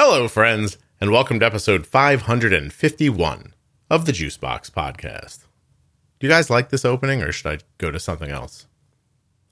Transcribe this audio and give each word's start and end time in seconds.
Hello, 0.00 0.28
friends, 0.28 0.78
and 1.00 1.10
welcome 1.10 1.40
to 1.40 1.46
episode 1.46 1.84
551 1.84 3.52
of 3.90 4.06
the 4.06 4.12
Juicebox 4.12 4.70
Podcast. 4.70 5.46
Do 6.20 6.28
you 6.28 6.32
guys 6.32 6.48
like 6.48 6.68
this 6.68 6.84
opening, 6.84 7.20
or 7.20 7.32
should 7.32 7.50
I 7.50 7.58
go 7.78 7.90
to 7.90 7.98
something 7.98 8.30
else? 8.30 8.68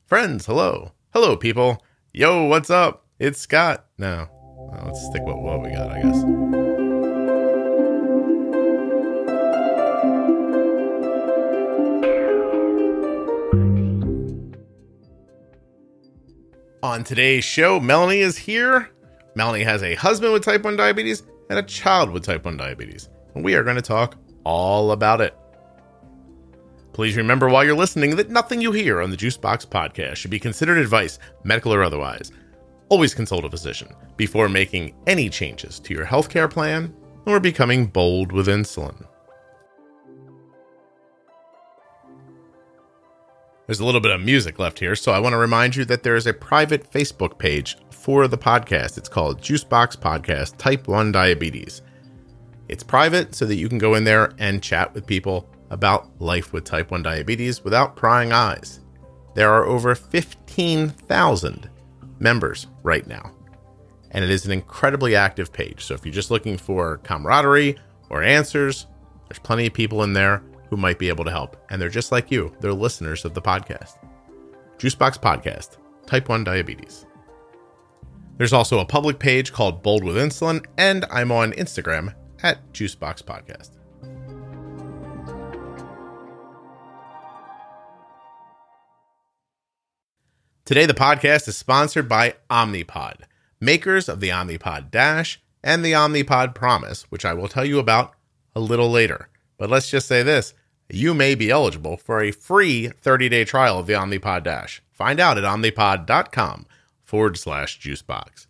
Friends, 0.05 0.47
hello. 0.47 0.93
Hello, 1.13 1.37
people. 1.37 1.83
Yo, 2.13 2.45
what's 2.45 2.71
up? 2.71 3.07
It's 3.19 3.41
Scott. 3.41 3.87
No, 3.99 4.29
well, 4.31 4.85
let's 4.87 5.05
stick 5.07 5.23
with 5.25 5.35
what 5.35 5.63
we 5.63 5.71
got, 5.71 5.91
I 5.91 6.03
guess. 6.03 6.23
On 16.85 17.03
today's 17.03 17.43
show, 17.43 17.81
Melanie 17.81 18.21
is 18.21 18.39
here. 18.39 18.91
Melanie 19.37 19.65
has 19.65 19.83
a 19.83 19.95
husband 19.95 20.33
with 20.33 20.43
type 20.43 20.65
1 20.65 20.77
diabetes 20.77 21.23
and 21.51 21.59
a 21.59 21.63
child 21.63 22.11
with 22.11 22.25
type 22.25 22.47
1 22.47 22.57
diabetes. 22.57 23.11
And 23.35 23.45
we 23.45 23.55
are 23.55 23.63
going 23.63 23.77
to 23.77 23.83
talk 23.83 24.17
all 24.45 24.93
about 24.93 25.21
it. 25.21 25.37
Please 26.95 27.19
remember 27.19 27.51
while 27.51 27.63
you're 27.63 27.77
listening 27.77 28.17
that 28.17 28.31
nothing 28.31 28.63
you 28.63 28.73
hear 28.73 29.03
on 29.03 29.11
the 29.11 29.17
Juicebox 29.17 29.67
podcast 29.67 30.17
should 30.17 30.31
be 30.31 30.39
considered 30.39 30.79
advice, 30.79 31.19
medical 31.45 31.75
or 31.75 31.83
otherwise. 31.83 32.33
Always 32.89 33.15
consult 33.15 33.45
a 33.45 33.51
physician 33.51 33.89
before 34.17 34.49
making 34.49 34.95
any 35.07 35.29
changes 35.29 35.79
to 35.81 35.93
your 35.93 36.07
healthcare 36.07 36.51
plan 36.51 36.95
or 37.27 37.39
becoming 37.39 37.85
bold 37.85 38.33
with 38.33 38.47
insulin. 38.47 39.07
There's 43.67 43.81
a 43.81 43.85
little 43.85 44.01
bit 44.01 44.13
of 44.13 44.23
music 44.23 44.59
left 44.59 44.79
here, 44.79 44.97
so 44.97 45.13
I 45.13 45.19
want 45.19 45.35
to 45.35 45.39
remind 45.39 45.77
you 45.77 45.85
that 45.87 46.05
there 46.05 46.17
is 46.17 46.27
a 46.27 46.33
private 46.33 46.91
Facebook 46.91 47.37
page 47.37 47.77
for 48.07 48.29
the 48.29 48.39
podcast. 48.39 48.97
It's 48.99 49.09
called 49.09 49.41
Juicebox 49.41 49.97
Podcast 49.97 50.59
Type 50.59 50.87
1 50.87 51.11
Diabetes. 51.11 51.83
It's 52.69 52.85
private 52.85 53.35
so 53.35 53.47
that 53.47 53.57
you 53.57 53.69
can 53.69 53.79
go 53.79 53.97
in 53.97 54.05
there 54.05 54.33
and 54.39 54.63
chat 54.63 54.95
with 54.95 55.09
people 55.09 55.51
about 55.71 56.09
life 56.21 56.53
with 56.53 56.63
type 56.63 56.93
1 56.93 57.03
diabetes 57.03 57.65
without 57.65 57.97
prying 57.97 58.31
eyes. 58.31 58.79
There 59.35 59.53
are 59.53 59.65
over 59.65 59.97
15,000 59.97 61.69
members 62.21 62.69
right 62.85 63.05
now, 63.09 63.33
and 64.13 64.23
it 64.23 64.31
is 64.31 64.47
an 64.47 64.53
incredibly 64.53 65.17
active 65.17 65.53
page. 65.53 65.83
So 65.83 65.95
if 65.95 66.07
you're 66.07 66.15
just 66.15 66.31
looking 66.31 66.59
for 66.59 66.99
camaraderie 66.99 67.77
or 68.09 68.23
answers, 68.23 68.87
there's 69.29 69.41
plenty 69.41 69.67
of 69.67 69.75
people 69.75 70.05
in 70.05 70.13
there 70.13 70.45
who 70.71 70.77
might 70.77 71.01
be 71.01 71.09
able 71.09 71.25
to 71.25 71.33
help. 71.33 71.57
And 71.71 71.83
they're 71.83 71.89
just 71.89 72.13
like 72.13 72.31
you, 72.31 72.55
they're 72.61 72.73
listeners 72.73 73.25
of 73.25 73.35
the 73.35 73.43
podcast. 73.43 73.99
Juicebox 74.79 75.19
Podcast, 75.21 75.79
Type 76.07 76.29
1 76.29 76.45
Diabetes. 76.45 77.05
There's 78.37 78.53
also 78.53 78.81
a 78.81 78.85
public 78.85 79.19
page 79.19 79.53
called 79.53 79.83
Bold 79.83 80.05
with 80.05 80.17
Insulin, 80.17 80.65
and 80.77 81.07
I'm 81.11 81.33
on 81.33 81.53
Instagram 81.53 82.15
at 82.43 82.73
Juicebox 82.73 83.23
Podcast. 83.23 83.71
Today, 90.67 90.85
the 90.85 90.95
podcast 90.95 91.49
is 91.49 91.57
sponsored 91.57 92.09
by 92.09 92.35
Omnipod, 92.51 93.23
makers 93.61 94.09
of 94.09 94.21
the 94.21 94.31
Omnipod 94.31 94.91
Dash 94.91 95.41
and 95.63 95.85
the 95.85 95.93
Omnipod 95.93 96.55
Promise, 96.55 97.05
which 97.05 97.25
I 97.25 97.33
will 97.35 97.49
tell 97.49 97.65
you 97.65 97.79
about 97.79 98.15
a 98.55 98.61
little 98.61 98.91
later. 98.91 99.29
But 99.59 99.71
let's 99.71 99.91
just 99.91 100.09
say 100.09 100.23
this 100.23 100.55
you 100.89 101.15
may 101.15 101.35
be 101.35 101.51
eligible 101.51 101.97
for 101.97 102.21
a 102.21 102.31
free 102.33 102.89
30 102.89 103.29
day 103.29 103.45
trial 103.45 103.79
of 103.79 103.87
the 103.87 103.95
Omnipod 103.95 104.43
Dash. 104.43 104.83
Find 104.93 105.21
out 105.21 105.39
at 105.39 105.45
omnipod.com 105.45 106.67
forward 107.07 107.39
slash 107.39 107.81
juicebox. 107.81 108.49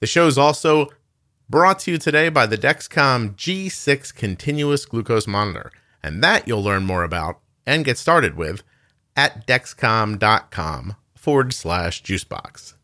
The 0.00 0.06
show 0.06 0.26
is 0.26 0.38
also 0.38 0.90
brought 1.48 1.80
to 1.80 1.92
you 1.92 1.98
today 1.98 2.28
by 2.28 2.46
the 2.46 2.58
Dexcom 2.58 3.34
G6 3.34 4.14
continuous 4.14 4.84
glucose 4.84 5.26
monitor, 5.26 5.72
and 6.02 6.22
that 6.22 6.46
you'll 6.46 6.62
learn 6.62 6.84
more 6.84 7.02
about 7.02 7.40
and 7.66 7.84
get 7.84 7.98
started 7.98 8.36
with 8.36 8.62
at 9.16 9.46
dexcom.com 9.46 10.96
forward 11.14 11.52
slash 11.52 12.02
juicebox. 12.02 12.74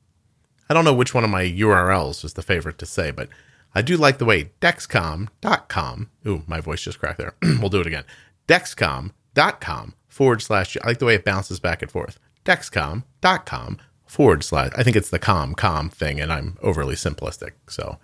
I 0.69 0.74
don't 0.74 0.86
know 0.86 0.94
which 0.94 1.14
one 1.14 1.22
of 1.22 1.30
my 1.30 1.44
URLs 1.44 2.24
is 2.24 2.32
the 2.32 2.42
favorite 2.42 2.78
to 2.78 2.86
say, 2.86 3.10
but 3.10 3.28
I 3.74 3.82
do 3.82 3.97
like 3.97 4.18
the 4.18 4.24
way 4.24 4.52
dexcom.com, 4.60 6.10
ooh, 6.26 6.42
my 6.47 6.60
voice 6.60 6.82
just 6.82 6.98
cracked 6.98 7.18
there. 7.18 7.34
we'll 7.42 7.68
do 7.68 7.80
it 7.80 7.86
again. 7.86 8.04
Dexcom.com 8.48 9.94
forward 10.08 10.42
slash, 10.42 10.76
I 10.82 10.86
like 10.86 10.98
the 10.98 11.04
way 11.04 11.14
it 11.14 11.24
bounces 11.24 11.60
back 11.60 11.82
and 11.82 11.91
forth. 11.91 12.18
Dexcom.com 12.44 13.78
forward 14.12 14.44
slash, 14.44 14.70
I 14.76 14.82
think 14.82 14.94
it's 14.94 15.08
the 15.08 15.18
com, 15.18 15.54
com 15.54 15.88
thing, 15.88 16.20
and 16.20 16.30
I'm 16.30 16.58
overly 16.62 16.94
simplistic. 16.94 17.52
So, 17.66 17.98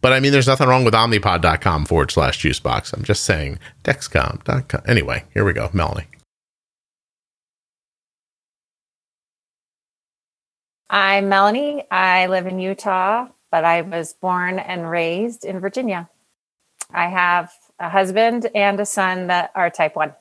but 0.00 0.12
I 0.12 0.18
mean, 0.18 0.32
there's 0.32 0.48
nothing 0.48 0.66
wrong 0.66 0.84
with 0.84 0.92
omnipod.com 0.92 1.86
forward 1.86 2.10
slash 2.10 2.40
juicebox. 2.42 2.92
I'm 2.92 3.04
just 3.04 3.22
saying 3.22 3.60
dexcom.com. 3.84 4.82
Anyway, 4.86 5.24
here 5.32 5.44
we 5.44 5.52
go. 5.52 5.70
Melanie. 5.72 6.06
I'm 10.90 11.28
Melanie. 11.28 11.84
I 11.92 12.26
live 12.26 12.48
in 12.48 12.58
Utah, 12.58 13.28
but 13.52 13.64
I 13.64 13.82
was 13.82 14.14
born 14.14 14.58
and 14.58 14.90
raised 14.90 15.44
in 15.44 15.60
Virginia. 15.60 16.08
I 16.92 17.06
have 17.06 17.52
a 17.78 17.88
husband 17.88 18.50
and 18.52 18.80
a 18.80 18.86
son 18.86 19.28
that 19.28 19.52
are 19.54 19.70
type 19.70 19.94
1. 19.94 20.12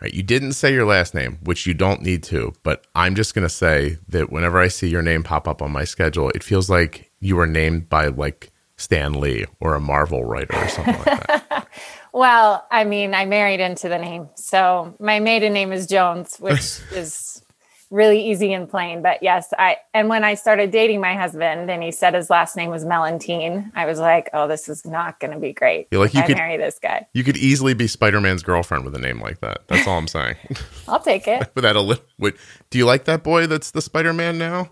Right, 0.00 0.14
you 0.14 0.22
didn't 0.22 0.54
say 0.54 0.72
your 0.72 0.86
last 0.86 1.14
name, 1.14 1.38
which 1.42 1.66
you 1.66 1.74
don't 1.74 2.00
need 2.00 2.22
to, 2.24 2.54
but 2.62 2.86
I'm 2.94 3.14
just 3.14 3.34
going 3.34 3.46
to 3.46 3.50
say 3.50 3.98
that 4.08 4.32
whenever 4.32 4.58
I 4.58 4.68
see 4.68 4.88
your 4.88 5.02
name 5.02 5.22
pop 5.22 5.46
up 5.46 5.60
on 5.60 5.70
my 5.72 5.84
schedule, 5.84 6.30
it 6.30 6.42
feels 6.42 6.70
like 6.70 7.10
you 7.20 7.36
were 7.36 7.46
named 7.46 7.90
by 7.90 8.06
like 8.06 8.50
Stan 8.78 9.12
Lee 9.12 9.44
or 9.60 9.74
a 9.74 9.80
Marvel 9.80 10.24
writer 10.24 10.56
or 10.56 10.68
something 10.68 10.94
like 10.94 11.26
that. 11.26 11.68
well, 12.14 12.66
I 12.70 12.84
mean, 12.84 13.12
I 13.14 13.26
married 13.26 13.60
into 13.60 13.90
the 13.90 13.98
name. 13.98 14.30
So 14.36 14.94
my 14.98 15.20
maiden 15.20 15.52
name 15.52 15.70
is 15.70 15.86
Jones, 15.86 16.38
which 16.38 16.80
is 16.92 17.42
really 17.90 18.30
easy 18.30 18.52
and 18.52 18.68
plain. 18.68 19.02
But 19.02 19.22
yes, 19.22 19.52
I 19.58 19.78
and 19.92 20.08
when 20.08 20.24
I 20.24 20.34
started 20.34 20.70
dating 20.70 21.00
my 21.00 21.14
husband 21.14 21.70
and 21.70 21.82
he 21.82 21.90
said 21.90 22.14
his 22.14 22.30
last 22.30 22.56
name 22.56 22.70
was 22.70 22.84
Melantine, 22.84 23.70
I 23.74 23.84
was 23.86 23.98
like, 23.98 24.30
oh, 24.32 24.48
this 24.48 24.68
is 24.68 24.86
not 24.86 25.20
going 25.20 25.32
to 25.32 25.38
be 25.38 25.52
great. 25.52 25.88
You're 25.90 26.00
like 26.00 26.14
you 26.14 26.20
I 26.20 26.26
could 26.26 26.36
marry 26.36 26.56
this 26.56 26.78
guy. 26.80 27.06
You 27.12 27.24
could 27.24 27.36
easily 27.36 27.74
be 27.74 27.86
Spider 27.86 28.20
Man's 28.20 28.42
girlfriend 28.42 28.84
with 28.84 28.94
a 28.94 28.98
name 28.98 29.20
like 29.20 29.40
that. 29.40 29.66
That's 29.68 29.86
all 29.86 29.98
I'm 29.98 30.08
saying. 30.08 30.36
I'll 30.88 31.00
take 31.00 31.28
it. 31.28 31.50
But 31.54 31.62
that 31.62 31.74
a 31.74 31.80
little. 31.80 32.04
Wait, 32.18 32.36
do 32.70 32.78
you 32.78 32.86
like 32.86 33.04
that 33.06 33.24
boy? 33.24 33.46
That's 33.46 33.72
the 33.72 33.82
Spider 33.82 34.12
Man 34.12 34.38
now. 34.38 34.70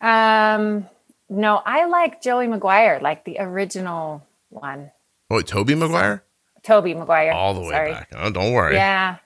Um, 0.00 0.88
no, 1.28 1.60
I 1.66 1.86
like 1.86 2.22
Joey 2.22 2.46
Maguire, 2.46 3.00
like 3.02 3.24
the 3.24 3.38
original 3.40 4.24
one. 4.50 4.92
Oh, 5.30 5.40
Tobey 5.40 5.74
Maguire. 5.74 6.22
Tobey 6.62 6.94
Maguire. 6.94 7.32
All 7.32 7.54
the 7.54 7.60
way 7.60 7.70
Sorry. 7.70 7.92
back. 7.92 8.12
Oh, 8.16 8.30
don't 8.30 8.52
worry. 8.52 8.74
Yeah. 8.74 9.16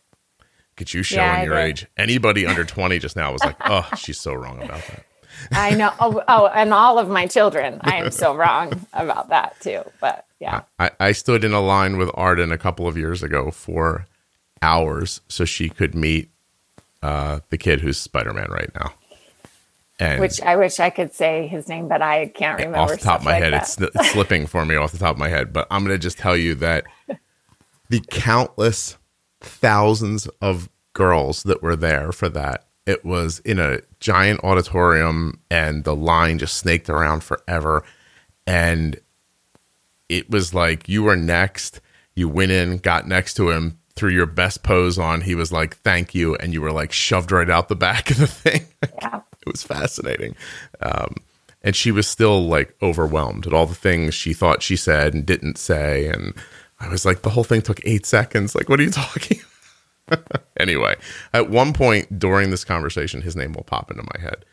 Get 0.77 0.93
you 0.95 1.03
showing 1.03 1.21
Yeah, 1.23 1.43
your 1.45 1.55
did. 1.57 1.65
age. 1.65 1.87
Anybody 1.97 2.47
under 2.47 2.65
20 2.65 2.99
just 2.99 3.17
now 3.17 3.33
was 3.33 3.43
like, 3.45 3.57
oh, 3.65 3.89
she's 3.97 4.19
so 4.19 4.35
wrong 4.35 4.62
about 4.62 4.83
that. 4.89 5.05
I 5.53 5.75
know. 5.75 5.93
Oh, 6.01 6.23
oh, 6.29 6.47
and 6.47 6.73
all 6.73 6.99
of 6.99 7.09
my 7.09 7.27
children. 7.27 7.79
I 7.83 7.97
am 7.97 8.11
so 8.11 8.35
wrong 8.37 8.87
about 8.93 9.29
that 9.31 9.61
too. 9.61 9.83
But 10.01 10.27
yeah. 10.41 10.62
I, 10.79 10.91
I 11.01 11.12
stood 11.12 11.45
in 11.45 11.53
a 11.53 11.61
line 11.61 11.97
with 11.97 12.11
Arden 12.15 12.53
a 12.53 12.59
couple 12.59 12.87
of 12.87 12.97
years 12.97 13.23
ago 13.23 13.51
for 13.51 14.07
hours 14.62 15.21
so 15.29 15.45
she 15.45 15.69
could 15.69 15.95
meet 15.95 16.31
uh, 17.03 17.41
the 17.51 17.59
kid 17.59 17.81
who's 17.81 17.99
Spider 17.99 18.33
Man 18.33 18.51
right 18.51 18.71
now. 18.75 18.93
And 20.01 20.21
Which 20.21 20.41
I 20.41 20.56
wish 20.56 20.81
I 20.81 20.91
could 20.91 21.12
say 21.15 21.47
his 21.47 21.69
name, 21.69 21.87
but 21.87 22.03
I 22.03 22.27
can't 22.27 22.59
remember. 22.59 22.79
off 22.79 22.91
the 22.91 22.97
top 22.97 23.21
of 23.21 23.25
my 23.25 23.33
like 23.33 23.43
head, 23.45 23.55
it's, 23.55 23.81
it's 23.81 24.11
slipping 24.11 24.47
for 24.47 24.65
me 24.65 24.75
off 24.75 24.91
the 24.91 24.99
top 24.99 25.12
of 25.15 25.19
my 25.19 25.29
head. 25.29 25.53
But 25.53 25.69
I'm 25.71 25.85
going 25.85 25.95
to 25.95 26.03
just 26.03 26.19
tell 26.19 26.37
you 26.37 26.56
that 26.56 26.85
the 27.91 28.01
countless 28.11 28.97
thousands 29.44 30.27
of 30.41 30.69
girls 30.93 31.43
that 31.44 31.62
were 31.62 31.77
there 31.77 32.12
for 32.12 32.28
that, 32.31 32.66
it 32.87 33.05
was 33.05 33.38
in 33.41 33.59
a 33.59 33.81
giant 34.00 34.43
auditorium 34.44 35.41
and 35.50 35.84
the 35.84 35.97
line 35.97 36.38
just 36.38 36.56
snaked 36.56 36.91
around 36.91 37.25
forever. 37.25 37.82
And 38.47 39.00
it 40.08 40.31
was 40.31 40.52
like 40.52 40.88
you 40.88 41.02
were 41.02 41.17
next. 41.17 41.81
You 42.14 42.29
went 42.29 42.52
in, 42.52 42.79
got 42.79 43.08
next 43.08 43.35
to 43.35 43.50
him, 43.50 43.79
threw 43.96 44.11
your 44.11 44.26
best 44.26 44.62
pose 44.62 44.99
on. 44.99 45.23
He 45.23 45.35
was 45.35 45.50
like, 45.50 45.76
"Thank 45.79 46.14
you," 46.14 46.37
and 46.37 46.52
you 46.52 46.61
were 46.61 46.73
like 46.73 46.93
shoved 46.93 47.32
right 47.32 47.50
out 47.50 47.69
the 47.69 47.75
back 47.76 48.11
of 48.12 48.19
the 48.19 48.26
thing. 48.26 48.67
Yeah. 49.00 49.20
it 49.41 49.50
was 49.50 49.62
fascinating. 49.62 50.37
Um, 50.81 51.17
and 51.62 51.75
she 51.75 51.91
was 51.91 52.06
still 52.06 52.46
like 52.46 52.76
overwhelmed 52.82 53.46
at 53.46 53.55
all 53.55 53.67
the 53.67 53.75
things 53.75 54.14
she 54.14 54.35
thought 54.35 54.62
she 54.62 54.76
said 54.76 55.14
and 55.14 55.25
didn't 55.25 55.56
say. 55.56 56.06
And 56.08 56.35
I 56.84 56.88
was 56.88 57.04
like, 57.04 57.22
the 57.22 57.31
whole 57.31 57.44
thing 57.44 57.62
took 57.62 57.81
eight 57.84 58.06
seconds. 58.06 58.54
Like, 58.54 58.69
what 58.69 58.81
are 58.81 58.82
you 58.82 58.90
talking? 58.90 59.40
anyway, 60.60 60.96
at 61.32 61.50
one 61.50 61.72
point 61.72 62.19
during 62.19 62.50
this 62.50 62.64
conversation, 62.64 63.22
his 63.22 63.36
name 63.36 63.52
will 63.52 63.64
pop 63.64 63.90
into 63.90 64.02
my 64.02 64.20
head. 64.20 64.44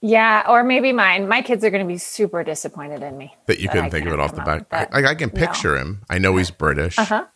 Yeah, 0.00 0.44
or 0.48 0.64
maybe 0.64 0.92
mine. 0.92 1.28
My 1.28 1.42
kids 1.42 1.62
are 1.64 1.70
going 1.70 1.84
to 1.84 1.88
be 1.88 1.98
super 1.98 2.42
disappointed 2.42 3.02
in 3.02 3.16
me. 3.16 3.34
that 3.46 3.60
you 3.60 3.68
couldn't 3.68 3.86
I 3.86 3.90
think 3.90 4.06
of 4.06 4.12
it 4.12 4.20
off 4.20 4.32
the 4.34 4.40
come 4.40 4.48
up 4.48 4.68
back. 4.68 4.92
with 4.92 5.04
I, 5.04 5.10
I 5.10 5.14
can 5.14 5.30
no. 5.32 5.40
picture 5.40 5.76
him. 5.76 6.02
I 6.10 6.18
know 6.18 6.36
he's 6.36 6.50
British. 6.50 6.98
Uh-huh. 6.98 7.26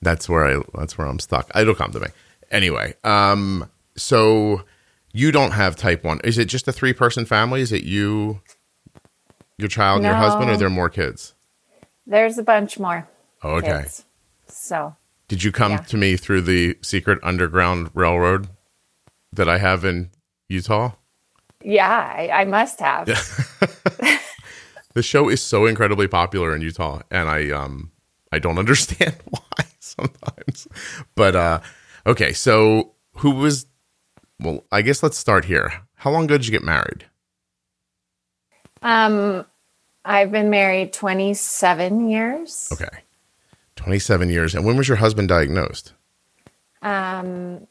That's 0.00 0.28
where 0.28 0.44
I. 0.46 0.62
That's 0.74 0.96
where 0.96 1.06
I'm 1.06 1.18
stuck. 1.18 1.50
It'll 1.54 1.74
come 1.74 1.92
to 1.92 2.00
me. 2.00 2.08
Anyway, 2.50 2.94
um, 3.04 3.68
so 3.96 4.62
you 5.12 5.32
don't 5.32 5.52
have 5.52 5.76
type 5.76 6.04
one. 6.04 6.20
Is 6.24 6.38
it 6.38 6.46
just 6.46 6.68
a 6.68 6.72
three 6.72 6.92
person 6.92 7.26
family? 7.26 7.60
Is 7.60 7.72
it 7.72 7.82
you? 7.84 8.40
your 9.58 9.68
child 9.68 9.98
and 9.98 10.06
your 10.06 10.14
husband, 10.14 10.50
or 10.50 10.54
are 10.54 10.56
there 10.56 10.70
more 10.70 10.90
kids? 10.90 11.34
There's 12.06 12.38
a 12.38 12.42
bunch 12.42 12.78
more. 12.78 13.08
Oh, 13.42 13.54
okay. 13.56 13.82
kids. 13.82 14.04
So 14.48 14.94
Did 15.28 15.42
you 15.42 15.50
come 15.52 15.72
Yeah. 15.72 15.78
to 15.78 15.96
me 15.96 16.16
through 16.16 16.42
the 16.42 16.78
secret 16.82 17.18
underground 17.22 17.90
railroad 17.94 18.48
that 19.32 19.48
I 19.48 19.58
have 19.58 19.84
in 19.84 20.10
Utah? 20.48 20.92
yeah, 21.64 21.88
I, 22.16 22.28
I 22.42 22.44
must 22.44 22.80
have. 22.80 23.08
The 24.94 25.02
show 25.02 25.28
is 25.28 25.42
so 25.42 25.66
incredibly 25.66 26.08
popular 26.08 26.56
in 26.56 26.62
Utah, 26.62 27.02
and 27.10 27.28
I 27.28 27.50
um 27.50 27.90
I 28.32 28.38
don't 28.38 28.56
understand 28.64 29.14
why 29.28 29.64
sometimes. 29.78 30.66
But 31.14 31.36
uh 31.36 31.60
okay, 32.06 32.32
so 32.32 32.94
who 33.18 33.32
was 33.32 33.66
well, 34.40 34.64
I 34.72 34.80
guess 34.80 35.02
let's 35.02 35.18
start 35.18 35.44
here. 35.44 35.82
How 35.96 36.10
long 36.10 36.24
ago 36.24 36.38
did 36.38 36.46
you 36.46 36.52
get 36.52 36.62
married? 36.64 37.04
Um, 38.80 39.44
I've 40.06 40.30
been 40.30 40.50
married 40.50 40.92
27 40.92 42.08
years. 42.08 42.68
Okay. 42.72 42.88
27 43.74 44.30
years. 44.30 44.54
And 44.54 44.64
when 44.64 44.76
was 44.76 44.86
your 44.88 44.96
husband 44.96 45.28
diagnosed? 45.28 45.92
Um, 46.80 47.66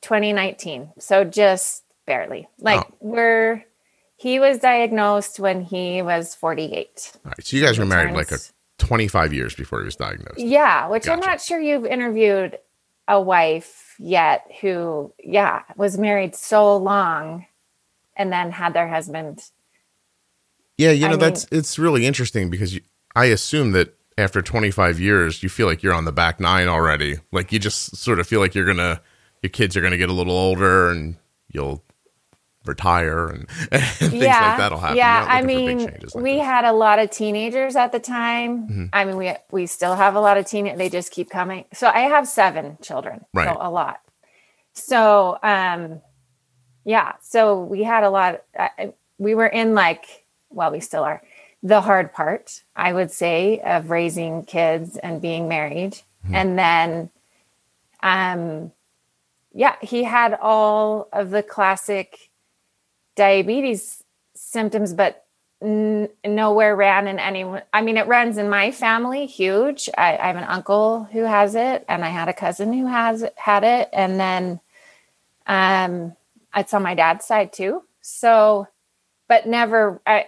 2019. 0.00 0.92
So 0.98 1.24
just 1.24 1.84
barely. 2.06 2.48
Like 2.58 2.80
Oh. 2.86 2.94
we're 3.00 3.64
he 4.16 4.38
was 4.38 4.58
diagnosed 4.58 5.38
when 5.40 5.60
he 5.62 6.00
was 6.00 6.34
48. 6.34 7.12
All 7.16 7.20
right. 7.26 7.44
So 7.44 7.56
you 7.56 7.64
guys 7.64 7.78
were 7.78 7.84
married 7.84 8.14
like 8.14 8.32
a 8.32 8.38
25 8.78 9.32
years 9.34 9.54
before 9.54 9.80
he 9.80 9.84
was 9.84 9.96
diagnosed. 9.96 10.38
Yeah, 10.38 10.88
which 10.88 11.08
I'm 11.08 11.20
not 11.20 11.40
sure 11.40 11.60
you've 11.60 11.84
interviewed 11.84 12.58
a 13.08 13.20
wife 13.20 13.96
yet 13.98 14.46
who, 14.60 15.12
yeah, 15.22 15.62
was 15.76 15.98
married 15.98 16.34
so 16.34 16.76
long 16.76 17.44
and 18.16 18.32
then 18.32 18.50
had 18.52 18.72
their 18.72 18.88
husband. 18.88 19.42
Yeah, 20.78 20.90
you 20.90 21.08
know 21.08 21.14
I 21.14 21.16
that's 21.16 21.46
it's 21.52 21.78
really 21.78 22.06
interesting 22.06 22.50
because 22.50 22.74
you, 22.74 22.80
I 23.14 23.26
assume 23.26 23.72
that 23.72 23.94
after 24.18 24.42
25 24.42 25.00
years 25.00 25.42
you 25.42 25.48
feel 25.48 25.66
like 25.66 25.82
you're 25.82 25.94
on 25.94 26.04
the 26.04 26.12
back 26.12 26.40
nine 26.40 26.68
already. 26.68 27.16
Like 27.32 27.52
you 27.52 27.58
just 27.58 27.96
sort 27.96 28.18
of 28.18 28.26
feel 28.26 28.40
like 28.40 28.54
you're 28.54 28.64
going 28.64 28.78
to 28.78 29.00
your 29.42 29.50
kids 29.50 29.76
are 29.76 29.80
going 29.80 29.92
to 29.92 29.98
get 29.98 30.08
a 30.08 30.12
little 30.12 30.36
older 30.36 30.90
and 30.90 31.16
you'll 31.48 31.82
retire 32.66 33.28
and, 33.28 33.46
and 33.72 33.82
things 33.82 34.14
yeah, 34.14 34.48
like 34.48 34.58
that'll 34.58 34.78
happen. 34.78 34.96
Yeah, 34.96 35.26
I 35.28 35.42
looking 35.42 35.46
for 35.46 35.46
big 35.46 35.76
mean, 35.76 36.00
like 36.14 36.14
we 36.14 36.34
this. 36.36 36.44
had 36.44 36.64
a 36.64 36.72
lot 36.72 36.98
of 36.98 37.10
teenagers 37.10 37.76
at 37.76 37.92
the 37.92 38.00
time. 38.00 38.68
Mhm. 38.68 38.88
I 38.92 39.04
mean, 39.04 39.16
we 39.16 39.32
we 39.50 39.66
still 39.66 39.94
have 39.94 40.14
a 40.14 40.20
lot 40.20 40.38
of 40.38 40.46
teen. 40.46 40.76
They 40.76 40.88
just 40.88 41.12
keep 41.12 41.30
coming. 41.30 41.66
So 41.72 41.88
I 41.88 42.00
have 42.00 42.26
seven 42.26 42.78
children. 42.82 43.24
Right. 43.34 43.48
So 43.48 43.58
a 43.60 43.70
lot. 43.70 44.00
So 44.72 45.38
um, 45.42 46.00
yeah. 46.84 47.12
So 47.20 47.60
we 47.62 47.82
had 47.82 48.02
a 48.04 48.10
lot. 48.10 48.42
We 49.18 49.34
were 49.34 49.46
in 49.46 49.74
like, 49.74 50.23
well, 50.54 50.70
we 50.70 50.80
still 50.80 51.02
are. 51.04 51.22
The 51.62 51.80
hard 51.80 52.12
part, 52.12 52.62
I 52.76 52.92
would 52.92 53.10
say, 53.10 53.60
of 53.60 53.90
raising 53.90 54.44
kids 54.44 54.96
and 54.96 55.20
being 55.20 55.48
married, 55.48 56.00
Mhm. 56.26 56.34
and 56.34 56.58
then, 56.58 57.10
um, 58.02 58.72
yeah, 59.52 59.76
he 59.80 60.04
had 60.04 60.34
all 60.40 61.08
of 61.12 61.30
the 61.30 61.42
classic 61.42 62.30
diabetes 63.16 64.02
symptoms, 64.34 64.92
but 64.92 65.24
n- 65.62 66.08
nowhere 66.24 66.74
ran 66.76 67.06
in 67.06 67.18
anyone. 67.18 67.62
I 67.72 67.80
mean, 67.82 67.96
it 67.96 68.06
runs 68.06 68.36
in 68.36 68.48
my 68.50 68.70
family, 68.70 69.26
huge. 69.26 69.88
I, 69.96 70.16
I 70.16 70.26
have 70.26 70.36
an 70.36 70.44
uncle 70.44 71.04
who 71.04 71.20
has 71.22 71.54
it, 71.54 71.84
and 71.88 72.04
I 72.04 72.08
had 72.08 72.28
a 72.28 72.32
cousin 72.34 72.72
who 72.72 72.86
has 72.86 73.24
had 73.36 73.64
it, 73.64 73.88
and 73.92 74.18
then 74.20 74.60
um, 75.46 76.16
it's 76.54 76.74
on 76.74 76.82
my 76.82 76.94
dad's 76.94 77.24
side 77.24 77.52
too. 77.52 77.82
So, 78.00 78.68
but 79.28 79.46
never. 79.46 80.00
I, 80.06 80.26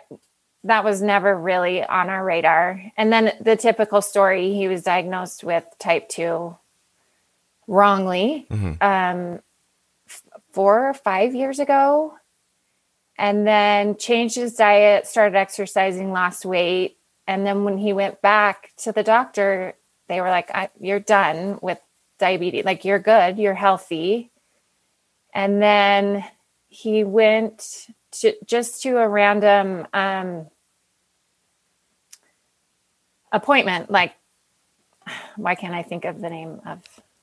that 0.64 0.82
was 0.84 1.00
never 1.00 1.36
really 1.38 1.84
on 1.84 2.08
our 2.10 2.24
radar. 2.24 2.82
And 2.96 3.12
then 3.12 3.32
the 3.40 3.56
typical 3.56 4.02
story: 4.02 4.52
he 4.54 4.68
was 4.68 4.82
diagnosed 4.82 5.44
with 5.44 5.64
type 5.78 6.08
two 6.08 6.56
wrongly 7.68 8.46
Mhm. 8.50 8.80
um, 8.82 9.42
f- 10.08 10.22
four 10.52 10.88
or 10.88 10.94
five 10.94 11.34
years 11.34 11.58
ago 11.58 12.14
and 13.18 13.46
then 13.46 13.96
changed 13.96 14.36
his 14.36 14.54
diet, 14.54 15.06
started 15.06 15.36
exercising, 15.36 16.12
lost 16.12 16.44
weight. 16.44 16.96
And 17.26 17.44
then 17.46 17.64
when 17.64 17.78
he 17.78 17.92
went 17.92 18.20
back 18.22 18.70
to 18.78 18.92
the 18.92 19.02
doctor, 19.02 19.74
they 20.08 20.20
were 20.20 20.28
like, 20.30 20.50
I, 20.54 20.68
You're 20.78 21.00
done 21.00 21.58
with 21.62 21.80
diabetes. 22.18 22.64
Like, 22.64 22.84
you're 22.84 22.98
good, 23.00 23.38
you're 23.38 23.54
healthy. 23.54 24.30
And 25.34 25.60
then 25.60 26.24
he 26.68 27.04
went 27.04 27.88
to 28.12 28.34
just 28.44 28.82
to 28.82 28.98
a 28.98 29.08
random 29.08 29.86
um, 29.92 30.46
appointment. 33.32 33.90
Like, 33.90 34.14
why 35.36 35.54
can't 35.54 35.74
I 35.74 35.82
think 35.82 36.04
of 36.04 36.20
the 36.20 36.30
name 36.30 36.60
of 36.66 36.82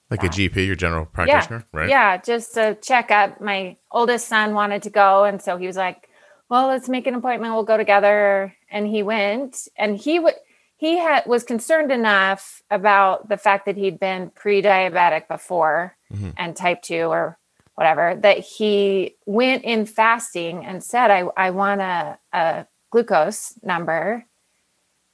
like 0.09 0.24
a. 0.24 0.30
GP, 0.30 0.65
your 0.68 0.75
general 0.75 1.06
practitioner, 1.06 1.65
right? 1.71 1.89
yeah, 1.89 2.18
just 2.18 2.56
a 2.57 2.75
checkup. 2.81 3.41
My 3.41 3.77
oldest 3.91 4.27
son 4.27 4.53
wanted 4.53 4.83
to 4.83 4.89
go, 4.89 5.24
and 5.24 5.41
so 5.41 5.57
he 5.57 5.68
was 5.68 5.77
like, 5.77 6.09
"Well, 6.50 6.68
let's 6.68 6.88
make 6.89 7.07
an 7.07 7.15
appointment. 7.15 7.53
We'll 7.53 7.63
go 7.63 7.77
together." 7.77 8.53
And 8.69 8.88
he 8.88 9.03
went, 9.03 9.68
and 9.77 9.97
he 9.97 10.19
would 10.19 10.35
he 10.77 10.97
had 10.97 11.25
was 11.25 11.44
concerned 11.44 11.91
enough 11.91 12.62
about 12.69 13.30
the 13.30 13.38
fact 13.38 13.65
that 13.65 13.77
he'd 13.77 14.00
been 14.00 14.30
pre-diabetic 14.31 15.27
before 15.27 15.95
Mhm. 16.12 16.33
and 16.38 16.56
type 16.56 16.81
two 16.81 17.06
or 17.06 17.38
whatever 17.75 18.16
that 18.22 18.40
he 18.40 19.16
went 19.25 19.64
in 19.64 19.86
fasting 19.86 20.66
and 20.66 20.84
said, 20.84 21.12
"I 21.12 21.25
I 21.38 21.50
want 21.52 21.81
a, 21.81 22.18
a 22.34 22.68
glucose 22.92 23.54
number," 23.64 24.25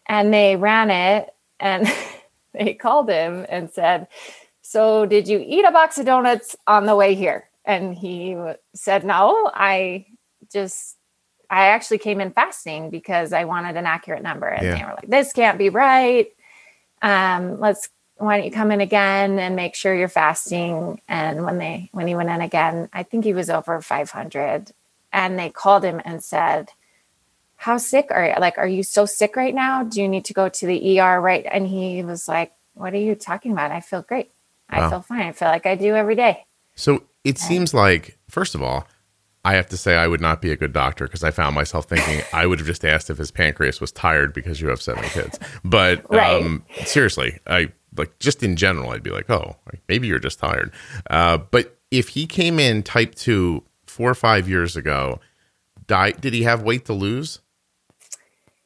and 0.07 0.33
they 0.33 0.55
ran 0.55 0.91
it, 0.91 1.33
and 1.59 1.87
they 2.53 2.73
called 2.73 3.09
him 3.09 3.45
and 3.49 3.69
said 3.71 4.07
so 4.61 5.07
did 5.07 5.27
you 5.27 5.43
eat 5.43 5.65
a 5.65 5.71
box 5.71 5.97
of 5.97 6.05
donuts 6.05 6.55
on 6.67 6.85
the 6.85 6.95
way 6.95 7.15
here? 7.15 7.49
And 7.65 7.95
he 7.95 8.33
w- 8.35 8.55
said 8.75 9.03
no 9.03 9.49
i 9.53 10.05
just 10.51 10.95
i 11.49 11.67
actually 11.67 11.97
came 11.97 12.21
in 12.21 12.31
fasting 12.31 12.89
because 12.91 13.33
i 13.33 13.45
wanted 13.45 13.75
an 13.77 13.85
accurate 13.87 14.21
number. 14.23 14.47
And 14.47 14.63
Yeah. 14.65 14.75
they 14.77 14.83
were 14.83 14.91
like 14.95 15.07
this 15.09 15.33
can't 15.33 15.57
be 15.57 15.69
right. 15.69 16.27
Um 17.01 17.59
let's 17.59 17.89
why 18.19 18.37
don't 18.37 18.45
you 18.45 18.51
come 18.51 18.71
in 18.71 18.81
again 18.81 19.39
and 19.39 19.55
make 19.55 19.75
sure 19.75 19.95
you're 19.95 20.07
fasting 20.07 21.01
and 21.07 21.45
when 21.45 21.57
they 21.57 21.89
when 21.91 22.07
he 22.07 22.15
went 22.15 22.29
in 22.29 22.41
again 22.41 22.89
i 22.93 23.03
think 23.03 23.23
he 23.23 23.33
was 23.33 23.49
over 23.49 23.81
500 23.81 24.71
and 25.11 25.39
they 25.39 25.49
called 25.49 25.83
him 25.83 26.01
and 26.05 26.23
said 26.23 26.69
how 27.55 27.77
sick 27.77 28.07
are 28.11 28.27
you 28.27 28.33
like 28.39 28.57
are 28.57 28.67
you 28.67 28.83
so 28.83 29.05
sick 29.05 29.35
right 29.35 29.55
now 29.55 29.83
do 29.83 30.01
you 30.01 30.07
need 30.07 30.25
to 30.25 30.33
go 30.33 30.49
to 30.49 30.65
the 30.67 30.99
er 30.99 31.19
right 31.19 31.45
and 31.51 31.67
he 31.67 32.03
was 32.03 32.27
like 32.27 32.51
what 32.73 32.93
are 32.93 32.97
you 32.97 33.15
talking 33.15 33.51
about 33.51 33.71
i 33.71 33.79
feel 33.79 34.01
great 34.01 34.31
Wow. 34.71 34.85
I 34.85 34.89
feel 34.89 35.01
fine. 35.01 35.21
I 35.21 35.31
feel 35.31 35.47
like 35.47 35.65
I 35.65 35.75
do 35.75 35.95
every 35.95 36.15
day. 36.15 36.45
So 36.75 37.03
it 37.23 37.37
seems 37.37 37.73
like, 37.73 38.17
first 38.29 38.55
of 38.55 38.61
all, 38.61 38.87
I 39.43 39.55
have 39.55 39.67
to 39.69 39.77
say 39.77 39.95
I 39.95 40.07
would 40.07 40.21
not 40.21 40.41
be 40.41 40.51
a 40.51 40.55
good 40.55 40.73
doctor 40.73 41.05
because 41.05 41.23
I 41.23 41.31
found 41.31 41.55
myself 41.55 41.85
thinking 41.85 42.21
I 42.33 42.45
would 42.45 42.59
have 42.59 42.67
just 42.67 42.85
asked 42.85 43.09
if 43.09 43.17
his 43.17 43.31
pancreas 43.31 43.81
was 43.81 43.91
tired 43.91 44.33
because 44.33 44.61
you 44.61 44.67
have 44.67 44.81
seven 44.81 45.03
kids. 45.09 45.39
But 45.63 46.05
Right. 46.11 46.41
um, 46.41 46.63
seriously, 46.85 47.39
I 47.47 47.71
like 47.99 48.17
just 48.19 48.41
in 48.41 48.55
general, 48.55 48.89
I'd 48.91 49.03
be 49.03 49.11
like, 49.11 49.29
oh, 49.29 49.57
maybe 49.87 50.07
you're 50.07 50.19
just 50.19 50.39
tired. 50.39 50.71
Uh, 51.09 51.37
but 51.37 51.77
if 51.91 52.09
he 52.09 52.25
came 52.25 52.59
in 52.59 52.81
type 52.81 53.13
two 53.13 53.63
four 53.85 54.09
or 54.09 54.15
five 54.15 54.49
years 54.49 54.75
ago, 54.75 55.19
di- 55.87 56.13
did 56.13 56.33
he 56.33 56.43
have 56.43 56.63
weight 56.63 56.85
to 56.85 56.93
lose? 56.93 57.39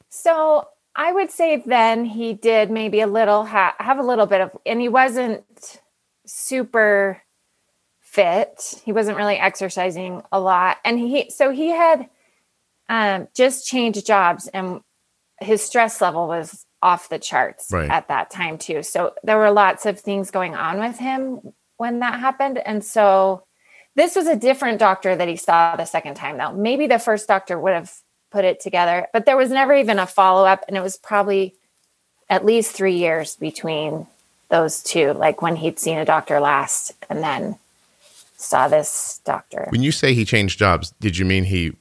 So 0.08 0.68
I 0.94 1.12
would 1.12 1.30
say 1.30 1.62
then 1.66 2.04
he 2.04 2.34
did 2.34 2.70
maybe 2.70 3.00
a 3.00 3.06
little 3.06 3.44
ha- 3.44 3.74
have 3.78 3.98
a 3.98 4.02
little 4.02 4.26
bit 4.26 4.40
of, 4.40 4.56
and 4.64 4.80
he 4.80 4.88
wasn't 4.88 5.80
super 6.24 7.20
fit. 8.00 8.80
He 8.84 8.92
wasn't 8.92 9.16
really 9.16 9.36
exercising 9.36 10.22
a 10.30 10.38
lot, 10.38 10.78
and 10.84 10.98
he 10.98 11.30
so 11.30 11.50
he 11.50 11.70
had 11.70 12.08
um, 12.88 13.28
just 13.34 13.66
changed 13.66 14.06
jobs, 14.06 14.46
and 14.46 14.82
his 15.40 15.62
stress 15.62 16.00
level 16.00 16.28
was 16.28 16.63
off 16.84 17.08
the 17.08 17.18
charts 17.18 17.70
Right. 17.72 17.90
at 17.90 18.08
that 18.08 18.30
time 18.30 18.58
too. 18.58 18.82
So 18.82 19.14
there 19.24 19.38
were 19.38 19.50
lots 19.50 19.86
of 19.86 19.98
things 19.98 20.30
going 20.30 20.54
on 20.54 20.78
with 20.78 20.98
him 20.98 21.40
when 21.78 21.98
that 22.00 22.20
happened, 22.20 22.58
and 22.58 22.84
so 22.84 23.42
this 23.96 24.14
was 24.14 24.26
a 24.26 24.36
different 24.36 24.78
doctor 24.78 25.16
that 25.16 25.28
he 25.28 25.36
saw 25.36 25.74
the 25.76 25.84
second 25.86 26.14
time 26.14 26.36
though. 26.38 26.52
Maybe 26.52 26.86
the 26.86 26.98
first 26.98 27.26
doctor 27.26 27.58
would 27.58 27.72
have 27.72 27.92
put 28.30 28.44
it 28.44 28.60
together, 28.60 29.06
but 29.12 29.24
there 29.26 29.36
was 29.36 29.50
never 29.50 29.74
even 29.74 29.98
a 29.98 30.06
follow 30.06 30.44
up, 30.44 30.64
and 30.68 30.76
it 30.76 30.80
was 30.82 30.96
probably 30.96 31.54
at 32.28 32.44
least 32.44 32.72
three 32.72 32.96
years 32.96 33.36
between 33.36 34.06
those 34.50 34.82
two, 34.82 35.12
like 35.12 35.42
when 35.42 35.56
he'd 35.56 35.78
seen 35.78 35.98
a 35.98 36.04
doctor 36.04 36.38
last 36.40 36.92
and 37.08 37.22
then 37.22 37.56
saw 38.36 38.68
this 38.68 39.20
doctor. 39.24 39.66
When 39.70 39.82
you 39.82 39.92
say 39.92 40.14
he 40.14 40.24
changed 40.24 40.58
jobs, 40.58 40.92
did 41.00 41.16
you 41.16 41.24
mean 41.24 41.44
he? 41.44 41.72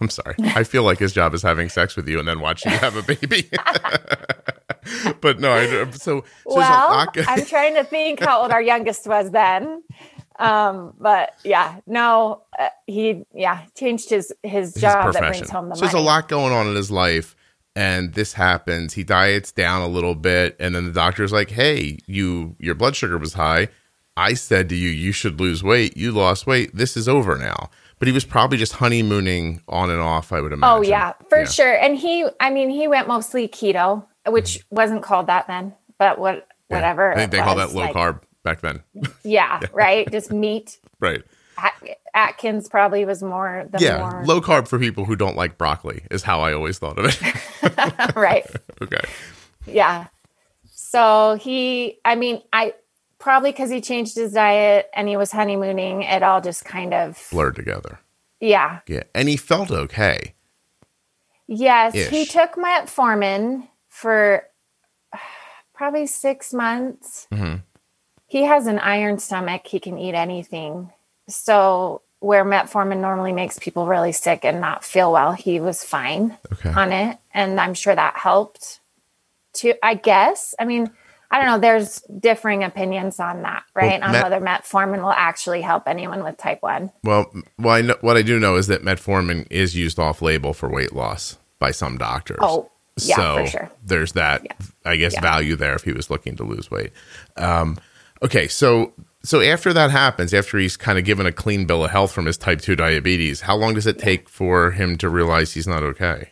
I'm 0.00 0.08
sorry. 0.08 0.34
I 0.40 0.64
feel 0.64 0.82
like 0.82 0.98
his 0.98 1.12
job 1.12 1.34
is 1.34 1.42
having 1.42 1.68
sex 1.68 1.96
with 1.96 2.08
you 2.08 2.18
and 2.18 2.26
then 2.26 2.40
watching 2.40 2.72
you 2.72 2.78
have 2.78 2.96
a 2.96 3.02
baby. 3.02 3.50
but 5.20 5.40
no, 5.40 5.52
I, 5.52 5.66
so, 5.66 5.90
so 5.92 6.24
well, 6.46 7.06
so 7.14 7.22
I'm 7.26 7.44
trying 7.44 7.74
to 7.74 7.84
think 7.84 8.20
how 8.20 8.42
old 8.42 8.50
our 8.50 8.62
youngest 8.62 9.06
was 9.06 9.30
then. 9.30 9.82
Um, 10.38 10.94
but 10.98 11.34
yeah, 11.44 11.80
no, 11.86 12.42
uh, 12.58 12.70
he 12.86 13.24
yeah 13.34 13.62
changed 13.76 14.08
his 14.08 14.32
his 14.42 14.74
job 14.74 15.12
that 15.12 15.20
brings 15.20 15.50
home 15.50 15.68
the 15.68 15.76
so 15.76 15.80
money. 15.80 15.92
there's 15.92 16.02
a 16.02 16.04
lot 16.04 16.28
going 16.28 16.52
on 16.52 16.66
in 16.66 16.74
his 16.74 16.90
life 16.90 17.36
and 17.76 18.14
this 18.14 18.32
happens 18.32 18.94
he 18.94 19.04
diets 19.04 19.52
down 19.52 19.82
a 19.82 19.86
little 19.88 20.14
bit 20.14 20.56
and 20.58 20.74
then 20.74 20.84
the 20.84 20.92
doctor's 20.92 21.32
like 21.32 21.50
hey 21.50 21.98
you 22.06 22.56
your 22.58 22.74
blood 22.74 22.96
sugar 22.96 23.16
was 23.16 23.34
high 23.34 23.68
i 24.16 24.34
said 24.34 24.68
to 24.68 24.74
you 24.74 24.88
you 24.88 25.12
should 25.12 25.38
lose 25.38 25.62
weight 25.62 25.96
you 25.96 26.10
lost 26.10 26.46
weight 26.46 26.74
this 26.74 26.96
is 26.96 27.08
over 27.08 27.38
now 27.38 27.70
but 28.00 28.08
he 28.08 28.12
was 28.12 28.24
probably 28.24 28.58
just 28.58 28.72
honeymooning 28.72 29.62
on 29.68 29.90
and 29.90 30.00
off 30.00 30.32
i 30.32 30.40
would 30.40 30.52
imagine 30.52 30.78
Oh 30.78 30.82
yeah, 30.82 31.12
for 31.28 31.46
sure. 31.46 31.72
And 31.74 31.96
he, 31.96 32.26
I 32.40 32.50
mean, 32.50 32.68
he 32.70 32.88
went 32.88 33.06
mostly 33.06 33.46
keto, 33.46 34.04
which 34.26 34.64
wasn't 34.70 35.02
called 35.04 35.28
that 35.28 35.46
then, 35.46 35.74
but 35.98 36.18
what, 36.18 36.34
Mm-hmm. 36.70 36.74
Yeah. 36.74 36.76
whatever. 36.76 37.12
i 37.12 37.16
think 37.16 37.30
they 37.32 37.38
call 37.38 37.56
that 37.56 37.72
low 37.72 37.82
like- 37.84 37.94
carb 37.94 38.22
back 38.42 38.60
then 38.62 38.82
Yeah, 39.24 39.60
right. 39.72 40.10
Just 40.10 40.32
meat. 40.32 40.78
right 40.98 41.22
At- 41.58 41.98
Atkins 42.14 42.68
probably 42.68 43.04
was 43.04 43.22
more 43.22 43.66
the 43.70 43.78
yeah 43.78 43.98
more 43.98 44.24
low 44.24 44.40
carb 44.40 44.66
for 44.68 44.78
people 44.78 45.04
who 45.04 45.14
don't 45.16 45.36
like 45.36 45.58
broccoli 45.58 46.02
is 46.10 46.22
how 46.24 46.40
i 46.40 46.52
always 46.52 46.78
thought 46.78 46.98
of 46.98 47.04
it 47.06 48.16
right. 48.16 48.44
okay 48.82 49.00
Yeah. 49.66 50.06
So 50.72 51.36
he, 51.40 51.98
I 52.04 52.14
mean, 52.16 52.42
I 52.52 52.74
probably 53.20 53.52
because 53.52 53.70
he 53.70 53.80
changed 53.80 54.16
his 54.16 54.32
diet 54.32 54.90
and 54.92 55.08
he 55.08 55.16
was 55.16 55.30
honeymooning, 55.30 56.02
it 56.02 56.24
all 56.24 56.40
just 56.40 56.64
kind 56.64 56.92
of, 56.92 57.24
blurred 57.30 57.54
together 57.54 58.00
yeah. 58.40 58.80
yeah 58.88 59.04
and 59.14 59.28
he 59.28 59.36
felt 59.36 59.70
okay 59.70 60.34
Yes, 61.52 61.94
he 61.94 62.26
took 62.26 62.52
metformin 62.52 63.66
for 63.88 64.44
probably 65.74 66.06
six 66.06 66.54
months. 66.54 67.26
Mhm. 67.32 67.62
He 68.28 68.44
has 68.44 68.68
an 68.68 68.78
iron 68.78 69.18
stomach. 69.18 69.66
He 69.66 69.80
can 69.80 69.98
eat 69.98 70.14
anything. 70.14 70.92
So, 71.28 72.02
where 72.20 72.44
metformin 72.44 73.00
normally 73.00 73.32
makes 73.32 73.58
people 73.58 73.86
really 73.88 74.12
sick 74.12 74.44
and 74.44 74.60
not 74.60 74.84
feel 74.84 75.10
well, 75.10 75.32
he 75.32 75.58
was 75.58 75.82
fine 75.82 76.38
okay 76.52 76.70
on 76.70 76.92
it. 76.92 77.18
And 77.34 77.58
I'm 77.58 77.74
sure 77.74 77.96
that 77.96 78.16
helped 78.16 78.78
too, 79.52 79.74
I 79.82 79.94
guess. 79.94 80.54
I 80.56 80.64
mean, 80.64 80.92
I 81.30 81.38
don't 81.38 81.46
know. 81.46 81.58
There's 81.58 82.00
differing 82.18 82.64
opinions 82.64 83.20
on 83.20 83.42
that, 83.42 83.62
right? 83.74 84.02
on 84.02 84.12
met- 84.12 84.22
whether 84.28 84.44
metformin 84.44 85.00
will 85.02 85.12
actually 85.12 85.60
help 85.60 85.86
anyone 85.86 86.24
with 86.24 86.36
type 86.36 86.60
1. 86.62 86.90
Well, 87.04 87.32
well, 87.58 87.74
I 87.76 87.82
know, 87.82 87.96
what 88.00 88.16
I 88.16 88.22
do 88.22 88.38
know 88.40 88.56
is 88.56 88.66
that 88.66 88.82
metformin 88.82 89.46
is 89.50 89.76
used 89.76 89.98
off 89.98 90.22
label 90.22 90.52
for 90.52 90.68
weight 90.68 90.92
loss 90.92 91.38
by 91.60 91.70
some 91.70 91.98
doctors. 91.98 92.38
Oh, 92.40 92.70
yeah, 92.96 93.14
so 93.16 93.36
for 93.36 93.46
sure. 93.46 93.70
There's 93.84 94.12
that, 94.12 94.44
I 94.84 94.96
guess, 94.96 95.14
Yeah. 95.14 95.20
value 95.20 95.54
there 95.56 95.74
if 95.74 95.84
he 95.84 95.92
was 95.92 96.10
looking 96.10 96.34
to 96.36 96.42
lose 96.44 96.70
weight. 96.70 96.92
Um, 97.36 97.78
okay, 98.22 98.48
so 98.48 98.92
so 99.22 99.40
after 99.40 99.72
that 99.72 99.90
happens, 99.90 100.32
after 100.34 100.58
he's 100.58 100.76
kind 100.78 100.98
of 100.98 101.04
given 101.04 101.26
a 101.26 101.32
clean 101.32 101.64
bill 101.66 101.84
of 101.84 101.90
health 101.90 102.10
from 102.10 102.26
his 102.26 102.36
type 102.38 102.60
two 102.60 102.74
diabetes, 102.74 103.42
how 103.42 103.54
long 103.54 103.74
does 103.74 103.86
it 103.86 103.98
take 103.98 104.28
for 104.28 104.70
him 104.72 104.96
to 104.98 105.08
realize 105.08 105.52
he's 105.52 105.66
not 105.68 105.82
okay? 105.82 106.30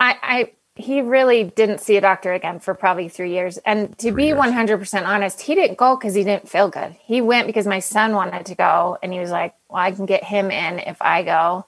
I, 0.00 0.16
I 0.22 0.52
he 0.76 1.02
really 1.02 1.44
didn't 1.44 1.80
see 1.80 1.96
a 1.96 2.00
doctor 2.00 2.32
again 2.32 2.60
for 2.60 2.74
probably 2.74 3.08
three 3.08 3.32
years. 3.32 3.58
And 3.58 3.96
to 3.98 4.12
be 4.12 4.28
years. 4.28 4.38
one 4.38 4.52
hundred 4.52 4.78
percent 4.78 5.06
honest, 5.06 5.42
he 5.42 5.54
didn't 5.54 5.78
go 5.78 5.96
because 5.96 6.14
he 6.14 6.24
didn't 6.24 6.48
feel 6.48 6.68
good. 6.68 6.96
He 7.04 7.20
went 7.20 7.46
because 7.46 7.66
my 7.66 7.80
son 7.80 8.14
wanted 8.14 8.46
to 8.46 8.54
go, 8.56 8.98
and 9.02 9.12
he 9.12 9.20
was 9.20 9.30
like, 9.30 9.54
"Well, 9.68 9.82
I 9.82 9.92
can 9.92 10.06
get 10.06 10.24
him 10.24 10.50
in 10.50 10.80
if 10.80 11.00
I 11.02 11.22
go." 11.22 11.66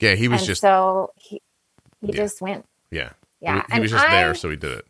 Yeah, 0.00 0.14
he 0.14 0.28
was 0.28 0.40
and 0.40 0.46
just 0.46 0.62
so 0.62 1.12
he 1.16 1.42
he 2.02 2.12
Yeah. 2.12 2.22
just 2.24 2.40
went. 2.42 2.66
yeah, 2.90 3.12
Yeah, 3.40 3.64
He, 3.68 3.74
he 3.74 3.80
was 3.80 3.92
just 3.92 4.04
there, 4.10 4.34
so 4.34 4.50
he 4.50 4.56
did 4.56 4.72
it. 4.72 4.86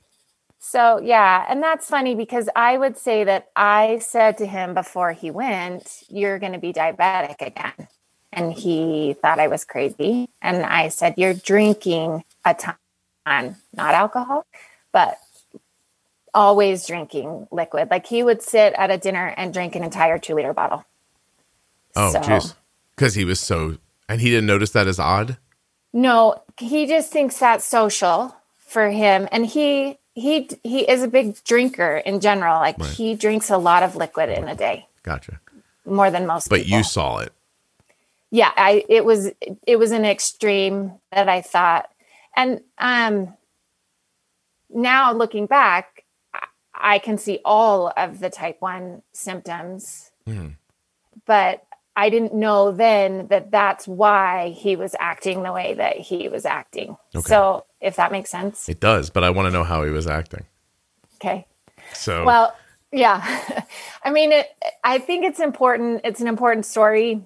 So 0.61 1.00
yeah, 1.02 1.47
and 1.49 1.62
that's 1.62 1.88
funny 1.88 2.14
because 2.16 2.49
I 2.57 2.78
would 2.78 2.97
say 2.99 3.25
that 3.25 3.49
I 3.57 3.99
said 4.00 4.38
to 4.38 4.47
him 4.47 4.75
before 4.75 5.12
he 5.12 5.30
went, 5.30 6.04
"You're 6.09 6.38
going 6.38 6.52
to 6.54 6.59
be 6.59 6.73
diabetic 6.73 7.40
again," 7.42 7.88
and 8.33 8.52
he 8.52 9.14
thought 9.23 9.40
I 9.40 9.49
was 9.49 9.64
crazy. 9.64 10.30
And 10.42 10.64
I 10.66 10.88
said, 10.88 11.14
"You're 11.18 11.35
drinking 11.35 12.25
a 12.50 12.55
ton, 13.26 13.57
not 13.75 13.95
alcohol, 13.95 14.47
but 14.93 15.19
always 16.35 16.87
drinking 16.87 17.47
liquid. 17.50 17.88
Like 17.90 18.07
he 18.07 18.23
would 18.23 18.43
sit 18.43 18.73
at 18.75 18.90
a 18.90 18.99
dinner 18.99 19.26
and 19.37 19.52
drink 19.52 19.75
an 19.76 19.85
entire 19.85 20.19
two 20.19 20.35
liter 20.35 20.52
bottle." 20.52 20.85
Oh, 21.97 22.12
So- 22.12 22.55
because 22.95 23.14
he 23.14 23.25
was 23.25 23.40
so, 23.40 23.78
and 24.09 24.21
he 24.21 24.31
didn't 24.31 24.47
notice 24.47 24.71
that 24.71 24.87
as 24.87 24.99
odd. 24.99 25.37
No, 25.93 26.43
he 26.59 26.87
just 26.87 27.11
thinks 27.12 27.38
that's 27.38 27.64
social 27.64 28.37
for 28.59 28.90
him, 28.90 29.28
and 29.33 29.47
he 29.47 29.99
he 30.14 30.50
he 30.64 30.81
is 30.88 31.02
a 31.02 31.09
big 31.09 31.43
drinker 31.45 31.99
in 31.99 32.21
general. 32.21 32.59
Like 32.61 32.78
Right. 32.78 32.90
he 32.90 33.14
drinks 33.14 33.50
a 33.50 33.57
lot 33.59 33.83
of 33.83 33.97
liquid 33.97 34.28
in 34.31 34.49
a 34.49 34.55
day. 34.55 34.87
Gotcha. 35.02 35.40
more 35.87 36.11
than 36.11 36.26
most 36.26 36.50
But 36.50 36.62
people. 36.64 36.76
you 36.78 36.85
saw 36.85 37.19
it. 37.19 37.33
yeah 38.31 38.50
i 38.59 38.85
it 38.90 39.07
was 39.07 39.31
it 39.67 39.76
was 39.78 39.90
an 39.90 40.05
extreme 40.05 40.93
that 41.12 41.31
i 41.31 41.40
thought 41.40 41.88
and 42.38 42.61
um 42.78 43.35
now 44.71 45.12
looking 45.12 45.47
back 45.47 46.04
I- 46.75 46.99
can 47.00 47.18
see 47.18 47.40
all 47.45 47.92
of 47.97 48.21
the 48.21 48.30
type 48.30 48.57
1 48.61 49.02
symptoms 49.12 50.11
Mhm. 50.26 50.57
but 51.26 51.64
i 51.97 52.09
didn't 52.11 52.35
know 52.35 52.71
then 52.71 53.26
that 53.28 53.50
that's 53.50 53.88
why 53.88 54.50
he 54.50 54.76
was 54.76 54.95
acting 55.00 55.42
the 55.42 55.52
way 55.52 55.75
that 55.75 55.97
he 55.97 56.28
was 56.28 56.45
acting 56.47 56.97
Okay. 57.14 57.28
so 57.28 57.64
if 57.80 57.97
that 57.97 58.12
makes 58.12 58.30
sense 58.30 58.68
It 58.68 58.80
does, 58.80 59.11
but 59.11 59.25
I 59.25 59.30
want 59.30 59.47
to 59.47 59.50
know 59.52 59.64
how 59.64 59.83
he 59.85 59.90
was 59.90 60.07
acting. 60.07 60.47
okay 61.16 61.47
So, 61.95 62.25
Well, 62.25 62.54
yeah. 62.92 63.21
I 64.04 64.11
mean, 64.11 64.30
it, 64.33 64.47
I 64.85 64.99
think 64.99 65.25
it's 65.25 65.40
important. 65.40 66.02
It's 66.04 66.21
an 66.21 66.26
important 66.28 66.66
story, 66.66 67.23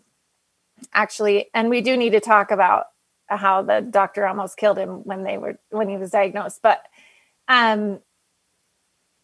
actually, 0.94 1.48
and 1.54 1.68
we 1.70 1.80
do 1.80 1.96
need 1.96 2.10
to 2.12 2.20
talk 2.20 2.50
about 2.50 2.86
how 3.28 3.62
the 3.62 3.80
doctor 3.80 4.26
almost 4.26 4.56
killed 4.56 4.78
him 4.78 5.04
when 5.04 5.22
they 5.24 5.38
were 5.38 5.58
when 5.70 5.88
he 5.88 5.96
was 5.96 6.10
diagnosed. 6.10 6.60
But 6.62 6.82
um, 7.48 8.00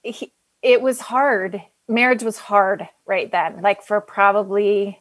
he, 0.03 0.33
it 0.63 0.81
was 0.83 1.01
hard. 1.01 1.63
Marriage 1.89 2.23
was 2.23 2.39
hard 2.39 2.89
right 3.07 3.31
then, 3.31 3.63
like 3.63 3.83
for 3.83 4.01
probably 4.01 5.01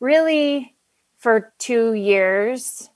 really 0.00 0.74
for 1.18 1.52
two 1.58 1.92
years. 1.94 2.90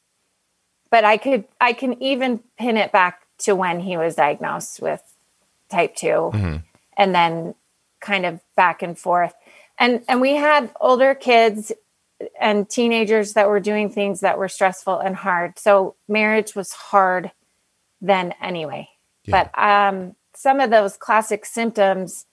But 0.90 1.04
I 1.04 1.16
could 1.16 1.44
I 1.60 1.72
can 1.72 2.02
even 2.02 2.40
pin 2.58 2.76
it 2.76 2.92
back 2.92 3.22
to 3.38 3.54
when 3.54 3.80
he 3.80 3.96
was 3.96 4.16
diagnosed 4.16 4.80
with 4.82 5.02
type 5.70 5.94
2 5.94 6.06
Mhm. 6.34 6.62
and 6.96 7.14
then 7.14 7.54
kind 8.00 8.26
of 8.26 8.40
back 8.56 8.82
and 8.82 8.99
forth 8.99 9.32
and 9.78 10.02
and 10.08 10.20
we 10.20 10.34
had 10.34 10.68
older 10.80 11.14
kids 11.14 11.70
and 12.40 12.68
teenagers 12.68 13.32
that 13.34 13.48
were 13.48 13.60
doing 13.60 13.90
things 13.90 14.20
that 14.20 14.38
were 14.38 14.48
stressful 14.48 14.98
and 14.98 15.16
hard 15.16 15.58
so 15.58 15.94
marriage 16.08 16.54
was 16.54 16.72
hard 16.72 17.30
then 18.00 18.34
anyway 18.42 18.88
Yeah. 19.24 19.44
but 19.52 19.58
um 19.62 20.14
some 20.34 20.60
of 20.60 20.70
those 20.70 20.96
classic 20.96 21.44
symptoms 21.44 22.26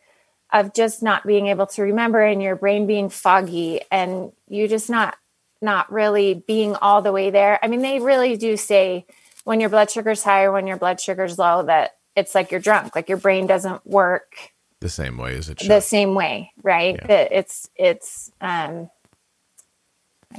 of 0.53 0.73
just 0.73 1.03
not 1.03 1.25
being 1.25 1.47
able 1.47 1.67
to 1.67 1.81
remember 1.83 2.21
and 2.21 2.41
your 2.41 2.55
brain 2.55 2.87
being 2.87 3.09
foggy 3.09 3.81
and 3.91 4.31
you 4.47 4.67
just 4.67 4.89
not 4.89 5.17
not 5.61 5.91
really 5.91 6.33
being 6.33 6.75
all 6.75 7.01
the 7.01 7.11
way 7.11 7.29
there 7.29 7.59
i 7.63 7.67
mean 7.67 7.81
they 7.81 7.99
really 7.99 8.37
do 8.37 8.55
say 8.57 9.05
when 9.43 9.59
your 9.59 9.69
blood 9.69 9.89
sugar's 9.89 10.23
high 10.23 10.43
or 10.43 10.51
when 10.51 10.67
your 10.67 10.77
blood 10.77 10.99
sugar's 10.99 11.37
low 11.39 11.63
that 11.63 11.95
it's 12.15 12.33
like 12.35 12.51
you're 12.51 12.59
drunk 12.59 12.95
like 12.95 13.09
your 13.09 13.17
brain 13.17 13.47
doesn't 13.47 13.85
work 13.85 14.51
the 14.79 14.89
same 14.89 15.17
way 15.17 15.35
as 15.35 15.49
it 15.49 15.59
should. 15.59 15.71
the 15.71 15.81
same 15.81 16.13
way, 16.13 16.51
right? 16.61 16.97
Yeah. 16.97 17.07
That 17.07 17.31
it's 17.31 17.67
it's 17.75 18.31
um 18.39 18.91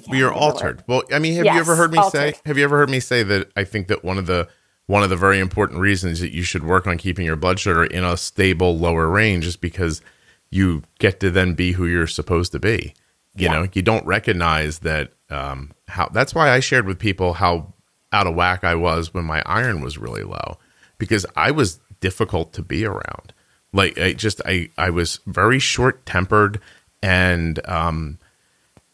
we 0.09 0.23
are 0.23 0.29
think 0.31 0.37
of 0.37 0.41
the 0.41 0.41
word. 0.41 0.41
altered. 0.41 0.85
Well, 0.87 1.03
I 1.13 1.19
mean, 1.19 1.35
have 1.35 1.45
you 1.47 1.61
ever 1.61 1.77
heard 1.77 1.93
me 1.93 2.03
say? 2.11 2.35
Have 2.45 2.59
you 2.59 2.65
ever 2.65 2.77
heard 2.79 2.91
me 2.91 3.01
say 3.01 3.23
that 3.23 3.51
I 3.57 3.65
think 3.65 3.89
that 3.89 4.05
one 4.05 4.19
of 4.19 4.27
the 4.27 4.49
one 4.87 5.03
of 5.03 5.11
the 5.11 5.17
very 5.17 5.39
important 5.39 5.81
reasons 5.81 6.21
that 6.21 6.33
you 6.33 6.43
should 6.43 6.65
work 6.65 6.87
on 6.87 6.97
keeping 6.97 7.27
your 7.27 7.37
blood 7.37 7.59
sugar 7.61 7.85
in 7.85 8.05
a 8.05 8.17
stable 8.17 8.79
lower 8.79 9.07
range 9.09 9.47
is 9.47 9.57
because 9.57 10.01
you 10.51 10.83
get 10.99 11.21
to 11.21 11.31
then 11.31 11.53
be 11.53 11.73
who 11.73 11.85
you're 11.87 12.07
supposed 12.07 12.53
to 12.53 12.59
be. 12.59 12.95
You 13.37 13.45
Yeah. 13.49 13.53
know, 13.53 13.69
you 13.75 13.83
don't 13.83 14.07
recognize 14.07 14.79
that. 14.81 15.13
Um, 15.31 15.73
how 15.89 16.09
that's 16.09 16.35
why 16.35 16.51
I 16.51 16.61
shared 16.61 16.87
with 16.87 16.99
people 16.99 17.35
how 17.35 17.75
out 18.13 18.27
of 18.27 18.35
whack 18.35 18.65
I 18.65 18.75
was 18.75 19.13
when 19.13 19.27
my 19.27 19.43
iron 19.45 19.83
was 19.83 19.99
really 19.99 20.23
low 20.23 20.59
because 20.97 21.27
I 21.37 21.51
was 21.51 21.81
difficult 22.01 22.55
to 22.55 22.63
be 22.63 22.87
around. 22.87 23.35
Like 23.75 23.99
I 23.99 24.15
just 24.15 24.41
I 24.47 24.71
I 24.79 24.89
was 24.89 25.21
very 25.27 25.59
short 25.59 26.07
tempered 26.07 26.61
and 27.03 27.61
um 27.69 28.19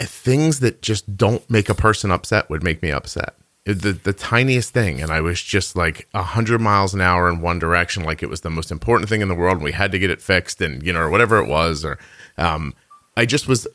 things 0.07 0.61
that 0.61 0.83
just 0.83 1.17
don't 1.17 1.49
make 1.51 1.69
a 1.69 1.75
person 1.75 2.11
upset 2.11 2.49
would 2.51 2.63
make 2.63 2.83
me 2.83 2.91
upset. 2.91 3.37
The 3.65 3.93
the 3.93 4.13
tiniest 4.13 4.75
thing, 4.75 5.01
and 5.01 5.11
I 5.11 5.23
was 5.23 5.41
just 5.43 5.75
like 5.75 6.07
a 6.13 6.23
hundred 6.23 6.61
miles 6.61 6.93
an 6.93 7.01
hour 7.01 7.29
in 7.31 7.41
one 7.41 7.59
direction, 7.59 8.05
like 8.05 8.23
it 8.23 8.29
was 8.29 8.43
the 8.43 8.51
most 8.51 8.71
important 8.71 9.09
thing 9.09 9.23
in 9.23 9.29
the 9.29 9.35
world, 9.35 9.57
and 9.57 9.65
we 9.65 9.73
had 9.73 9.93
to 9.93 9.99
get 9.99 10.11
it 10.11 10.21
fixed, 10.21 10.61
and 10.61 10.83
you 10.83 10.93
know, 10.93 11.01
or 11.01 11.09
whatever 11.09 11.39
it 11.39 11.49
was, 11.49 11.85
or 11.85 11.99
um, 12.37 12.75
I 13.17 13.25
just 13.25 13.49
was, 13.49 13.67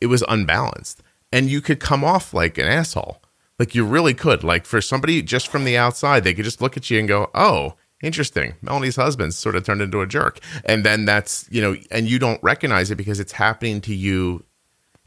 it 0.00 0.06
was 0.06 0.22
unbalanced, 0.28 1.02
and 1.32 1.48
you 1.48 1.62
could 1.62 1.80
come 1.80 2.04
off 2.04 2.34
like 2.34 2.58
an 2.58 2.66
asshole, 2.66 3.22
like 3.58 3.74
you 3.74 3.86
really 3.86 4.12
could, 4.12 4.44
like 4.44 4.66
for 4.66 4.82
somebody 4.82 5.22
just 5.22 5.48
from 5.48 5.64
the 5.64 5.78
outside, 5.78 6.24
they 6.24 6.34
could 6.34 6.44
just 6.44 6.60
look 6.60 6.76
at 6.76 6.90
you 6.90 6.98
and 6.98 7.08
go, 7.08 7.30
oh. 7.34 7.74
Interesting. 8.00 8.54
Melanie's 8.62 8.94
husband 8.94 9.34
sort 9.34 9.56
of 9.56 9.64
turned 9.64 9.82
into 9.82 10.00
a 10.00 10.06
jerk. 10.06 10.38
And 10.64 10.84
then 10.84 11.04
that's, 11.04 11.48
you 11.50 11.60
know, 11.60 11.74
and 11.90 12.08
you 12.08 12.20
don't 12.20 12.40
recognize 12.44 12.92
it 12.92 12.94
because 12.94 13.18
it's 13.18 13.32
happening 13.32 13.80
to 13.80 13.92
you 13.92 14.44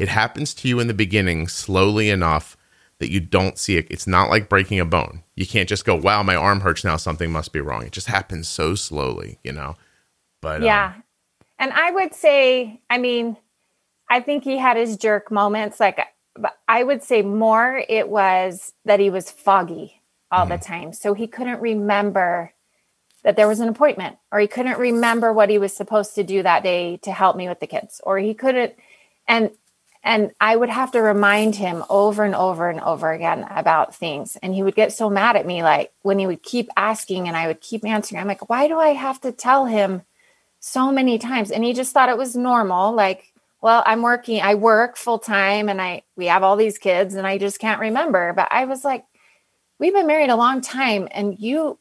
it 0.02 0.08
happens 0.08 0.56
to 0.56 0.68
you 0.68 0.80
in 0.80 0.88
the 0.88 0.96
beginning 0.96 1.48
slowly 1.48 2.10
enough 2.10 2.58
that 2.98 3.12
you 3.12 3.20
don't 3.20 3.60
see 3.60 3.78
it. 3.78 3.86
It's 3.92 4.08
not 4.08 4.32
like 4.32 4.50
breaking 4.50 4.80
a 4.80 4.86
bone. 4.86 5.22
You 5.36 5.46
can't 5.46 5.70
just 5.70 5.86
go, 5.86 5.96
wow, 5.96 6.24
my 6.24 6.36
arm 6.36 6.62
hurts 6.62 6.84
now. 6.84 6.98
Something 6.98 7.32
must 7.32 7.54
be 7.54 7.62
wrong. 7.62 7.84
It 7.84 7.92
just 7.92 8.08
happens 8.08 8.48
so 8.48 8.74
slowly, 8.74 9.38
you 9.44 9.52
know? 9.52 9.76
But 10.42 10.64
yeah. 10.64 10.94
um, 10.96 11.04
And 11.60 11.72
I 11.72 11.92
would 11.92 12.16
say, 12.16 12.82
I 12.90 12.98
mean, 12.98 13.38
I 14.10 14.22
think 14.22 14.44
he 14.44 14.58
had 14.58 14.76
his 14.76 14.98
jerk 14.98 15.30
moments. 15.30 15.80
Like, 15.80 16.00
but 16.36 16.58
I 16.68 16.82
would 16.82 17.04
say 17.04 17.22
more 17.22 17.84
it 17.88 18.10
was 18.10 18.74
that 18.86 19.00
he 19.00 19.12
was 19.12 19.30
foggy 19.30 20.02
all 20.32 20.48
the 20.48 20.58
time. 20.58 20.94
So 20.94 21.14
he 21.14 21.28
couldn't 21.28 21.62
remember 21.62 22.54
that 23.24 23.36
there 23.36 23.48
was 23.48 23.60
an 23.60 23.70
appointment, 23.70 24.18
or 24.32 24.40
he 24.40 24.48
couldn't 24.48 24.80
remember 24.80 25.32
what 25.32 25.52
he 25.52 25.60
was 25.60 25.76
supposed 25.76 26.16
to 26.16 26.24
do 26.24 26.42
that 26.42 26.64
day 26.64 26.98
to 27.04 27.12
help 27.12 27.36
me 27.36 27.48
with 27.48 27.60
the 27.60 27.68
kids, 27.68 28.02
or 28.04 28.18
he 28.18 28.34
couldn't. 28.34 28.74
And 29.28 29.52
and 30.04 30.32
I 30.42 30.56
would 30.56 30.70
have 30.70 30.92
to 30.94 31.02
remind 31.02 31.56
him 31.56 31.84
over 31.90 32.24
and 32.24 32.34
over 32.34 32.70
and 32.70 32.80
over 32.82 33.12
again 33.12 33.46
about 33.50 33.94
things. 33.94 34.36
And 34.42 34.54
he 34.54 34.64
would 34.64 34.76
get 34.76 34.94
so 34.94 35.10
mad 35.10 35.36
at 35.36 35.46
me, 35.46 35.62
like 35.62 35.92
when 36.02 36.18
he 36.18 36.26
would 36.26 36.42
keep 36.42 36.70
asking 36.76 37.28
and 37.28 37.38
I 37.38 37.48
would 37.48 37.62
keep 37.62 37.86
answering. 37.86 38.20
I'm 38.20 38.28
like, 38.28 38.50
why 38.50 38.68
do 38.68 38.80
I 38.80 38.90
have 38.90 39.22
to 39.22 39.32
tell 39.32 39.66
him 39.66 40.02
so 40.60 40.92
many 40.92 41.20
times? 41.20 41.52
And 41.52 41.64
he 41.64 41.74
just 41.74 41.94
thought 41.94 42.10
it 42.10 42.18
was 42.18 42.36
normal. 42.36 42.94
Like, 42.94 43.32
well, 43.62 43.84
I'm 43.86 44.02
working, 44.02 44.42
I 44.42 44.56
work 44.56 44.98
full 44.98 45.20
time 45.20 45.70
and 45.70 45.80
I 45.80 46.02
we 46.16 46.26
have 46.26 46.42
all 46.42 46.56
these 46.56 46.80
kids 46.80 47.14
and 47.14 47.28
I 47.28 47.38
just 47.38 47.60
can't 47.60 47.80
remember. 47.80 48.34
But 48.34 48.48
I 48.50 48.66
was 48.66 48.84
like, 48.84 49.06
we've 49.78 49.94
been 49.94 50.08
married 50.08 50.32
a 50.32 50.36
long 50.36 50.62
time 50.62 51.08
and 51.12 51.40
you 51.40 51.78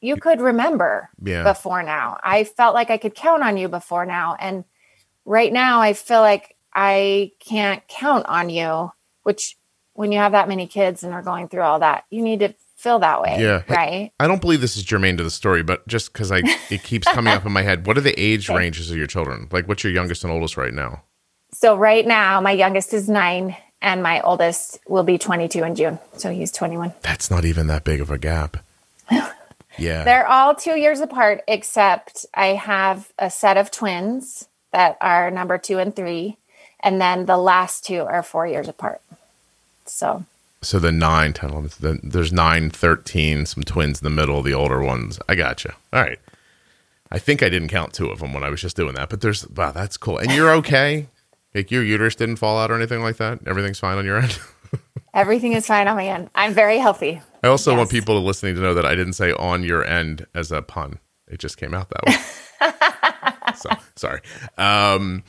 you 0.00 0.16
could 0.16 0.40
remember 0.40 1.10
yeah. 1.24 1.42
before 1.42 1.82
now. 1.82 2.18
I 2.22 2.44
felt 2.44 2.74
like 2.74 2.90
I 2.90 2.98
could 2.98 3.14
count 3.14 3.42
on 3.42 3.56
you 3.56 3.68
before 3.68 4.06
now. 4.06 4.36
And 4.38 4.64
right 5.24 5.52
now 5.52 5.80
I 5.80 5.94
feel 5.94 6.20
like 6.20 6.53
I 6.74 7.32
can't 7.40 7.86
count 7.88 8.26
on 8.26 8.50
you, 8.50 8.92
which 9.22 9.56
when 9.94 10.12
you 10.12 10.18
have 10.18 10.32
that 10.32 10.48
many 10.48 10.66
kids 10.66 11.02
and 11.02 11.14
are 11.14 11.22
going 11.22 11.48
through 11.48 11.62
all 11.62 11.78
that, 11.80 12.04
you 12.10 12.22
need 12.22 12.40
to 12.40 12.54
feel 12.76 12.98
that 12.98 13.22
way. 13.22 13.38
Yeah. 13.40 13.62
Right. 13.68 14.12
I 14.18 14.26
don't 14.26 14.40
believe 14.40 14.60
this 14.60 14.76
is 14.76 14.82
germane 14.82 15.16
to 15.18 15.22
the 15.22 15.30
story, 15.30 15.62
but 15.62 15.86
just 15.86 16.12
because 16.12 16.32
I 16.32 16.42
it 16.70 16.82
keeps 16.82 17.06
coming 17.06 17.32
up 17.32 17.46
in 17.46 17.52
my 17.52 17.62
head, 17.62 17.86
what 17.86 17.96
are 17.96 18.02
the 18.02 18.18
age 18.20 18.50
Okay. 18.50 18.58
ranges 18.58 18.90
of 18.90 18.96
your 18.96 19.06
children? 19.06 19.48
Like, 19.50 19.68
what's 19.68 19.84
your 19.84 19.92
youngest 19.92 20.24
and 20.24 20.32
oldest 20.32 20.56
right 20.56 20.74
now? 20.74 21.02
So 21.52 21.76
right 21.76 22.06
now, 22.06 22.40
my 22.40 22.50
youngest 22.50 22.92
is 22.92 23.08
nine 23.08 23.56
and 23.80 24.02
my 24.02 24.20
oldest 24.22 24.80
will 24.88 25.04
be 25.04 25.18
22 25.18 25.62
in 25.62 25.74
June. 25.76 25.98
So 26.16 26.30
he's 26.32 26.50
21. 26.50 26.92
That's 27.02 27.30
not 27.30 27.44
even 27.44 27.68
that 27.68 27.84
big 27.84 28.00
of 28.00 28.10
a 28.10 28.18
gap. 28.18 28.56
Yeah. 29.76 30.04
They're 30.04 30.26
all 30.28 30.54
two 30.54 30.78
years 30.78 31.00
apart, 31.00 31.42
except 31.48 32.26
I 32.32 32.46
have 32.48 33.12
a 33.18 33.28
set 33.28 33.56
of 33.56 33.72
twins 33.72 34.46
that 34.72 34.96
are 35.00 35.32
number 35.32 35.58
two 35.58 35.78
and 35.78 35.94
three. 35.94 36.38
And 36.84 37.00
then 37.00 37.26
the 37.26 37.38
last 37.38 37.84
two 37.84 38.02
are 38.02 38.22
four 38.22 38.46
years 38.46 38.68
apart. 38.68 39.00
So 39.86 40.24
so 40.64 40.78
the 40.78 40.92
9, 40.92 41.32
10, 41.34 41.50
11, 41.50 41.70
the, 41.80 42.00
there's 42.02 42.32
9, 42.32 42.70
13, 42.70 43.46
some 43.46 43.64
twins 43.64 44.00
in 44.00 44.04
the 44.04 44.10
middle, 44.10 44.40
the 44.42 44.54
older 44.54 44.82
ones. 44.82 45.18
I 45.28 45.34
gotcha. 45.34 45.74
All 45.92 46.00
right. 46.00 46.18
I 47.10 47.18
think 47.18 47.42
I 47.42 47.50
didn't 47.50 47.68
count 47.68 47.92
two 47.92 48.08
of 48.08 48.20
them 48.20 48.32
when 48.32 48.42
I 48.42 48.48
was 48.48 48.62
just 48.62 48.76
doing 48.76 48.94
that, 48.94 49.10
but 49.10 49.20
there's, 49.20 49.46
wow, 49.50 49.72
that's 49.72 49.96
cool. 49.98 50.18
And 50.18 50.32
you're 50.32 50.52
okay? 50.52 51.08
like 51.54 51.70
your 51.70 51.84
uterus 51.84 52.16
didn't 52.16 52.36
fall 52.36 52.58
out 52.58 52.70
or 52.70 52.74
anything 52.74 53.02
like 53.02 53.16
that? 53.18 53.40
Everything's 53.46 53.78
fine 53.78 53.98
on 53.98 54.04
your 54.04 54.18
end? 54.18 54.38
everything 55.14 55.52
is 55.52 55.66
fine 55.66 55.86
on 55.86 55.96
my 55.96 56.06
end. 56.06 56.30
I'm 56.34 56.52
very 56.52 56.78
healthy. 56.78 57.20
I 57.42 57.48
also 57.48 57.76
want 57.76 57.90
people 57.90 58.20
listening 58.22 58.56
to 58.56 58.60
know 58.60 58.74
that 58.74 58.86
I 58.86 58.94
didn't 58.94 59.12
say 59.12 59.32
on 59.32 59.62
your 59.62 59.84
end 59.84 60.26
as 60.34 60.50
a 60.50 60.62
pun. 60.62 60.98
It 61.28 61.38
just 61.38 61.56
came 61.56 61.74
out 61.74 61.90
that 61.90 62.04
way. 62.06 63.54
so 63.54 63.70
sorry. 63.96 64.20
Um, 64.58 65.22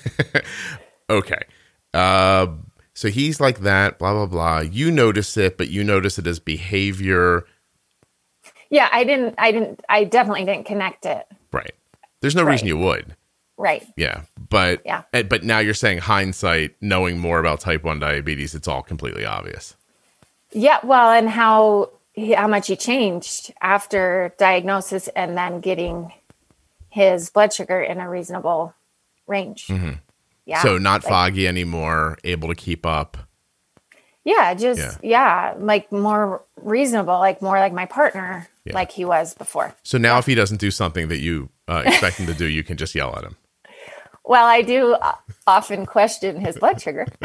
okay. 1.10 1.42
Uh, 1.92 2.48
so 2.94 3.08
he's 3.08 3.40
like 3.40 3.60
that, 3.60 3.98
blah, 3.98 4.12
blah, 4.12 4.26
blah. 4.26 4.60
You 4.60 4.90
notice 4.90 5.36
it, 5.36 5.58
but 5.58 5.68
you 5.68 5.84
notice 5.84 6.18
it 6.18 6.26
as 6.26 6.38
behavior. 6.38 7.44
Yeah, 8.70 8.88
I 8.92 9.04
didn't, 9.04 9.34
I 9.38 9.52
didn't, 9.52 9.80
I 9.88 10.04
definitely 10.04 10.44
didn't 10.44 10.66
connect 10.66 11.06
it. 11.06 11.26
Right. 11.52 11.72
There's 12.20 12.34
no 12.34 12.44
reason 12.44 12.66
you 12.66 12.78
would. 12.78 13.14
Right. 13.56 13.86
Yeah. 13.96 14.22
But, 14.48 14.82
Yeah. 14.84 15.02
eh, 15.12 15.22
but 15.22 15.44
now 15.44 15.58
you're 15.58 15.74
saying 15.74 15.98
hindsight, 15.98 16.74
knowing 16.80 17.18
more 17.18 17.38
about 17.38 17.60
type 17.60 17.84
1 17.84 18.00
diabetes, 18.00 18.54
it's 18.54 18.66
all 18.66 18.82
completely 18.82 19.24
obvious. 19.24 19.76
Yeah. 20.52 20.78
Well, 20.82 21.10
and 21.10 21.28
how, 21.28 21.90
how 22.36 22.48
much 22.48 22.66
he 22.68 22.76
changed 22.76 23.52
after 23.60 24.34
diagnosis 24.38 25.08
and 25.08 25.36
then 25.36 25.60
getting 25.60 26.12
his 26.88 27.30
blood 27.30 27.52
sugar 27.52 27.80
in 27.80 27.98
a 28.00 28.08
reasonable 28.08 28.74
range. 29.26 29.66
Yeah. 29.68 29.76
Mm-hmm. 29.76 30.62
so 30.66 30.78
not 30.78 31.02
like- 31.04 31.10
foggy 31.10 31.48
anymore, 31.48 32.18
able 32.24 32.48
to 32.48 32.54
keep 32.54 32.84
up. 32.86 33.16
Yeah. 34.24 34.54
Just, 34.54 34.98
yeah. 35.02 35.54
like 35.58 35.92
more 35.92 36.42
reasonable, 36.56 37.18
like 37.18 37.42
more 37.42 37.58
like 37.58 37.72
my 37.74 37.84
partner, 37.86 38.48
Yeah. 38.64 38.72
like 38.74 38.90
he 38.90 39.04
was 39.04 39.34
before. 39.34 39.74
So 39.82 39.98
now, 39.98 40.18
if 40.18 40.24
he 40.26 40.34
doesn't 40.34 40.60
do 40.60 40.70
something 40.70 41.08
that 41.08 41.18
you 41.18 41.50
uh, 41.68 41.82
expect 41.86 42.16
him 42.16 42.26
to 42.26 42.34
do, 42.34 42.46
you 42.46 42.62
can 42.64 42.76
just 42.78 42.94
yell 42.94 43.14
at 43.16 43.24
him. 43.24 43.36
Well, 44.24 44.46
I 44.46 44.62
do 44.62 44.94
uh, 44.94 45.12
often 45.46 45.84
question 45.84 46.40
his 46.40 46.56
blood 46.56 46.80
sugar. 46.80 47.06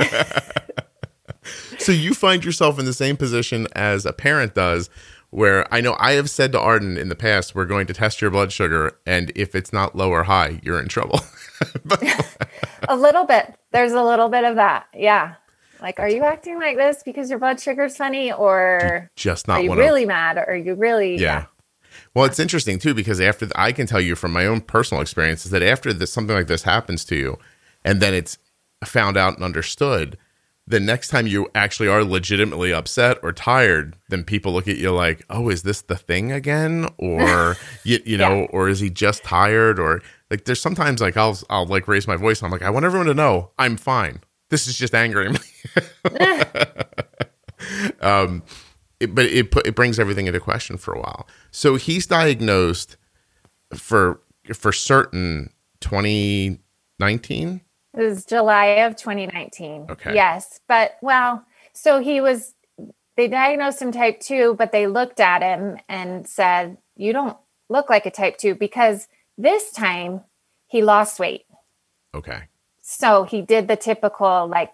So 1.80 1.92
you 1.94 2.14
find 2.14 2.44
yourself 2.44 2.78
in 2.78 2.86
the 2.86 2.94
same 2.94 3.16
position 3.18 3.68
as 3.74 4.06
a 4.06 4.12
parent 4.14 4.54
does, 4.54 4.90
where 5.30 5.72
I 5.74 5.80
know 5.82 5.96
I 5.98 6.12
have 6.14 6.30
said 6.30 6.52
to 6.52 6.60
Arden 6.60 6.98
in 6.98 7.10
the 7.10 7.16
past, 7.16 7.56
we're 7.56 7.66
going 7.66 7.88
to 7.88 7.94
test 7.94 8.22
your 8.22 8.30
blood 8.30 8.52
sugar, 8.52 9.00
and 9.06 9.32
if 9.36 9.56
it's 9.56 9.72
not 9.72 9.96
low 9.96 10.10
or 10.12 10.24
high, 10.24 10.60
you're 10.64 10.80
in 10.82 10.90
trouble. 10.90 11.22
a 12.88 12.96
little 12.96 13.26
bit. 13.26 13.56
There's 13.72 13.92
a 13.94 14.04
little 14.04 14.30
bit 14.30 14.44
of 14.44 14.56
that. 14.56 14.88
Yeah. 14.94 15.36
Like, 15.82 16.00
are 16.00 16.10
you 16.10 16.24
acting 16.24 16.60
like 16.60 16.76
this 16.76 17.04
because 17.04 17.30
your 17.30 17.40
blood 17.40 17.60
sugar's 17.60 17.96
funny, 17.96 18.32
or 18.34 19.10
just 19.16 19.48
not? 19.48 19.60
are 19.60 19.64
you 19.64 19.74
really 19.76 20.06
mad, 20.06 20.38
or 20.38 20.44
are 20.50 20.56
you 20.56 20.76
really? 20.76 21.18
yeah. 21.18 21.46
Well, 22.14 22.26
it's 22.26 22.40
interesting 22.40 22.80
too 22.80 22.94
because 22.94 23.22
after 23.22 23.46
the, 23.46 23.60
I 23.60 23.72
can 23.72 23.88
tell 23.88 24.02
you 24.02 24.16
from 24.16 24.32
my 24.34 24.46
own 24.46 24.62
personal 24.62 25.02
experience 25.02 25.46
is 25.46 25.52
that 25.52 25.64
after 25.64 25.94
this, 25.94 26.12
something 26.12 26.36
like 26.36 26.48
this 26.48 26.64
happens 26.64 27.06
to 27.06 27.16
you, 27.16 27.38
and 27.86 28.02
then 28.02 28.14
it's 28.14 28.38
found 28.84 29.16
out 29.16 29.36
and 29.36 29.44
understood, 29.44 30.18
the 30.68 30.80
next 30.80 31.08
time 31.10 31.28
you 31.28 31.50
actually 31.56 31.88
are 31.88 32.04
legitimately 32.04 32.74
upset 32.74 33.18
or 33.24 33.32
tired, 33.32 33.96
then 34.10 34.24
people 34.24 34.52
look 34.54 34.68
at 34.68 34.78
you 34.78 34.92
like, 34.92 35.24
"Oh, 35.30 35.50
is 35.50 35.64
this 35.64 35.82
the 35.82 35.96
thing 35.98 36.32
again?" 36.32 36.88
Or 36.98 37.56
you, 37.86 38.00
you 38.06 38.18
know, 38.18 38.42
Yeah. 38.42 38.48
or 38.52 38.68
is 38.70 38.80
he 38.82 38.90
just 38.90 39.24
tired? 39.24 39.80
Or 39.80 40.02
like, 40.30 40.46
there's 40.46 40.62
sometimes 40.62 41.02
like 41.02 41.18
I'll 41.18 41.38
I'll 41.50 41.66
like 41.66 41.88
raise 41.88 42.08
my 42.08 42.16
voice. 42.16 42.40
And 42.40 42.48
I'm 42.48 42.52
like, 42.52 42.62
I 42.62 42.70
want 42.70 42.86
everyone 42.86 43.08
to 43.08 43.14
know 43.14 43.52
I'm 43.58 43.78
fine. 43.78 44.22
This 44.50 44.68
is 44.68 44.78
just 44.78 44.96
angering 44.96 45.34
me. 45.34 45.40
um, 48.02 48.44
it, 49.00 49.14
but 49.14 49.26
it 49.26 49.52
put, 49.52 49.68
it 49.68 49.76
brings 49.76 50.00
everything 50.00 50.28
into 50.28 50.40
question 50.40 50.78
for 50.78 50.94
a 50.94 51.00
while. 51.00 51.28
So 51.52 51.76
he's 51.76 52.08
diagnosed 52.08 52.98
for 53.74 54.22
for 54.54 54.72
certain 54.72 55.52
2019. 55.82 57.62
It 57.98 58.02
was 58.02 58.26
July 58.26 58.66
of 58.66 58.96
2019. 58.96 59.88
Okay. 59.90 60.14
Yes. 60.14 60.60
But, 60.68 60.98
well, 61.02 61.46
so 61.74 62.00
he 62.00 62.22
was, 62.22 62.54
they 63.18 63.28
diagnosed 63.28 63.82
him 63.82 63.92
type 63.92 64.20
2, 64.20 64.56
but 64.58 64.72
they 64.72 64.88
looked 64.88 65.20
at 65.20 65.42
him 65.42 65.78
and 65.90 66.28
said, 66.28 66.78
You 66.96 67.14
don't 67.14 67.38
look 67.70 67.90
like 67.90 68.06
a 68.06 68.12
type 68.12 68.38
2 68.38 68.56
because 68.56 69.08
this 69.40 69.72
time 69.72 70.22
he 70.68 70.84
lost 70.84 71.20
weight. 71.20 71.46
Okay. 72.14 72.44
So 72.82 73.24
he 73.24 73.42
did 73.42 73.68
the 73.68 73.76
typical, 73.76 74.48
like, 74.48 74.74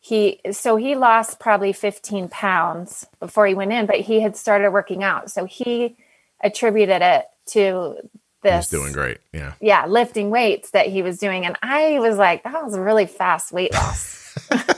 he, 0.00 0.40
so 0.52 0.76
he 0.76 0.94
lost 0.94 1.38
probably 1.40 1.72
15 1.72 2.28
pounds 2.28 3.06
before 3.20 3.46
he 3.46 3.54
went 3.54 3.72
in, 3.72 3.86
but 3.86 3.96
he 3.96 4.20
had 4.20 4.36
started 4.36 4.70
working 4.70 5.02
out. 5.02 5.30
So 5.30 5.44
he 5.44 5.96
attributed 6.42 7.02
it 7.02 7.26
to 7.46 7.96
this 8.42 8.70
He's 8.70 8.80
doing 8.80 8.92
great. 8.92 9.18
Yeah. 9.32 9.54
yeah, 9.60 9.86
lifting 9.86 10.30
weights 10.30 10.70
that 10.70 10.86
he 10.86 11.02
was 11.02 11.18
doing. 11.18 11.46
And 11.46 11.56
I 11.62 11.98
was 12.00 12.16
like, 12.16 12.44
that 12.44 12.64
was 12.64 12.74
a 12.74 12.80
really 12.80 13.06
fast 13.06 13.52
weight 13.52 13.72
loss. 13.72 14.36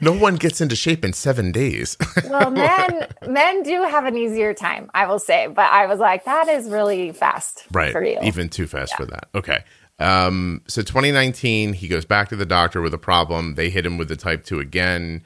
No 0.00 0.12
one 0.12 0.36
gets 0.36 0.60
into 0.60 0.76
shape 0.76 1.04
in 1.04 1.12
seven 1.12 1.52
days. 1.52 1.96
well, 2.28 2.50
men 2.50 3.06
men 3.28 3.62
do 3.62 3.82
have 3.82 4.04
an 4.04 4.16
easier 4.16 4.54
time, 4.54 4.90
I 4.94 5.06
will 5.06 5.18
say. 5.18 5.46
But 5.46 5.70
I 5.70 5.86
was 5.86 5.98
like, 5.98 6.24
that 6.24 6.48
is 6.48 6.68
really 6.68 7.12
fast 7.12 7.66
right. 7.72 7.92
for 7.92 8.02
you. 8.02 8.18
Even 8.22 8.48
too 8.48 8.66
fast 8.66 8.96
for 8.96 9.06
that. 9.06 9.28
Okay. 9.34 9.64
Um, 9.98 10.62
so 10.66 10.80
2019, 10.82 11.74
he 11.74 11.86
goes 11.86 12.04
back 12.04 12.30
to 12.30 12.36
the 12.36 12.46
doctor 12.46 12.80
with 12.80 12.94
a 12.94 12.98
problem. 12.98 13.54
They 13.54 13.68
hit 13.68 13.84
him 13.84 13.98
with 13.98 14.08
the 14.08 14.16
type 14.16 14.44
two 14.44 14.58
again. 14.58 15.22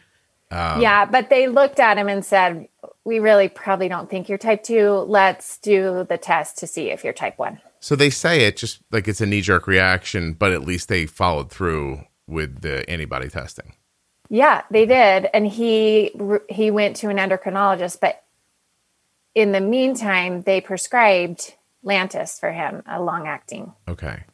yeah, 0.50 1.04
but 1.04 1.30
they 1.30 1.46
looked 1.46 1.78
at 1.78 1.96
him 1.96 2.08
and 2.08 2.24
said, 2.24 2.68
we 3.04 3.18
really 3.18 3.48
probably 3.48 3.88
don't 3.88 4.10
think 4.10 4.28
you're 4.28 4.38
type 4.38 4.62
two. 4.62 4.90
Let's 5.06 5.58
do 5.58 6.06
the 6.08 6.18
test 6.18 6.58
to 6.58 6.66
see 6.66 6.90
if 6.90 7.04
you're 7.04 7.12
type 7.12 7.38
one. 7.38 7.60
So 7.80 7.96
they 7.96 8.10
say 8.10 8.46
it 8.46 8.56
just 8.56 8.80
like 8.90 9.06
it's 9.06 9.20
a 9.20 9.26
knee 9.26 9.42
jerk 9.42 9.66
reaction, 9.66 10.32
but 10.32 10.52
at 10.52 10.62
least 10.62 10.88
they 10.88 11.06
followed 11.06 11.50
through 11.50 12.04
with 12.26 12.62
the 12.62 12.88
antibody 12.88 13.28
testing. 13.28 13.74
Yeah, 14.34 14.62
they 14.68 14.84
did, 14.84 15.28
and 15.32 15.46
he 15.46 16.10
he 16.48 16.72
went 16.72 16.96
to 16.96 17.08
an 17.08 17.18
endocrinologist. 17.18 18.00
But 18.00 18.20
in 19.32 19.52
the 19.52 19.60
meantime, 19.60 20.42
they 20.42 20.60
prescribed 20.60 21.54
Lantus 21.84 22.40
for 22.40 22.50
him, 22.50 22.82
a 22.84 23.00
long 23.00 23.28
acting. 23.28 23.74
Okay. 23.86 24.24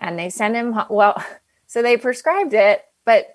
and 0.00 0.18
they 0.18 0.30
send 0.30 0.56
him 0.56 0.74
well 0.90 1.22
So 1.68 1.80
they 1.80 1.96
prescribed 1.96 2.54
it, 2.54 2.84
but 3.04 3.34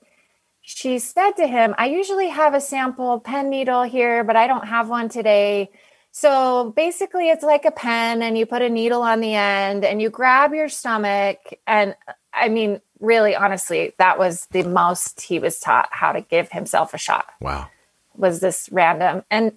she 0.62 1.00
said 1.00 1.32
to 1.38 1.48
him, 1.48 1.76
I 1.78 1.88
usually 1.88 2.28
have 2.28 2.54
a 2.54 2.62
sample 2.62 3.22
pen 3.22 3.50
needle 3.50 3.84
here, 3.84 4.26
but 4.26 4.36
I 4.36 4.48
don't 4.48 4.68
have 4.68 4.90
one 4.90 5.08
today. 5.08 5.70
So 6.12 6.74
basically, 6.76 7.30
it's 7.30 7.44
like 7.44 7.64
a 7.64 7.72
pen, 7.72 8.22
and 8.22 8.38
you 8.38 8.46
put 8.46 8.62
a 8.62 8.70
needle 8.70 9.02
on 9.02 9.22
the 9.22 9.34
end 9.34 9.86
and 9.86 10.02
you 10.02 10.10
grab 10.10 10.54
your 10.54 10.68
stomach. 10.68 11.38
And 11.66 11.96
I 12.34 12.50
mean, 12.50 12.82
really, 13.00 13.36
honestly, 13.36 13.94
that 13.98 14.18
was 14.18 14.48
the 14.52 14.64
most 14.64 15.22
he 15.22 15.40
was 15.40 15.60
taught 15.60 15.90
how 15.92 16.12
to 16.12 16.22
give 16.22 16.52
himself 16.52 16.94
a 16.94 16.98
shot. 16.98 17.26
Wow. 17.42 17.70
Was 18.16 18.40
this 18.40 18.70
random? 18.72 19.24
And 19.30 19.54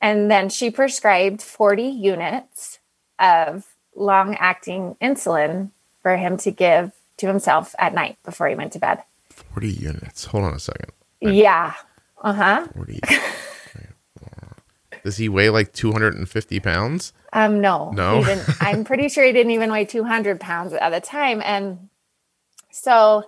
and 0.00 0.30
then 0.30 0.48
she 0.48 0.70
prescribed 0.70 1.40
40 1.42 1.82
units 1.84 2.78
of 3.18 3.64
long 3.94 4.34
acting 4.36 4.96
insulin 5.00 5.70
for 6.02 6.16
him 6.16 6.36
to 6.38 6.50
give 6.50 6.92
to 7.16 7.26
himself 7.26 7.74
at 7.78 7.94
night 7.94 8.18
before 8.24 8.48
he 8.48 8.54
went 8.54 8.72
to 8.74 8.78
bed. 8.78 9.02
40 9.30 9.68
units. 9.70 10.24
Hold 10.26 10.44
on 10.44 10.54
a 10.54 10.58
second. 10.60 10.92
Yeah. 11.20 11.72
Uh 12.22 12.32
huh. 12.32 12.66
40. 12.74 13.00
Does 15.02 15.18
he 15.18 15.28
weigh 15.28 15.50
like 15.50 15.72
250 15.72 16.58
pounds? 16.60 17.12
Um, 17.32 17.60
no, 17.60 17.92
No? 17.92 18.24
I'm 18.60 18.82
pretty 18.82 19.08
sure 19.08 19.24
he 19.24 19.32
didn't 19.32 19.52
even 19.52 19.70
weigh 19.70 19.84
200 19.84 20.40
pounds 20.40 20.72
at 20.72 20.90
the 20.90 21.00
time. 21.00 21.40
And 21.44 21.88
so 22.82 23.24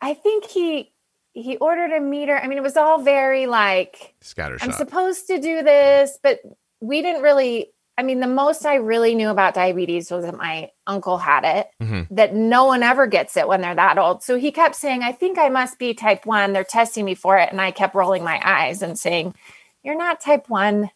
I 0.00 0.14
think 0.14 0.44
he, 0.44 0.92
he 1.32 1.56
ordered 1.58 1.92
a 1.92 2.00
meter. 2.00 2.36
I 2.36 2.46
mean, 2.48 2.58
it 2.58 2.62
was 2.62 2.76
all 2.76 2.98
very 3.00 3.46
like, 3.46 4.14
I'm 4.62 4.70
supposed 4.72 5.26
to 5.28 5.38
do 5.40 5.62
this, 5.62 6.18
but 6.22 6.40
we 6.80 7.02
didn't 7.02 7.22
really. 7.22 7.72
I 7.98 8.02
mean, 8.02 8.20
the 8.20 8.26
most 8.26 8.66
I 8.66 8.74
really 8.74 9.14
knew 9.14 9.30
about 9.30 9.54
diabetes 9.54 10.10
was 10.10 10.22
that 10.26 10.36
my 10.36 10.70
uncle 10.86 11.16
had 11.16 11.44
it, 11.44 11.70
Mhm. 11.82 12.06
that 12.10 12.34
no 12.34 12.66
one 12.66 12.82
ever 12.82 13.06
gets 13.06 13.38
it 13.38 13.48
when 13.48 13.62
they're 13.62 13.74
that 13.74 13.96
old. 13.96 14.22
So 14.22 14.36
he 14.36 14.52
kept 14.52 14.74
saying, 14.74 15.02
I 15.02 15.12
think 15.12 15.38
I 15.38 15.48
must 15.48 15.78
be 15.78 15.94
type 15.94 16.26
one. 16.26 16.52
They're 16.52 16.62
testing 16.62 17.06
me 17.06 17.14
for 17.14 17.38
it. 17.38 17.50
And 17.50 17.58
I 17.58 17.70
kept 17.70 17.94
rolling 17.94 18.22
my 18.22 18.38
eyes 18.44 18.82
and 18.82 18.98
saying, 18.98 19.34
You're 19.82 19.96
not 19.96 20.20
type 20.20 20.50
one. 20.50 20.90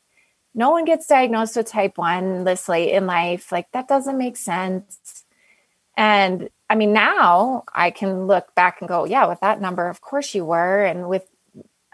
No 0.55 0.69
one 0.71 0.85
gets 0.85 1.07
diagnosed 1.07 1.57
with 1.57 1.69
type 1.71 1.97
one 1.97 2.45
this 2.45 2.69
late 2.69 2.91
in 2.93 3.07
life. 3.07 3.51
Like, 3.51 3.71
that 3.73 3.89
doesn't 3.89 4.19
make 4.19 4.37
sense. 4.37 5.25
And 5.97 6.51
I 6.71 6.77
mean, 6.77 6.93
now 6.93 7.65
I 7.75 7.91
can 7.91 8.27
look 8.29 8.55
back 8.55 8.81
and 8.81 8.89
go, 8.89 9.05
Yeah, 9.05 9.27
with 9.27 9.41
that 9.41 9.61
number, 9.61 9.89
of 9.89 10.01
course 10.01 10.35
you 10.35 10.45
were. 10.45 10.85
And 10.85 11.09
with, 11.09 11.27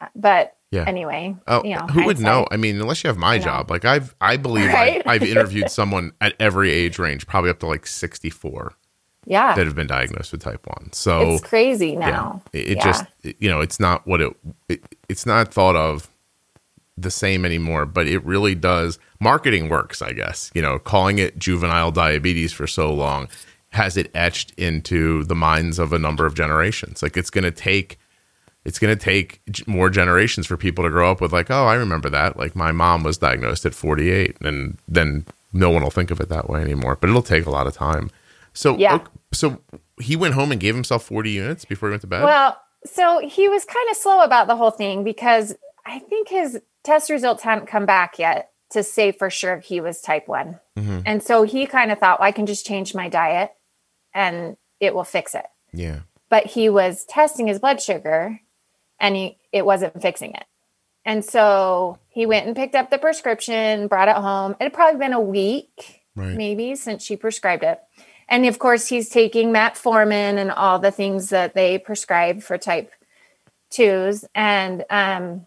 uh, 0.00 0.08
but 0.14 0.54
Yeah. 0.70 0.84
anyway, 0.86 1.34
Oh, 1.48 1.64
you 1.64 1.74
know, 1.74 1.86
who 1.86 2.04
would 2.04 2.20
know? 2.20 2.46
I 2.50 2.58
mean, 2.58 2.78
unless 2.80 3.02
you 3.02 3.08
have 3.08 3.16
my 3.16 3.38
know. 3.38 3.44
job. 3.44 3.70
Like 3.70 3.86
I've, 3.86 4.14
I 4.20 4.36
believe 4.36 4.66
Right? 4.72 5.02
I, 5.06 5.14
I've 5.14 5.22
interviewed 5.22 5.70
someone 5.80 6.12
at 6.20 6.34
every 6.38 6.70
age 6.70 6.98
range, 6.98 7.26
probably 7.26 7.48
up 7.50 7.58
to 7.60 7.66
like 7.66 7.86
64 7.86 8.74
Yeah. 9.24 9.54
that 9.54 9.64
have 9.64 9.74
been 9.74 9.86
diagnosed 9.86 10.30
with 10.32 10.42
type 10.42 10.66
one. 10.66 10.92
So 10.92 11.32
it's 11.32 11.42
crazy 11.44 11.92
yeah, 11.92 12.10
now. 12.10 12.42
it, 12.52 12.68
it 12.72 12.76
Yeah. 12.76 12.84
just, 12.84 13.06
you 13.40 13.48
know, 13.48 13.62
it's 13.62 13.80
not 13.80 14.06
what 14.06 14.20
it, 14.20 14.36
it, 14.68 14.82
it's 15.08 15.24
not 15.24 15.52
thought 15.54 15.74
of 15.76 16.08
the 16.98 17.10
same 17.10 17.44
anymore, 17.46 17.86
but 17.86 18.06
it 18.06 18.22
really 18.24 18.54
does. 18.54 18.98
Marketing 19.20 19.68
works, 19.70 20.02
I 20.02 20.12
guess, 20.12 20.50
you 20.54 20.60
know, 20.60 20.78
calling 20.78 21.18
it 21.18 21.38
juvenile 21.38 21.92
diabetes 21.92 22.52
for 22.52 22.66
so 22.66 22.92
long 22.92 23.28
has 23.76 23.96
it 23.96 24.10
etched 24.14 24.52
into 24.56 25.24
the 25.24 25.34
minds 25.34 25.78
of 25.78 25.92
a 25.92 25.98
number 25.98 26.26
of 26.26 26.34
generations. 26.34 27.02
Like 27.02 27.16
it's 27.16 27.30
going 27.30 27.44
to 27.44 27.50
take, 27.50 27.98
it's 28.64 28.78
going 28.78 28.96
to 28.96 29.02
take 29.02 29.40
more 29.66 29.88
generations 29.90 30.46
for 30.46 30.56
people 30.56 30.84
to 30.84 30.90
grow 30.90 31.10
up 31.10 31.20
with 31.20 31.32
like, 31.32 31.50
oh, 31.50 31.66
I 31.66 31.74
remember 31.74 32.08
that. 32.10 32.36
Like 32.36 32.56
my 32.56 32.72
mom 32.72 33.02
was 33.02 33.18
diagnosed 33.18 33.64
at 33.66 33.74
48 33.74 34.36
and 34.40 34.78
then 34.88 35.24
no 35.52 35.70
one 35.70 35.82
will 35.82 35.90
think 35.90 36.10
of 36.10 36.20
it 36.20 36.28
that 36.28 36.50
way 36.50 36.60
anymore, 36.60 36.96
but 37.00 37.08
it'll 37.08 37.22
take 37.22 37.46
a 37.46 37.50
lot 37.50 37.66
of 37.66 37.74
time. 37.74 38.10
So, 38.52 38.76
Yeah. 38.76 39.00
so 39.32 39.60
he 40.00 40.16
went 40.16 40.34
home 40.34 40.50
and 40.52 40.60
gave 40.60 40.74
himself 40.74 41.04
40 41.04 41.30
units 41.30 41.64
before 41.64 41.88
he 41.88 41.92
went 41.92 42.00
to 42.02 42.06
bed. 42.08 42.24
Well, 42.24 42.60
so 42.84 43.18
he 43.18 43.48
was 43.48 43.64
kind 43.64 43.88
of 43.90 43.96
slow 43.96 44.22
about 44.22 44.46
the 44.48 44.56
whole 44.56 44.70
thing 44.70 45.04
because 45.04 45.54
I 45.84 45.98
think 45.98 46.28
his 46.28 46.60
test 46.82 47.10
results 47.10 47.42
hadn't 47.42 47.66
come 47.66 47.86
back 47.86 48.18
yet 48.18 48.50
to 48.70 48.82
say 48.82 49.12
for 49.12 49.30
sure 49.30 49.54
if 49.56 49.64
he 49.64 49.80
was 49.80 50.00
type 50.00 50.26
one. 50.26 50.58
Mhm. 50.76 51.02
And 51.06 51.22
so 51.22 51.42
he 51.44 51.66
kind 51.66 51.92
of 51.92 51.98
thought, 51.98 52.18
well, 52.20 52.28
I 52.28 52.32
can 52.32 52.46
just 52.46 52.66
change 52.66 52.94
my 52.94 53.08
diet 53.08 53.52
and 54.16 54.56
it 54.80 54.94
will 54.94 55.04
fix 55.04 55.34
it. 55.34 55.46
yeah. 55.72 56.00
But 56.28 56.46
he 56.46 56.68
was 56.68 57.04
testing 57.04 57.46
his 57.46 57.60
blood 57.60 57.80
sugar 57.80 58.40
and 58.98 59.14
he, 59.14 59.38
it 59.52 59.64
wasn't 59.64 60.02
fixing 60.02 60.32
it. 60.34 60.44
And 61.04 61.24
so 61.24 62.00
he 62.08 62.26
went 62.26 62.48
and 62.48 62.56
picked 62.56 62.74
up 62.74 62.90
the 62.90 62.98
prescription, 62.98 63.86
brought 63.86 64.08
it 64.08 64.16
home. 64.16 64.56
It 64.58 64.64
had 64.64 64.72
probably 64.72 64.98
been 64.98 65.12
a 65.12 65.20
week 65.20 66.02
Right. 66.16 66.34
maybe 66.34 66.74
since 66.74 67.04
she 67.04 67.14
prescribed 67.16 67.62
it. 67.62 67.78
And 68.28 68.44
of 68.46 68.58
course, 68.58 68.88
he's 68.88 69.08
taking 69.10 69.52
metformin 69.52 70.36
and 70.38 70.50
all 70.50 70.78
the 70.80 70.90
things 70.90 71.28
that 71.28 71.54
they 71.54 71.78
prescribe 71.78 72.42
for 72.42 72.58
type 72.58 72.90
twos. 73.70 74.24
And 74.34 74.84
um, 74.90 75.46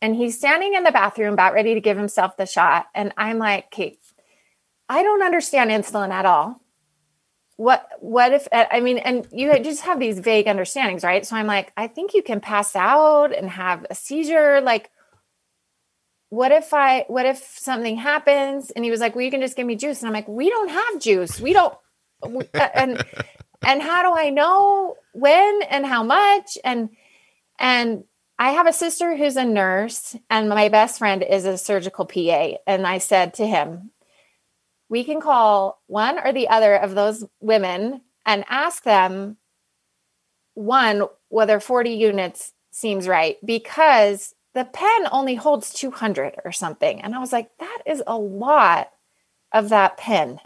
and 0.00 0.16
he's 0.16 0.38
standing 0.38 0.74
in 0.74 0.84
the 0.84 0.92
bathroom 0.92 1.34
about 1.34 1.52
ready 1.52 1.74
to 1.74 1.80
give 1.80 1.98
himself 1.98 2.36
the 2.36 2.46
shot. 2.46 2.86
And 2.94 3.12
I'm 3.18 3.38
like, 3.38 3.70
Kate, 3.70 3.98
I 4.88 5.02
don't 5.02 5.22
understand 5.22 5.70
insulin 5.70 6.10
at 6.10 6.24
all. 6.24 6.59
What 7.60 7.86
what 7.98 8.32
if 8.32 8.48
I 8.54 8.80
mean, 8.80 8.96
and 8.96 9.28
you 9.32 9.52
just 9.62 9.82
have 9.82 10.00
these 10.00 10.18
vague 10.18 10.46
understandings, 10.46 11.04
right? 11.04 11.26
So 11.26 11.36
I'm 11.36 11.46
like, 11.46 11.74
I 11.76 11.88
think 11.88 12.14
you 12.14 12.22
can 12.22 12.40
pass 12.40 12.74
out 12.74 13.36
and 13.36 13.50
have 13.50 13.84
a 13.90 13.94
seizure. 13.94 14.62
Like, 14.62 14.88
what 16.30 16.52
if 16.52 16.72
I 16.72 17.04
what 17.08 17.26
if 17.26 17.36
something 17.58 17.98
happens? 17.98 18.70
And 18.70 18.82
he 18.82 18.90
was 18.90 19.00
like, 19.00 19.14
Well, 19.14 19.26
you 19.26 19.30
can 19.30 19.42
just 19.42 19.58
give 19.58 19.66
me 19.66 19.76
juice. 19.76 20.00
And 20.00 20.08
I'm 20.08 20.14
like, 20.14 20.26
We 20.26 20.48
don't 20.48 20.70
have 20.70 21.00
juice. 21.02 21.38
We 21.38 21.52
don't 21.52 21.76
uh, 22.22 22.68
and 22.72 23.04
and 23.62 23.82
how 23.82 24.04
do 24.04 24.18
I 24.18 24.30
know 24.30 24.96
when 25.12 25.60
and 25.68 25.84
how 25.84 26.02
much? 26.02 26.56
And 26.64 26.88
and 27.58 28.04
I 28.38 28.52
have 28.52 28.68
a 28.68 28.72
sister 28.72 29.14
who's 29.18 29.36
a 29.36 29.44
nurse, 29.44 30.16
and 30.30 30.48
my 30.48 30.70
best 30.70 30.98
friend 30.98 31.22
is 31.22 31.44
a 31.44 31.58
surgical 31.58 32.06
PA. 32.06 32.52
And 32.66 32.86
I 32.86 32.96
said 32.96 33.34
to 33.34 33.46
him, 33.46 33.90
We 34.90 35.04
can 35.04 35.20
call 35.22 35.80
one 35.86 36.18
or 36.18 36.32
the 36.32 36.48
other 36.48 36.74
of 36.74 36.94
those 36.94 37.24
women 37.40 38.02
and 38.26 38.44
ask 38.50 38.82
them 38.82 39.38
one, 40.54 41.04
whether 41.28 41.60
40 41.60 41.90
units 41.90 42.52
seems 42.70 43.08
right, 43.08 43.36
because 43.44 44.34
the 44.52 44.64
pen 44.64 45.06
only 45.12 45.36
holds 45.36 45.72
200 45.72 46.40
or 46.44 46.52
something. 46.52 47.00
And 47.00 47.14
I 47.14 47.18
was 47.18 47.32
like, 47.32 47.50
That 47.58 47.78
is 47.86 48.02
a 48.06 48.18
lot 48.18 48.90
of 49.52 49.68
that 49.70 49.96
pen 49.96 50.40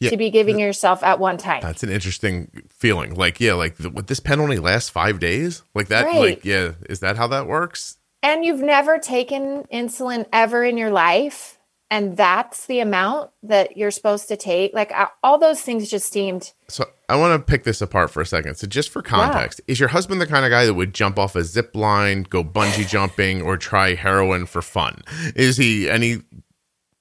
Yeah. 0.00 0.10
to 0.10 0.16
be 0.16 0.30
giving 0.30 0.58
yourself 0.58 1.02
at 1.02 1.18
one 1.20 1.36
time. 1.38 1.62
That's 1.62 1.82
an 1.82 1.90
interesting 1.90 2.64
feeling. 2.68 3.14
Like, 3.14 3.40
yeah, 3.40 3.54
like 3.54 3.76
the, 3.76 3.88
what 3.88 4.08
this 4.08 4.20
pen 4.20 4.40
only 4.40 4.58
lasts 4.58 4.90
five 4.90 5.20
days. 5.20 5.62
Like 5.74 5.88
that. 5.88 6.04
Right. 6.06 6.18
Like, 6.18 6.44
yeah, 6.44 6.72
is 6.90 7.00
that 7.00 7.16
how 7.16 7.28
that 7.28 7.46
works? 7.46 7.98
and 8.22 8.44
you've 8.44 8.60
never 8.60 8.98
taken 8.98 9.62
insulin 9.72 10.26
ever 10.32 10.64
in 10.64 10.76
your 10.76 10.90
life 10.90 11.55
and 11.90 12.16
that's 12.16 12.66
the 12.66 12.80
amount 12.80 13.30
that 13.42 13.76
you're 13.76 13.90
supposed 13.90 14.28
to 14.28 14.36
take 14.36 14.74
like 14.74 14.90
uh, 14.92 15.06
all 15.22 15.38
those 15.38 15.60
things 15.60 15.88
just 15.88 16.12
seemed 16.12 16.52
So 16.68 16.84
I 17.08 17.16
want 17.16 17.38
to 17.40 17.44
pick 17.50 17.62
this 17.64 17.80
apart 17.80 18.10
for 18.10 18.20
a 18.20 18.26
second. 18.26 18.56
So 18.56 18.66
just 18.66 18.90
for 18.90 19.00
context, 19.02 19.60
is 19.68 19.78
your 19.78 19.88
husband 19.90 20.20
the 20.20 20.26
kind 20.26 20.44
of 20.44 20.50
guy 20.50 20.66
that 20.66 20.74
would 20.74 20.92
jump 20.92 21.18
off 21.20 21.36
a 21.36 21.44
zip 21.44 21.76
line, 21.76 22.24
go 22.24 22.42
bungee 22.42 22.88
jumping, 22.88 23.42
or 23.42 23.56
try 23.56 23.94
heroin 23.94 24.46
for 24.46 24.60
fun? 24.62 25.02
Is 25.36 25.56
he 25.56 25.88
any? 25.88 26.22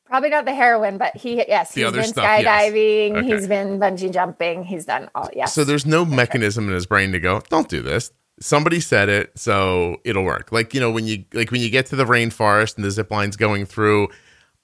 probably 0.06 0.30
not 0.30 0.46
the 0.46 0.54
heroin 0.54 1.00
but 1.00 1.18
he 1.18 1.38
yes 1.38 1.74
The 1.74 1.82
he's 1.82 1.92
been 1.92 2.04
stuff, 2.04 2.24
yes. 2.24 2.72
skydiving 2.72 3.18
Okay. 3.18 3.28
he's 3.28 3.48
been 3.48 3.80
bungee 3.80 4.14
jumping 4.14 4.64
he's 4.64 4.86
done 4.86 5.10
all 5.16 5.30
yes 5.36 5.52
So 5.54 5.64
there's 5.64 5.86
no 5.86 6.06
mechanism 6.06 6.68
in 6.68 6.76
his 6.76 6.86
brain 6.86 7.12
to 7.14 7.20
go, 7.20 7.42
don't 7.50 7.68
do 7.68 7.82
this. 7.82 8.12
Somebody 8.40 8.82
said 8.82 9.10
it, 9.10 9.32
so 9.38 9.98
it'll 10.06 10.24
work. 10.24 10.52
Like 10.52 10.74
you 10.76 10.80
know 10.80 10.92
when 10.92 11.08
you 11.08 11.26
like 11.34 11.50
when 11.52 11.60
you 11.62 11.70
get 11.72 11.88
to 11.88 11.96
the 11.96 12.06
rainforest 12.06 12.76
and 12.76 12.86
the 12.86 12.92
zip 12.92 13.10
line's 13.10 13.36
going 13.36 13.66
through. 13.66 14.10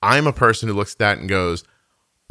I'm 0.01 0.27
a 0.27 0.33
person 0.33 0.67
who 0.67 0.75
looks 0.75 0.93
at 0.93 0.99
that 0.99 1.17
and 1.19 1.29
goes, 1.29 1.63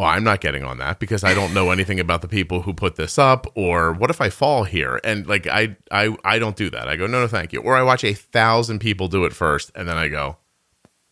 well, 0.00 0.08
I'm 0.08 0.24
not 0.24 0.40
getting 0.40 0.64
on 0.64 0.78
that 0.78 0.98
because 0.98 1.24
I 1.24 1.34
don't 1.34 1.52
know 1.52 1.70
anything 1.72 2.00
about 2.00 2.22
the 2.22 2.28
people 2.28 2.62
who 2.62 2.72
put 2.72 2.96
this 2.96 3.18
up 3.18 3.46
or 3.54 3.92
what 3.92 4.08
if 4.08 4.20
I 4.22 4.30
fall 4.30 4.64
here? 4.64 4.98
And 5.04 5.26
like 5.26 5.46
I 5.46 5.76
I 5.90 6.16
I 6.24 6.38
don't 6.38 6.56
do 6.56 6.70
that. 6.70 6.88
I 6.88 6.96
go, 6.96 7.06
no, 7.06 7.20
no, 7.20 7.28
thank 7.28 7.52
you. 7.52 7.60
Or 7.60 7.76
I 7.76 7.82
watch 7.82 8.02
a 8.02 8.14
thousand 8.14 8.78
people 8.78 9.08
do 9.08 9.26
it 9.26 9.34
first 9.34 9.70
and 9.74 9.86
then 9.86 9.98
I 9.98 10.08
go, 10.08 10.38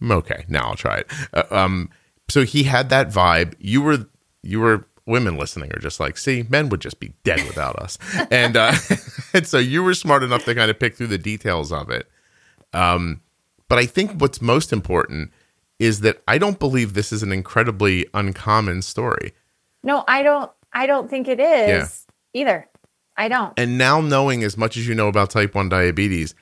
"Mm, 0.00 0.12
okay, 0.12 0.46
now 0.48 0.68
I'll 0.68 0.74
try 0.74 0.98
it. 0.98 1.10
Uh, 1.34 1.42
um 1.50 1.90
so 2.30 2.44
he 2.44 2.62
had 2.62 2.88
that 2.88 3.08
vibe. 3.10 3.54
You 3.58 3.82
were 3.82 4.06
you 4.42 4.60
were 4.60 4.86
women 5.04 5.36
listening 5.36 5.70
are 5.72 5.80
just 5.80 6.00
like, 6.00 6.16
see, 6.16 6.46
men 6.48 6.70
would 6.70 6.80
just 6.80 6.98
be 6.98 7.12
dead 7.24 7.46
without 7.46 7.76
us. 7.76 7.98
and 8.30 8.56
uh 8.56 8.72
and 9.34 9.46
so 9.52 9.58
you 9.58 9.82
were 9.82 9.92
smart 9.92 10.22
enough 10.22 10.46
to 10.46 10.54
kind 10.54 10.70
of 10.70 10.78
pick 10.78 10.96
through 10.96 11.08
the 11.08 11.18
details 11.18 11.72
of 11.72 11.90
it. 11.90 12.08
Um 12.72 13.20
but 13.68 13.78
I 13.78 13.84
think 13.84 14.12
what's 14.18 14.40
most 14.40 14.72
important 14.72 15.30
is 15.78 16.00
that 16.00 16.22
I 16.26 16.38
don't 16.38 16.58
believe 16.58 16.94
this 16.94 17.12
is 17.12 17.22
an 17.22 17.32
incredibly 17.32 18.06
uncommon 18.14 18.82
story. 18.82 19.32
no 19.82 20.04
i 20.08 20.22
don't 20.22 20.50
i 20.72 20.86
don't 20.86 21.08
think 21.08 21.28
it 21.28 21.38
is 21.40 21.68
Yeah. 21.68 22.40
either 22.40 22.68
i 23.16 23.28
don't 23.28 23.52
And 23.58 23.78
now 23.78 24.00
knowing 24.00 24.42
as 24.44 24.56
much 24.56 24.76
as 24.76 24.86
you 24.88 24.94
know 24.94 25.08
about 25.08 25.30
type 25.30 25.54
1 25.54 25.68
diabetes, 25.68 26.34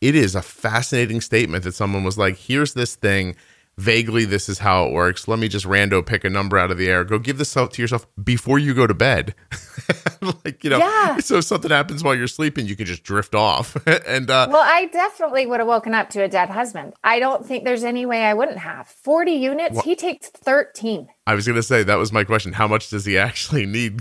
it 0.00 0.14
is 0.14 0.34
a 0.34 0.42
fascinating 0.42 1.20
statement 1.20 1.64
that 1.64 1.74
someone 1.74 2.04
was 2.04 2.18
like, 2.18 2.36
here's 2.36 2.74
this 2.74 2.94
thing. 2.94 3.36
Vaguely 3.76 4.24
this 4.24 4.48
is 4.48 4.58
how 4.60 4.86
it 4.86 4.92
works. 4.92 5.26
Let 5.28 5.38
me 5.38 5.48
just 5.48 5.66
rando 5.66 6.04
pick 6.04 6.24
a 6.24 6.30
number 6.30 6.58
out 6.58 6.70
of 6.70 6.78
the 6.78 6.88
air. 6.88 7.04
Go 7.04 7.18
give 7.18 7.38
this 7.38 7.56
out 7.56 7.72
to 7.74 7.82
yourself 7.82 8.06
before 8.22 8.58
you 8.58 8.74
go 8.74 8.86
to 8.86 8.94
bed. 8.94 9.34
like, 10.44 10.62
you 10.64 10.70
know, 10.70 10.78
Yeah. 10.78 11.18
so 11.18 11.38
if 11.38 11.44
something 11.44 11.70
happens 11.70 12.02
while 12.04 12.14
you're 12.14 12.26
sleeping, 12.26 12.66
you 12.66 12.76
can 12.76 12.86
just 12.86 13.02
drift 13.02 13.34
off. 13.34 13.76
and 14.06 14.30
uh 14.30 14.48
Well, 14.50 14.62
I 14.64 14.86
definitely 14.86 15.46
would 15.46 15.60
have 15.60 15.66
woken 15.68 15.94
up 15.94 16.10
to 16.10 16.22
a 16.22 16.28
dead 16.28 16.50
husband. 16.50 16.94
I 17.02 17.18
don't 17.18 17.46
think 17.46 17.64
there's 17.64 17.84
any 17.84 18.06
way 18.06 18.24
I 18.24 18.34
wouldn't 18.34 18.58
have. 18.58 18.86
40 18.88 19.32
units, 19.32 19.82
he 19.82 19.96
takes 19.96 20.28
13. 20.28 21.08
I 21.26 21.34
was 21.34 21.46
going 21.46 21.56
to 21.56 21.62
say 21.62 21.82
that 21.82 21.96
was 21.96 22.12
my 22.12 22.24
question. 22.24 22.52
How 22.52 22.68
much 22.68 22.90
does 22.90 23.04
he 23.04 23.18
actually 23.18 23.66
need 23.66 24.00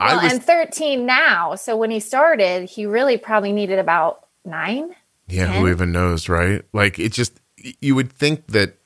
I 0.00 0.14
Well, 0.14 0.22
was 0.24 0.32
and 0.32 0.42
13 0.42 1.06
now. 1.06 1.54
So 1.54 1.76
when 1.76 1.90
he 1.90 2.00
started, 2.00 2.68
he 2.68 2.86
really 2.86 3.16
probably 3.18 3.52
needed 3.52 3.78
about 3.78 4.26
nine. 4.44 4.94
Yeah, 5.28 5.46
who 5.46 5.68
even 5.68 5.92
knows, 5.92 6.28
right? 6.28 6.62
Like 6.72 6.98
it 6.98 7.12
just 7.12 7.40
you 7.80 7.94
would 7.94 8.12
think 8.12 8.48
that 8.48 8.76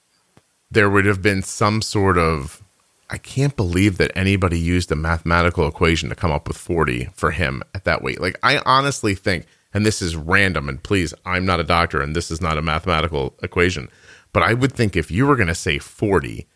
there 0.71 0.91
would 0.91 1.07
have 1.07 1.23
been 1.23 1.43
some 1.43 1.83
sort 1.83 2.19
of 2.19 2.63
I 3.09 3.19
can't 3.19 3.55
believe 3.55 3.99
that 3.99 4.11
anybody 4.17 4.59
used 4.59 4.91
a 4.91 4.97
mathematical 4.97 5.69
equation 5.69 6.09
to 6.09 6.17
come 6.17 6.33
up 6.33 6.49
with 6.49 6.57
40 6.57 7.11
for 7.15 7.31
him 7.31 7.63
at 7.73 7.85
that 7.85 8.03
weight. 8.03 8.21
Like 8.21 8.39
I 8.43 8.61
honestly 8.67 9.15
think 9.15 9.47
and 9.73 9.87
this 9.87 10.03
is 10.03 10.17
random 10.17 10.69
and 10.69 10.83
please 10.83 11.15
I'm 11.25 11.45
not 11.45 11.61
a 11.61 11.65
doctor 11.65 12.01
and 12.01 12.17
this 12.17 12.31
is 12.31 12.41
not 12.41 12.59
a 12.59 12.63
mathematical 12.63 13.35
equation, 13.43 13.89
but 14.33 14.43
I 14.43 14.55
would 14.55 14.73
think 14.73 14.97
if 14.97 15.11
you 15.11 15.27
were 15.27 15.37
going 15.37 15.49
to 15.49 15.55
say 15.55 15.79
40, 15.79 16.47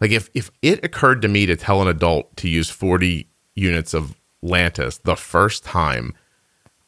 like 0.00 0.10
if 0.10 0.28
if 0.34 0.50
it 0.60 0.84
occurred 0.84 1.22
to 1.22 1.28
me 1.28 1.46
to 1.46 1.56
tell 1.56 1.80
an 1.80 1.88
adult 1.88 2.36
to 2.38 2.48
use 2.48 2.68
40 2.70 3.28
units 3.54 3.94
of 3.94 4.16
Lantus 4.42 5.00
the 5.02 5.16
first 5.16 5.64
time, 5.64 6.14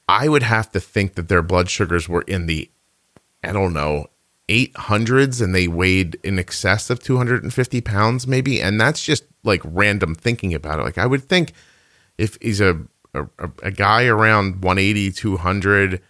I 0.09 0.29
would 0.29 0.43
have 0.43 0.71
to 0.73 0.81
think 0.81 1.15
that 1.15 1.29
their 1.29 1.43
blood 1.43 1.71
sugars 1.71 2.09
were 2.09 2.23
in 2.23 2.47
the, 2.47 2.71
I 3.43 3.53
don't 3.53 3.73
know, 3.73 4.09
800s 4.49 5.43
and 5.43 5.55
they 5.55 5.69
weighed 5.69 6.17
in 6.23 6.39
excess 6.39 6.91
of 6.91 7.01
250 7.03 7.81
pounds, 7.81 8.27
maybe. 8.27 8.61
And 8.61 8.81
that's 8.81 9.03
just 9.03 9.25
like 9.43 9.63
random 9.65 10.15
thinking 10.15 10.55
about 10.55 10.81
it. 10.81 10.83
Like, 10.83 10.99
I 10.99 11.07
would 11.07 11.25
think 11.25 11.53
if 12.19 12.37
he's 12.41 12.61
a, 12.61 12.81
a, 13.15 13.27
a 13.63 13.71
guy 13.71 14.07
around 14.07 14.63
180, 14.63 15.13
200, 15.13 16.03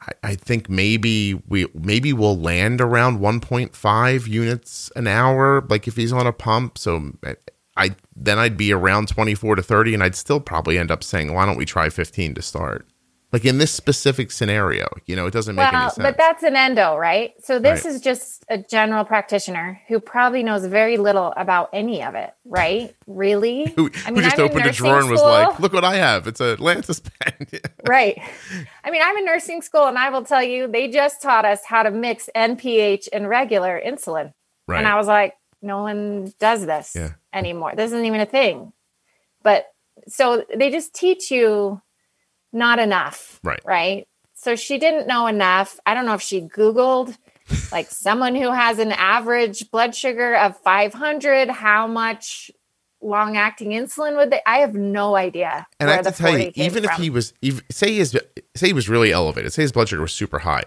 I, 0.00 0.12
I 0.22 0.34
think 0.34 0.68
maybe 0.68 1.34
we 1.34 1.66
maybe 1.74 2.12
we'll 2.12 2.38
land 2.38 2.80
around 2.80 3.20
1.5 3.20 4.26
units 4.26 4.92
an 4.96 5.06
hour 5.06 5.64
like 5.68 5.88
if 5.88 5.96
he's 5.96 6.12
on 6.12 6.26
a 6.26 6.32
pump 6.32 6.78
so 6.78 7.12
I, 7.24 7.36
I 7.76 7.96
then 8.14 8.38
I'd 8.38 8.56
be 8.56 8.72
around 8.72 9.08
24 9.08 9.56
to 9.56 9.62
30 9.62 9.94
and 9.94 10.02
I'd 10.02 10.14
still 10.14 10.40
probably 10.40 10.78
end 10.78 10.90
up 10.90 11.02
saying 11.02 11.34
why 11.34 11.46
don't 11.46 11.56
we 11.56 11.64
try 11.64 11.88
15 11.88 12.34
to 12.34 12.42
start 12.42 12.86
like 13.32 13.44
in 13.44 13.58
this 13.58 13.70
specific 13.70 14.30
scenario 14.30 14.86
you 15.06 15.14
know 15.16 15.26
it 15.26 15.32
doesn't 15.32 15.54
make 15.56 15.64
any 15.72 15.82
Well, 15.82 15.88
sense 15.90 15.98
but 15.98 16.16
that's 16.16 16.42
an 16.42 16.56
endo, 16.56 16.96
right? 16.96 17.32
So 17.44 17.58
this 17.58 17.84
Right. 17.84 17.94
is 17.94 18.00
just 18.00 18.44
a 18.48 18.58
general 18.58 19.04
practitioner 19.04 19.80
who 19.88 20.00
probably 20.00 20.42
knows 20.42 20.64
very 20.66 20.96
little 20.96 21.32
about 21.36 21.68
any 21.72 22.02
of 22.02 22.14
it, 22.14 22.30
right? 22.44 22.94
Really? 23.06 23.72
who, 23.76 23.90
I 24.06 24.10
who 24.10 24.22
just 24.22 24.38
I'm 24.38 24.44
opened 24.46 24.66
a 24.66 24.72
drawer 24.72 25.00
and 25.00 25.10
was 25.10 25.20
school. 25.20 25.32
like 25.32 25.60
look 25.60 25.72
what 25.72 25.84
I 25.84 25.96
have 25.96 26.26
it's 26.26 26.40
a 26.40 26.56
Lantus 26.56 27.02
pen 27.20 27.46
right. 27.84 28.18
I 28.84 28.90
mean, 28.90 29.02
I'm 29.04 29.16
in 29.18 29.24
nursing 29.24 29.62
school 29.62 29.86
and 29.86 29.98
I 29.98 30.10
will 30.10 30.24
tell 30.24 30.42
you, 30.42 30.66
they 30.68 30.88
just 30.88 31.20
taught 31.22 31.44
us 31.44 31.60
how 31.66 31.82
to 31.82 31.90
mix 31.90 32.28
NPH 32.34 33.08
and 33.12 33.28
regular 33.28 33.80
insulin. 33.84 34.32
right 34.66 34.78
And 34.78 34.86
I 34.88 34.96
was 34.96 35.06
like, 35.06 35.34
no 35.60 35.82
one 35.82 36.32
does 36.40 36.64
this 36.66 36.94
Yeah. 36.96 37.12
anymore. 37.32 37.72
This 37.76 37.92
isn't 37.92 38.04
even 38.06 38.20
a 38.20 38.26
thing. 38.26 38.72
But 39.42 39.66
so 40.06 40.44
they 40.56 40.70
just 40.70 40.94
teach 40.94 41.30
you 41.30 41.80
not 42.58 42.78
enough. 42.78 43.40
Right. 43.42 43.60
Right. 43.64 44.08
So 44.34 44.54
she 44.54 44.78
didn't 44.78 45.06
know 45.06 45.26
enough. 45.26 45.80
I 45.86 45.94
don't 45.94 46.06
know 46.06 46.14
if 46.14 46.22
she 46.22 46.42
Googled 46.42 47.16
like 47.72 47.90
someone 47.90 48.34
who 48.34 48.50
has 48.52 48.78
an 48.78 48.92
average 48.92 49.70
blood 49.70 49.94
sugar 49.94 50.34
of 50.34 50.56
500, 50.58 51.48
how 51.48 51.86
much 51.86 52.50
long 53.00 53.36
acting 53.36 53.70
insulin 53.70 54.16
would 54.16 54.30
they? 54.30 54.40
I 54.46 54.58
have 54.58 54.74
no 54.74 55.16
idea. 55.16 55.66
And 55.80 55.90
I 55.90 55.94
have 55.94 56.06
to 56.06 56.12
tell 56.12 56.38
you, 56.38 56.52
even 56.54 56.84
if 56.84 56.90
he 56.92 57.10
was, 57.10 57.32
even, 57.40 57.64
say 57.70 57.94
his, 57.94 58.18
say 58.54 58.68
he 58.68 58.72
was 58.72 58.88
really 58.88 59.12
elevated, 59.12 59.52
say 59.52 59.62
his 59.62 59.72
blood 59.72 59.88
sugar 59.88 60.02
was 60.02 60.12
super 60.12 60.40
high, 60.40 60.64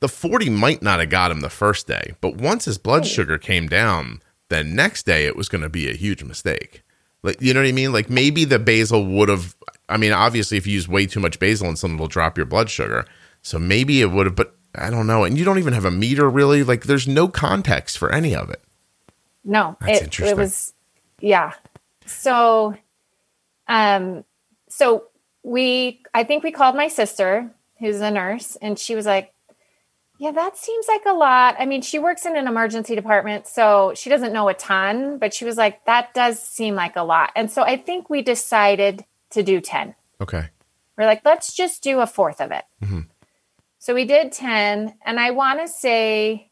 the 0.00 0.08
forty 0.08 0.50
might 0.50 0.82
not 0.82 1.00
have 1.00 1.10
got 1.10 1.30
him 1.30 1.40
the 1.40 1.50
first 1.50 1.86
day, 1.86 2.14
but 2.20 2.36
once 2.36 2.64
his 2.64 2.78
blood 2.78 3.02
hmm. 3.02 3.08
sugar 3.08 3.38
came 3.38 3.68
down, 3.68 4.20
the 4.48 4.64
next 4.64 5.06
day 5.06 5.26
it 5.26 5.36
was 5.36 5.48
going 5.48 5.62
to 5.62 5.68
be 5.68 5.88
a 5.88 5.94
huge 5.94 6.22
mistake. 6.22 6.82
Like, 7.22 7.40
you 7.40 7.54
know 7.54 7.60
what 7.60 7.68
I 7.68 7.72
mean? 7.72 7.92
Like 7.92 8.10
maybe 8.10 8.44
the 8.44 8.58
basal 8.58 9.04
would 9.06 9.28
have. 9.28 9.56
I 9.88 9.96
mean, 9.96 10.12
obviously, 10.12 10.56
if 10.56 10.66
you 10.66 10.74
use 10.74 10.88
way 10.88 11.06
too 11.06 11.20
much 11.20 11.38
basal, 11.38 11.68
insulin, 11.68 11.94
it'll 11.94 12.08
drop 12.08 12.36
your 12.36 12.46
blood 12.46 12.70
sugar. 12.70 13.04
So 13.42 13.58
maybe 13.58 14.00
it 14.00 14.10
would 14.10 14.26
have, 14.26 14.34
but 14.34 14.56
I 14.74 14.90
don't 14.90 15.06
know. 15.06 15.24
And 15.24 15.36
you 15.36 15.44
don't 15.44 15.58
even 15.58 15.74
have 15.74 15.84
a 15.84 15.90
meter, 15.90 16.28
really. 16.28 16.62
Like, 16.62 16.84
there's 16.84 17.06
no 17.06 17.28
context 17.28 17.98
for 17.98 18.12
any 18.12 18.34
of 18.34 18.50
it. 18.50 18.62
No, 19.44 19.76
That's 19.80 20.00
it, 20.00 20.04
interesting. 20.04 20.38
it 20.38 20.40
was, 20.40 20.72
yeah. 21.20 21.52
So, 22.06 22.74
um, 23.68 24.24
so 24.68 25.04
we, 25.42 26.00
I 26.14 26.24
think 26.24 26.42
we 26.42 26.50
called 26.50 26.76
my 26.76 26.88
sister, 26.88 27.50
who's 27.78 28.00
a 28.00 28.10
nurse, 28.10 28.56
and 28.62 28.78
she 28.78 28.94
was 28.94 29.04
like, 29.04 29.34
"Yeah, 30.18 30.32
that 30.32 30.56
seems 30.56 30.86
like 30.88 31.04
a 31.06 31.12
lot." 31.12 31.56
I 31.58 31.66
mean, 31.66 31.82
she 31.82 31.98
works 31.98 32.24
in 32.24 32.36
an 32.36 32.48
emergency 32.48 32.94
department, 32.94 33.46
so 33.46 33.92
she 33.94 34.08
doesn't 34.08 34.32
know 34.32 34.48
a 34.48 34.54
ton, 34.54 35.18
but 35.18 35.34
she 35.34 35.44
was 35.44 35.58
like, 35.58 35.84
"That 35.84 36.14
does 36.14 36.42
seem 36.42 36.74
like 36.74 36.96
a 36.96 37.02
lot." 37.02 37.30
And 37.36 37.50
so 37.50 37.62
I 37.62 37.76
think 37.76 38.08
we 38.08 38.22
decided 38.22 39.04
to 39.34 39.42
do 39.42 39.60
ten. 39.60 39.94
Okay. 40.20 40.48
We're 40.96 41.06
like, 41.06 41.22
let's 41.24 41.52
just 41.54 41.82
do 41.82 42.00
a 42.00 42.06
fourth 42.06 42.40
of 42.40 42.50
it. 42.50 42.64
Mhm. 42.82 43.08
So 43.78 43.92
we 43.94 44.06
did 44.06 44.32
10 44.32 44.94
and 45.04 45.20
I 45.20 45.32
want 45.32 45.60
to 45.60 45.68
say 45.68 46.50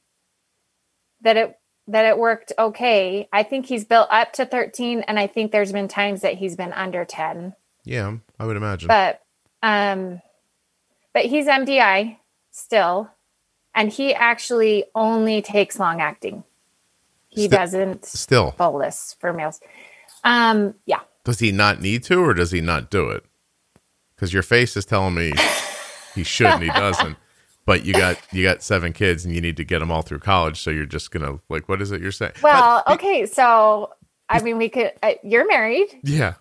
that 1.23 1.37
it 1.39 1.59
that 1.89 2.05
it 2.05 2.19
worked 2.19 2.53
okay. 2.59 3.27
I 3.33 3.43
think 3.43 3.67
he's 3.67 3.85
built 3.85 4.09
up 4.11 4.33
to 4.35 4.45
13 4.45 5.01
and 5.09 5.19
I 5.19 5.27
think 5.29 5.51
there's 5.51 5.73
been 5.73 5.89
times 5.89 6.21
that 6.21 6.35
he's 6.35 6.57
been 6.57 6.73
under 6.75 7.05
10. 7.07 7.55
Yeah, 7.85 8.17
I 8.39 8.45
would 8.45 8.57
imagine. 8.59 8.89
But 8.89 9.23
um 9.63 10.21
but 11.15 11.25
he's 11.25 11.47
MDI 11.47 12.19
still 12.51 13.09
and 13.75 13.91
he 13.91 14.13
actually 14.15 14.85
only 14.95 15.41
takes 15.41 15.79
long 15.79 16.01
acting. 16.03 16.45
He 17.29 17.49
doesn't 17.49 18.05
Still, 18.05 18.55
bolus 18.59 19.17
for 19.21 19.33
males. 19.33 19.59
Um 20.23 20.75
yeah. 20.85 21.01
Does 21.25 21.39
he 21.39 21.53
not 21.53 21.81
need 21.81 22.03
to, 22.05 22.17
or 22.21 22.35
does 22.35 22.51
he 22.51 22.61
not 22.61 22.91
do 22.91 23.09
it? 23.11 23.25
Because 24.15 24.33
your 24.33 24.43
face 24.43 24.77
is 24.77 24.85
telling 24.85 25.15
me 25.15 25.33
he 26.15 26.23
should 26.25 26.47
and 26.47 26.63
he 26.63 26.69
doesn't. 26.71 27.17
But 27.65 27.85
you 27.85 27.93
got 27.93 28.19
you 28.33 28.43
got 28.43 28.61
seven 28.61 28.93
kids 28.93 29.25
and 29.25 29.33
you 29.33 29.41
need 29.41 29.57
to 29.57 29.65
get 29.65 29.79
them 29.79 29.93
all 29.93 30.03
through 30.03 30.19
college. 30.19 30.61
So 30.61 30.73
you're 30.73 30.85
just 30.85 31.13
gonna 31.13 31.39
like, 31.49 31.69
what 31.69 31.81
is 31.81 31.93
it 31.93 32.01
you're 32.03 32.11
saying? 32.11 32.33
Well, 32.43 32.83
But- 32.85 32.95
okay, 32.95 33.25
so 33.25 33.93
I 34.29 34.43
mean 34.43 34.59
we 34.59 34.69
could 34.69 34.91
uh, 35.01 35.13
you're 35.23 35.47
married. 35.47 35.87
yeah, 36.03 36.35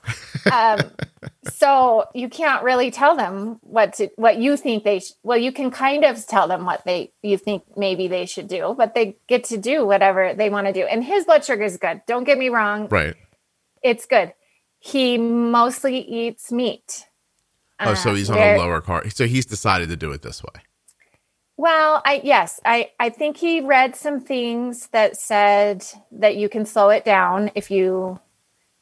um, 0.51 0.79
so 1.53 2.05
you 2.15 2.27
can't 2.27 2.63
really 2.63 2.89
tell 2.89 3.15
them 3.15 3.59
what 3.61 3.93
to 3.97 4.09
what 4.15 4.37
you 4.37 4.57
think 4.57 4.83
they 4.83 4.99
sh- 4.99 5.11
well 5.21 5.37
you 5.37 5.51
can 5.51 5.69
kind 5.69 6.03
of 6.05 6.25
tell 6.25 6.47
them 6.47 6.65
what 6.65 6.83
they 6.85 7.11
you 7.21 7.37
think 7.37 7.63
maybe 7.77 8.07
they 8.07 8.25
should 8.25 8.47
do 8.47 8.73
but 8.75 8.95
they 8.95 9.15
get 9.27 9.43
to 9.43 9.57
do 9.59 9.85
whatever 9.85 10.33
they 10.33 10.49
want 10.49 10.65
to 10.65 10.73
do 10.73 10.85
and 10.85 11.03
his 11.03 11.25
blood 11.25 11.45
sugar 11.45 11.63
is 11.63 11.77
good 11.77 12.01
don't 12.07 12.23
get 12.23 12.37
me 12.39 12.49
wrong 12.49 12.87
right. 12.89 13.15
it's 13.83 14.05
good 14.07 14.33
he 14.83 15.17
mostly 15.17 15.99
eats 15.99 16.51
meat 16.51 17.05
Oh, 17.83 17.93
so 17.95 18.11
Uh, 18.11 18.15
he's 18.15 18.29
on 18.29 18.37
a 18.37 18.57
lower 18.57 18.79
carb. 18.81 19.11
So 19.13 19.25
he's 19.25 19.45
decided 19.47 19.89
to 19.89 19.95
do 19.95 20.11
it 20.11 20.21
this 20.21 20.43
way. 20.43 20.61
Well, 21.57 22.01
I 22.05 22.21
yes, 22.23 22.59
I 22.65 22.91
I 22.99 23.09
think 23.09 23.37
he 23.37 23.61
read 23.61 23.95
some 23.95 24.19
things 24.19 24.87
that 24.89 25.15
said 25.17 25.83
that 26.11 26.35
you 26.35 26.47
can 26.49 26.65
slow 26.65 26.89
it 26.89 27.03
down 27.05 27.49
if 27.55 27.69
you 27.71 28.19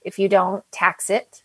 if 0.02 0.20
you 0.20 0.28
don't 0.30 0.64
tax 0.72 1.10
it, 1.10 1.44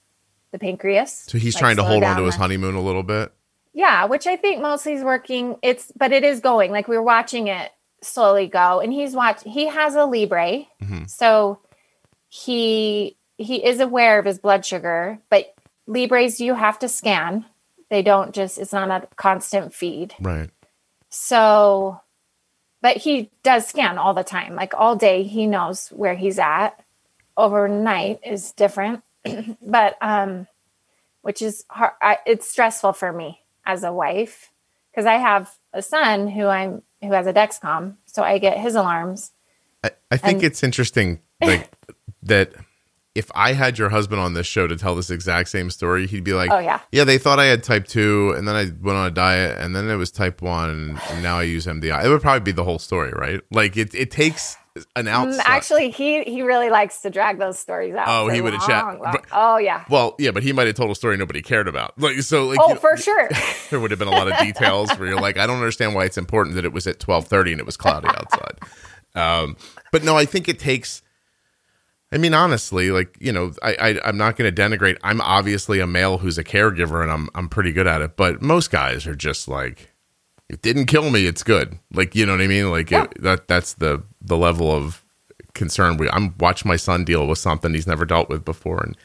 the 0.52 0.58
pancreas. 0.58 1.12
So 1.28 1.38
he's 1.38 1.54
Like, 1.54 1.60
trying 1.60 1.76
to 1.76 1.84
hold 1.84 2.02
on 2.04 2.16
to 2.16 2.24
his 2.24 2.34
honeymoon 2.36 2.74
a 2.76 2.80
little 2.80 3.02
bit. 3.04 3.32
Yeah, 3.72 4.04
which 4.06 4.26
I 4.28 4.36
think 4.36 4.60
mostly 4.62 4.92
is 4.94 5.02
working. 5.04 5.56
It's 5.62 5.92
but 5.96 6.12
it 6.12 6.24
is 6.24 6.40
going. 6.40 6.70
Like 6.72 6.88
we're 6.88 7.02
watching 7.02 7.46
it 7.48 7.70
slowly 8.02 8.46
go, 8.48 8.80
and 8.80 8.92
he's 8.92 9.14
watch. 9.14 9.42
He 9.44 9.66
has 9.68 9.94
a 9.96 10.04
Libre, 10.06 10.66
Mhm. 10.82 11.08
so 11.10 11.60
he 12.28 13.16
he 13.37 13.64
is 13.64 13.81
aware 13.81 14.18
of 14.18 14.25
his 14.25 14.38
blood 14.38 14.64
sugar. 14.64 15.18
But 15.31 15.55
Libres 15.87 16.40
you 16.40 16.55
have 16.55 16.79
to 16.81 16.88
scan. 16.88 17.44
They 17.90 18.03
don't 18.03 18.35
just. 18.35 18.59
It's 18.59 18.73
not 18.73 18.90
a 18.90 19.07
constant 19.16 19.75
feed. 19.75 20.14
Right. 20.20 20.51
So, 21.11 22.01
but 22.83 22.97
he 22.97 23.31
does 23.42 23.66
scan 23.66 23.99
all 23.99 24.14
the 24.14 24.25
time, 24.25 24.55
like 24.57 24.75
all 24.75 24.97
day. 24.97 25.23
He 25.23 25.47
knows 25.47 25.88
where 25.88 26.14
he's 26.14 26.38
at. 26.38 26.83
Overnight 27.37 28.20
is 28.25 28.53
different, 28.53 29.03
but 29.62 29.97
um, 30.01 30.47
which 31.23 31.42
is 31.42 31.64
hard. 31.68 31.92
I, 32.01 32.18
it's 32.27 32.49
stressful 32.51 32.92
for 32.94 33.12
me 33.12 33.40
as 33.66 33.85
a 33.85 33.92
wife 33.92 34.51
because 34.90 35.07
I 35.07 35.14
have 35.14 35.51
a 35.73 35.83
son 35.83 36.29
who 36.29 36.47
I'm 36.47 36.83
who 37.03 37.12
has 37.12 37.27
a 37.27 37.33
Dexcom, 37.33 37.97
so 38.07 38.23
I 38.23 38.38
get 38.38 38.59
his 38.59 38.75
alarms. 38.75 39.33
I, 39.83 39.90
I 40.11 40.16
think 40.16 40.37
And- 40.38 40.44
it's 40.44 40.62
interesting 40.62 41.20
like 41.40 41.70
that 42.23 42.53
if 43.14 43.31
I 43.35 43.53
had 43.53 43.79
your 43.79 43.90
husband 43.90 44.20
on 44.20 44.35
this 44.35 44.46
show 44.46 44.66
to 44.66 44.77
tell 44.77 44.94
this 44.94 45.09
exact 45.11 45.48
same 45.48 45.70
story, 45.70 46.07
he'd 46.07 46.24
be 46.24 46.33
like, 46.33 46.50
Oh 46.50 46.59
yeah, 46.59 46.81
Yeah, 46.92 47.05
they 47.05 47.18
thought 47.18 47.38
I 47.38 47.44
had 47.46 47.62
type 47.62 47.87
two, 47.87 48.35
and 48.37 48.46
then 48.48 48.57
I 48.57 48.64
went 48.83 48.98
on 48.98 49.07
a 49.07 49.11
diet, 49.11 49.59
and 49.61 49.74
then 49.74 49.88
it 49.88 49.96
was 49.96 50.11
type 50.11 50.42
one, 50.42 50.98
and 51.11 51.22
now 51.22 51.38
I 51.38 51.44
use 51.44 51.66
MDI. 51.66 52.05
It 52.05 52.09
would 52.09 52.22
probably 52.22 52.40
be 52.40 52.53
the 52.53 52.64
whole 52.64 52.79
story, 52.81 53.12
right? 53.12 53.40
Like 53.53 53.77
it, 53.77 53.94
it 53.94 54.11
takes 54.11 54.57
an 54.96 55.05
Mm, 55.05 55.09
outside. 55.09 55.44
Actually, 55.46 55.90
he 55.90 56.24
he 56.24 56.42
really 56.42 56.68
likes 56.68 57.03
to 57.03 57.11
drag 57.11 57.38
those 57.38 57.57
stories 57.57 57.94
out. 57.94 58.09
Oh, 58.09 58.29
he 58.29 58.40
chat- 58.40 58.68
long, 58.85 58.98
long- 58.98 59.12
but- 59.12 59.24
oh 59.31 59.57
yeah. 59.59 59.85
well, 59.88 60.16
yeah, 60.18 60.33
but 60.33 60.42
he 60.42 60.53
might 60.53 60.66
have 60.66 60.74
told 60.74 60.90
a 60.90 60.96
story 60.96 61.16
nobody 61.16 61.42
cared 61.42 61.68
about. 61.68 61.96
Like 61.96 62.18
so, 62.22 62.46
like 62.46 62.59
Oh, 62.61 62.66
you 62.70 62.74
know, 62.74 62.81
for 62.81 62.96
sure. 62.96 63.29
there 63.70 63.79
would 63.79 63.92
have 63.92 64.00
been 64.00 64.09
a 64.09 64.11
lot 64.11 64.27
of 64.27 64.37
details 64.38 64.90
where 64.98 65.07
you're 65.11 65.20
like, 65.20 65.37
I 65.38 65.46
don't 65.46 65.59
understand 65.59 65.94
why 65.94 66.05
it's 66.07 66.18
important 66.18 66.57
that 66.57 66.64
it 66.64 66.72
was 66.72 66.88
at 66.88 66.98
twelve 66.98 67.29
thirty 67.29 67.53
and 67.53 67.61
it 67.61 67.66
was 67.66 67.77
cloudy 67.77 68.09
outside. 68.09 68.59
Um, 69.14 69.57
but 69.92 70.03
no, 70.03 70.16
I 70.16 70.24
think 70.24 70.48
it 70.48 70.59
takes. 70.59 71.03
I 72.14 72.18
mean, 72.18 72.33
honestly, 72.33 72.90
like 72.90 73.16
you 73.20 73.33
know, 73.33 73.53
I, 73.62 73.74
I 73.81 74.00
I'm 74.09 74.16
not 74.16 74.37
going 74.37 74.53
to 74.55 74.62
denigrate. 74.62 74.96
I'm 75.03 75.20
obviously 75.20 75.81
a 75.81 75.87
male 75.87 76.18
who's 76.18 76.38
a 76.38 76.44
caregiver, 76.44 77.03
and 77.03 77.11
I'm 77.11 77.29
I'm 77.35 77.48
pretty 77.48 77.72
good 77.72 77.87
at 77.87 78.00
it. 78.00 78.16
But 78.16 78.40
most 78.40 78.70
guys 78.70 79.07
are 79.07 79.16
just 79.16 79.48
like, 79.48 79.90
it 80.48 80.62
didn't 80.62 80.87
kill 80.87 81.11
me. 81.11 81.27
It's 81.27 81.42
good. 81.42 81.79
Like 81.92 82.14
you 82.14 82.24
know 82.24 82.33
what 82.33 82.40
I 82.40 82.46
mean. 82.46 82.70
Like 82.70 82.90
Yeah. 82.90 83.05
it, 83.05 83.22
that 83.22 83.48
that's 83.48 83.74
the 83.74 84.03
the 84.20 84.37
level 84.37 84.70
of 84.70 85.05
concern. 85.55 85.96
We 85.96 86.09
I'm 86.11 86.35
watching 86.38 86.68
my 86.68 86.77
son 86.77 87.05
deal 87.05 87.27
with 87.27 87.38
something 87.38 87.74
he's 87.74 87.87
never 87.87 88.05
dealt 88.05 88.29
with 88.29 88.44
before, 88.44 88.81
and 88.85 88.96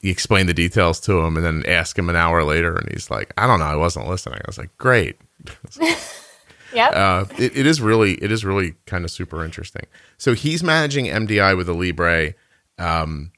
you 0.00 0.10
explain 0.10 0.46
the 0.46 0.54
details 0.54 1.00
to 1.00 1.18
him, 1.20 1.36
and 1.36 1.44
then 1.44 1.64
ask 1.66 1.98
him 1.98 2.08
an 2.08 2.16
hour 2.16 2.44
later, 2.44 2.76
and 2.76 2.88
he's 2.92 3.10
like, 3.10 3.32
I 3.36 3.46
don't 3.46 3.58
know, 3.58 3.66
I 3.66 3.76
wasn't 3.76 4.08
listening. 4.08 4.38
I 4.38 4.44
was 4.46 4.56
like, 4.58 4.70
great. 4.78 5.18
Yep. 6.72 6.92
Uh, 6.94 7.24
it, 7.38 7.56
it 7.56 7.66
is 7.66 7.80
really 7.80 8.14
it 8.14 8.30
is 8.30 8.44
really 8.44 8.74
kind 8.86 9.04
of 9.04 9.10
super 9.10 9.44
interesting. 9.44 9.86
So 10.18 10.34
he's 10.34 10.62
managing 10.62 11.06
MDI 11.06 11.56
with 11.56 11.68
a 11.68 11.72
Libre. 11.74 12.34
Um, 12.78 13.32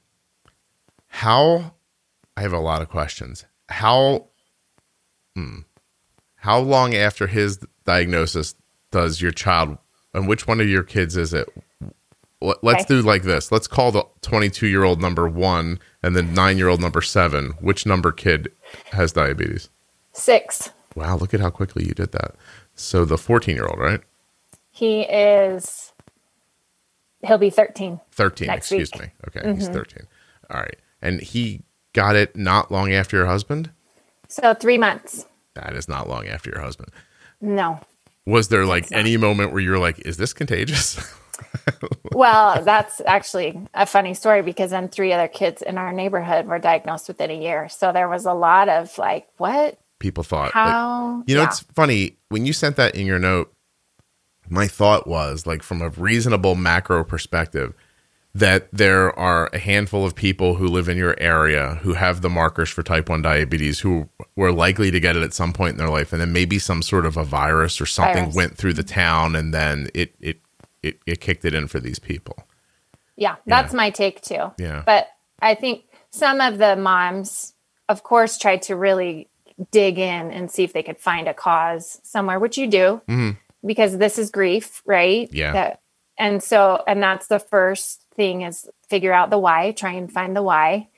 how? 1.09 1.75
I 2.37 2.43
have 2.43 2.53
a 2.53 2.59
lot 2.59 2.83
of 2.83 2.89
questions. 2.89 3.45
How? 3.69 4.27
Hmm, 5.37 5.61
how 6.37 6.59
long 6.59 6.95
after 6.95 7.27
his 7.27 7.59
diagnosis 7.85 8.55
does 8.91 9.21
your 9.21 9.33
child? 9.33 9.79
And 10.15 10.29
which 10.29 10.47
one 10.47 10.61
of 10.61 10.69
your 10.69 10.83
kids 10.83 11.17
is 11.17 11.33
it? 11.33 11.49
Let- 12.41 12.63
Let's 12.63 12.85
Okay. 12.85 12.97
do 12.97 13.03
like 13.03 13.23
this. 13.23 13.51
Let's 13.53 13.67
call 13.67 13.93
the 13.93 14.05
22 14.23 14.67
year 14.67 14.85
old 14.85 15.01
number 15.01 15.27
one 15.29 15.79
and 16.03 16.15
then 16.17 16.35
nine 16.35 16.59
year 16.59 16.69
old 16.69 16.81
number 16.81 17.01
seven. 17.01 17.53
Which 17.61 17.87
number 17.87 18.13
kid 18.13 18.53
has 18.91 19.13
diabetes? 19.13 19.71
Six. 20.13 20.71
Wow, 20.95 21.17
look 21.17 21.33
at 21.33 21.41
how 21.41 21.49
quickly 21.51 21.87
you 21.87 21.95
did 21.95 22.13
that. 22.13 22.35
So 22.83 23.05
the 23.05 23.19
14 23.19 23.55
year 23.55 23.67
old, 23.67 23.79
right? 23.79 24.01
He 24.71 25.03
is. 25.03 25.93
He'll 27.25 27.39
be 27.39 27.51
thirteen. 27.51 28.01
13, 28.11 28.49
Next 28.49 28.73
excuse 28.73 28.91
week. 28.93 29.03
me. 29.03 29.09
Okay, 29.29 29.55
he's 29.55 29.65
mm-hmm. 29.65 29.75
13. 29.75 30.07
All 30.51 30.61
right. 30.61 30.77
And 31.01 31.21
he 31.21 31.63
got 31.93 32.17
it 32.17 32.35
not 32.37 32.73
long 32.73 32.93
after 32.93 33.17
your 33.17 33.27
husband? 33.27 33.71
So 34.29 34.55
three 34.55 34.79
months. 34.79 35.27
That 35.55 35.75
is 35.75 35.89
not 35.89 36.09
long 36.09 36.27
after 36.27 36.51
your 36.51 36.61
husband. 36.61 36.91
No. 37.41 37.81
Was 38.27 38.49
there 38.49 38.65
like 38.65 38.91
any 38.91 39.17
moment 39.17 39.53
where 39.53 39.61
you 39.61 39.71
were 39.71 39.79
like, 39.79 40.01
is 40.01 40.17
this 40.17 40.33
contagious? 40.33 40.99
Well, 42.13 42.63
that's 42.63 43.01
actually 43.07 43.61
a 43.75 43.87
funny 43.87 44.15
story 44.15 44.43
because 44.43 44.71
then 44.71 44.89
three 44.89 45.13
other 45.13 45.29
kids 45.29 45.63
in 45.63 45.79
our 45.79 45.93
neighborhood 45.93 46.47
were 46.47 46.59
diagnosed 46.59 47.09
within 47.09 47.31
a 47.31 47.41
year. 47.41 47.69
So 47.69 47.93
there 47.93 48.09
was 48.09 48.27
a 48.27 48.35
lot 48.35 48.69
of 48.69 48.97
like, 48.99 49.29
what? 49.39 49.79
People 50.03 50.25
thought. 50.25 50.53
like- 50.55 51.29
you 51.29 51.37
know, 51.37 51.43
Yeah. 51.43 51.47
it's 51.49 51.61
funny. 51.75 52.17
When 52.29 52.45
you 52.45 52.53
sent 52.53 52.75
that 52.77 52.95
in 52.97 53.07
your 53.07 53.21
note, 53.21 53.55
my 54.51 54.67
thought 54.67 55.07
was 55.07 55.47
like, 55.47 55.63
from 55.63 55.81
a 55.81 55.91
reasonable 55.91 56.57
macro 56.57 57.05
perspective, 57.05 57.73
that 58.35 58.67
there 58.73 59.17
are 59.17 59.49
a 59.53 59.59
handful 59.59 60.05
of 60.05 60.15
people 60.17 60.57
who 60.57 60.67
live 60.67 60.89
in 60.89 60.97
your 60.97 61.15
area 61.21 61.79
who 61.83 61.93
have 61.95 62.21
the 62.23 62.29
markers 62.31 62.69
for 62.69 62.83
type 62.83 63.09
1 63.09 63.23
diabetes 63.23 63.81
who 63.81 64.09
were 64.35 64.51
likely 64.51 64.91
to 64.91 64.99
get 64.99 65.17
it 65.17 65.23
at 65.23 65.33
some 65.35 65.53
point 65.53 65.73
in 65.73 65.79
their 65.79 65.89
life 65.91 66.13
and 66.13 66.21
then 66.21 66.33
maybe 66.33 66.59
some 66.59 66.83
sort 66.83 67.07
of 67.07 67.17
a 67.17 67.23
virus 67.25 67.81
or 67.81 67.87
something 67.87 68.25
Virus. 68.25 68.35
went 68.35 68.57
through 68.57 68.73
the 68.73 68.83
town 68.83 69.37
and 69.37 69.53
then 69.55 69.89
it 69.95 70.15
it 70.21 70.41
it, 70.83 70.99
it 71.07 71.21
kicked 71.21 71.45
it 71.45 71.55
in 71.55 71.69
for 71.69 71.79
these 71.79 71.99
people 72.01 72.37
Yeah, 73.17 73.37
that's 73.47 73.73
my 73.75 73.91
take 73.91 74.21
too. 74.23 74.51
Yeah. 74.59 74.83
But 74.85 75.09
I 75.41 75.55
think 75.55 75.85
some 76.11 76.41
of 76.41 76.57
the 76.59 76.75
moms, 76.75 77.53
of 77.91 78.03
course, 78.03 78.39
tried 78.39 78.63
to 78.63 78.75
really 78.77 79.29
dig 79.71 79.99
in 79.99 80.31
and 80.31 80.51
see 80.51 80.65
if 80.65 80.73
they 80.73 80.83
could 80.83 80.99
find 80.99 81.29
a 81.29 81.35
cause 81.35 82.01
somewhere, 82.03 82.39
which 82.39 82.59
you 82.59 82.67
do 82.67 83.01
because 83.65 83.97
this 83.99 84.19
is 84.19 84.31
grief, 84.31 84.83
right? 84.85 85.29
Mm-hmm. 85.29 85.37
Yeah. 85.37 85.53
That, 85.53 85.81
and 86.19 86.43
so, 86.43 86.83
and 86.87 87.03
that's 87.03 87.27
the 87.27 87.39
first 87.39 88.05
thing 88.15 88.43
is 88.43 88.69
figure 88.89 89.13
out 89.13 89.31
the 89.31 89.39
why, 89.39 89.73
try 89.73 89.93
and 89.93 90.13
find 90.13 90.37
the 90.37 90.43
why. 90.43 90.89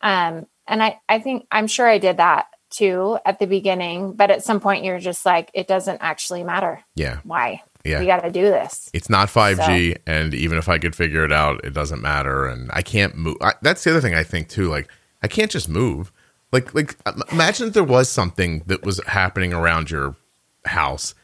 Um, 0.00 0.46
and 0.66 0.82
I, 0.82 1.00
I 1.08 1.18
think 1.18 1.46
I'm 1.50 1.66
sure 1.66 1.86
I 1.88 1.98
did 1.98 2.18
that 2.18 2.46
too 2.70 3.18
at 3.24 3.38
the 3.38 3.46
beginning, 3.46 4.12
but 4.12 4.30
at 4.30 4.44
some 4.44 4.60
point 4.60 4.84
you're 4.84 4.98
just 4.98 5.24
like, 5.24 5.50
it 5.54 5.66
doesn't 5.66 5.98
actually 6.00 6.44
matter 6.44 6.84
yeah 6.94 7.20
why. 7.24 7.62
Yeah. 7.84 8.00
We 8.00 8.06
got 8.06 8.22
to 8.22 8.30
do 8.30 8.42
this. 8.42 8.90
it's 8.92 9.08
not 9.08 9.28
5G, 9.28 9.98
and 10.06 10.34
even 10.34 10.58
if 10.58 10.68
I 10.68 10.78
could 10.78 10.96
figure 10.96 11.24
it 11.24 11.32
out, 11.32 11.64
it 11.64 11.72
doesn't 11.72 12.02
matter. 12.02 12.44
And 12.44 12.70
I 12.74 12.82
can't 12.82 13.16
move. 13.16 13.36
I, 13.40 13.54
that's 13.62 13.84
the 13.84 13.90
other 13.90 14.00
thing 14.00 14.14
I 14.14 14.24
think 14.24 14.48
too. 14.48 14.68
Like 14.68 14.88
I 15.22 15.28
can't 15.28 15.50
just 15.50 15.68
move. 15.68 16.12
Like 16.52 16.74
like 16.74 16.96
um, 17.06 17.22
imagine 17.30 17.68
if 17.68 17.74
there 17.74 17.84
was 17.84 18.08
something 18.08 18.62
that 18.66 18.84
was 18.84 19.00
happening 19.06 19.52
around 19.52 19.90
your 19.90 20.16
house. 20.64 21.14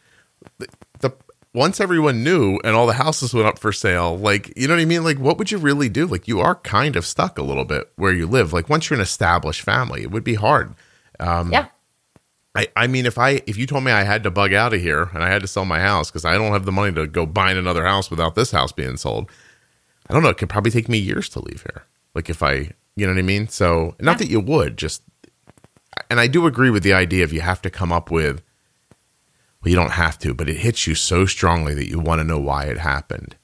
The, 0.59 0.69
the 1.01 1.11
once 1.55 1.81
everyone 1.81 2.23
knew 2.23 2.59
and 2.65 2.77
all 2.77 2.87
the 2.87 2.95
houses 2.95 3.33
went 3.33 3.47
up 3.47 3.59
for 3.59 3.73
sale, 3.73 4.19
like 4.19 4.53
you 4.57 4.69
know 4.69 4.75
what 4.75 4.83
I 4.83 4.87
mean. 4.87 5.05
Like 5.05 5.19
what 5.19 5.39
would 5.39 5.51
you 5.51 5.59
really 5.59 5.89
do? 5.89 6.07
Like 6.07 6.29
you 6.29 6.41
are 6.41 6.57
kind 6.57 6.97
of 6.97 7.07
stuck 7.07 7.39
a 7.39 7.43
little 7.43 7.65
bit 7.65 7.91
where 7.97 8.13
you 8.13 8.27
live. 8.27 8.53
Like 8.53 8.69
once 8.69 8.91
you're 8.91 8.99
an 8.99 9.03
established 9.03 9.63
family, 9.63 10.03
it 10.03 10.11
would 10.11 10.25
be 10.25 10.35
hard. 10.35 10.75
yeah. 11.53 11.69
I, 12.57 12.69
I 12.77 12.87
mean, 12.87 13.05
if 13.05 13.19
I 13.19 13.43
if 13.47 13.57
you 13.57 13.67
told 13.67 13.83
me 13.83 13.91
I 13.91 14.05
had 14.05 14.23
to 14.25 14.31
bug 14.31 14.53
out 14.53 14.75
of 14.75 14.81
here 14.81 15.11
and 15.13 15.25
I 15.25 15.29
had 15.29 15.43
to 15.43 15.49
sell 15.49 15.65
my 15.65 15.81
house 15.81 16.11
because 16.11 16.25
I 16.25 16.35
don't 16.35 16.53
have 16.53 16.65
the 16.65 16.73
money 16.73 16.93
to 16.95 17.07
go 17.07 17.27
buy 17.27 17.51
another 17.51 17.85
house 17.85 18.11
without 18.11 18.37
this 18.37 18.53
house 18.53 18.71
being 18.71 18.97
sold, 18.97 19.29
I 20.09 20.13
don't 20.13 20.23
know. 20.23 20.29
It 20.29 20.39
could 20.39 20.49
probably 20.49 20.71
take 20.71 20.89
me 20.89 20.99
years 20.99 21.29
to 21.31 21.41
leave 21.41 21.63
here. 21.63 21.85
Like 22.15 22.31
if 22.31 22.43
I, 22.43 22.71
you 22.95 23.07
know 23.07 23.13
what 23.13 23.19
I 23.19 23.23
mean. 23.23 23.49
So 23.49 23.97
not 23.99 24.19
that 24.19 24.31
you 24.31 24.39
would 24.39 24.77
just, 24.77 25.03
and 26.11 26.21
I 26.21 26.27
do 26.27 26.47
agree 26.47 26.71
with 26.71 26.83
the 26.83 26.93
idea 26.93 27.25
of 27.25 27.33
you 27.33 27.41
have 27.41 27.63
to 27.63 27.71
come 27.71 27.93
up 27.93 28.11
with. 28.11 28.43
Well, 29.63 29.71
you 29.71 29.77
don't 29.77 29.93
have 29.93 30.19
to, 30.21 30.35
but 30.35 30.49
it 30.49 30.57
hits 30.57 30.87
you 30.87 30.95
so 30.95 31.25
strongly 31.27 31.75
that 31.75 31.89
you 31.89 31.99
want 31.99 32.21
to 32.21 32.25
know 32.25 32.39
why 32.39 32.65
it 32.65 32.79
happened. 32.79 33.37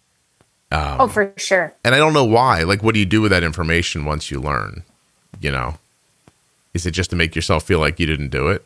oh, 0.73 1.09
for 1.09 1.33
sure. 1.37 1.75
And 1.83 1.95
I 1.95 1.99
don't 1.99 2.13
know 2.13 2.25
why. 2.25 2.63
Like, 2.63 2.83
what 2.83 2.95
do 2.95 3.01
you 3.01 3.07
do 3.07 3.23
with 3.23 3.31
that 3.31 3.43
information 3.43 4.05
once 4.05 4.31
you 4.31 4.41
learn? 4.41 4.85
You 5.41 5.51
know, 5.51 5.79
is 6.75 6.87
it 6.87 6.91
just 6.93 7.11
to 7.11 7.17
make 7.17 7.35
yourself 7.35 7.65
feel 7.65 7.79
like 7.79 7.99
you 7.99 8.07
didn't 8.07 8.29
do 8.29 8.49
it? 8.49 8.65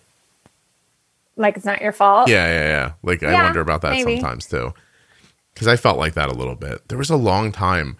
Like 1.36 1.56
it's 1.56 1.64
not 1.64 1.80
your 1.80 1.92
fault. 1.92 2.28
Yeah, 2.28 2.46
yeah, 2.46 2.68
yeah. 2.68 2.92
Like 3.02 3.22
I 3.22 3.42
wonder 3.42 3.60
about 3.60 3.82
that 3.82 3.92
maybe. 3.92 4.16
sometimes 4.16 4.46
too. 4.46 4.72
Cuz 5.54 5.66
I 5.66 5.76
felt 5.76 5.98
like 5.98 6.14
that 6.14 6.28
a 6.28 6.34
little 6.34 6.54
bit. 6.54 6.88
There 6.88 6.98
was 6.98 7.10
a 7.10 7.16
long 7.16 7.52
time 7.52 7.96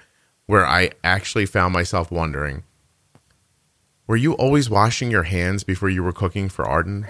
where 0.47 0.67
I 0.67 0.91
actually 1.03 1.47
found 1.47 1.73
myself 1.73 2.11
wondering 2.11 2.63
were 4.07 4.17
you 4.17 4.35
always 4.35 4.69
washing 4.69 5.11
your 5.11 5.23
hands 5.25 5.65
before 5.65 5.89
you 5.89 6.03
were 6.03 6.13
cooking 6.13 6.49
for 6.49 6.65
Arden? 6.65 7.07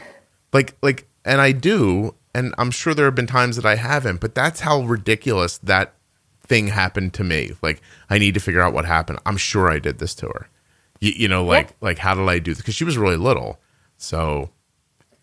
Like 0.52 0.76
like 0.82 1.06
and 1.24 1.40
I 1.40 1.52
do 1.52 2.14
and 2.34 2.54
I'm 2.58 2.70
sure 2.70 2.94
there 2.94 3.04
have 3.06 3.14
been 3.14 3.26
times 3.26 3.56
that 3.56 3.64
I 3.66 3.76
haven't, 3.76 4.20
but 4.20 4.34
that's 4.34 4.60
how 4.60 4.82
ridiculous 4.82 5.58
that 5.58 5.94
thing 6.46 6.68
happened 6.68 7.14
to 7.14 7.24
me. 7.24 7.52
Like 7.62 7.80
I 8.10 8.18
need 8.18 8.34
to 8.34 8.40
figure 8.40 8.60
out 8.60 8.72
what 8.74 8.84
happened. 8.84 9.18
I'm 9.26 9.36
sure 9.36 9.70
I 9.70 9.78
did 9.78 9.98
this 9.98 10.14
to 10.16 10.26
her. 10.26 10.48
You, 11.00 11.12
you 11.16 11.28
know 11.28 11.44
like 11.44 11.68
Yeah. 11.68 11.74
like 11.80 11.98
how 11.98 12.14
did 12.14 12.28
I 12.28 12.38
do 12.38 12.54
this? 12.54 12.62
Cuz 12.62 12.74
she 12.74 12.84
was 12.84 12.96
really 12.98 13.16
little. 13.16 13.58
So, 13.96 14.50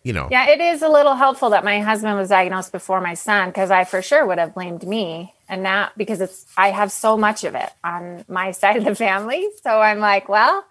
you 0.02 0.12
know. 0.12 0.28
Yeah, 0.30 0.48
it 0.48 0.60
is 0.60 0.82
a 0.82 0.88
little 0.88 1.14
helpful 1.14 1.50
that 1.50 1.64
my 1.64 1.80
husband 1.80 2.16
was 2.18 2.28
diagnosed 2.30 2.72
before 2.72 3.00
my 3.00 3.14
son 3.14 3.48
because 3.50 3.70
I 3.70 3.84
for 3.84 4.02
sure 4.02 4.26
would 4.26 4.38
have 4.38 4.54
blamed 4.54 4.86
me. 4.86 5.34
And 5.48 5.62
now 5.62 5.90
because 5.96 6.20
it's 6.20 6.46
I 6.56 6.70
have 6.70 6.90
so 6.92 7.16
much 7.16 7.44
of 7.44 7.54
it 7.54 7.70
on 7.84 8.24
my 8.28 8.50
side 8.60 8.76
of 8.76 8.84
the 8.84 8.94
family. 8.94 9.48
So 9.62 9.80
I'm 9.80 9.98
like, 10.00 10.28
well, 10.28 10.64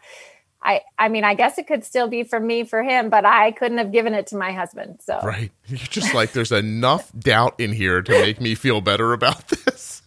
I 0.64 0.82
I 1.00 1.10
mean, 1.10 1.24
I 1.24 1.34
guess 1.34 1.58
it 1.58 1.68
could 1.68 1.84
still 1.84 2.08
be 2.08 2.24
from 2.24 2.46
me 2.46 2.64
for 2.64 2.84
him, 2.84 3.10
but 3.10 3.26
I 3.26 3.52
couldn't 3.52 3.80
have 3.80 3.92
given 3.92 4.14
it 4.14 4.28
to 4.28 4.36
my 4.38 4.52
husband. 4.52 5.00
So 5.04 5.20
Right. 5.24 5.52
You're 5.68 5.78
just 5.80 6.14
like, 6.14 6.34
there's 6.34 6.52
enough 6.52 7.12
doubt 7.18 7.60
in 7.60 7.72
here 7.74 8.02
to 8.02 8.12
make 8.12 8.40
me 8.40 8.54
feel 8.56 8.80
better 8.82 9.14
about 9.14 9.48
this. 9.66 10.02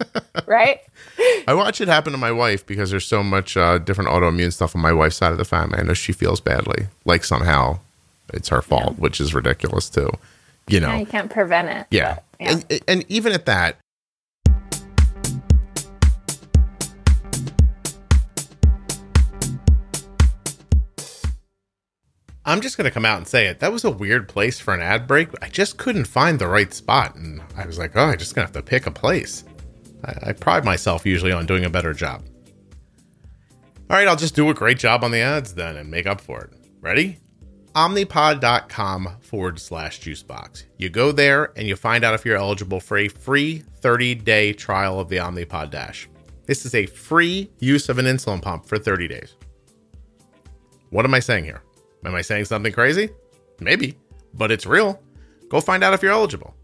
right? 0.46 0.80
I 1.48 1.54
watch 1.54 1.80
it 1.80 1.88
happen 1.88 2.12
to 2.12 2.18
my 2.18 2.32
wife 2.32 2.64
because 2.66 2.90
there's 2.90 3.06
so 3.06 3.22
much 3.22 3.56
uh, 3.56 3.78
different 3.78 4.10
autoimmune 4.10 4.52
stuff 4.52 4.74
on 4.76 4.82
my 4.82 4.92
wife's 4.92 5.16
side 5.16 5.32
of 5.32 5.38
the 5.38 5.44
family. 5.44 5.78
I 5.78 5.82
know 5.82 5.94
she 5.94 6.12
feels 6.12 6.40
badly, 6.40 6.86
like 7.04 7.24
somehow 7.24 7.78
it's 8.32 8.48
her 8.48 8.62
fault, 8.62 8.98
which 8.98 9.20
is 9.20 9.34
ridiculous 9.34 9.88
too. 9.90 10.10
You 10.66 10.80
know, 10.80 10.88
Yeah, 10.88 10.98
you 10.98 11.06
can't 11.06 11.30
prevent 11.30 11.68
it. 11.68 11.86
yeah. 11.90 12.18
yeah. 12.40 12.50
And, 12.70 12.82
and 12.88 13.04
even 13.08 13.32
at 13.32 13.46
that, 13.46 13.76
I'm 22.46 22.60
just 22.60 22.76
going 22.76 22.84
to 22.84 22.90
come 22.90 23.06
out 23.06 23.16
and 23.16 23.26
say 23.26 23.46
it. 23.46 23.60
That 23.60 23.72
was 23.72 23.84
a 23.84 23.90
weird 23.90 24.28
place 24.28 24.60
for 24.60 24.74
an 24.74 24.82
ad 24.82 25.06
break. 25.06 25.28
I 25.40 25.48
just 25.48 25.78
couldn't 25.78 26.04
find 26.04 26.38
the 26.38 26.46
right 26.48 26.72
spot. 26.74 27.14
And 27.16 27.42
I 27.56 27.66
was 27.66 27.78
like, 27.78 27.96
oh, 27.96 28.04
I 28.04 28.16
just 28.16 28.34
going 28.34 28.46
to 28.46 28.52
have 28.52 28.64
to 28.64 28.70
pick 28.70 28.86
a 28.86 28.90
place. 28.90 29.44
I, 30.04 30.30
I 30.30 30.32
pride 30.32 30.64
myself 30.64 31.06
usually 31.06 31.32
on 31.32 31.46
doing 31.46 31.64
a 31.64 31.70
better 31.70 31.94
job. 31.94 32.22
All 33.88 33.96
right, 33.96 34.08
I'll 34.08 34.16
just 34.16 34.34
do 34.34 34.50
a 34.50 34.54
great 34.54 34.78
job 34.78 35.04
on 35.04 35.10
the 35.10 35.20
ads 35.20 35.54
then 35.54 35.76
and 35.76 35.90
make 35.90 36.06
up 36.06 36.20
for 36.20 36.42
it. 36.42 36.50
Ready? 36.80 37.18
omnipod.com 37.74 39.16
forward 39.20 39.58
slash 39.58 40.00
juicebox. 40.00 40.64
You 40.78 40.90
go 40.90 41.10
there 41.10 41.52
and 41.56 41.66
you 41.66 41.74
find 41.74 42.04
out 42.04 42.14
if 42.14 42.24
you're 42.24 42.36
eligible 42.36 42.78
for 42.78 42.98
a 42.98 43.08
free 43.08 43.64
30 43.80 44.14
day 44.16 44.52
trial 44.52 45.00
of 45.00 45.08
the 45.08 45.16
Omnipod 45.16 45.70
Dash. 45.70 46.08
This 46.46 46.64
is 46.64 46.74
a 46.74 46.86
free 46.86 47.50
use 47.58 47.88
of 47.88 47.98
an 47.98 48.04
insulin 48.04 48.40
pump 48.40 48.66
for 48.66 48.78
30 48.78 49.08
days. 49.08 49.34
What 50.90 51.04
am 51.04 51.14
I 51.14 51.20
saying 51.20 51.44
here? 51.44 51.63
Am 52.04 52.14
I 52.14 52.22
saying 52.22 52.46
something 52.46 52.72
crazy? 52.72 53.10
Maybe, 53.60 53.96
but 54.34 54.50
it's 54.50 54.66
real. 54.66 55.00
Go 55.48 55.60
find 55.60 55.84
out 55.84 55.94
if 55.94 56.02
you're 56.02 56.12
eligible. 56.12 56.54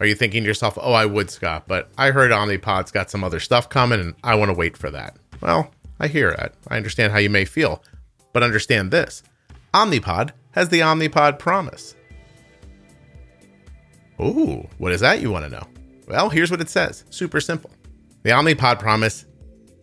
Are 0.00 0.06
you 0.06 0.14
thinking 0.14 0.42
to 0.42 0.46
yourself, 0.46 0.76
oh, 0.80 0.92
I 0.92 1.06
would, 1.06 1.30
Scott, 1.30 1.64
but 1.66 1.90
I 1.96 2.10
heard 2.10 2.30
Omnipod's 2.30 2.90
got 2.90 3.10
some 3.10 3.24
other 3.24 3.40
stuff 3.40 3.68
coming 3.68 4.00
and 4.00 4.14
I 4.22 4.34
want 4.34 4.50
to 4.50 4.56
wait 4.56 4.76
for 4.76 4.90
that? 4.90 5.16
Well, 5.40 5.70
I 6.00 6.08
hear 6.08 6.32
that. 6.32 6.54
I 6.68 6.76
understand 6.76 7.12
how 7.12 7.18
you 7.18 7.30
may 7.30 7.44
feel. 7.44 7.82
But 8.32 8.42
understand 8.42 8.90
this 8.90 9.22
Omnipod 9.72 10.32
has 10.50 10.68
the 10.68 10.80
Omnipod 10.80 11.38
promise. 11.38 11.94
Ooh, 14.20 14.68
what 14.78 14.92
is 14.92 15.00
that 15.00 15.20
you 15.20 15.30
want 15.30 15.44
to 15.44 15.50
know? 15.50 15.66
Well, 16.06 16.28
here's 16.28 16.50
what 16.50 16.60
it 16.60 16.68
says 16.68 17.04
super 17.10 17.40
simple. 17.40 17.70
The 18.22 18.30
Omnipod 18.30 18.78
promise 18.78 19.26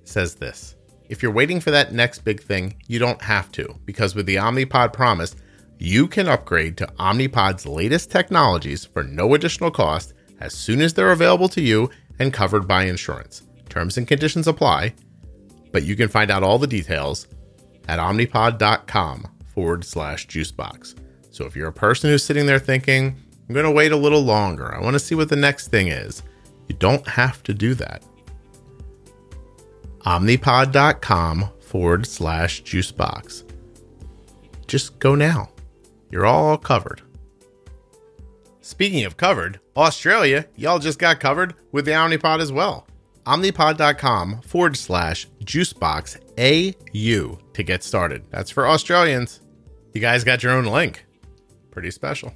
says 0.04 0.36
this 0.36 0.76
If 1.12 1.22
you're 1.22 1.34
waiting 1.34 1.60
for 1.60 1.72
that 1.72 1.92
next 1.92 2.20
big 2.20 2.42
thing, 2.42 2.74
you 2.88 2.98
don't 2.98 3.22
have 3.22 3.52
to, 3.52 3.76
because 3.84 4.16
with 4.16 4.26
the 4.28 4.38
Omnipod 4.38 4.94
promise, 4.94 5.36
you 5.78 6.08
can 6.08 6.30
upgrade 6.30 6.78
to 6.78 6.88
Omnipod's 6.98 7.66
latest 7.66 8.10
technologies 8.10 8.86
for 8.86 9.04
no 9.04 9.34
additional 9.34 9.72
cost 9.72 10.14
as 10.40 10.54
soon 10.54 10.80
as 10.80 10.94
they're 10.94 11.12
available 11.12 11.50
to 11.50 11.60
you 11.60 11.90
and 12.20 12.32
covered 12.32 12.66
by 12.66 12.86
insurance. 12.86 13.42
Terms 13.68 13.98
and 13.98 14.08
conditions 14.08 14.48
apply, 14.48 14.94
but 15.74 15.84
you 15.84 15.98
can 15.98 16.08
find 16.08 16.32
out 16.32 16.44
all 16.44 16.58
the 16.58 16.66
details 16.66 17.28
at 17.90 18.00
omnipod.com 18.00 19.28
forward 19.54 19.84
slash 19.84 20.28
juicebox. 20.28 20.96
So 21.30 21.44
if 21.44 21.58
you're 21.58 21.68
a 21.68 21.74
person 21.74 22.10
who's 22.10 22.24
sitting 22.24 22.46
there 22.46 22.58
thinking, 22.58 23.18
I'm 23.50 23.54
going 23.54 23.66
to 23.66 23.72
wait 23.72 23.92
a 23.92 23.98
little 23.98 24.24
longer, 24.24 24.74
I 24.74 24.80
want 24.80 24.94
to 24.94 25.00
see 25.00 25.16
what 25.16 25.28
the 25.28 25.36
next 25.36 25.68
thing 25.68 25.90
is, 25.90 26.24
you 26.70 26.76
don't 26.76 27.06
have 27.06 27.44
to 27.44 27.54
do 27.54 27.74
that. 27.74 28.02
Omnipod.com 30.06 31.50
forward 31.60 32.06
slash 32.06 32.64
juicebox. 32.64 33.44
Just 34.68 35.00
go 35.00 35.16
now. 35.16 35.50
You're 36.10 36.26
all 36.26 36.58
covered. 36.58 37.02
Speaking 38.62 39.06
of 39.06 39.18
covered, 39.18 39.60
Australia, 39.76 40.46
y'all 40.56 40.80
just 40.80 41.00
got 41.00 41.20
covered 41.20 41.56
with 41.72 41.86
the 41.86 41.92
Omnipod 41.92 42.40
as 42.40 42.52
well 42.52 42.88
omnipod.com 43.26 44.42
forward 44.42 44.78
slash 44.78 45.28
juicebox 45.44 46.18
AU 46.38 47.40
to 47.54 47.64
get 47.64 47.84
started. 47.84 48.24
That's 48.30 48.52
for 48.52 48.68
Australians. 48.68 49.42
You 49.94 50.02
guys 50.02 50.24
got 50.24 50.44
your 50.44 50.54
own 50.54 50.66
link. 50.66 51.06
Pretty 51.72 51.92
special. 51.92 52.34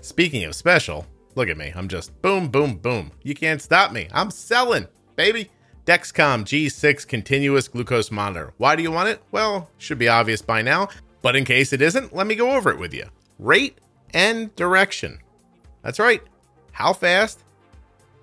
Speaking 0.00 0.44
of 0.44 0.54
special, 0.54 1.06
look 1.34 1.48
at 1.48 1.56
me. 1.56 1.72
I'm 1.74 1.88
just 1.88 2.20
boom, 2.20 2.48
boom, 2.48 2.76
boom. 2.76 3.12
You 3.22 3.34
can't 3.34 3.62
stop 3.62 3.92
me. 3.92 4.08
I'm 4.12 4.30
selling, 4.30 4.86
baby. 5.16 5.50
Dexcom 5.86 6.44
G6 6.44 7.06
continuous 7.06 7.68
glucose 7.68 8.10
monitor. 8.10 8.54
Why 8.56 8.74
do 8.74 8.82
you 8.82 8.90
want 8.90 9.10
it? 9.10 9.22
Well, 9.32 9.70
should 9.76 9.98
be 9.98 10.08
obvious 10.08 10.40
by 10.40 10.62
now, 10.62 10.88
but 11.20 11.36
in 11.36 11.44
case 11.44 11.72
it 11.72 11.82
isn't, 11.82 12.14
let 12.14 12.26
me 12.26 12.34
go 12.34 12.52
over 12.52 12.70
it 12.70 12.78
with 12.78 12.94
you. 12.94 13.04
Rate 13.38 13.78
and 14.14 14.54
direction. 14.56 15.18
That's 15.82 15.98
right. 15.98 16.22
How 16.72 16.92
fast 16.94 17.40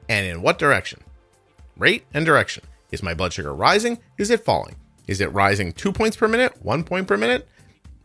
and 0.10 0.26
in 0.26 0.42
what 0.42 0.58
direction. 0.58 1.02
Rate 1.78 2.06
and 2.14 2.26
direction. 2.26 2.64
Is 2.92 3.04
my 3.04 3.14
blood 3.14 3.32
sugar 3.32 3.54
rising? 3.54 4.00
Is 4.18 4.30
it 4.30 4.44
falling? 4.44 4.76
Is 5.08 5.22
it 5.22 5.32
rising 5.32 5.72
two 5.72 5.92
points 5.92 6.18
per 6.18 6.28
minute? 6.28 6.64
One 6.64 6.84
point 6.84 7.08
per 7.08 7.18
minute? 7.18 7.48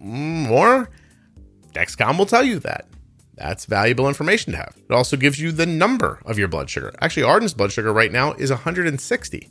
Mm, 0.01 0.49
more? 0.49 0.91
Dexcom 1.73 2.19
will 2.19 2.27
tell 2.27 2.45
you 2.45 2.59
that. 2.61 2.87
That's 3.37 3.67
valuable 3.67 4.09
information 4.09 4.53
to 4.53 4.59
have. 4.59 4.77
It 4.77 4.95
also 4.95 5.17
gives 5.17 5.39
you 5.39 5.53
the 5.53 5.67
number 5.67 6.21
of 6.25 6.39
your 6.39 6.49
blood 6.49 6.71
sugar. 6.71 6.93
Actually, 7.01 7.25
Arden's 7.25 7.55
blood 7.55 7.71
sugar 7.71 7.93
right 7.93 8.11
now 8.11 8.33
is 8.33 8.51
160. 8.51 9.51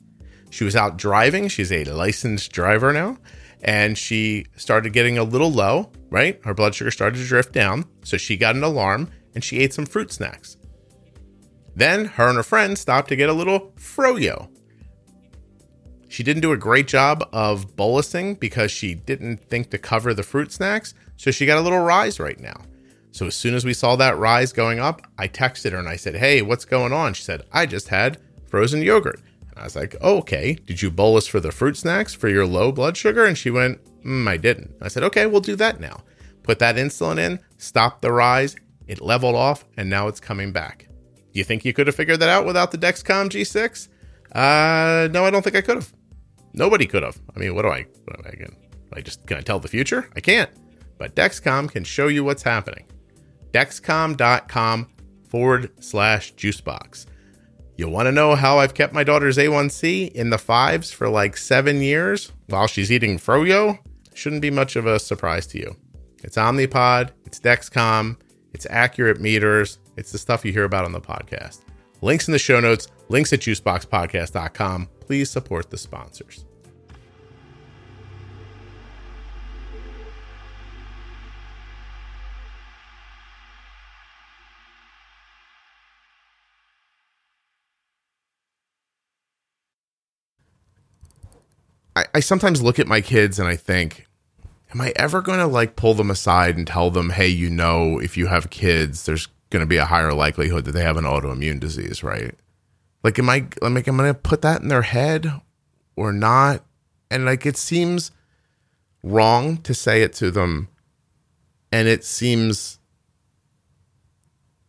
She 0.49 0.63
was 0.63 0.75
out 0.75 0.97
driving. 0.97 1.47
She's 1.47 1.71
a 1.71 1.83
licensed 1.85 2.51
driver 2.51 2.91
now. 2.91 3.17
And 3.61 3.97
she 3.97 4.47
started 4.55 4.93
getting 4.93 5.17
a 5.17 5.23
little 5.23 5.51
low, 5.51 5.91
right? 6.09 6.39
Her 6.43 6.53
blood 6.53 6.75
sugar 6.75 6.91
started 6.91 7.17
to 7.17 7.25
drift 7.25 7.53
down. 7.53 7.85
So 8.03 8.17
she 8.17 8.37
got 8.37 8.55
an 8.55 8.63
alarm 8.63 9.11
and 9.33 9.43
she 9.43 9.59
ate 9.59 9.73
some 9.73 9.85
fruit 9.85 10.11
snacks. 10.11 10.57
Then 11.75 12.05
her 12.05 12.27
and 12.27 12.37
her 12.37 12.43
friend 12.43 12.77
stopped 12.77 13.09
to 13.09 13.15
get 13.15 13.29
a 13.29 13.33
little 13.33 13.73
froyo. 13.77 14.49
She 16.07 16.23
didn't 16.23 16.41
do 16.41 16.53
a 16.53 16.57
great 16.57 16.87
job 16.87 17.27
of 17.33 17.75
bolusing 17.75 18.39
because 18.39 18.71
she 18.71 18.93
didn't 18.93 19.43
think 19.43 19.69
to 19.71 19.77
cover 19.77 20.13
the 20.13 20.23
fruit 20.23 20.51
snacks, 20.53 20.93
so 21.17 21.31
she 21.31 21.45
got 21.45 21.57
a 21.57 21.61
little 21.61 21.79
rise 21.79 22.19
right 22.19 22.39
now. 22.39 22.61
So 23.15 23.27
as 23.27 23.35
soon 23.35 23.55
as 23.55 23.63
we 23.63 23.73
saw 23.73 23.95
that 23.95 24.17
rise 24.17 24.51
going 24.51 24.81
up, 24.81 25.01
I 25.17 25.29
texted 25.29 25.71
her 25.71 25.77
and 25.77 25.87
I 25.87 25.95
said, 25.95 26.17
Hey, 26.17 26.41
what's 26.41 26.65
going 26.65 26.91
on? 26.91 27.13
She 27.13 27.23
said, 27.23 27.43
I 27.53 27.65
just 27.65 27.87
had 27.87 28.17
frozen 28.45 28.81
yogurt. 28.81 29.21
And 29.51 29.57
I 29.57 29.63
was 29.63 29.73
like, 29.77 29.95
oh, 30.01 30.17
Okay, 30.17 30.55
did 30.55 30.81
you 30.81 30.91
bolus 30.91 31.25
for 31.25 31.39
the 31.39 31.53
fruit 31.53 31.77
snacks 31.77 32.13
for 32.13 32.27
your 32.27 32.45
low 32.45 32.73
blood 32.73 32.97
sugar? 32.97 33.23
And 33.23 33.37
she 33.37 33.49
went, 33.49 33.79
mm, 34.03 34.27
I 34.27 34.35
didn't. 34.35 34.75
I 34.81 34.89
said, 34.89 35.03
Okay, 35.03 35.27
we'll 35.27 35.39
do 35.39 35.55
that 35.55 35.79
now. 35.79 36.03
Put 36.43 36.59
that 36.59 36.75
insulin 36.75 37.17
in, 37.17 37.39
stop 37.55 38.01
the 38.01 38.11
rise, 38.11 38.57
it 38.85 38.99
leveled 38.99 39.35
off, 39.35 39.63
and 39.77 39.89
now 39.89 40.09
it's 40.09 40.19
coming 40.19 40.51
back. 40.51 40.89
Do 41.31 41.39
you 41.39 41.45
think 41.45 41.63
you 41.63 41.71
could 41.71 41.87
have 41.87 41.95
figured 41.95 42.19
that 42.19 42.27
out 42.27 42.45
without 42.45 42.71
the 42.71 42.77
Dexcom 42.77 43.29
G6? 43.29 43.87
Uh, 44.33 45.07
no, 45.13 45.23
I 45.23 45.29
don't 45.29 45.41
think 45.41 45.55
I 45.55 45.61
could 45.61 45.77
have. 45.77 45.93
Nobody 46.51 46.85
could 46.85 47.03
have. 47.03 47.17
I 47.33 47.39
mean, 47.39 47.55
what 47.55 47.61
do 47.61 47.69
I? 47.69 47.85
What 48.03 48.27
I, 48.27 48.45
I 48.91 48.99
just 48.99 49.25
can 49.25 49.37
I 49.37 49.41
tell 49.41 49.59
the 49.59 49.69
future? 49.69 50.09
I 50.17 50.19
can't. 50.19 50.49
But 50.97 51.15
Dexcom 51.15 51.71
can 51.71 51.85
show 51.85 52.09
you 52.09 52.25
what's 52.25 52.43
happening. 52.43 52.85
Dexcom.com 53.55 54.89
forward 55.29 55.71
slash 55.81 56.33
juicebox. 56.35 57.05
You'll 57.77 57.91
want 57.91 58.07
to 58.07 58.11
know 58.11 58.35
how 58.35 58.59
I've 58.59 58.73
kept 58.73 58.93
my 58.93 59.05
daughter's 59.05 59.37
A1C 59.37 60.11
in 60.11 60.29
the 60.29 60.37
fives 60.37 60.91
for 60.91 61.07
like 61.07 61.37
seven 61.37 61.79
years 61.79 62.33
while 62.47 62.67
she's 62.67 62.91
eating 62.91 63.17
Froyo? 63.17 63.79
Shouldn't 64.13 64.41
be 64.41 64.51
much 64.51 64.75
of 64.75 64.85
a 64.85 64.99
surprise 64.99 65.47
to 65.47 65.57
you. 65.57 65.73
It's 66.21 66.35
Omnipod, 66.35 67.11
it's 67.25 67.39
Dexcom, 67.39 68.17
it's 68.53 68.67
accurate 68.69 69.21
meters, 69.21 69.79
it's 69.95 70.11
the 70.11 70.17
stuff 70.17 70.43
you 70.43 70.51
hear 70.51 70.65
about 70.65 70.83
on 70.83 70.91
the 70.91 70.99
podcast. 70.99 71.61
Links 72.01 72.27
in 72.27 72.33
the 72.33 72.39
show 72.39 72.59
notes, 72.59 72.87
links 73.07 73.31
at 73.31 73.39
juiceboxpodcast.com. 73.39 74.89
Please 74.99 75.29
support 75.29 75.69
the 75.69 75.77
sponsors. 75.77 76.43
I, 91.95 92.05
I 92.15 92.19
sometimes 92.19 92.61
look 92.61 92.79
at 92.79 92.87
my 92.87 93.01
kids 93.01 93.39
and 93.39 93.47
I 93.47 93.55
think, 93.55 94.07
am 94.73 94.81
I 94.81 94.93
ever 94.95 95.21
going 95.21 95.39
to 95.39 95.47
like 95.47 95.75
pull 95.75 95.93
them 95.93 96.11
aside 96.11 96.57
and 96.57 96.67
tell 96.67 96.91
them, 96.91 97.11
hey, 97.11 97.27
you 97.27 97.49
know, 97.49 97.99
if 97.99 98.17
you 98.17 98.27
have 98.27 98.49
kids, 98.49 99.05
there's 99.05 99.27
going 99.49 99.61
to 99.61 99.67
be 99.67 99.77
a 99.77 99.85
higher 99.85 100.13
likelihood 100.13 100.65
that 100.65 100.73
they 100.73 100.83
have 100.83 100.97
an 100.97 101.05
autoimmune 101.05 101.59
disease, 101.59 102.03
right? 102.03 102.35
Like, 103.03 103.19
am 103.19 103.29
I 103.29 103.45
like, 103.61 103.87
am 103.87 103.99
I 103.99 104.03
going 104.03 104.13
to 104.13 104.19
put 104.19 104.41
that 104.41 104.61
in 104.61 104.67
their 104.67 104.81
head 104.81 105.31
or 105.95 106.11
not? 106.11 106.63
And 107.11 107.25
like, 107.25 107.45
it 107.45 107.55
seems 107.55 108.11
wrong 109.03 109.57
to 109.57 109.73
say 109.73 110.01
it 110.01 110.11
to 110.13 110.31
them, 110.31 110.67
and 111.71 111.87
it 111.87 112.03
seems 112.03 112.79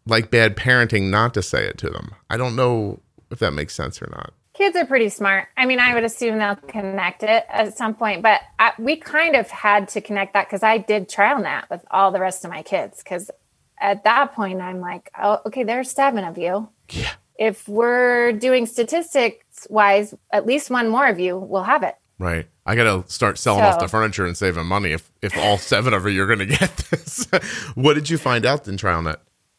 like 0.07 0.31
bad 0.31 0.57
parenting 0.57 1.11
not 1.11 1.35
to 1.35 1.43
say 1.43 1.65
it 1.65 1.79
to 1.79 1.91
them. 1.91 2.15
I 2.29 2.37
don't 2.37 2.55
know 2.55 3.01
if 3.31 3.39
that 3.39 3.53
makes 3.53 3.75
sense 3.75 4.01
or 4.01 4.09
not. 4.11 4.33
Kids 4.57 4.75
are 4.75 4.87
pretty 4.87 5.11
smart. 5.11 5.49
I 5.57 5.67
mean, 5.67 5.79
I 5.81 5.95
would 5.95 6.05
assume 6.05 6.39
they'll 6.39 6.57
connect 6.57 7.23
it 7.23 7.45
at 7.49 7.77
some 7.77 7.95
point, 7.95 8.23
but 8.23 8.41
I, 8.59 8.73
we 8.79 8.97
kind 8.97 9.37
of 9.37 9.51
had 9.51 9.89
to 9.89 10.01
connect 10.01 10.33
that 10.33 10.47
because 10.47 10.63
I 10.63 10.79
did 10.79 11.11
TrialNet 11.11 11.69
with 11.69 11.85
all 11.91 12.11
the 12.11 12.21
rest 12.21 12.43
of 12.43 12.51
my 12.51 12.63
kids 12.63 13.03
because 13.03 13.31
at 13.79 14.05
that 14.05 14.35
point, 14.35 14.63
I'm 14.63 14.81
like, 14.81 15.11
oh, 15.21 15.41
okay, 15.47 15.63
there's 15.63 15.91
seven 15.91 16.25
of 16.25 16.39
you. 16.39 16.71
Yeah. 16.89 17.13
If 17.39 17.69
we're 17.69 18.33
doing 18.33 18.65
statistics 18.65 19.67
wise, 19.69 20.15
at 20.31 20.47
least 20.47 20.71
one 20.71 20.89
more 20.89 21.07
of 21.07 21.21
you 21.21 21.37
will 21.37 21.65
have 21.65 21.83
it. 21.83 21.97
Right. 22.19 22.47
I 22.65 22.77
got 22.77 23.05
to 23.05 23.13
start 23.13 23.37
selling 23.37 23.63
so, 23.63 23.69
off 23.69 23.79
the 23.79 23.89
furniture 23.89 24.25
and 24.25 24.35
saving 24.35 24.65
money 24.65 24.93
if, 24.93 25.13
if 25.21 25.37
all 25.37 25.59
seven 25.59 25.93
of 25.93 26.07
you 26.07 26.23
are 26.23 26.27
going 26.27 26.39
to 26.39 26.47
get 26.47 26.75
this. 26.91 27.27
what 27.75 27.93
did 27.93 28.09
you 28.09 28.17
find 28.17 28.47
out 28.47 28.67
in 28.67 28.79
trial 28.79 29.03
TrialNet? 29.03 29.19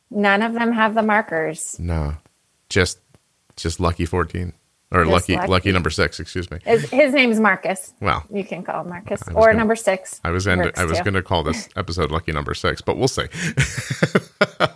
None 0.09 0.41
of 0.41 0.53
them 0.53 0.71
have 0.71 0.95
the 0.95 1.03
markers. 1.03 1.79
No. 1.79 2.17
Just 2.69 2.97
just 3.55 3.79
lucky 3.79 4.05
14. 4.05 4.53
Or 4.91 5.05
lucky, 5.05 5.35
lucky. 5.35 5.47
lucky 5.51 5.71
number 5.71 5.89
six. 5.89 6.19
Excuse 6.19 6.49
me. 6.49 6.59
His, 6.65 6.89
his 6.89 7.13
name 7.13 7.31
is 7.31 7.39
Marcus. 7.39 7.93
Well, 7.99 8.23
You 8.31 8.43
can 8.43 8.63
call 8.63 8.81
him 8.83 8.89
Marcus 8.89 9.21
or 9.35 9.47
gonna- 9.47 9.57
number 9.57 9.75
six. 9.75 10.21
I 10.23 10.31
was 10.31 10.45
going 10.45 10.59
to 10.59 10.79
I 10.79 10.85
was 10.85 11.01
going 11.01 11.13
to 11.15 11.21
call 11.21 11.43
this 11.43 11.67
episode 11.75 12.11
lucky 12.11 12.31
number 12.31 12.53
six, 12.53 12.81
but 12.81 12.97
we'll 12.97 13.07
see. 13.07 13.25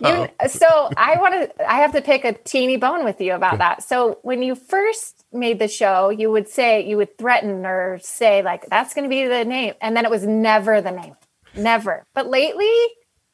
You, 0.00 0.28
so 0.48 0.66
I 0.96 1.16
want 1.18 1.34
to. 1.34 1.70
I 1.70 1.76
have 1.80 1.92
to 1.92 2.02
pick 2.02 2.24
a 2.24 2.32
teeny 2.34 2.76
bone 2.76 3.04
with 3.04 3.20
you 3.20 3.34
about 3.34 3.58
that. 3.58 3.82
So 3.82 4.18
when 4.22 4.42
you 4.42 4.54
first 4.54 5.24
made 5.32 5.58
the 5.58 5.68
show, 5.68 6.10
you 6.10 6.30
would 6.30 6.48
say 6.48 6.86
you 6.86 6.96
would 6.96 7.16
threaten 7.18 7.64
or 7.66 7.98
say 8.02 8.42
like 8.42 8.66
that's 8.66 8.94
going 8.94 9.04
to 9.04 9.08
be 9.08 9.26
the 9.26 9.44
name, 9.44 9.74
and 9.80 9.96
then 9.96 10.04
it 10.04 10.10
was 10.10 10.26
never 10.26 10.80
the 10.80 10.90
name, 10.92 11.14
never. 11.56 12.04
But 12.14 12.28
lately, 12.28 12.70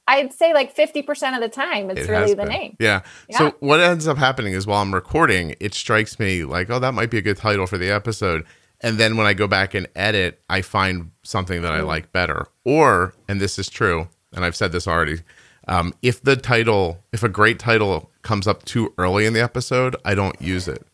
I'd 0.09 0.33
say 0.33 0.53
like 0.53 0.73
fifty 0.73 1.03
percent 1.03 1.37
of 1.37 1.43
the 1.43 1.49
time, 1.49 1.91
it's 1.91 2.09
It 2.09 2.11
really 2.11 2.35
the 2.35 2.47
name. 2.47 2.77
Yeah. 2.81 3.03
Yeah. 3.29 3.39
So 3.39 3.55
what 3.61 3.79
ends 3.79 4.09
up 4.09 4.17
happening 4.19 4.55
is 4.55 4.67
while 4.67 4.83
I'm 4.83 4.95
recording, 4.95 5.55
it 5.61 5.75
strikes 5.75 6.19
me 6.19 6.45
like, 6.45 6.71
oh, 6.71 6.81
that 6.81 6.95
might 6.95 7.11
be 7.11 7.19
a 7.19 7.23
good 7.23 7.37
title 7.37 7.67
for 7.67 7.79
the 7.79 7.91
episode. 7.91 8.45
And 8.81 8.99
then 8.99 9.17
when 9.17 9.27
I 9.27 9.35
go 9.35 9.47
back 9.47 9.75
and 9.75 9.89
edit, 9.95 10.41
I 10.49 10.63
find 10.63 11.11
something 11.23 11.63
that 11.63 11.73
I 11.73 11.81
like 11.81 12.13
better. 12.13 12.47
Or, 12.65 13.13
and 13.29 13.41
this 13.41 13.59
is 13.59 13.69
true, 13.69 14.09
and 14.33 14.45
I've 14.45 14.55
said 14.57 14.73
this 14.73 14.87
already, 14.87 15.21
um, 15.67 15.95
if 16.01 16.23
the 16.23 16.37
title, 16.37 17.05
if 17.13 17.23
a 17.23 17.29
great 17.29 17.59
title 17.59 18.11
comes 18.23 18.47
up 18.47 18.65
too 18.65 18.95
early 18.97 19.27
in 19.27 19.33
the 19.33 19.43
episode, 19.43 19.97
I 20.05 20.15
don't 20.15 20.41
use 20.41 20.69
it. 20.69 20.87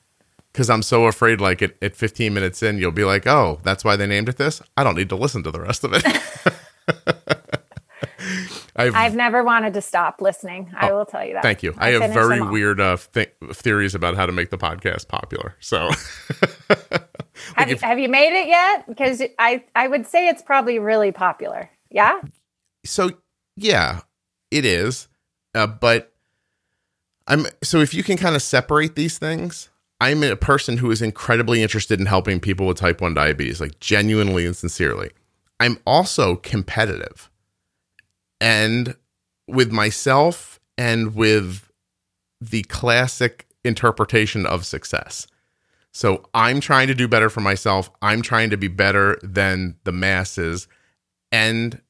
Because 0.53 0.71
I'm 0.71 0.83
so 0.83 1.07
afraid, 1.07 1.41
like 1.41 1.63
at, 1.63 1.75
at 1.83 1.97
15 1.97 2.33
minutes 2.33 2.63
in, 2.63 2.79
you'll 2.79 2.93
be 2.93 3.05
like, 3.05 3.27
oh, 3.27 3.61
that's 3.65 3.85
why 3.85 3.97
they 3.97 4.07
named 4.07 4.29
it 4.29 4.37
this. 4.37 4.63
I 4.77 4.85
don't 4.85 4.97
need 4.97 5.09
to 5.11 5.17
listen 5.17 5.43
to 5.43 5.51
the 5.51 5.61
rest 5.61 5.85
of 5.85 5.93
it. 5.95 6.05
I've, 8.77 8.95
I've 8.95 9.15
never 9.15 9.45
wanted 9.45 9.75
to 9.75 9.81
stop 9.81 10.21
listening. 10.21 10.73
I 10.77 10.93
will 10.93 11.07
tell 11.07 11.25
you 11.25 11.35
that. 11.35 11.41
Oh, 11.41 11.43
Thank 11.43 11.63
you. 11.63 11.75
I, 11.79 11.91
have 11.91 12.13
very 12.13 12.41
weird 12.41 12.81
uh, 12.81 12.97
th- 13.13 13.33
theories 13.53 13.95
about 13.95 14.17
how 14.17 14.27
to 14.27 14.33
make 14.33 14.51
the 14.51 14.59
podcast 14.59 15.09
popular. 15.09 15.55
So, 15.61 15.91
Have 17.57 17.69
you, 17.69 17.77
have 17.79 17.99
you 17.99 18.09
made 18.09 18.33
it 18.33 18.49
yet? 18.49 18.87
Because 18.87 19.23
I 19.39 19.65
I 19.75 19.89
would 19.89 20.07
say 20.07 20.29
it's 20.29 20.43
probably 20.43 20.79
really 20.79 21.13
popular. 21.13 21.71
Yeah. 21.91 22.21
so 22.85 23.11
yeah, 23.57 24.01
it 24.51 24.65
is. 24.65 25.09
Uh, 25.55 25.67
but 25.67 26.13
I'm 27.27 27.47
so 27.63 27.81
if 27.81 27.95
you 27.95 28.03
can 28.03 28.17
kind 28.17 28.37
of 28.37 28.43
separate 28.43 28.95
these 28.95 29.19
things, 29.19 29.69
I'm 30.01 30.23
a 30.23 30.37
person 30.37 30.79
who 30.79 30.91
is 30.91 31.03
incredibly 31.03 31.63
interested 31.63 32.01
in 32.01 32.07
helping 32.07 32.41
people 32.41 32.67
with 32.67 32.79
type 32.79 33.01
one 33.01 33.15
diabetes, 33.15 33.61
like 33.61 33.79
genuinely 33.81 34.47
and 34.47 34.57
sincerely. 34.57 35.11
I'm 35.61 35.79
also 35.87 36.37
competitive, 36.37 37.31
and 38.41 38.97
with 39.47 39.73
myself 39.73 40.61
and 40.77 41.15
with 41.15 41.71
the 42.41 42.63
classic 42.65 43.47
interpretation 43.65 44.47
of 44.47 44.67
success. 44.67 45.27
So 45.93 46.29
I'm 46.35 46.61
trying 46.61 46.89
to 46.89 46.95
do 46.95 47.07
better 47.07 47.31
for 47.31 47.41
myself. 47.41 47.91
I'm 48.03 48.21
trying 48.21 48.51
to 48.51 48.57
be 48.57 48.69
better 48.69 49.19
than 49.23 49.77
the 49.85 49.93
masses. 49.93 50.67
And 51.31 51.81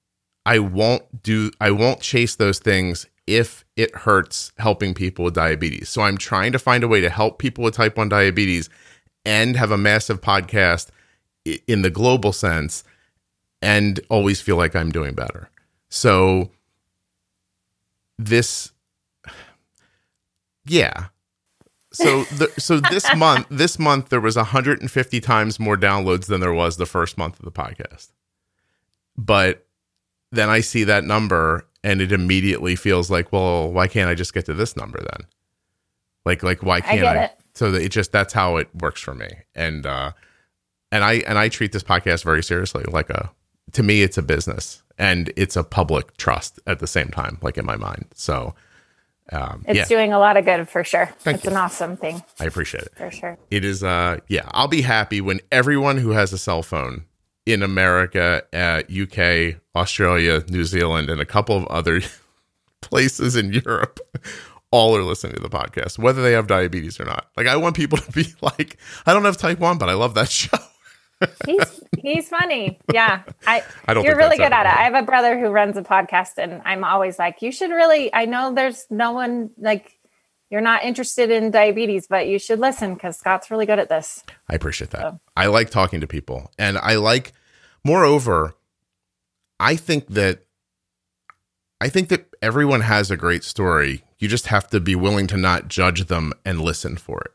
I 0.46 0.58
won't 0.58 1.22
do 1.22 1.50
I 1.60 1.70
won't 1.70 2.00
chase 2.00 2.36
those 2.36 2.58
things 2.58 3.06
if 3.26 3.64
it 3.76 3.94
hurts 3.94 4.52
helping 4.58 4.92
people 4.92 5.24
with 5.24 5.34
diabetes. 5.34 5.88
So 5.88 6.02
I'm 6.02 6.18
trying 6.18 6.52
to 6.52 6.58
find 6.58 6.84
a 6.84 6.88
way 6.88 7.00
to 7.00 7.08
help 7.08 7.38
people 7.38 7.64
with 7.64 7.74
type 7.74 7.96
1 7.96 8.10
diabetes 8.10 8.68
and 9.24 9.56
have 9.56 9.70
a 9.70 9.78
massive 9.78 10.20
podcast 10.20 10.88
in 11.66 11.80
the 11.80 11.90
global 11.90 12.32
sense 12.32 12.84
and 13.62 13.98
always 14.10 14.42
feel 14.42 14.56
like 14.56 14.76
I'm 14.76 14.92
doing 14.92 15.14
better. 15.14 15.48
So 15.94 16.50
this 18.18 18.72
yeah. 20.66 21.06
So 21.92 22.24
the, 22.24 22.52
so 22.58 22.80
this 22.80 23.06
month 23.16 23.46
this 23.48 23.78
month 23.78 24.08
there 24.08 24.20
was 24.20 24.34
150 24.34 25.20
times 25.20 25.60
more 25.60 25.76
downloads 25.76 26.26
than 26.26 26.40
there 26.40 26.52
was 26.52 26.78
the 26.78 26.84
first 26.84 27.16
month 27.16 27.38
of 27.38 27.44
the 27.44 27.52
podcast. 27.52 28.10
But 29.16 29.68
then 30.32 30.48
I 30.48 30.60
see 30.62 30.82
that 30.82 31.04
number 31.04 31.64
and 31.84 32.00
it 32.00 32.10
immediately 32.10 32.74
feels 32.74 33.08
like, 33.08 33.32
well, 33.32 33.70
why 33.70 33.86
can't 33.86 34.10
I 34.10 34.14
just 34.16 34.34
get 34.34 34.46
to 34.46 34.54
this 34.54 34.76
number 34.76 34.98
then? 34.98 35.28
Like 36.26 36.42
like 36.42 36.64
why 36.64 36.80
can't 36.80 37.06
I? 37.06 37.24
it. 37.26 37.38
So 37.54 37.70
that 37.70 37.82
it 37.82 37.90
just 37.90 38.10
that's 38.10 38.32
how 38.32 38.56
it 38.56 38.68
works 38.74 39.00
for 39.00 39.14
me. 39.14 39.28
And 39.54 39.86
uh 39.86 40.10
and 40.90 41.04
I 41.04 41.14
and 41.28 41.38
I 41.38 41.48
treat 41.48 41.70
this 41.70 41.84
podcast 41.84 42.24
very 42.24 42.42
seriously. 42.42 42.82
Like 42.88 43.10
a 43.10 43.30
to 43.74 43.82
me 43.82 44.02
it's 44.02 44.18
a 44.18 44.22
business 44.22 44.82
and 44.98 45.32
it's 45.36 45.56
a 45.56 45.64
public 45.64 46.16
trust 46.16 46.60
at 46.66 46.78
the 46.78 46.86
same 46.86 47.08
time, 47.08 47.38
like 47.42 47.58
in 47.58 47.66
my 47.66 47.76
mind. 47.76 48.06
So 48.14 48.54
um 49.32 49.64
It's 49.66 49.76
yeah, 49.76 49.84
doing 49.86 50.12
a 50.12 50.18
lot 50.18 50.36
of 50.36 50.44
good 50.44 50.68
for 50.68 50.84
sure. 50.84 51.06
Thank 51.20 51.36
it's 51.36 51.44
you. 51.44 51.50
an 51.50 51.56
awesome 51.56 51.96
thing 51.96 52.22
I 52.40 52.44
appreciate 52.44 52.84
it. 52.84 52.94
for 52.96 53.10
sure. 53.10 53.38
It 53.50 53.64
is 53.64 53.82
uh 53.82 54.18
yeah, 54.28 54.48
I'll 54.52 54.68
be 54.68 54.82
happy 54.82 55.20
when 55.20 55.40
everyone 55.52 55.98
who 55.98 56.10
has 56.10 56.32
a 56.32 56.38
cell 56.38 56.62
phone 56.62 57.04
in 57.46 57.62
America, 57.62 58.42
uh, 58.54 58.82
UK, 58.90 59.56
Australia, 59.76 60.42
New 60.48 60.64
Zealand, 60.64 61.10
and 61.10 61.20
a 61.20 61.26
couple 61.26 61.54
of 61.56 61.66
other 61.66 62.00
places 62.80 63.36
in 63.36 63.52
Europe 63.52 64.00
all 64.70 64.96
are 64.96 65.02
listening 65.02 65.34
to 65.36 65.42
the 65.42 65.50
podcast, 65.50 65.98
whether 65.98 66.22
they 66.22 66.32
have 66.32 66.46
diabetes 66.46 66.98
or 66.98 67.04
not. 67.04 67.28
Like 67.36 67.46
I 67.46 67.56
want 67.56 67.76
people 67.76 67.98
to 67.98 68.12
be 68.12 68.26
like, 68.40 68.78
I 69.06 69.12
don't 69.12 69.24
have 69.24 69.36
type 69.36 69.58
one, 69.58 69.78
but 69.78 69.88
I 69.88 69.94
love 69.94 70.14
that 70.14 70.30
show. 70.30 70.56
He's 71.46 71.82
he's 71.98 72.28
funny. 72.28 72.78
Yeah. 72.92 73.22
I 73.46 73.62
I 73.86 73.94
don't 73.94 74.04
You're 74.04 74.16
really 74.16 74.36
good 74.36 74.52
at 74.52 74.66
it. 74.66 74.78
I 74.78 74.84
have 74.84 74.94
a 74.94 75.02
brother 75.02 75.38
who 75.38 75.48
runs 75.48 75.76
a 75.76 75.82
podcast 75.82 76.38
and 76.38 76.62
I'm 76.64 76.84
always 76.84 77.18
like, 77.18 77.42
you 77.42 77.52
should 77.52 77.70
really 77.70 78.12
I 78.12 78.24
know 78.26 78.52
there's 78.52 78.86
no 78.90 79.12
one 79.12 79.50
like 79.58 79.98
you're 80.50 80.60
not 80.60 80.84
interested 80.84 81.30
in 81.30 81.50
diabetes, 81.50 82.06
but 82.06 82.28
you 82.28 82.38
should 82.38 82.60
listen 82.60 82.94
because 82.94 83.18
Scott's 83.18 83.50
really 83.50 83.66
good 83.66 83.78
at 83.78 83.88
this. 83.88 84.22
I 84.48 84.54
appreciate 84.54 84.90
that. 84.90 85.00
So. 85.00 85.20
I 85.36 85.46
like 85.46 85.70
talking 85.70 86.00
to 86.00 86.06
people. 86.06 86.50
And 86.58 86.78
I 86.78 86.96
like, 86.96 87.32
moreover, 87.84 88.54
I 89.58 89.74
think 89.76 90.06
that, 90.08 90.44
I 91.80 91.88
think 91.88 92.08
that 92.08 92.26
everyone 92.40 92.82
has 92.82 93.10
a 93.10 93.16
great 93.16 93.42
story. 93.42 94.04
You 94.18 94.28
just 94.28 94.46
have 94.46 94.68
to 94.70 94.80
be 94.80 94.94
willing 94.94 95.26
to 95.28 95.36
not 95.36 95.68
judge 95.68 96.06
them 96.06 96.32
and 96.44 96.60
listen 96.60 96.96
for 96.96 97.20
it 97.22 97.32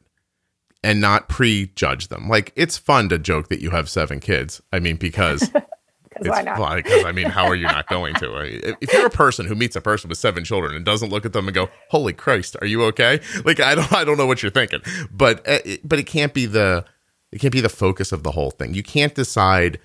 and 0.84 1.02
not 1.02 1.30
prejudge 1.30 2.08
them. 2.08 2.30
Like, 2.30 2.54
it's 2.56 2.78
fun 2.78 3.10
to 3.10 3.18
joke 3.18 3.50
that 3.50 3.62
you 3.62 3.72
have 3.72 3.90
seven 3.90 4.20
kids. 4.20 4.62
I 4.72 4.80
mean, 4.80 4.96
because 4.96 5.42
it's 6.16 6.28
why. 6.28 6.78
Because, 6.78 7.06
I 7.06 7.12
mean, 7.12 7.28
how 7.28 7.46
are 7.46 7.56
you 7.56 7.66
not 7.66 7.88
going 7.88 8.16
to? 8.16 8.34
I 8.34 8.44
mean, 8.44 8.76
If 8.82 8.94
you're 8.94 9.06
a 9.06 9.12
person 9.12 9.46
who 9.46 9.56
meets 9.56 9.76
a 9.76 9.82
person 9.82 10.10
with 10.10 10.18
seven 10.18 10.44
children 10.44 10.76
and 10.76 10.86
doesn't 10.86 11.10
look 11.10 11.26
at 11.26 11.34
them 11.34 11.48
and 11.48 11.56
go, 11.56 11.70
"Holy 11.90 12.14
Christ, 12.14 12.56
are 12.62 12.68
you 12.68 12.84
okay?" 12.86 13.20
Like, 13.44 13.60
I 13.60 13.76
don't, 13.76 13.92
I 13.92 14.04
don't 14.04 14.18
know 14.18 14.26
what 14.26 14.42
you're 14.42 14.52
thinking, 14.52 14.82
but, 15.12 15.40
uh, 15.48 15.60
it, 15.66 15.88
but 15.88 16.00
it 16.00 16.06
can't 16.06 16.34
be 16.34 16.46
the, 16.46 16.86
it 17.32 17.40
can't 17.40 17.54
be 17.54 17.62
the 17.62 17.70
focus 17.70 18.12
of 18.12 18.24
the 18.24 18.32
whole 18.32 18.52
thing. 18.52 18.74
You 18.74 18.84
can't 18.84 19.14
decide, 19.14 19.80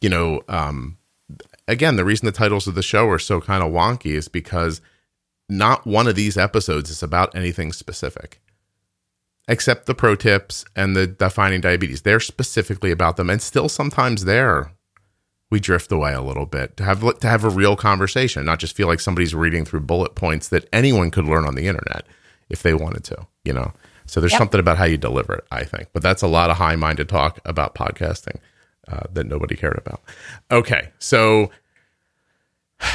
you 0.00 0.08
know. 0.08 0.42
Um, 0.48 0.98
again, 1.66 1.96
the 1.96 2.04
reason 2.04 2.26
the 2.26 2.32
titles 2.32 2.66
of 2.66 2.74
the 2.74 2.82
show 2.82 3.08
are 3.08 3.18
so 3.18 3.40
kind 3.40 3.62
of 3.62 3.72
wonky 3.72 4.12
is 4.12 4.28
because 4.28 4.80
not 5.48 5.86
one 5.86 6.06
of 6.06 6.14
these 6.14 6.36
episodes 6.36 6.90
is 6.90 7.02
about 7.02 7.34
anything 7.34 7.72
specific 7.72 8.40
except 9.48 9.86
the 9.86 9.94
pro 9.94 10.14
tips 10.16 10.64
and 10.74 10.96
the 10.96 11.06
defining 11.06 11.60
diabetes. 11.60 12.02
They're 12.02 12.20
specifically 12.20 12.90
about 12.90 13.16
them, 13.16 13.30
and 13.30 13.40
still 13.42 13.68
sometimes 13.68 14.24
there 14.24 14.72
we 15.50 15.60
drift 15.60 15.92
away 15.92 16.12
a 16.12 16.20
little 16.20 16.46
bit 16.46 16.76
to 16.76 16.82
have 16.84 17.18
to 17.20 17.28
have 17.28 17.44
a 17.44 17.48
real 17.50 17.76
conversation, 17.76 18.44
not 18.44 18.58
just 18.58 18.74
feel 18.76 18.88
like 18.88 18.98
somebody's 19.00 19.34
reading 19.34 19.64
through 19.64 19.80
bullet 19.80 20.14
points 20.16 20.48
that 20.48 20.68
anyone 20.72 21.10
could 21.10 21.24
learn 21.24 21.44
on 21.44 21.54
the 21.54 21.68
internet 21.68 22.04
if 22.50 22.62
they 22.62 22.74
wanted 22.74 23.04
to, 23.04 23.26
you 23.44 23.52
know. 23.52 23.72
So 24.06 24.20
there's 24.20 24.32
Yep. 24.32 24.38
something 24.40 24.60
about 24.60 24.78
how 24.78 24.84
you 24.84 24.96
deliver 24.96 25.34
it, 25.34 25.44
I 25.50 25.64
think. 25.64 25.88
But 25.92 26.02
that's 26.02 26.22
a 26.22 26.26
lot 26.28 26.50
of 26.50 26.56
high-minded 26.56 27.08
talk 27.08 27.38
about 27.44 27.74
podcasting 27.74 28.38
uh, 28.88 29.00
that 29.12 29.26
nobody 29.26 29.54
cared 29.56 29.78
about. 29.78 30.00
Okay, 30.50 30.90
so. 30.98 31.50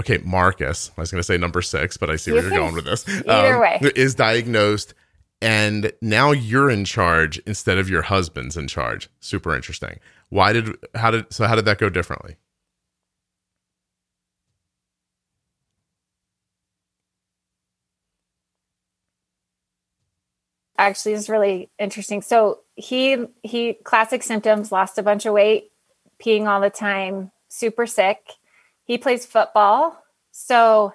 Okay, 0.00 0.16
Marcus. 0.24 0.90
I 0.96 1.00
was 1.02 1.10
going 1.10 1.18
to 1.20 1.24
say 1.24 1.36
number 1.36 1.60
six, 1.60 1.98
but 1.98 2.08
I 2.08 2.16
see 2.16 2.32
where 2.32 2.42
You 2.42 2.48
you're 2.48 2.58
going 2.58 2.74
with 2.74 2.86
this. 2.86 3.06
either 3.28 3.60
way. 3.60 3.78
is 3.94 4.14
diagnosed, 4.14 4.94
and 5.42 5.92
now 6.00 6.32
you're 6.32 6.70
in 6.70 6.84
charge 6.84 7.38
instead 7.46 7.78
of 7.78 7.88
your 7.88 8.02
husband's 8.02 8.56
in 8.56 8.68
charge. 8.68 9.08
Super 9.20 9.54
interesting. 9.54 9.98
Why 10.28 10.52
did 10.52 10.76
how 10.94 11.10
did 11.10 11.32
so 11.32 11.46
how 11.46 11.54
did 11.54 11.64
that 11.64 11.78
go 11.78 11.88
differently? 11.88 12.36
actually 20.80 21.12
is 21.12 21.28
really 21.28 21.68
interesting. 21.78 22.22
So 22.22 22.60
he 22.74 23.26
he 23.42 23.74
classic 23.74 24.22
symptoms, 24.22 24.72
lost 24.72 24.98
a 24.98 25.02
bunch 25.02 25.26
of 25.26 25.34
weight, 25.34 25.70
peeing 26.20 26.46
all 26.46 26.60
the 26.60 26.70
time, 26.70 27.30
super 27.48 27.86
sick. 27.86 28.18
He 28.84 28.98
plays 28.98 29.26
football. 29.26 30.02
So 30.32 30.94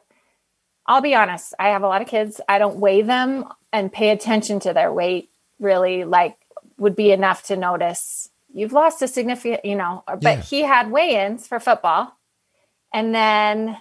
I'll 0.87 1.01
be 1.01 1.15
honest, 1.15 1.53
I 1.59 1.69
have 1.69 1.83
a 1.83 1.87
lot 1.87 2.01
of 2.01 2.07
kids. 2.07 2.41
I 2.49 2.57
don't 2.57 2.79
weigh 2.79 3.03
them 3.03 3.45
and 3.75 3.91
pay 3.91 4.09
attention 4.09 4.59
to 4.61 4.73
their 4.73 4.91
weight 4.91 5.29
really 5.59 6.03
like 6.05 6.37
would 6.77 6.95
be 6.95 7.11
enough 7.11 7.43
to 7.43 7.55
notice 7.57 8.29
you've 8.53 8.71
lost 8.71 9.01
a 9.01 9.07
significant, 9.07 9.65
you 9.65 9.75
know, 9.75 10.01
but 10.07 10.37
Yeah. 10.37 10.41
he 10.41 10.61
had 10.61 10.89
weigh-ins 10.89 11.45
for 11.45 11.59
football. 11.59 12.13
And 12.93 13.13
then 13.13 13.77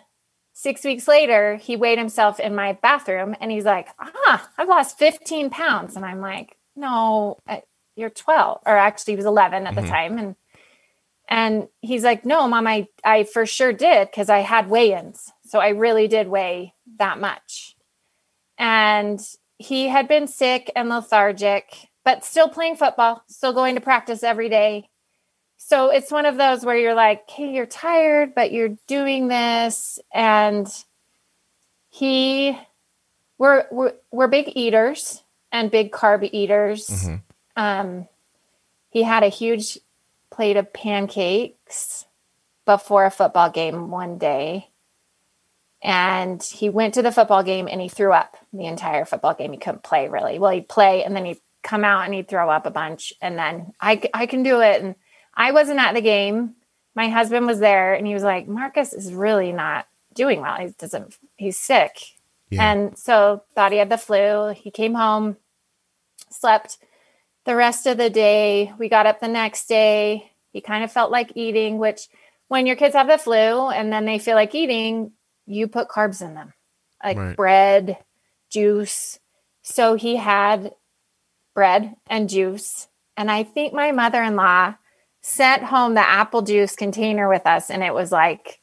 six 0.53 0.83
weeks 0.85 1.07
later, 1.07 1.55
he 1.57 1.77
weighed 1.77 1.99
himself 1.99 2.41
in 2.41 2.57
my 2.57 2.73
bathroom 2.73 3.37
and 3.41 3.53
he's 3.53 3.65
like, 3.65 3.89
ah, 4.01 4.51
I've 4.59 4.69
lost 4.69 4.99
15 4.99 5.51
pounds. 5.51 5.95
And 5.95 6.05
I'm 6.05 6.21
like, 6.21 6.57
no, 6.75 7.39
you're 7.95 8.11
12. 8.11 8.63
Or 8.67 8.77
actually, 8.77 9.13
he 9.13 9.17
was 9.17 9.27
11 9.27 9.69
at 9.69 9.77
the 9.77 9.83
Mhm. 9.83 9.89
time. 9.89 10.19
And 10.19 10.37
and 11.29 11.69
he's 11.81 12.03
like, 12.05 12.25
no, 12.27 12.47
mom, 12.49 12.67
I, 12.67 12.89
I 13.05 13.25
for 13.25 13.47
sure 13.47 13.73
did 13.73 14.11
because 14.11 14.29
I 14.29 14.41
had 14.41 14.69
weigh 14.69 14.93
ins. 14.93 15.33
So 15.47 15.59
I 15.61 15.69
really 15.69 16.07
did 16.09 16.29
weigh 16.29 16.75
that 16.99 17.19
much. 17.19 17.77
And 18.59 19.21
he 19.59 19.89
had 19.89 20.09
been 20.09 20.27
sick 20.27 20.71
and 20.75 20.89
lethargic, 20.89 21.89
but 22.05 22.25
still 22.25 22.49
playing 22.49 22.77
football, 22.77 23.23
still 23.29 23.53
going 23.53 23.75
to 23.75 23.81
practice 23.81 24.23
every 24.23 24.49
day. 24.49 24.89
So 25.57 25.91
it's 25.91 26.11
one 26.11 26.27
of 26.27 26.37
those 26.37 26.65
where 26.65 26.77
you're 26.77 26.95
like, 26.95 27.29
hey, 27.31 27.53
you're 27.55 27.65
tired, 27.67 28.35
but 28.35 28.53
you're 28.53 28.77
doing 28.87 29.29
this. 29.29 29.99
And 30.13 30.67
he, 31.89 32.59
we're, 33.39 33.67
we're, 33.71 33.95
we're 34.11 34.29
big 34.29 34.53
eaters 34.55 35.23
and 35.53 35.71
big 35.71 35.93
carb 35.93 36.29
eaters. 36.33 36.87
Mhm. 36.89 37.23
Um, 37.57 38.09
he 38.91 39.05
had 39.05 39.23
a 39.23 39.29
huge 39.29 39.79
plate 40.31 40.57
of 40.57 40.73
pancakes 40.73 42.07
before 42.67 43.05
a 43.05 43.11
football 43.11 43.51
game 43.51 43.91
one 43.91 44.19
day. 44.19 44.69
And 45.85 46.43
he 46.43 46.71
went 46.71 46.95
to 46.95 47.03
the 47.03 47.13
football 47.13 47.43
game 47.43 47.69
and 47.71 47.79
he 47.79 47.91
threw 47.91 48.11
up 48.11 48.39
the 48.55 48.65
entire 48.65 49.05
football 49.05 49.35
game. 49.35 49.53
He 49.53 49.59
couldn't 49.59 49.83
play 49.83 50.09
really. 50.09 50.39
Well, 50.39 50.51
he'd 50.51 50.69
play 50.69 51.05
and 51.05 51.15
then 51.15 51.27
he'd 51.27 51.41
come 51.63 51.85
out 51.85 52.07
and 52.07 52.15
he'd 52.15 52.27
throw 52.27 52.49
up 52.49 52.65
a 52.65 52.71
bunch. 52.71 53.13
And 53.21 53.39
then 53.39 53.75
I, 53.79 54.01
I 54.15 54.25
can 54.25 54.43
do 54.43 54.63
it. 54.63 54.83
And 54.83 54.95
I 55.35 55.53
wasn't 55.53 55.81
at 55.81 55.93
the 55.93 56.01
game. 56.01 56.55
My 56.95 57.11
husband 57.11 57.47
was 57.47 57.59
there 57.59 57.93
and 57.93 58.07
he 58.07 58.15
was 58.15 58.23
like, 58.23 58.49
Marcus 58.49 58.95
is 58.95 59.13
really 59.13 59.53
not 59.53 59.87
doing 60.15 60.41
well. 60.41 60.57
He 60.57 60.69
doesn't, 60.79 61.19
he's 61.37 61.59
sick. 61.59 61.99
Yeah. 62.49 62.71
And 62.73 62.99
so 62.99 63.43
thought 63.55 63.73
he 63.73 63.79
had 63.79 63.91
the 63.91 63.99
flu. 63.99 64.55
He 64.57 64.71
came 64.71 64.95
home, 64.95 65.37
slept 66.31 66.79
the 67.45 67.57
rest 67.57 67.87
of 67.87 67.99
the 67.99 68.09
day. 68.09 68.73
We 68.79 68.89
got 68.89 69.05
up 69.07 69.21
the 69.21 69.29
next 69.29 69.67
day. 69.67 70.33
He 70.51 70.63
kind 70.63 70.83
of 70.83 70.91
felt 70.91 71.11
like 71.11 71.33
eating, 71.35 71.77
which 71.77 72.09
when 72.49 72.67
your 72.67 72.77
kids 72.77 72.95
have 72.95 73.09
the 73.09 73.19
flu 73.19 73.69
and 73.69 73.93
then 73.93 74.07
they 74.07 74.19
feel 74.19 74.37
like 74.37 74.55
eating, 74.55 75.13
you 75.47 75.69
put 75.69 75.89
carbs 75.89 76.23
in 76.23 76.35
them, 76.35 76.53
like 77.03 77.17
Right. 77.17 77.37
bread, 77.37 77.99
juice. 78.51 79.19
So 79.63 79.95
he 79.95 80.17
had 80.17 80.75
bread 81.55 81.95
and 82.09 82.29
juice. 82.29 82.89
And 83.17 83.31
I 83.31 83.43
think 83.45 83.73
my 83.73 83.93
mother 83.93 84.23
in 84.23 84.37
law 84.37 84.75
sent 85.23 85.63
home 85.65 85.95
the 85.95 86.07
apple 86.07 86.43
juice 86.43 86.77
container 86.77 87.29
with 87.29 87.47
us, 87.47 87.71
and 87.71 87.83
it 87.83 87.95
was 87.95 88.13
like 88.13 88.61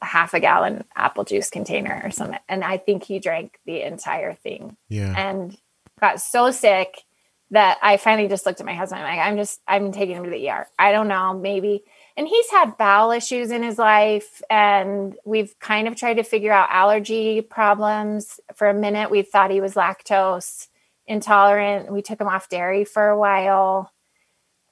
a 0.00 0.06
half 0.06 0.34
a 0.34 0.40
gallon 0.40 0.84
apple 0.94 1.24
juice 1.24 1.50
container 1.50 2.00
or 2.04 2.10
something. 2.10 2.38
And 2.48 2.62
I 2.62 2.76
think 2.76 3.04
he 3.04 3.18
drank 3.18 3.58
the 3.66 3.82
entire 3.82 4.34
thing 4.34 4.76
Yeah. 4.88 5.14
and 5.16 5.56
got 6.00 6.20
so 6.20 6.50
sick 6.50 7.02
that 7.50 7.78
I 7.82 7.96
finally 7.96 8.28
just 8.28 8.46
looked 8.46 8.60
at 8.60 8.66
my 8.66 8.74
husband. 8.74 9.02
I'm 9.02 9.16
like, 9.16 9.26
I'm 9.26 9.36
just, 9.36 9.60
I'm 9.68 9.92
taking 9.92 10.16
him 10.16 10.24
to 10.24 10.30
the 10.30 10.48
ER. 10.48 10.66
I 10.78 10.90
don't 10.92 11.08
know, 11.08 11.34
maybe. 11.34 11.84
And 12.16 12.28
he's 12.28 12.50
had 12.50 12.76
bowel 12.76 13.10
issues 13.10 13.50
in 13.50 13.62
his 13.62 13.78
life, 13.78 14.42
and 14.50 15.16
we've 15.24 15.58
kind 15.58 15.88
of 15.88 15.96
tried 15.96 16.14
to 16.14 16.22
figure 16.22 16.52
out 16.52 16.68
allergy 16.70 17.40
problems. 17.40 18.38
For 18.54 18.68
a 18.68 18.74
minute, 18.74 19.10
we 19.10 19.22
thought 19.22 19.50
he 19.50 19.60
was 19.60 19.74
lactose 19.74 20.68
intolerant. 21.06 21.92
We 21.92 22.02
took 22.02 22.20
him 22.20 22.28
off 22.28 22.48
dairy 22.48 22.84
for 22.84 23.08
a 23.08 23.18
while. 23.18 23.92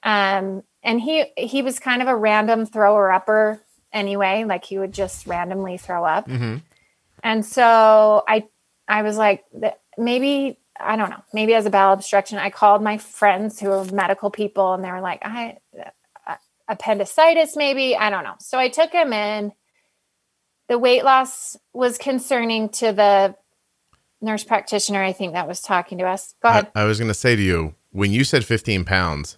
Um, 0.03 0.63
and 0.83 0.99
he 0.99 1.25
he 1.37 1.61
was 1.61 1.79
kind 1.79 2.01
of 2.01 2.07
a 2.07 2.15
random 2.15 2.65
thrower 2.65 3.11
upper 3.11 3.61
anyway, 3.93 4.45
like 4.45 4.65
he 4.65 4.79
would 4.79 4.93
just 4.93 5.27
randomly 5.27 5.77
throw 5.77 6.05
up. 6.05 6.27
hmm 6.27 6.57
And 7.23 7.45
so 7.45 8.23
I 8.27 8.47
I 8.87 9.03
was 9.03 9.17
like 9.17 9.43
maybe 9.97 10.57
I 10.79 10.95
don't 10.95 11.11
know, 11.11 11.23
maybe 11.33 11.53
as 11.53 11.65
a 11.65 11.69
bowel 11.69 11.93
obstruction. 11.93 12.39
I 12.39 12.49
called 12.49 12.81
my 12.81 12.97
friends 12.97 13.59
who 13.59 13.71
are 13.71 13.85
medical 13.85 14.31
people 14.31 14.73
and 14.73 14.83
they 14.83 14.91
were 14.91 15.01
like, 15.01 15.21
I 15.23 15.57
appendicitis 16.71 17.55
maybe, 17.55 17.95
I 17.95 18.09
don't 18.09 18.23
know. 18.23 18.35
So 18.39 18.57
I 18.57 18.69
took 18.69 18.91
him 18.91 19.13
in. 19.13 19.51
The 20.69 20.79
weight 20.79 21.03
loss 21.03 21.57
was 21.73 21.97
concerning 21.97 22.69
to 22.69 22.93
the 22.93 23.35
nurse 24.21 24.43
practitioner 24.43 25.03
I 25.03 25.11
think 25.11 25.33
that 25.33 25.47
was 25.47 25.61
talking 25.61 25.97
to 25.97 26.05
us. 26.05 26.33
Go 26.41 26.49
I, 26.49 26.51
ahead. 26.51 26.71
I 26.75 26.83
was 26.85 26.97
going 26.97 27.09
to 27.09 27.13
say 27.13 27.35
to 27.35 27.41
you, 27.41 27.75
when 27.91 28.11
you 28.11 28.23
said 28.23 28.45
15 28.45 28.85
pounds, 28.85 29.37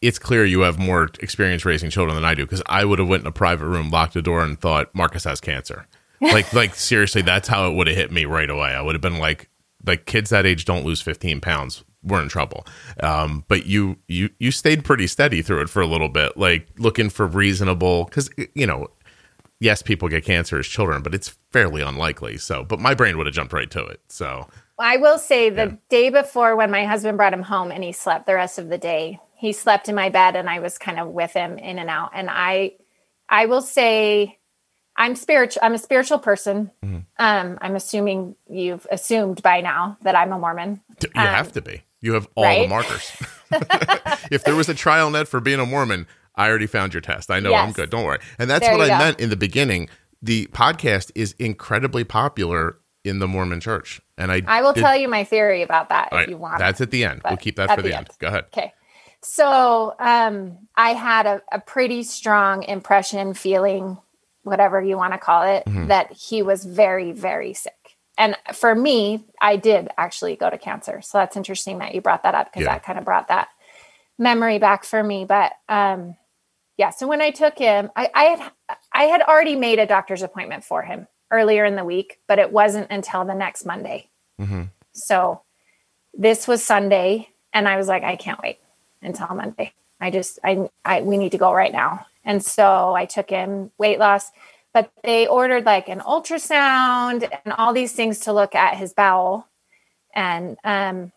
it's 0.00 0.18
clear 0.18 0.44
you 0.44 0.60
have 0.60 0.78
more 0.78 1.08
experience 1.20 1.64
raising 1.64 1.90
children 1.90 2.16
than 2.16 2.24
I 2.24 2.34
do 2.34 2.44
because 2.44 2.62
I 2.66 2.84
would 2.84 2.98
have 2.98 3.06
went 3.06 3.22
in 3.22 3.28
a 3.28 3.32
private 3.32 3.66
room, 3.66 3.90
locked 3.90 4.14
the 4.14 4.22
door, 4.22 4.42
and 4.42 4.60
thought 4.60 4.92
Marcus 4.94 5.24
has 5.24 5.40
cancer. 5.40 5.86
Like, 6.22 6.52
like 6.52 6.76
seriously, 6.76 7.22
that's 7.22 7.48
how 7.48 7.68
it 7.68 7.74
would 7.74 7.88
have 7.88 7.96
hit 7.96 8.12
me 8.12 8.26
right 8.26 8.48
away. 8.48 8.68
I 8.68 8.80
would 8.80 8.94
have 8.94 9.02
been 9.02 9.18
like, 9.18 9.50
like 9.84 10.06
kids 10.06 10.30
that 10.30 10.46
age 10.46 10.64
don't 10.64 10.84
lose 10.84 11.00
15 11.00 11.40
pounds. 11.40 11.82
We're 12.04 12.20
in 12.22 12.28
trouble. 12.28 12.66
Um, 13.02 13.44
but 13.48 13.66
you, 13.66 13.96
you, 14.08 14.30
you 14.38 14.50
stayed 14.50 14.84
pretty 14.84 15.06
steady 15.06 15.42
through 15.42 15.62
it 15.62 15.68
for 15.68 15.80
a 15.82 15.86
little 15.86 16.08
bit, 16.08 16.36
like 16.36 16.66
looking 16.78 17.10
for 17.10 17.26
reasonable, 17.26 18.04
because 18.04 18.28
you 18.54 18.66
know, 18.66 18.88
yes, 19.60 19.82
people 19.82 20.08
get 20.08 20.24
cancer 20.24 20.58
as 20.58 20.66
children, 20.66 21.02
but 21.02 21.14
it's 21.14 21.36
fairly 21.52 21.82
unlikely. 21.82 22.38
So, 22.38 22.64
but 22.64 22.80
my 22.80 22.94
brain 22.94 23.16
would 23.18 23.26
have 23.26 23.34
jumped 23.34 23.52
right 23.52 23.70
to 23.70 23.84
it. 23.84 24.00
So, 24.08 24.48
I 24.78 24.96
will 24.96 25.18
say 25.18 25.48
the 25.50 25.66
Yeah. 25.66 25.72
day 25.90 26.10
before 26.10 26.56
when 26.56 26.70
my 26.72 26.84
husband 26.86 27.16
brought 27.16 27.32
him 27.32 27.42
home 27.42 27.70
and 27.70 27.84
he 27.84 27.92
slept 27.92 28.26
the 28.26 28.34
rest 28.34 28.58
of 28.58 28.68
the 28.68 28.78
day, 28.78 29.20
he 29.36 29.52
slept 29.52 29.88
in 29.88 29.94
my 29.94 30.08
bed 30.08 30.34
and 30.34 30.48
I 30.50 30.58
was 30.58 30.78
kind 30.78 30.98
of 30.98 31.08
with 31.08 31.32
him 31.32 31.56
in 31.58 31.78
and 31.78 31.88
out. 31.90 32.10
And 32.14 32.28
I 32.30 32.72
I 33.28 33.46
will 33.46 33.62
say 33.62 34.38
I'm 34.96 35.14
spiritual 35.14 35.60
I'm 35.62 35.74
a 35.74 35.78
spiritual 35.78 36.18
person. 36.18 36.70
Mm-hmm. 36.84 36.98
Um 37.18 37.58
I'm 37.60 37.76
assuming 37.76 38.34
you've 38.48 38.86
assumed 38.90 39.40
by 39.42 39.60
now 39.60 39.98
that 40.02 40.16
I'm 40.16 40.32
a 40.32 40.38
Mormon. 40.38 40.80
You 41.00 41.08
Um, 41.14 41.26
have 41.28 41.52
to 41.52 41.62
be. 41.62 41.82
You 42.02 42.12
have 42.14 42.28
all 42.34 42.44
the 42.44 42.66
markers. 42.68 43.10
if 44.30 44.44
there 44.44 44.54
was 44.54 44.68
a 44.68 44.74
TrialNet 44.74 45.26
for 45.28 45.40
being 45.40 45.60
a 45.60 45.66
Mormon, 45.66 46.06
I 46.36 46.48
already 46.48 46.66
found 46.66 46.92
your 46.94 47.00
test. 47.00 47.30
I 47.30 47.40
know 47.40 47.54
I'm 47.54 47.72
good. 47.72 47.88
Don't 47.90 48.04
worry. 48.04 48.18
And 48.38 48.50
that's 48.50 48.66
There 48.66 48.76
what 48.76 48.90
I 48.90 48.98
go. 48.98 48.98
meant 49.04 49.20
in 49.20 49.30
the 49.30 49.36
beginning. 49.36 49.88
The 50.22 50.46
podcast 50.48 51.10
is 51.14 51.34
incredibly 51.38 52.04
popular 52.04 52.76
in 53.04 53.18
the 53.18 53.26
Mormon 53.28 53.60
church. 53.60 54.00
And 54.16 54.30
I 54.32 54.42
I 54.46 54.62
will 54.62 54.72
did- 54.72 54.80
tell 54.82 54.96
you 54.96 55.08
my 55.08 55.24
theory 55.24 55.62
about 55.62 55.88
that 55.90 56.08
if 56.08 56.12
right, 56.12 56.28
you 56.28 56.36
want. 56.36 56.58
That's 56.58 56.80
at 56.80 56.90
the 56.90 57.04
end. 57.04 57.22
We'll 57.24 57.36
keep 57.36 57.56
that 57.56 57.70
for 57.70 57.76
the 57.82 57.88
the 57.88 57.96
end. 57.96 58.08
end. 58.08 58.16
Go 58.18 58.28
ahead. 58.28 58.44
Okay. 58.56 58.72
So 59.22 59.94
um, 59.98 60.58
I 60.76 60.94
had 60.94 61.26
a, 61.26 61.42
a 61.52 61.60
pretty 61.60 62.02
strong 62.02 62.62
impression, 62.64 63.34
feeling, 63.34 63.98
whatever 64.42 64.82
you 64.82 64.96
want 64.96 65.12
to 65.12 65.18
call 65.18 65.42
it, 65.44 65.64
Mhm. 65.66 65.88
that 65.88 66.12
he 66.12 66.42
was 66.42 66.64
very, 66.64 67.12
very 67.12 67.54
sick. 67.54 67.74
And 68.18 68.36
for 68.52 68.74
me, 68.74 69.24
I 69.40 69.56
did 69.56 69.88
actually 69.96 70.36
go 70.36 70.50
to 70.50 70.58
cancer. 70.58 71.00
So 71.02 71.18
that's 71.18 71.36
interesting 71.36 71.78
that 71.78 71.94
you 71.94 72.00
brought 72.00 72.22
that 72.24 72.34
up 72.34 72.52
because 72.52 72.66
Yeah. 72.66 72.74
that 72.74 72.84
kind 72.84 72.98
of 72.98 73.04
brought 73.04 73.28
that 73.28 73.48
memory 74.18 74.58
back 74.58 74.84
for 74.84 75.02
me. 75.02 75.24
But 75.24 75.52
um, 75.68 76.16
yeah, 76.76 76.90
so 76.90 77.06
when 77.06 77.22
I 77.22 77.30
took 77.30 77.58
him, 77.58 77.90
I, 77.96 78.10
I 78.14 78.24
had 78.24 78.52
I 78.92 79.04
had 79.04 79.22
already 79.22 79.56
made 79.56 79.78
a 79.78 79.86
doctor's 79.86 80.22
appointment 80.22 80.64
for 80.64 80.82
him 80.82 81.06
earlier 81.30 81.64
in 81.64 81.76
the 81.76 81.84
week, 81.84 82.20
but 82.28 82.38
it 82.38 82.52
wasn't 82.52 82.90
until 82.90 83.24
the 83.24 83.34
next 83.34 83.64
Monday. 83.64 84.10
Mhm. 84.40 84.68
So 84.92 85.42
this 86.14 86.46
was 86.46 86.62
Sunday, 86.62 87.28
and 87.54 87.66
I 87.66 87.76
was 87.76 87.88
like, 87.88 88.02
I 88.04 88.16
can't 88.16 88.40
wait 88.42 88.58
until 89.00 89.28
Monday. 89.28 89.72
I 90.00 90.10
just, 90.10 90.38
I, 90.44 90.68
I, 90.84 91.00
we 91.02 91.16
need 91.16 91.32
to 91.32 91.38
go 91.38 91.52
right 91.52 91.72
now. 91.72 92.06
And 92.24 92.44
so 92.44 92.94
I 92.94 93.06
took 93.06 93.30
him 93.30 93.70
weight 93.78 93.98
loss, 93.98 94.30
but 94.72 94.90
they 95.02 95.26
ordered 95.26 95.64
like 95.64 95.88
an 95.88 96.00
ultrasound 96.00 97.28
and 97.44 97.52
all 97.54 97.72
these 97.72 97.92
things 97.92 98.20
to 98.20 98.32
look 98.32 98.54
at 98.54 98.76
his 98.76 98.92
bowel. 98.92 99.48
And 100.14 100.56
um, 100.64 101.12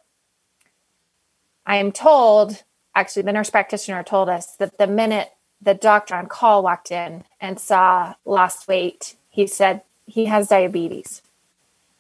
I 1.66 1.78
am 1.78 1.92
told, 1.92 2.64
actually, 2.94 3.24
the 3.24 3.34
nurse 3.34 3.50
practitioner 3.50 4.04
told 4.04 4.30
us 4.30 4.56
that 4.58 4.78
the 4.78 4.88
minute 4.88 5.30
the 5.62 5.74
doctor 5.74 6.16
on 6.16 6.28
call 6.28 6.64
walked 6.64 6.92
in 6.92 7.24
and 7.40 7.60
saw 7.60 8.16
lost 8.26 8.68
weight, 8.68 9.16
he 9.30 9.48
said 9.48 9.82
he 10.06 10.26
has 10.26 10.50
diabetes. 10.50 11.22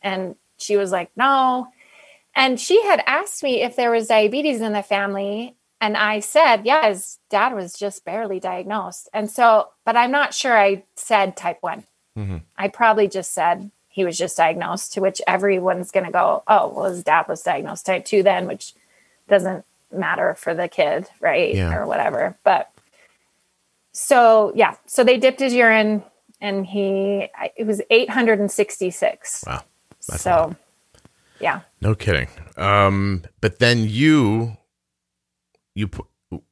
And 0.02 0.36
she 0.58 0.78
was 0.78 0.92
like, 0.92 1.10
no. 1.16 1.68
And 2.36 2.60
she 2.60 2.84
had 2.84 3.02
asked 3.06 3.44
me 3.44 3.62
if 3.62 3.76
there 3.76 3.92
was 3.92 4.08
diabetes 4.08 4.62
in 4.62 4.74
the 4.74 4.84
family. 4.84 5.56
And 5.86 5.96
I 5.96 6.20
said, 6.20 6.66
yeah, 6.66 6.88
his 6.90 7.20
dad 7.30 7.54
was 7.54 7.76
just 7.76 8.04
barely 8.06 8.40
diagnosed. 8.40 9.08
And 9.14 9.30
so, 9.30 9.70
but 9.86 9.96
I'm 9.96 10.10
not 10.10 10.34
sure 10.34 10.58
I 10.58 10.84
said 10.96 11.38
type 11.38 11.60
one. 11.62 11.84
Mhm. 12.18 12.42
I 12.58 12.70
probably 12.70 13.08
just 13.08 13.34
said 13.36 13.70
he 13.88 14.04
was 14.04 14.18
just 14.18 14.36
diagnosed, 14.36 14.94
to 14.94 15.00
which 15.02 15.22
everyone's 15.28 15.92
going 15.92 16.08
to 16.08 16.12
go, 16.12 16.42
oh, 16.48 16.70
well, 16.70 16.86
his 16.86 17.04
dad 17.04 17.28
was 17.28 17.44
diagnosed 17.44 17.86
type 17.86 18.04
two 18.04 18.24
then, 18.24 18.48
which 18.48 18.74
doesn't 19.30 19.64
matter 19.92 20.34
for 20.34 20.56
the 20.56 20.68
kid, 20.68 21.08
right? 21.20 21.54
Yeah. 21.54 21.76
Or 21.76 21.86
whatever. 21.86 22.36
But 22.44 22.72
so, 23.92 24.54
yeah. 24.56 24.78
So 24.88 25.04
they 25.04 25.18
dipped 25.18 25.40
his 25.40 25.54
urine 25.54 26.02
and 26.42 26.66
he, 26.66 27.30
it 27.56 27.68
was 27.68 27.80
866. 27.92 29.44
Wow. 29.46 29.64
That's 30.08 30.24
so, 30.24 30.56
yeah. 31.40 31.62
No 31.80 31.94
kidding. 31.94 32.30
Um, 32.58 33.22
but 33.40 33.60
then 33.60 33.88
you, 33.88 34.58
you, 35.76 35.90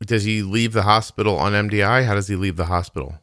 does 0.06 0.24
he 0.24 0.44
leave 0.44 0.74
the 0.74 0.84
hospital 0.84 1.38
on 1.38 1.54
MDI? 1.54 2.06
How 2.06 2.14
does 2.14 2.28
he 2.28 2.36
leave 2.36 2.58
the 2.58 2.66
hospital? 2.66 3.16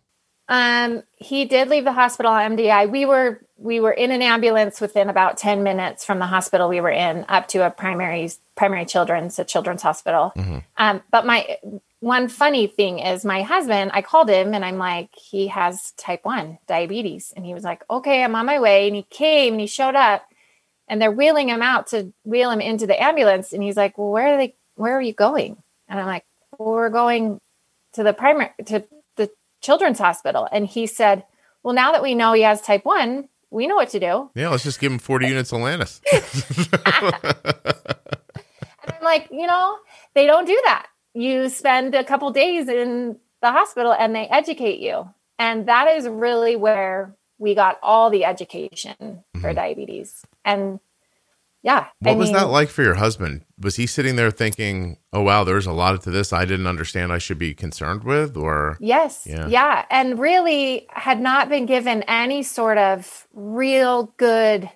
Um, 0.49 1.05
he 1.17 1.45
did 1.45 1.69
leave 1.69 1.85
the 1.85 1.93
hospital 1.93 2.33
on 2.33 2.57
MDI. 2.57 2.91
We 2.91 3.07
were 3.07 3.41
we 3.57 3.79
were 3.79 3.93
in 3.93 4.11
an 4.11 4.23
ambulance 4.23 4.81
within 4.81 5.11
about 5.11 5.37
10 5.37 5.63
minutes 5.63 6.05
from 6.05 6.19
the 6.19 6.27
hospital 6.27 6.69
we 6.69 6.81
were 6.81 6.91
in 6.91 7.27
up 7.29 7.47
to 7.49 7.65
a 7.65 7.71
primary 7.71 8.31
primary 8.57 8.85
children's 8.85 9.39
a 9.39 9.45
children's 9.45 9.83
hospital. 9.83 10.33
Um, 10.77 11.03
but 11.13 11.25
my 11.25 11.59
one 12.01 12.29
funny 12.29 12.67
thing 12.67 12.99
is 12.99 13.25
my 13.25 13.43
husband, 13.43 13.91
I 13.95 14.03
called 14.03 14.29
him 14.31 14.55
and 14.55 14.65
I'm 14.65 14.79
like, 14.79 15.11
he 15.15 15.49
has 15.49 15.93
type 15.93 16.25
1 16.25 16.59
diabetes. 16.67 17.33
And 17.37 17.45
he 17.45 17.55
was 17.55 17.63
like, 17.63 17.85
okay, 17.91 18.25
I'm 18.25 18.35
on 18.35 18.47
my 18.47 18.59
way. 18.59 18.87
And 18.87 18.97
he 18.97 19.03
came 19.03 19.55
and 19.55 19.61
he 19.61 19.67
showed 19.67 19.95
up 19.95 20.27
and 20.89 21.01
they're 21.01 21.13
wheeling 21.13 21.51
him 21.51 21.63
out 21.63 21.89
to 21.89 22.13
wheel 22.25 22.51
him 22.51 22.61
into 22.61 22.87
the 22.87 23.01
ambulance. 23.01 23.53
And 23.53 23.63
he's 23.63 23.77
like, 23.77 23.99
well, 23.99 24.09
where 24.09 24.35
are 24.35 24.37
they, 24.39 24.57
where 24.75 24.97
are 24.97 25.03
you 25.03 25.13
going? 25.13 25.63
And 25.91 26.01
I'm 26.01 26.07
like, 26.07 26.25
well, 26.59 26.71
we're 26.71 26.89
going 26.89 27.39
to 27.95 28.03
the 28.03 28.15
primary, 28.15 28.51
to 28.67 28.87
the 29.17 29.31
children's 29.61 29.99
hospital. 29.99 30.49
And 30.51 30.67
he 30.67 30.87
said, 30.87 31.25
well, 31.63 31.75
now 31.75 31.93
that 31.93 32.03
we 32.03 32.15
know 32.15 32.33
he 32.33 32.43
has 32.43 32.63
type 32.63 32.85
1, 32.85 33.29
we 33.51 33.67
know 33.67 33.75
what 33.75 33.91
to 33.91 34.01
do. 34.01 34.31
Yeah, 34.35 34.49
let's 34.49 34.63
just 34.63 34.81
give 34.81 34.93
him 34.93 34.99
40 34.99 35.27
units 35.29 35.53
of 35.53 35.59
Lantus. 35.59 36.01
And 38.83 38.95
I'm 38.97 39.05
like, 39.05 39.29
you 39.31 39.47
know, 39.47 39.79
they 40.15 40.27
don't 40.27 40.47
do 40.47 40.61
that. 40.65 40.87
You 41.13 41.49
spend 41.49 41.95
a 41.95 42.05
couple 42.05 42.31
days 42.31 42.69
in 42.69 43.19
the 43.43 43.51
hospital 43.51 43.93
and 43.93 44.15
they 44.15 44.27
educate 44.27 44.81
you. 44.81 45.09
And 45.39 45.67
that 45.67 45.89
is 45.89 46.09
really 46.09 46.57
where 46.57 47.15
we 47.39 47.55
got 47.55 47.79
all 47.83 48.11
the 48.11 48.25
education 48.25 49.25
for 49.35 49.49
mm-hmm. 49.49 49.55
diabetes. 49.55 50.25
And 50.45 50.81
yeah. 51.63 51.81
Mm-hmm. 51.81 52.07
What 52.07 52.13
I 52.13 52.17
was 52.17 52.29
mean, 52.29 52.37
that 52.37 52.47
like 52.49 52.69
for 52.69 52.83
your 52.83 52.95
husband? 52.95 53.45
Was 53.59 53.77
he 53.77 53.87
sitting 53.87 54.17
there 54.17 54.31
thinking, 54.31 54.99
"Oh 55.13 55.23
wow, 55.23 55.45
there's 55.45 55.67
a 55.67 55.73
lot 55.73 56.01
to 56.03 56.11
this 56.11 56.33
I 56.33 56.45
didn't 56.45 56.67
understand 56.67 57.13
I 57.13 57.19
should 57.19 57.39
be 57.39 57.55
concerned 57.55 58.05
with," 58.05 58.37
or 58.37 58.77
Yes. 58.81 59.27
Yeah. 59.27 59.47
Yeah. 59.49 59.85
And 59.91 60.19
really 60.19 60.87
had 60.91 61.21
not 61.21 61.49
been 61.49 61.67
given 61.67 62.03
any 62.05 62.43
sort 62.43 62.79
of 62.79 63.27
real 63.33 64.15
good. 64.17 64.71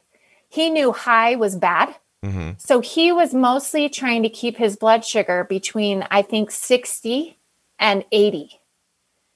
He 0.49 0.70
knew 0.70 0.93
high 0.93 1.37
was 1.37 1.57
bad. 1.57 1.95
Mhm. 2.24 2.61
So 2.61 2.80
he 2.80 3.12
was 3.12 3.35
mostly 3.35 3.89
trying 3.89 4.22
to 4.22 4.28
keep 4.28 4.57
his 4.57 4.76
blood 4.76 5.05
sugar 5.05 5.45
between, 5.45 6.07
I 6.11 6.22
think, 6.22 6.51
60 6.51 7.39
and 7.78 8.05
80. 8.12 8.61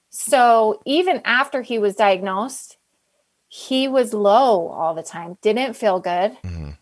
So 0.09 0.81
even 0.85 1.21
after 1.23 1.61
he 1.61 1.77
was 1.77 1.95
diagnosed, 1.95 2.77
he 3.47 3.87
was 3.87 4.13
low 4.13 4.69
all 4.69 4.95
the 4.95 5.03
time, 5.03 5.37
didn't 5.41 5.73
feel 5.75 5.99
good. 5.99 6.37
Mhm. 6.43 6.77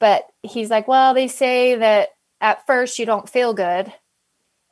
But 0.00 0.26
he's 0.42 0.70
like, 0.70 0.88
well, 0.88 1.14
they 1.14 1.28
say 1.28 1.76
that 1.76 2.08
at 2.40 2.66
first 2.66 2.98
you 2.98 3.06
don't 3.06 3.28
feel 3.28 3.54
good. 3.54 3.92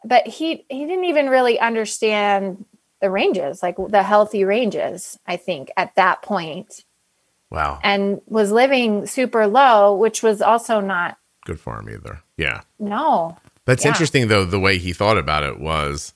But 0.04 0.26
he 0.26 0.64
he 0.68 0.86
didn't 0.86 1.04
even 1.04 1.28
really 1.28 1.58
understand 1.60 2.64
the 3.00 3.10
ranges, 3.10 3.62
like 3.62 3.76
the 3.88 4.02
healthy 4.02 4.42
ranges, 4.44 5.18
I 5.26 5.36
think, 5.36 5.70
at 5.76 5.94
that 5.96 6.22
point, 6.22 6.84
wow, 7.50 7.78
and 7.84 8.20
was 8.26 8.50
living 8.50 9.06
super 9.06 9.46
low, 9.46 9.94
which 9.94 10.22
was 10.22 10.40
also 10.42 10.80
not 10.80 11.16
good 11.44 11.60
for 11.60 11.78
him 11.78 11.88
either. 11.90 12.22
Yeah, 12.36 12.62
no. 12.78 13.36
that's 13.66 13.84
Yeah. 13.84 13.90
interesting 13.90 14.28
though. 14.28 14.44
The 14.44 14.58
way 14.60 14.78
he 14.78 14.92
thought 14.92 15.18
about 15.18 15.42
it 15.44 15.58
was, 15.60 16.14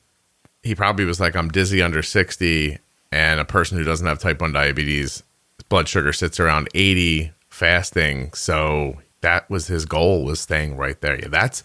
he 0.63 0.75
probably 0.75 1.05
was 1.05 1.21
like, 1.21 1.35
"I'm 1.37 1.49
dizzy 1.51 1.83
under 1.83 2.03
60," 2.03 2.79
and 3.11 3.41
a 3.41 3.45
person 3.45 3.77
who 3.79 3.85
doesn't 3.85 4.07
have 4.07 4.19
type 4.21 4.41
one 4.41 4.53
diabetes, 4.53 5.23
blood 5.69 5.89
sugar 5.89 6.13
sits 6.13 6.39
around 6.41 6.69
80 6.75 7.33
fasting. 7.53 8.33
So 8.33 8.97
that 9.21 9.49
was 9.51 9.67
his 9.69 9.85
goal 9.85 10.25
was 10.25 10.41
staying 10.41 10.77
right 10.77 11.01
there. 11.01 11.19
Yeah, 11.21 11.29
that's. 11.29 11.63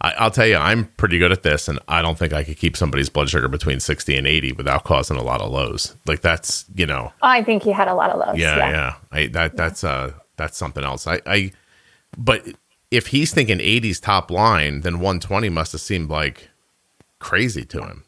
I, 0.00 0.10
I'll 0.18 0.30
tell 0.30 0.46
you, 0.46 0.56
I'm 0.56 0.86
pretty 0.96 1.18
good 1.18 1.32
at 1.32 1.42
this, 1.44 1.68
and 1.68 1.78
I 1.88 2.02
don't 2.02 2.18
think 2.18 2.32
I 2.32 2.44
could 2.44 2.56
keep 2.58 2.76
somebody's 2.76 3.08
blood 3.08 3.28
sugar 3.30 3.48
between 3.48 3.80
60 3.80 4.16
and 4.16 4.26
80 4.26 4.52
without 4.52 4.84
causing 4.84 5.16
a 5.16 5.22
lot 5.22 5.40
of 5.40 5.50
lows. 5.50 5.96
Like 6.06 6.20
that's, 6.20 6.64
you 6.74 6.84
know, 6.86 7.12
Oh, 7.22 7.28
I 7.28 7.42
think 7.42 7.62
he 7.62 7.72
had 7.72 7.88
a 7.88 7.94
lot 7.94 8.10
of 8.10 8.18
lows. 8.18 8.38
yeah, 8.38 8.56
yeah. 8.70 8.94
I 9.12 9.26
that 9.28 9.56
that's 9.56 9.82
uh 9.84 10.12
that's 10.36 10.56
something 10.58 10.84
else. 10.84 11.06
I 11.06 11.20
I 11.26 11.52
but 12.18 12.46
if 12.90 13.08
he's 13.08 13.32
thinking 13.32 13.58
80s 13.58 14.00
top 14.00 14.30
line, 14.30 14.82
then 14.82 14.94
120 15.00 15.48
must 15.48 15.72
have 15.72 15.80
seemed 15.80 16.10
like 16.10 16.50
crazy 17.18 17.64
to 17.66 17.80
him. 17.82 18.04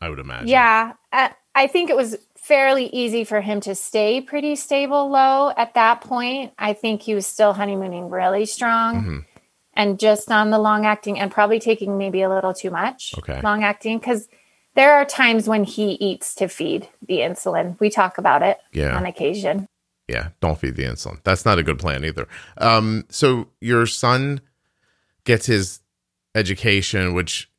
I 0.00 0.08
would 0.10 0.18
imagine. 0.20 0.48
Yeah. 0.48 0.92
Uh, 1.12 1.30
I 1.54 1.66
think 1.66 1.90
it 1.90 1.96
was 1.96 2.16
fairly 2.48 2.86
easy 2.86 3.24
for 3.24 3.40
him 3.42 3.60
to 3.60 3.74
stay 3.74 4.20
pretty 4.20 4.56
stable 4.56 5.10
low 5.10 5.52
at 5.56 5.74
that 5.74 6.00
point. 6.00 6.52
I 6.58 6.72
think 6.72 7.02
he 7.02 7.14
was 7.14 7.26
still 7.26 7.52
honeymooning 7.52 8.08
really 8.10 8.46
strong 8.46 9.04
Mhm. 9.04 9.24
and 9.74 9.98
just 10.00 10.30
on 10.32 10.50
the 10.50 10.58
long 10.58 10.86
acting 10.86 11.18
and 11.20 11.30
probably 11.30 11.60
taking 11.60 11.98
maybe 11.98 12.22
a 12.22 12.28
little 12.28 12.54
too 12.54 12.70
much 12.70 13.14
Okay. 13.18 13.40
long 13.42 13.62
acting 13.62 13.98
because 13.98 14.28
there 14.74 14.94
are 14.94 15.04
times 15.04 15.46
when 15.46 15.64
he 15.64 15.92
eats 16.00 16.34
to 16.36 16.48
feed 16.48 16.88
the 17.06 17.18
insulin. 17.18 17.78
We 17.80 17.90
talk 17.90 18.16
about 18.18 18.42
it 18.42 18.58
Yeah. 18.72 18.96
on 18.96 19.04
occasion. 19.06 19.66
Yeah, 20.08 20.28
don't 20.40 20.58
feed 20.58 20.76
the 20.76 20.84
insulin. 20.84 21.20
That's 21.24 21.44
not 21.44 21.58
a 21.58 21.62
good 21.62 21.78
plan 21.78 22.02
either. 22.04 22.26
Um, 22.56 23.04
so 23.10 23.48
your 23.60 23.86
son 23.86 24.40
gets 25.24 25.44
his 25.46 25.80
education, 26.34 27.12
which 27.12 27.50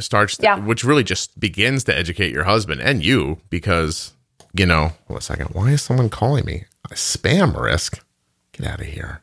starts, 0.00 0.38
Yeah. 0.40 0.56
which 0.58 0.84
really 0.84 1.04
just 1.04 1.38
begins 1.38 1.84
to 1.84 1.94
educate 1.96 2.32
your 2.32 2.44
husband 2.44 2.80
and 2.80 3.04
you, 3.04 3.40
because 3.50 4.14
you 4.54 4.66
know. 4.66 4.92
Hold 5.06 5.18
a 5.20 5.22
second. 5.22 5.46
Why 5.52 5.70
is 5.70 5.82
someone 5.82 6.08
calling 6.10 6.44
me? 6.44 6.64
A 6.90 6.94
spam 6.94 7.58
risk. 7.60 8.04
Get 8.52 8.66
out 8.66 8.80
of 8.80 8.86
here. 8.86 9.22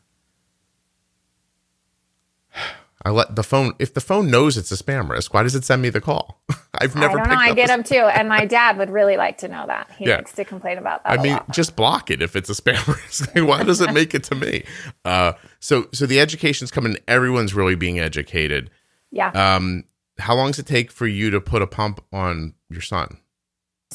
I 3.04 3.10
let 3.10 3.36
the 3.36 3.44
phone. 3.44 3.74
If 3.78 3.94
the 3.94 4.00
phone 4.00 4.30
knows 4.32 4.56
it's 4.56 4.72
a 4.72 4.76
spam 4.82 5.08
risk, 5.08 5.32
why 5.32 5.44
does 5.44 5.54
it 5.54 5.62
send 5.64 5.80
me 5.80 5.90
the 5.90 6.00
call? 6.00 6.42
I've 6.74 6.96
never. 6.96 7.20
I 7.20 7.24
don't 7.24 7.28
know. 7.30 7.36
I 7.40 7.54
get 7.54 7.68
them 7.68 7.84
too. 7.84 7.94
And 7.94 8.28
my 8.28 8.46
dad 8.46 8.78
would 8.78 8.90
really 8.90 9.16
like 9.16 9.38
to 9.38 9.48
know 9.48 9.64
that. 9.68 9.90
He 9.96 10.06
Yeah. 10.06 10.16
likes 10.16 10.32
to 10.32 10.44
complain 10.44 10.76
about 10.78 11.04
that. 11.04 11.18
I 11.18 11.22
mean, 11.22 11.34
lot. 11.34 11.50
just 11.52 11.76
block 11.76 12.10
it 12.10 12.20
if 12.20 12.34
it's 12.34 12.50
a 12.50 12.54
spam 12.60 12.84
risk. 13.04 13.32
Like, 13.34 13.46
Why 13.46 13.62
does 13.62 13.80
it 13.80 13.92
make 13.92 14.12
it 14.14 14.24
to 14.24 14.34
me? 14.34 14.64
Uh, 15.04 15.34
so, 15.60 15.88
so 15.92 16.04
the 16.06 16.18
education's 16.18 16.70
coming. 16.72 16.96
Everyone's 17.06 17.54
really 17.54 17.76
being 17.76 18.00
educated. 18.00 18.70
yeah. 19.12 19.28
Um, 19.30 19.84
how 20.18 20.34
long 20.34 20.48
does 20.48 20.58
it 20.58 20.66
take 20.66 20.90
for 20.90 21.06
you 21.06 21.30
to 21.30 21.40
put 21.40 21.60
a 21.62 21.66
pump 21.66 22.02
on 22.12 22.54
your 22.70 22.80
son? 22.80 23.18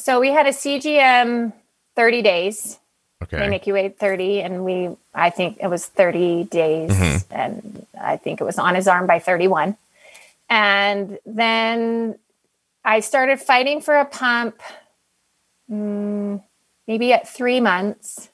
So 0.02 0.18
we 0.18 0.30
had 0.30 0.48
a 0.48 0.52
CGM 0.52 1.52
30 1.94 2.22
days. 2.22 2.80
Okay. 3.22 3.38
They 3.38 3.48
make 3.48 3.68
you 3.68 3.74
wait 3.74 4.00
30, 4.00 4.40
and 4.40 4.64
we, 4.64 4.96
I 5.14 5.30
think 5.30 5.58
it 5.60 5.68
was 5.68 5.86
30 5.86 6.42
days, 6.42 6.90
Mhm. 6.90 7.24
and 7.30 7.86
I 8.00 8.16
think 8.16 8.40
it 8.40 8.44
was 8.44 8.58
on 8.58 8.74
his 8.74 8.88
arm 8.88 9.06
by 9.06 9.20
31. 9.20 9.76
And 10.50 11.20
then 11.24 12.18
I 12.84 12.98
started 12.98 13.40
fighting 13.40 13.80
for 13.80 13.94
a 13.96 14.04
pump 14.04 14.60
mm, 15.70 16.42
maybe 16.88 17.12
at 17.12 17.28
three 17.28 17.60
months. 17.60 18.28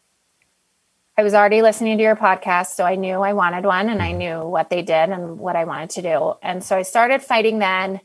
I 1.19 1.23
was 1.23 1.35
already 1.35 1.61
listening 1.61 1.99
to 1.99 2.03
your 2.03 2.16
podcast, 2.16 2.69
so 2.69 2.85
I 2.87 2.95
knew 2.95 3.21
I 3.21 3.35
wanted 3.35 3.66
one 3.66 3.91
and 3.91 4.01
I 4.01 4.12
knew 4.12 4.41
what 4.41 4.71
they 4.71 4.81
did 4.81 5.11
and 5.11 5.39
what 5.39 5.55
I 5.55 5.64
wanted 5.64 5.91
to 5.91 6.03
do. 6.03 6.35
And 6.43 6.64
so 6.64 6.79
I 6.79 6.83
started 6.83 7.23
fighting 7.23 7.59
then. 7.59 8.01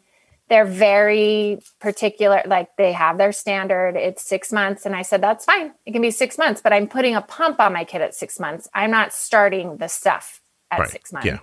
They're 0.49 0.65
very 0.65 1.59
particular, 1.79 2.43
like 2.45 2.75
they 2.77 2.91
have 2.91 3.17
their 3.17 3.31
standard. 3.31 3.95
It's 3.95 4.23
six 4.23 4.51
months. 4.51 4.85
And 4.85 4.95
I 4.95 5.01
said, 5.01 5.21
that's 5.21 5.45
fine. 5.45 5.73
It 5.85 5.93
can 5.93 6.01
be 6.01 6.11
six 6.11 6.37
months, 6.37 6.61
but 6.61 6.73
I'm 6.73 6.87
putting 6.87 7.15
a 7.15 7.21
pump 7.21 7.59
on 7.59 7.73
my 7.73 7.85
kid 7.85 8.01
at 8.01 8.13
six 8.13 8.39
months. 8.39 8.67
I'm 8.73 8.91
not 8.91 9.13
starting 9.13 9.77
the 9.77 9.87
stuff 9.87 10.41
at 10.69 10.79
Right. 10.81 10.89
six 10.89 11.13
months. 11.13 11.25
Yeah. 11.27 11.39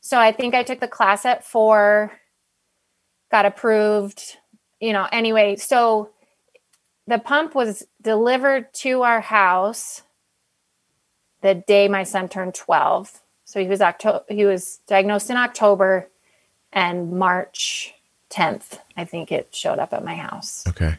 So 0.00 0.18
I 0.18 0.32
think 0.32 0.54
I 0.54 0.62
took 0.62 0.80
the 0.80 0.88
class 0.88 1.24
at 1.24 1.44
four, 1.44 2.12
got 3.30 3.46
approved, 3.46 4.36
you 4.80 4.92
know, 4.92 5.08
anyway. 5.10 5.56
So 5.56 6.10
the 7.06 7.18
pump 7.18 7.54
was 7.54 7.84
delivered 8.02 8.72
to 8.74 9.02
our 9.02 9.20
house 9.20 10.02
the 11.42 11.54
day 11.54 11.88
my 11.88 12.02
son 12.02 12.28
turned 12.28 12.54
12. 12.54 13.20
So 13.44 13.60
he 13.60 13.68
was 13.68 13.80
October 13.80 14.24
he 14.28 14.44
was 14.44 14.80
diagnosed 14.88 15.30
in 15.30 15.36
October 15.36 16.08
and 16.72 17.12
March 17.12 17.94
10th, 18.36 18.80
I 18.96 19.04
think 19.04 19.32
it 19.32 19.54
showed 19.54 19.78
up 19.78 19.92
at 19.92 20.04
my 20.04 20.14
house. 20.14 20.64
Okay. 20.68 20.96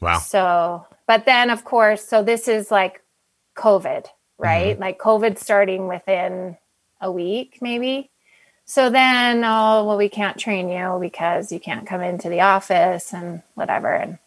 Wow. 0.00 0.18
So, 0.18 0.86
but 1.06 1.24
then 1.24 1.50
of 1.50 1.64
course, 1.64 2.06
so 2.06 2.22
this 2.22 2.46
is 2.46 2.70
like 2.70 3.02
COVID, 3.56 4.04
mm-hmm. 4.04 4.42
right? 4.42 4.78
Like 4.78 4.98
COVID 4.98 5.38
starting 5.38 5.88
within 5.88 6.56
a 7.00 7.10
week, 7.10 7.58
maybe. 7.60 8.10
So 8.66 8.88
then, 8.88 9.44
oh, 9.44 9.84
well, 9.84 9.98
we 9.98 10.08
can't 10.08 10.38
train 10.38 10.68
you 10.68 10.98
because 11.00 11.52
you 11.52 11.60
can't 11.60 11.86
come 11.86 12.00
into 12.00 12.30
the 12.30 12.40
office 12.40 13.12
and 13.12 13.42
whatever. 13.54 13.92
And 13.92 14.18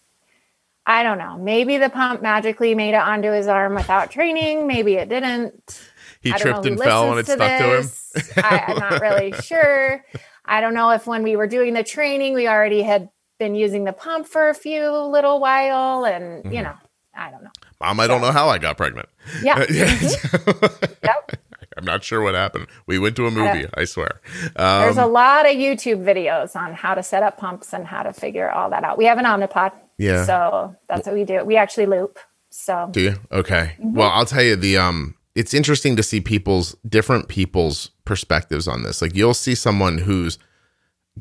I 0.86 1.04
don't 1.04 1.18
know. 1.18 1.38
Maybe 1.38 1.78
the 1.78 1.90
pump 1.90 2.22
magically 2.22 2.76
made 2.76 2.94
it 2.94 3.02
onto 3.02 3.32
his 3.32 3.48
arm 3.48 3.74
without 3.74 4.12
training. 4.12 4.68
Maybe 4.68 4.96
it 4.96 5.10
didn't. 5.10 5.90
He 6.22 6.32
I 6.32 6.38
don't 6.38 6.48
know 6.48 6.62
tripped 6.62 6.68
and 6.68 6.80
fell 6.80 7.12
and 7.12 7.20
it 7.20 7.26
stuck 7.26 7.38
to 7.38 7.64
him. 7.64 7.70
this. 7.82 8.32
I, 8.38 8.66
I'm 8.68 8.80
not 8.80 9.02
really 9.02 9.32
sure. 9.42 10.04
I 10.48 10.62
don't 10.62 10.74
know 10.74 10.90
if 10.92 11.06
when 11.08 11.24
we 11.24 11.36
were 11.36 11.48
doing 11.48 11.74
the 11.74 11.84
training, 11.84 12.34
we 12.34 12.48
already 12.48 12.82
had 12.84 13.10
been 13.40 13.54
using 13.56 13.84
the 13.84 13.94
pump 13.94 14.28
for 14.28 14.50
a 14.50 14.54
few 14.54 14.90
little 14.92 15.40
while, 15.40 16.06
and 16.06 16.44
Mm-hmm. 16.44 16.52
you 16.54 16.64
know, 16.64 16.74
I 17.16 17.30
don't 17.32 17.44
know. 17.44 17.52
Mom, 17.82 18.00
I 18.00 18.08
don't 18.08 18.22
know 18.22 18.32
how 18.32 18.50
I 18.50 18.58
got 18.58 18.78
pregnant. 18.78 19.10
Yeah, 19.44 19.56
Mhm. 19.66 20.96
Yep. 21.04 21.32
I'm 21.78 21.86
not 21.86 22.04
sure 22.04 22.22
what 22.22 22.34
happened. 22.34 22.66
We 22.88 22.98
went 22.98 23.16
to 23.18 23.28
a 23.28 23.32
movie, 23.32 23.68
I 23.76 23.84
swear. 23.86 24.20
There's 24.56 24.98
Um, 24.98 25.04
a 25.04 25.08
lot 25.08 25.46
of 25.46 25.52
YouTube 25.56 26.04
videos 26.04 26.56
on 26.56 26.74
how 26.74 26.96
to 26.96 27.04
set 27.04 27.22
up 27.22 27.38
pumps 27.38 27.72
and 27.72 27.86
how 27.86 28.02
to 28.02 28.14
figure 28.14 28.50
all 28.50 28.72
that 28.72 28.84
out. 28.84 28.98
We 28.98 29.06
have 29.06 29.20
an 29.20 29.26
Omnipod. 29.26 29.74
Yeah. 30.00 30.26
So 30.26 30.76
that's 30.90 31.06
what 31.06 31.14
we 31.16 31.24
do. 31.24 31.44
We 31.46 31.56
actually 31.56 31.86
loop. 31.86 32.18
So 32.50 32.88
Do 32.90 33.02
you? 33.02 33.16
Okay. 33.32 33.76
Mm-hmm. 33.80 33.94
Well, 33.94 34.10
I'll 34.10 34.26
tell 34.26 34.42
you 34.42 34.56
the 34.56 34.78
um 34.78 35.14
it's 35.36 35.54
interesting 35.54 35.96
to 35.98 36.02
see 36.04 36.20
people's 36.20 36.76
different 36.88 37.28
people's 37.28 37.92
perspectives 38.08 38.68
on 38.68 38.82
this. 38.84 39.02
Like 39.02 39.16
you'll 39.16 39.36
see 39.36 39.54
someone 39.54 40.00
who's 40.00 40.40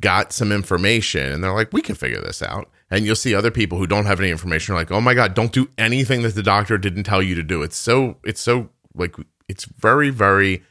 got 0.00 0.32
some 0.32 0.52
information 0.52 1.32
and 1.32 1.42
they're 1.44 1.52
like, 1.52 1.72
we 1.72 1.82
can 1.82 1.94
figure 1.94 2.20
this 2.20 2.42
out. 2.42 2.70
And 2.90 3.04
you'll 3.04 3.16
see 3.16 3.34
other 3.34 3.50
people 3.50 3.78
who 3.78 3.86
don't 3.86 4.06
have 4.06 4.20
any 4.20 4.30
information 4.30 4.74
are 4.74 4.78
like, 4.78 4.92
oh 4.92 5.00
my 5.00 5.12
God, 5.14 5.34
don't 5.34 5.52
do 5.52 5.68
anything 5.76 6.22
that 6.22 6.34
the 6.34 6.42
doctor 6.42 6.78
didn't 6.78 7.02
tell 7.04 7.22
you 7.22 7.34
to 7.34 7.42
do. 7.42 7.62
It's 7.62 7.76
so 7.76 8.16
it's 8.24 8.40
so 8.40 8.70
like 8.94 9.16
it's 9.48 9.64
very, 9.64 10.10
very 10.10 10.62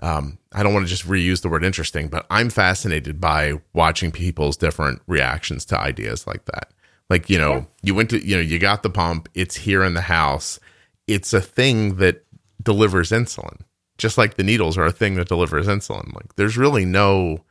um, 0.00 0.38
I 0.52 0.62
don't 0.62 0.72
want 0.74 0.86
to 0.86 0.90
just 0.90 1.06
reuse 1.08 1.42
the 1.42 1.48
word 1.48 1.64
interesting, 1.64 2.08
but 2.08 2.24
I'm 2.30 2.50
fascinated 2.50 3.20
by 3.20 3.54
watching 3.72 4.12
people's 4.12 4.56
different 4.56 5.02
reactions 5.08 5.64
to 5.66 5.78
ideas 5.78 6.26
like 6.26 6.44
that. 6.46 6.72
Like, 7.10 7.28
you 7.28 7.38
know, 7.38 7.52
Yeah. 7.54 7.64
you 7.82 7.94
went 7.96 8.10
to, 8.10 8.24
you 8.24 8.36
know, 8.36 8.42
you 8.42 8.58
got 8.60 8.82
the 8.84 8.90
pump, 8.90 9.28
it's 9.34 9.56
here 9.56 9.82
in 9.82 9.94
the 9.94 10.02
house. 10.02 10.60
It's 11.08 11.32
a 11.32 11.40
thing 11.40 11.96
that 11.96 12.24
delivers 12.62 13.10
insulin, 13.10 13.60
just 13.98 14.16
like 14.16 14.34
the 14.34 14.42
needles 14.44 14.78
are 14.78 14.86
a 14.86 14.92
thing 14.92 15.14
that 15.16 15.28
delivers 15.28 15.66
insulin. 15.66 16.14
Like, 16.14 16.36
there's 16.36 16.56
really 16.56 16.84
no, 16.84 17.44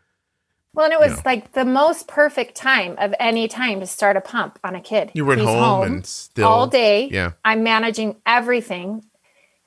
well, 0.73 0.85
and 0.85 0.93
it 0.93 0.99
was 0.99 1.11
Yeah. 1.17 1.21
like 1.25 1.51
the 1.53 1.65
most 1.65 2.07
perfect 2.07 2.55
time 2.55 2.95
of 2.99 3.13
any 3.19 3.47
time 3.47 3.79
to 3.81 3.85
start 3.87 4.15
a 4.17 4.21
pump 4.21 4.59
on 4.63 4.75
a 4.75 4.81
kid. 4.81 5.11
you 5.13 5.25
were 5.25 5.33
at 5.33 5.39
He's 5.39 5.47
home, 5.47 5.83
and 5.83 6.05
still 6.05 6.47
all 6.47 6.67
day. 6.67 7.09
Yeah. 7.09 7.31
I'm 7.43 7.63
managing 7.63 8.15
everything. 8.25 9.03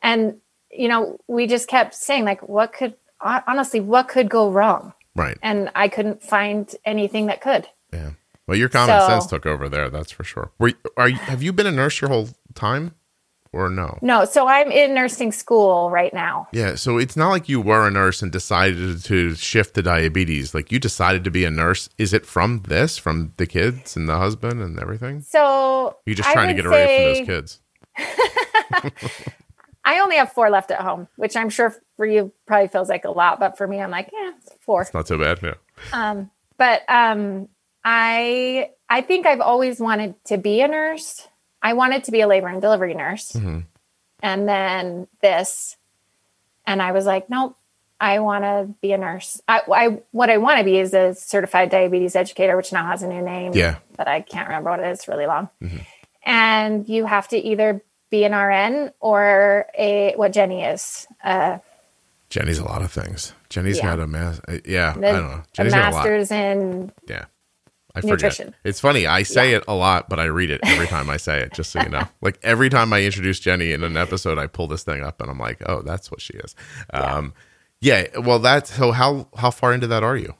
And, 0.02 0.36
you 0.70 0.88
know, 0.88 1.18
we 1.26 1.46
just 1.46 1.68
kept 1.68 1.94
saying, 1.94 2.24
like, 2.24 2.48
what 2.48 2.72
could, 2.72 2.94
honestly, 3.20 3.80
what 3.80 4.08
could 4.08 4.28
go 4.30 4.50
wrong? 4.50 4.94
Right. 5.14 5.36
And 5.42 5.70
I 5.74 5.88
couldn't 5.88 6.22
find 6.22 6.72
anything 6.84 7.26
that 7.26 7.40
could. 7.40 7.66
Yeah. 7.92 8.10
Well, 8.46 8.56
your 8.56 8.68
common 8.68 8.98
So- 9.00 9.06
sense 9.08 9.26
took 9.26 9.44
over 9.46 9.68
there. 9.68 9.90
That's 9.90 10.10
for 10.12 10.24
sure. 10.24 10.52
Were 10.58 10.68
you, 10.68 10.74
are 10.96 11.08
you, 11.08 11.16
have 11.16 11.42
you 11.42 11.52
been 11.52 11.66
a 11.66 11.72
nurse 11.72 12.00
your 12.00 12.08
whole 12.10 12.28
time 12.54 12.94
or 13.52 13.68
no? 13.68 13.98
No, 14.02 14.24
so 14.24 14.46
I'm 14.46 14.70
in 14.70 14.94
nursing 14.94 15.32
school 15.32 15.90
right 15.90 16.12
now. 16.14 16.48
Yeah, 16.52 16.74
so 16.74 16.98
it's 16.98 17.16
not 17.16 17.30
like 17.30 17.48
you 17.48 17.60
were 17.60 17.86
a 17.86 17.90
nurse 17.90 18.22
and 18.22 18.30
decided 18.30 19.02
to 19.04 19.34
shift 19.34 19.74
to 19.74 19.82
diabetes. 19.82 20.54
Like 20.54 20.70
you 20.70 20.78
decided 20.78 21.24
to 21.24 21.30
be 21.30 21.44
a 21.44 21.50
nurse. 21.50 21.88
Is 21.98 22.12
it 22.12 22.26
from 22.26 22.62
this, 22.68 22.98
from 22.98 23.32
the 23.36 23.46
kids 23.46 23.96
and 23.96 24.08
the 24.08 24.18
husband 24.18 24.60
and 24.62 24.78
everything? 24.78 25.22
So 25.22 25.96
You're 26.06 26.16
just 26.16 26.30
trying 26.30 26.48
to 26.48 26.54
get 26.54 26.66
away 26.66 27.16
from 27.16 27.26
those 27.26 27.26
kids. 27.26 27.60
I 29.84 30.00
only 30.00 30.16
have 30.16 30.32
four 30.32 30.50
left 30.50 30.70
at 30.70 30.80
home, 30.80 31.08
which 31.16 31.36
I'm 31.36 31.48
sure 31.48 31.74
for 31.96 32.06
you 32.06 32.32
probably 32.46 32.68
feels 32.68 32.88
like 32.88 33.04
a 33.04 33.10
lot, 33.10 33.40
but 33.40 33.56
for 33.56 33.66
me, 33.66 33.80
I'm 33.80 33.90
like, 33.90 34.10
yeah, 34.12 34.32
it's 34.36 34.54
four. 34.60 34.82
It's 34.82 34.94
not 34.94 35.08
so 35.08 35.18
bad. 35.18 35.40
Yeah. 35.42 35.54
Um, 35.92 36.30
but 36.58 36.82
um, 36.88 37.48
I 37.82 38.70
I 38.88 39.00
think 39.00 39.26
I've 39.26 39.40
always 39.40 39.80
wanted 39.80 40.14
to 40.26 40.36
be 40.36 40.60
a 40.60 40.68
nurse. 40.68 41.26
I 41.62 41.72
wanted 41.74 42.04
to 42.04 42.10
be 42.12 42.20
a 42.20 42.26
labor 42.26 42.48
and 42.48 42.60
delivery 42.62 42.94
nurse, 42.94 43.32
Mhm. 43.32 43.64
and 44.22 44.48
then 44.48 45.06
this, 45.20 45.76
and 46.66 46.80
I 46.82 46.92
was 46.92 47.06
like, 47.06 47.28
nope. 47.30 47.56
I 48.02 48.20
want 48.20 48.44
to 48.44 48.66
be 48.80 48.92
a 48.92 48.96
nurse. 48.98 49.42
I, 49.46 49.60
I 49.70 49.98
what 50.10 50.30
I 50.30 50.38
want 50.38 50.56
to 50.56 50.64
be 50.64 50.78
is 50.78 50.94
a 50.94 51.14
certified 51.14 51.68
diabetes 51.68 52.16
educator, 52.16 52.56
which 52.56 52.72
now 52.72 52.86
has 52.86 53.02
a 53.02 53.06
new 53.08 53.20
name. 53.20 53.52
Yeah. 53.54 53.76
but 53.94 54.08
I 54.08 54.22
can't 54.22 54.48
remember 54.48 54.70
what 54.70 54.80
it 54.80 54.86
is. 54.86 55.00
It's 55.00 55.08
really 55.08 55.26
long. 55.26 55.50
Mhm. 55.60 55.84
And 56.24 56.88
you 56.88 57.04
have 57.04 57.28
to 57.28 57.36
either 57.36 57.82
be 58.08 58.24
an 58.24 58.32
RN 58.32 58.92
or 59.00 59.66
a 59.78 60.14
what 60.16 60.32
Jenny 60.32 60.64
is, 60.64 61.06
uh, 61.22 61.58
Jenny's 62.30 62.58
a 62.58 62.64
lot 62.64 62.80
of 62.80 62.90
things. 62.90 63.34
Jenny's 63.50 63.76
Yeah. 63.76 63.84
got 63.96 64.00
a 64.00 64.06
mass. 64.06 64.40
uh, 64.48 64.58
Yeah, 64.64 64.94
the, 64.94 65.08
I 65.08 65.12
don't 65.12 65.30
know. 65.30 65.36
a 65.36 65.44
Jenny's 65.52 65.72
a 65.74 65.76
master's 65.76 66.30
in 66.30 66.92
Yeah. 67.06 67.26
I 67.94 68.00
forget. 68.00 68.12
nutrition. 68.12 68.54
It's 68.64 68.80
funny. 68.80 69.06
I 69.06 69.22
say 69.22 69.54
it 69.54 69.64
a 69.66 69.74
lot, 69.74 70.08
but 70.08 70.20
I 70.20 70.24
read 70.24 70.50
it 70.50 70.60
every 70.64 70.86
time 70.86 71.10
I 71.10 71.16
say 71.16 71.40
it, 71.40 71.52
just 71.52 71.70
so 71.70 71.82
you 71.82 71.88
know. 71.88 72.06
like 72.20 72.38
every 72.42 72.68
time 72.68 72.92
I 72.92 73.02
introduce 73.02 73.40
Jenny 73.40 73.72
in 73.72 73.82
an 73.82 73.96
episode, 73.96 74.38
I 74.38 74.46
pull 74.46 74.66
this 74.66 74.82
thing 74.82 75.02
up 75.02 75.20
and 75.20 75.30
I'm 75.30 75.38
like, 75.38 75.62
oh, 75.66 75.82
that's 75.82 76.10
what 76.10 76.20
she 76.20 76.34
is. 76.34 76.54
Um, 76.92 77.32
yeah. 77.80 78.06
Well, 78.18 78.38
that's 78.38 78.74
so 78.74 78.92
how, 78.92 79.28
how 79.36 79.50
far 79.50 79.72
into 79.72 79.86
that 79.88 80.02
are 80.02 80.16
you? 80.16 80.34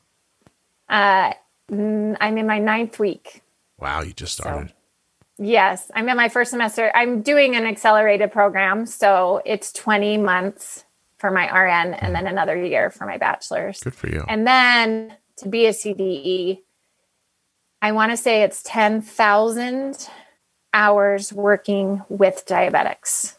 Uh, 0.89 1.33
mm, 1.71 2.17
I'm 2.21 2.39
in 2.39 2.47
my 2.47 2.59
ninth 2.59 2.99
week. 2.99 3.43
Wow. 3.79 4.03
You 4.03 4.13
just 4.13 4.35
started. 4.35 4.73
Yes, 5.43 5.91
I'm 5.95 6.07
in 6.11 6.19
my 6.19 6.29
first 6.29 6.51
semester. 6.51 6.93
I'm 6.95 7.23
doing 7.23 7.57
an 7.57 7.65
accelerated 7.65 8.31
program, 8.31 8.85
so 8.85 9.41
it's 9.47 9.73
20 9.73 10.19
months 10.19 10.85
for 11.17 11.31
my 11.31 11.47
RN 11.47 11.95
and 11.95 12.15
then 12.15 12.27
another 12.27 12.63
year 12.63 12.91
for 12.91 13.07
my 13.07 13.17
bachelor's. 13.17 13.81
Good 13.81 13.95
for 13.95 14.09
you. 14.09 14.23
And 14.29 14.47
then 14.47 15.17
to 15.37 15.49
be 15.49 15.65
a 15.65 15.71
CDE, 15.71 16.61
I 17.83 17.93
want 17.93 18.11
to 18.13 18.17
say 18.17 18.43
it's 18.43 18.63
10,000 18.65 20.09
hours 20.73 21.33
working 21.33 22.03
with 22.09 22.45
diabetics 22.47 23.37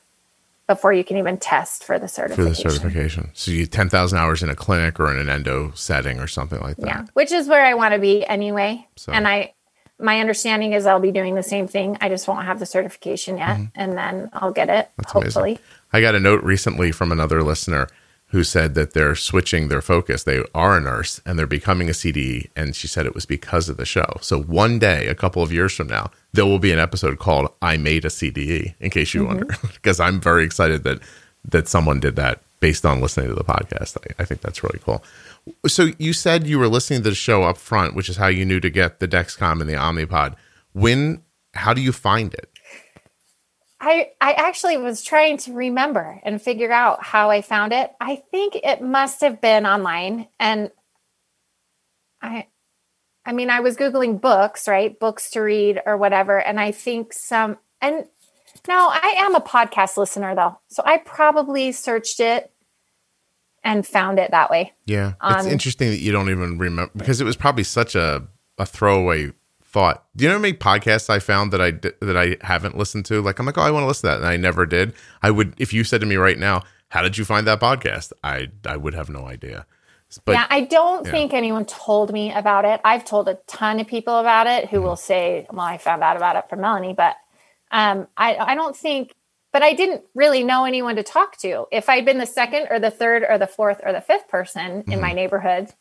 before 0.68 0.94
you 0.94 1.04
can 1.04 1.18
even 1.18 1.38
test 1.38 1.84
for 1.84 2.00
the 2.00 2.08
certification. 2.08 2.44
for 2.46 2.50
the 2.50 2.56
certification. 2.80 3.30
So 3.34 3.52
you 3.52 3.66
10,000 3.66 4.18
hours 4.18 4.42
in 4.42 4.50
a 4.50 4.56
clinic 4.56 5.00
or 5.00 5.12
in 5.12 5.20
an 5.20 5.30
endo 5.30 5.72
setting 5.76 6.20
or 6.20 6.28
something 6.28 6.60
like 6.62 6.78
that. 6.78 6.86
Yeah, 6.86 7.06
which 7.14 7.32
is 7.32 7.48
where 7.48 7.66
I 7.66 7.74
want 7.74 7.94
to 7.94 8.00
be 8.00 8.26
anyway. 8.26 8.88
So- 8.96 9.12
And 9.12 9.28
I, 9.28 9.54
my 10.00 10.20
understanding 10.20 10.74
is 10.74 10.86
I'll 10.86 11.00
be 11.00 11.12
doing 11.12 11.36
the 11.36 11.44
same 11.44 11.68
thing. 11.68 11.98
I 12.02 12.10
just 12.10 12.28
won't 12.28 12.46
have 12.46 12.58
the 12.60 12.66
certification 12.66 13.38
yet, 13.38 13.60
and 13.76 13.96
then 13.98 14.30
I'll 14.34 14.52
get 14.52 14.70
it. 14.70 14.90
Mm-hmm. 15.00 15.20
That's 15.20 15.36
amazing. 15.36 15.60
I 15.94 16.02
got 16.02 16.16
a 16.16 16.20
note 16.20 16.44
recently 16.44 16.92
from 16.92 17.12
another 17.12 17.44
listener 17.44 17.88
who 18.32 18.46
said 18.46 18.76
that 18.76 18.94
they're 18.94 19.16
switching 19.16 19.68
their 19.68 19.82
focus. 19.82 20.24
They 20.24 20.42
are 20.56 20.78
a 20.78 20.82
nurse 20.82 21.20
and 21.26 21.38
they're 21.38 21.46
becoming 21.46 21.90
a 21.90 21.94
CDE. 21.94 22.50
And 22.56 22.74
she 22.74 22.88
said 22.88 23.06
it 23.06 23.14
was 23.14 23.26
because 23.26 23.68
of 23.68 23.76
the 23.76 23.86
show. 23.86 24.18
So 24.22 24.42
one 24.42 24.80
day, 24.80 25.08
a 25.08 25.16
couple 25.16 25.44
of 25.44 25.52
years 25.52 25.74
from 25.74 25.88
now, 25.88 26.12
there 26.32 26.46
will 26.46 26.60
be 26.60 26.72
an 26.72 26.80
episode 26.80 27.20
called 27.20 27.50
I 27.62 27.76
Made 27.76 28.06
a 28.06 28.08
CDE, 28.08 28.76
in 28.80 28.90
case 28.90 29.14
you 29.14 29.22
mm-hmm. 29.22 29.36
wonder, 29.36 29.56
because 29.74 30.00
I'm 30.00 30.22
very 30.22 30.46
excited 30.46 30.84
that, 30.84 31.00
that 31.44 31.68
someone 31.68 32.00
did 32.00 32.16
that 32.16 32.42
based 32.62 32.86
on 32.86 33.02
listening 33.02 33.28
to 33.28 33.36
the 33.36 33.44
podcast. 33.44 33.98
I, 33.98 34.22
I 34.22 34.26
think 34.26 34.40
that's 34.40 34.64
really 34.64 34.80
cool. 34.80 35.04
So 35.68 35.90
you 35.98 36.14
said 36.14 36.48
you 36.48 36.58
were 36.58 36.70
listening 36.70 37.04
to 37.04 37.10
the 37.10 37.16
show 37.16 37.44
up 37.44 37.58
front, 37.58 37.96
which 37.96 38.08
is 38.08 38.16
how 38.16 38.28
you 38.28 38.46
knew 38.46 38.62
to 38.62 38.70
get 38.70 39.00
the 39.00 39.10
Dexcom 39.10 39.60
and 39.60 39.70
the 39.70 39.74
Omnipod. 39.74 40.36
When, 40.72 41.22
how 41.54 41.74
do 41.74 41.82
you 41.82 41.92
find 41.92 42.34
it? 42.34 42.50
I 43.82 44.12
I 44.22 44.34
actually 44.34 44.78
was 44.78 45.04
trying 45.04 45.38
to 45.38 45.54
remember 45.54 46.22
and 46.24 46.40
figure 46.40 46.72
out 46.72 47.04
how 47.04 47.32
I 47.32 47.42
found 47.42 47.74
it. 47.74 47.92
I 48.00 48.18
think 48.30 48.56
it 48.56 48.82
must 48.82 49.22
have 49.22 49.42
been 49.42 49.66
online, 49.66 50.28
and 50.40 50.70
I, 52.22 52.48
I 53.26 53.34
mean, 53.34 53.50
I 53.50 53.62
was 53.62 53.76
googling 53.76 54.22
books, 54.22 54.68
right? 54.68 54.98
Books 54.98 55.32
to 55.32 55.42
read 55.42 55.82
or 55.86 55.98
whatever, 55.98 56.40
and 56.40 56.60
I 56.60 56.72
think 56.72 57.12
some 57.12 57.58
and. 57.82 58.06
No, 58.68 58.90
I 58.92 59.16
am 59.20 59.34
a 59.34 59.40
podcast 59.40 59.98
listener 59.98 60.36
though. 60.36 60.60
So 60.68 60.84
I 60.86 60.98
probably 60.98 61.72
searched 61.72 62.20
it 62.20 62.52
and 63.64 63.88
found 63.88 64.20
it 64.20 64.32
that 64.32 64.52
way. 64.52 64.74
Yeah, 64.86 65.14
it's 65.24 65.46
um, 65.46 65.52
interesting 65.52 65.90
that 65.90 66.00
you 66.00 66.12
don't 66.12 66.30
even 66.30 66.58
remember 66.60 66.92
because 66.96 67.22
it 67.22 67.24
was 67.24 67.36
probably 67.36 67.64
such 67.64 67.96
a 67.96 68.28
a 68.58 68.66
throwaway 68.66 69.32
thought. 69.72 70.06
Do 70.16 70.24
you 70.24 70.30
know 70.30 70.36
how 70.36 70.42
many 70.42 70.54
podcasts 70.54 71.10
I 71.10 71.20
found 71.20 71.54
that 71.54 71.62
I 71.62 71.72
that 72.06 72.18
I 72.18 72.38
haven't 72.46 72.78
listened 72.78 73.06
to? 73.06 73.22
Like 73.22 73.40
I'm 73.40 73.46
like, 73.46 73.58
oh, 73.58 73.62
I 73.62 73.72
want 73.72 73.84
to 73.84 73.88
listen 73.88 74.10
to 74.10 74.16
that, 74.16 74.18
and 74.18 74.28
I 74.28 74.38
never 74.38 74.66
did. 74.66 74.94
I 75.22 75.32
would 75.32 75.54
if 75.58 75.74
you 75.74 75.84
said 75.84 76.02
to 76.02 76.08
me 76.08 76.16
right 76.16 76.38
now, 76.38 76.64
how 76.90 77.02
did 77.02 77.18
you 77.18 77.26
find 77.26 77.48
that 77.48 77.60
podcast? 77.60 78.12
I 78.24 78.50
I 78.66 78.78
would 78.78 78.94
have 78.94 79.10
no 79.10 79.26
idea. 79.26 79.66
But 80.26 80.34
yeah, 80.34 80.48
I 80.50 80.62
don't 80.62 81.06
yeah. 81.06 81.12
think 81.12 81.34
anyone 81.34 81.64
told 81.66 82.12
me 82.12 82.34
about 82.34 82.66
it. 82.66 82.82
I've 82.84 83.06
told 83.06 83.30
a 83.30 83.36
ton 83.48 83.80
of 83.80 83.88
people 83.88 84.18
about 84.20 84.46
it 84.48 84.66
Mm-hmm. 84.66 84.76
who 84.76 84.82
will 84.82 84.98
say, 84.98 85.48
"Well, 85.52 85.66
I 85.66 85.78
found 85.78 86.04
out 86.04 86.18
about 86.18 86.36
it 86.36 86.50
from 86.50 86.60
Melanie," 86.62 86.94
but 86.94 87.16
um, 87.72 88.08
I 88.18 88.36
I 88.36 88.56
don't 88.56 88.76
think. 88.76 89.14
But 89.54 89.64
I 89.64 89.74
didn't 89.74 90.04
really 90.16 90.46
know 90.46 90.64
anyone 90.64 90.96
to 90.96 91.04
talk 91.04 91.36
to. 91.40 91.66
If 91.74 91.90
I'd 91.90 92.06
been 92.06 92.20
the 92.20 92.26
second 92.26 92.68
or 92.70 92.80
the 92.80 92.90
third 92.92 93.26
or 93.28 93.38
the 93.38 93.48
fourth 93.48 93.82
or 93.84 93.92
the 93.92 94.00
fifth 94.00 94.30
person 94.30 94.86
in 94.88 95.02
my 95.02 95.12
neighborhood, 95.12 95.74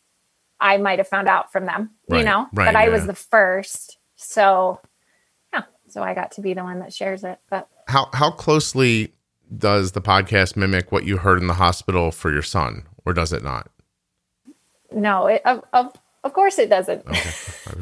I 0.60 0.76
might 0.76 0.98
have 0.98 1.08
found 1.08 1.28
out 1.28 1.52
from 1.52 1.66
them. 1.66 1.90
Right, 2.08 2.18
You 2.18 2.24
know, 2.24 2.48
right, 2.52 2.66
but 2.66 2.76
I 2.76 2.84
yeah. 2.84 2.90
was 2.90 3.06
the 3.06 3.14
first, 3.14 3.98
so 4.16 4.80
yeah. 5.52 5.62
So 5.88 6.02
I 6.02 6.14
got 6.14 6.32
to 6.32 6.40
be 6.40 6.54
the 6.54 6.64
one 6.64 6.80
that 6.80 6.92
shares 6.92 7.24
it. 7.24 7.38
But 7.48 7.68
how 7.88 8.08
how 8.12 8.30
closely 8.30 9.12
does 9.56 9.92
the 9.92 10.00
podcast 10.00 10.56
mimic 10.56 10.92
what 10.92 11.04
you 11.04 11.18
heard 11.18 11.40
in 11.40 11.46
the 11.46 11.54
hospital 11.54 12.10
for 12.10 12.32
your 12.32 12.42
son, 12.42 12.86
or 13.04 13.12
does 13.12 13.32
it 13.32 13.42
not? 13.42 13.70
no, 14.92 15.26
it, 15.26 15.42
of, 15.44 15.64
of 15.72 15.92
of 16.22 16.32
course 16.32 16.58
it 16.58 16.68
doesn't. 16.68 17.06
Okay. 17.06 17.30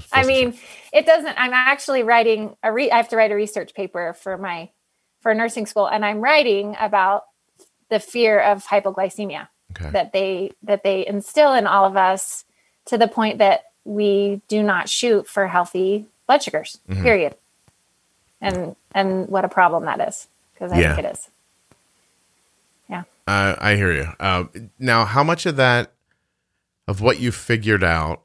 I, 0.12 0.20
I 0.20 0.24
mean, 0.24 0.56
it 0.92 1.06
doesn't. 1.06 1.34
I'm 1.38 1.52
actually 1.52 2.02
writing 2.02 2.56
a 2.62 2.72
re. 2.72 2.90
I 2.90 2.96
have 2.96 3.08
to 3.08 3.16
write 3.16 3.32
a 3.32 3.34
research 3.34 3.74
paper 3.74 4.14
for 4.14 4.38
my 4.38 4.70
for 5.20 5.34
nursing 5.34 5.66
school, 5.66 5.86
and 5.86 6.04
I'm 6.04 6.20
writing 6.20 6.76
about 6.78 7.24
the 7.90 7.98
fear 7.98 8.40
of 8.40 8.64
hypoglycemia 8.64 9.48
okay. 9.72 9.90
that 9.90 10.12
they 10.12 10.52
that 10.62 10.84
they 10.84 11.06
instill 11.06 11.52
in 11.54 11.66
all 11.66 11.84
of 11.84 11.96
us 11.96 12.44
to 12.89 12.99
the 12.99 13.09
point 13.09 13.39
that 13.39 13.64
we 13.84 14.43
do 14.49 14.62
not 14.62 14.89
shoot 14.89 15.26
for 15.28 15.47
healthy 15.47 16.07
blood 16.26 16.43
sugars. 16.43 16.78
Mhm. 16.89 17.03
Period. 17.03 17.36
And 18.41 18.76
and 18.93 19.28
what 19.28 19.45
a 19.45 19.49
problem 19.49 19.84
that 19.86 20.01
is 20.07 20.28
because 20.53 20.72
I 20.72 20.80
Yeah. 20.80 20.95
think 20.97 21.07
it 21.07 21.12
is. 21.12 21.28
Yeah. 22.89 23.03
Uh, 23.26 23.55
I 23.59 23.76
hear 23.76 23.93
you. 23.93 24.09
Uh, 24.20 24.45
now, 24.78 25.05
how 25.05 25.22
much 25.24 25.47
of 25.47 25.57
that, 25.57 25.93
of 26.86 27.01
what 27.01 27.18
you 27.20 27.32
figured 27.32 27.82
out, 27.84 28.22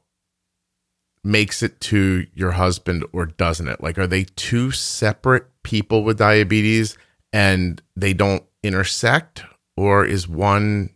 makes 1.22 1.62
it 1.62 1.80
to 1.80 2.26
your 2.34 2.52
husband 2.52 3.04
or 3.12 3.26
doesn't 3.26 3.68
it? 3.68 3.80
Like, 3.82 3.98
are 3.98 4.06
they 4.06 4.24
two 4.24 4.70
separate 4.70 5.46
people 5.62 6.04
with 6.04 6.18
diabetes 6.18 6.96
and 7.32 7.80
they 7.96 8.12
don't 8.12 8.44
intersect, 8.62 9.42
or 9.76 10.04
is 10.04 10.28
one 10.28 10.90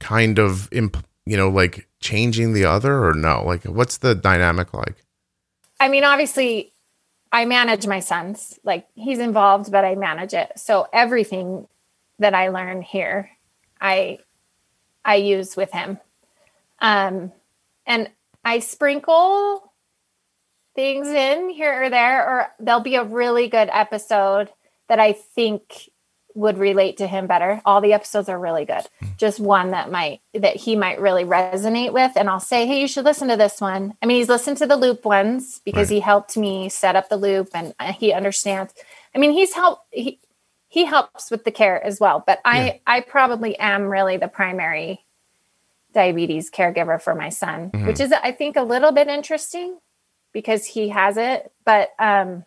kind 0.00 0.38
of, 0.38 0.68
imp- 0.72 1.04
you 1.26 1.36
know, 1.36 1.48
like 1.48 1.87
changing 2.00 2.52
the 2.52 2.64
other, 2.64 3.04
or 3.04 3.14
no? 3.14 3.44
Like, 3.44 3.64
what's 3.64 3.98
the 3.98 4.14
dynamic 4.14 4.72
like? 4.72 5.04
I 5.80 5.88
mean, 5.88 6.04
obviously, 6.04 6.72
I 7.32 7.44
manage 7.44 7.86
my 7.86 8.00
sons. 8.00 8.58
Like, 8.64 8.86
he's 8.94 9.18
involved, 9.18 9.70
but 9.70 9.84
I 9.84 9.94
manage 9.94 10.34
it. 10.34 10.52
So 10.56 10.88
everything 10.92 11.66
that 12.18 12.34
I 12.34 12.48
learn 12.48 12.82
here, 12.82 13.30
I 13.80 14.18
I 15.04 15.16
use 15.16 15.56
with 15.56 15.72
him. 15.72 15.98
Um, 16.80 17.32
and 17.86 18.10
I 18.44 18.58
sprinkle 18.58 19.72
things 20.74 21.08
in 21.08 21.48
here 21.50 21.84
or 21.84 21.90
there, 21.90 22.26
or 22.28 22.46
there'll 22.60 22.80
be 22.80 22.96
a 22.96 23.04
really 23.04 23.48
good 23.48 23.68
episode 23.72 24.50
that 24.88 25.00
I 25.00 25.12
think 25.12 25.90
would 26.38 26.56
relate 26.56 26.96
to 26.98 27.06
him 27.06 27.26
better. 27.26 27.60
All 27.64 27.80
the 27.80 27.92
episodes 27.92 28.28
are 28.28 28.38
really 28.38 28.64
good. 28.64 28.86
Just 29.16 29.40
one 29.40 29.72
that 29.72 29.90
might 29.90 30.20
that 30.34 30.56
he 30.56 30.76
might 30.76 31.00
really 31.00 31.24
resonate 31.24 31.92
with, 31.92 32.12
and 32.16 32.30
I'll 32.30 32.38
say, 32.40 32.66
"Hey, 32.66 32.80
you 32.80 32.88
should 32.88 33.04
listen 33.04 33.28
to 33.28 33.36
this 33.36 33.60
one." 33.60 33.94
I 34.00 34.06
mean, 34.06 34.18
he's 34.18 34.28
listened 34.28 34.56
to 34.58 34.66
the 34.66 34.76
loop 34.76 35.04
ones 35.04 35.60
because 35.64 35.88
Right. 35.90 35.96
he 35.96 36.00
helped 36.00 36.36
me 36.36 36.68
set 36.68 36.94
up 36.96 37.08
the 37.08 37.16
loop, 37.16 37.48
and 37.54 37.74
uh, 37.80 37.92
he 37.92 38.12
understands. 38.12 38.72
I 39.14 39.18
mean, 39.18 39.32
he's 39.32 39.54
helped. 39.54 39.82
He 39.90 40.20
he 40.68 40.84
helps 40.84 41.30
with 41.30 41.44
the 41.44 41.50
care 41.50 41.82
as 41.84 41.98
well, 41.98 42.22
but 42.26 42.40
I 42.44 42.64
Yeah. 42.66 42.72
I 42.86 43.00
probably 43.00 43.58
am 43.58 43.88
really 43.88 44.16
the 44.16 44.28
primary 44.28 45.04
diabetes 45.92 46.50
caregiver 46.50 47.00
for 47.00 47.14
my 47.14 47.30
son, 47.30 47.70
Mhm. 47.70 47.86
which 47.86 48.00
is 48.00 48.12
I 48.12 48.32
think 48.32 48.56
a 48.56 48.62
little 48.62 48.92
bit 48.92 49.08
interesting 49.08 49.78
because 50.32 50.66
he 50.66 50.90
has 50.90 51.16
it, 51.16 51.50
but 51.64 51.90
um 51.98 52.44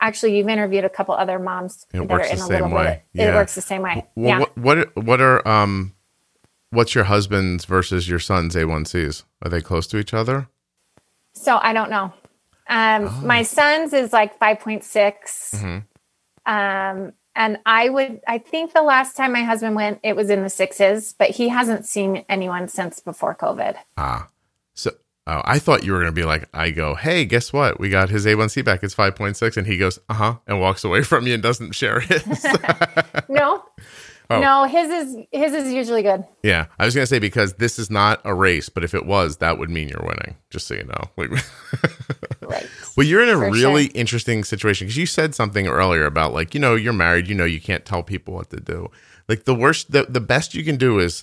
actually 0.00 0.36
you've 0.36 0.48
interviewed 0.48 0.84
a 0.84 0.88
couple 0.88 1.14
other 1.14 1.38
moms 1.38 1.86
It 1.92 1.98
that 1.98 2.08
works 2.08 2.28
are 2.28 2.32
in 2.32 2.38
the 2.38 2.44
a 2.44 2.46
same 2.46 2.52
little 2.62 2.70
way. 2.76 3.02
bit 3.14 3.22
it 3.22 3.26
Yeah. 3.26 3.34
works 3.34 3.54
the 3.54 3.60
same 3.62 3.82
way. 3.82 4.06
Well, 4.14 4.28
yeah. 4.28 4.38
what, 4.40 4.56
what 4.58 4.96
what 5.04 5.20
are 5.20 5.46
um 5.48 5.94
what's 6.70 6.94
your 6.94 7.04
husband's 7.04 7.64
versus 7.64 8.08
your 8.08 8.18
son's 8.18 8.54
A1Cs? 8.54 9.24
Are 9.42 9.48
they 9.50 9.60
close 9.60 9.86
to 9.88 9.98
each 9.98 10.12
other? 10.14 10.48
So 11.32 11.58
I 11.62 11.72
don't 11.72 11.90
know. 11.90 12.12
Um 12.68 13.06
Oh. 13.08 13.20
my 13.24 13.42
son's 13.42 13.92
is 13.92 14.12
like 14.12 14.38
5.6. 14.38 15.54
Mhm. 15.54 15.84
Um 16.46 17.12
and 17.34 17.58
I 17.66 17.88
would 17.88 18.20
I 18.26 18.38
think 18.38 18.72
the 18.72 18.82
last 18.82 19.16
time 19.16 19.32
my 19.32 19.42
husband 19.44 19.76
went 19.76 20.00
it 20.02 20.16
was 20.16 20.30
in 20.30 20.42
the 20.42 20.50
sixes, 20.50 21.14
but 21.18 21.30
he 21.30 21.48
hasn't 21.48 21.86
seen 21.86 22.24
anyone 22.28 22.68
since 22.68 23.00
before 23.00 23.34
COVID. 23.34 23.76
Ah, 23.96 24.28
so 24.74 24.90
oh, 25.26 25.42
I 25.44 25.58
thought 25.58 25.84
you 25.84 25.92
were 25.92 25.98
going 25.98 26.12
to 26.12 26.12
be 26.12 26.24
like, 26.24 26.48
I 26.54 26.70
go, 26.70 26.94
hey, 26.94 27.24
guess 27.24 27.52
what? 27.52 27.78
We 27.80 27.88
got 27.90 28.08
his 28.10 28.26
A1C 28.26 28.64
back. 28.64 28.82
It's 28.82 28.94
5.6. 28.94 29.56
And 29.56 29.66
he 29.66 29.76
goes, 29.78 29.98
uh 30.08 30.14
huh, 30.14 30.36
and 30.46 30.60
walks 30.60 30.84
away 30.84 31.02
from 31.02 31.26
you 31.26 31.34
and 31.34 31.42
doesn't 31.42 31.74
share 31.74 32.00
his. 32.00 32.22
No. 33.28 33.64
Oh. 34.28 34.40
No, 34.40 34.64
his 34.64 34.90
is 34.90 35.16
his 35.30 35.52
is 35.52 35.72
usually 35.72 36.02
good. 36.02 36.24
yeah. 36.42 36.66
I 36.80 36.84
was 36.84 36.96
going 36.96 37.04
to 37.04 37.06
say, 37.06 37.20
because 37.20 37.52
this 37.54 37.78
is 37.78 37.92
not 37.92 38.20
a 38.24 38.34
race, 38.34 38.68
but 38.68 38.82
if 38.82 38.92
it 38.92 39.06
was, 39.06 39.36
that 39.36 39.56
would 39.56 39.70
mean 39.70 39.86
you're 39.88 40.02
winning, 40.02 40.34
just 40.50 40.66
so 40.66 40.74
you 40.74 40.82
know. 40.82 41.04
Like, 41.16 41.30
Right. 42.42 42.66
well, 42.96 43.06
you're 43.06 43.22
in 43.22 43.28
a 43.28 43.34
For 43.38 43.52
really 43.52 43.84
sure. 43.84 43.92
interesting 43.94 44.42
situation 44.42 44.88
because 44.88 44.96
you 44.96 45.06
said 45.06 45.36
something 45.36 45.68
earlier 45.68 46.06
about, 46.06 46.34
like, 46.34 46.54
you 46.54 46.60
know, 46.60 46.74
you're 46.74 46.92
married, 46.92 47.28
you 47.28 47.36
know, 47.36 47.44
you 47.44 47.60
can't 47.60 47.84
tell 47.84 48.02
people 48.02 48.34
what 48.34 48.50
to 48.50 48.58
do. 48.58 48.90
Like, 49.28 49.44
the 49.44 49.54
worst, 49.54 49.92
the, 49.92 50.06
the 50.08 50.20
best 50.20 50.56
you 50.56 50.64
can 50.64 50.74
do 50.76 50.98
is, 50.98 51.22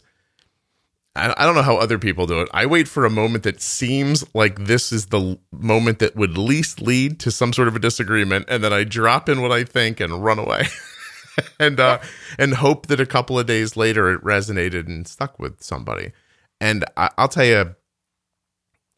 I 1.15 1.45
don't 1.45 1.53
know 1.53 1.61
how 1.61 1.77
other 1.77 1.99
people 1.99 2.25
do 2.25 2.41
it. 2.41 2.49
I 2.51 2.65
wait 2.65 2.87
for 2.87 3.05
a 3.05 3.09
moment 3.09 3.43
that 3.43 3.61
seems 3.61 4.25
like 4.33 4.65
this 4.65 4.91
is 4.91 5.07
the 5.07 5.37
moment 5.51 5.99
that 5.99 6.15
would 6.15 6.39
least 6.39 6.81
lead 6.81 7.19
to 7.19 7.29
some 7.29 7.53
sort 7.53 7.67
of 7.67 7.75
a 7.75 7.79
disagreement, 7.79 8.47
and 8.49 8.63
then 8.63 8.73
I 8.73 8.83
drop 8.83 9.29
in 9.29 9.41
what 9.43 9.51
I 9.51 9.63
think 9.63 9.99
and 9.99 10.23
run 10.23 10.39
away, 10.39 10.65
and 11.59 11.79
uh, 11.79 11.99
and 12.39 12.55
hope 12.55 12.87
that 12.87 12.99
a 12.99 13.05
couple 13.05 13.37
of 13.37 13.45
days 13.45 13.77
later 13.77 14.11
it 14.11 14.23
resonated 14.23 14.87
and 14.87 15.07
stuck 15.07 15.39
with 15.39 15.61
somebody. 15.61 16.13
And 16.59 16.83
I, 16.97 17.11
I'll 17.15 17.27
tell 17.27 17.45
you, 17.45 17.75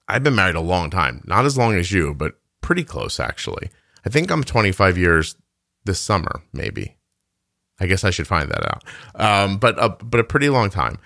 I've 0.07 0.23
been 0.23 0.35
married 0.35 0.55
a 0.55 0.61
long 0.61 0.89
time, 0.89 1.21
not 1.25 1.43
as 1.43 1.57
long 1.57 1.75
as 1.75 1.91
you, 1.91 2.13
but 2.13 2.35
pretty 2.61 2.85
close 2.85 3.19
actually. 3.19 3.69
I 4.05 4.09
think 4.09 4.31
I'm 4.31 4.43
25 4.43 4.97
years 4.97 5.35
this 5.83 5.99
summer, 5.99 6.43
maybe. 6.53 6.95
I 7.79 7.87
guess 7.87 8.05
I 8.05 8.11
should 8.11 8.27
find 8.27 8.49
that 8.51 8.65
out. 8.65 8.83
Um, 9.15 9.57
but 9.57 9.75
a, 9.77 9.89
but 9.89 10.21
a 10.21 10.23
pretty 10.23 10.47
long 10.47 10.69
time. 10.69 10.97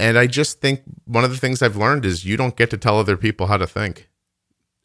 And 0.00 0.18
I 0.18 0.26
just 0.26 0.60
think 0.60 0.82
one 1.04 1.24
of 1.24 1.30
the 1.30 1.36
things 1.36 1.62
I've 1.62 1.76
learned 1.76 2.04
is 2.04 2.24
you 2.24 2.36
don't 2.36 2.56
get 2.56 2.70
to 2.70 2.76
tell 2.76 2.98
other 2.98 3.16
people 3.16 3.46
how 3.46 3.56
to 3.58 3.66
think. 3.66 4.08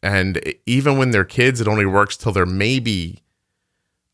And 0.03 0.41
even 0.66 0.97
when 0.97 1.11
they're 1.11 1.26
kids, 1.26 1.59
it 1.61 1.68
only 1.68 1.86
works 1.86 2.16
till 2.18 2.32
they're 2.32 2.45
maybe 2.45 3.24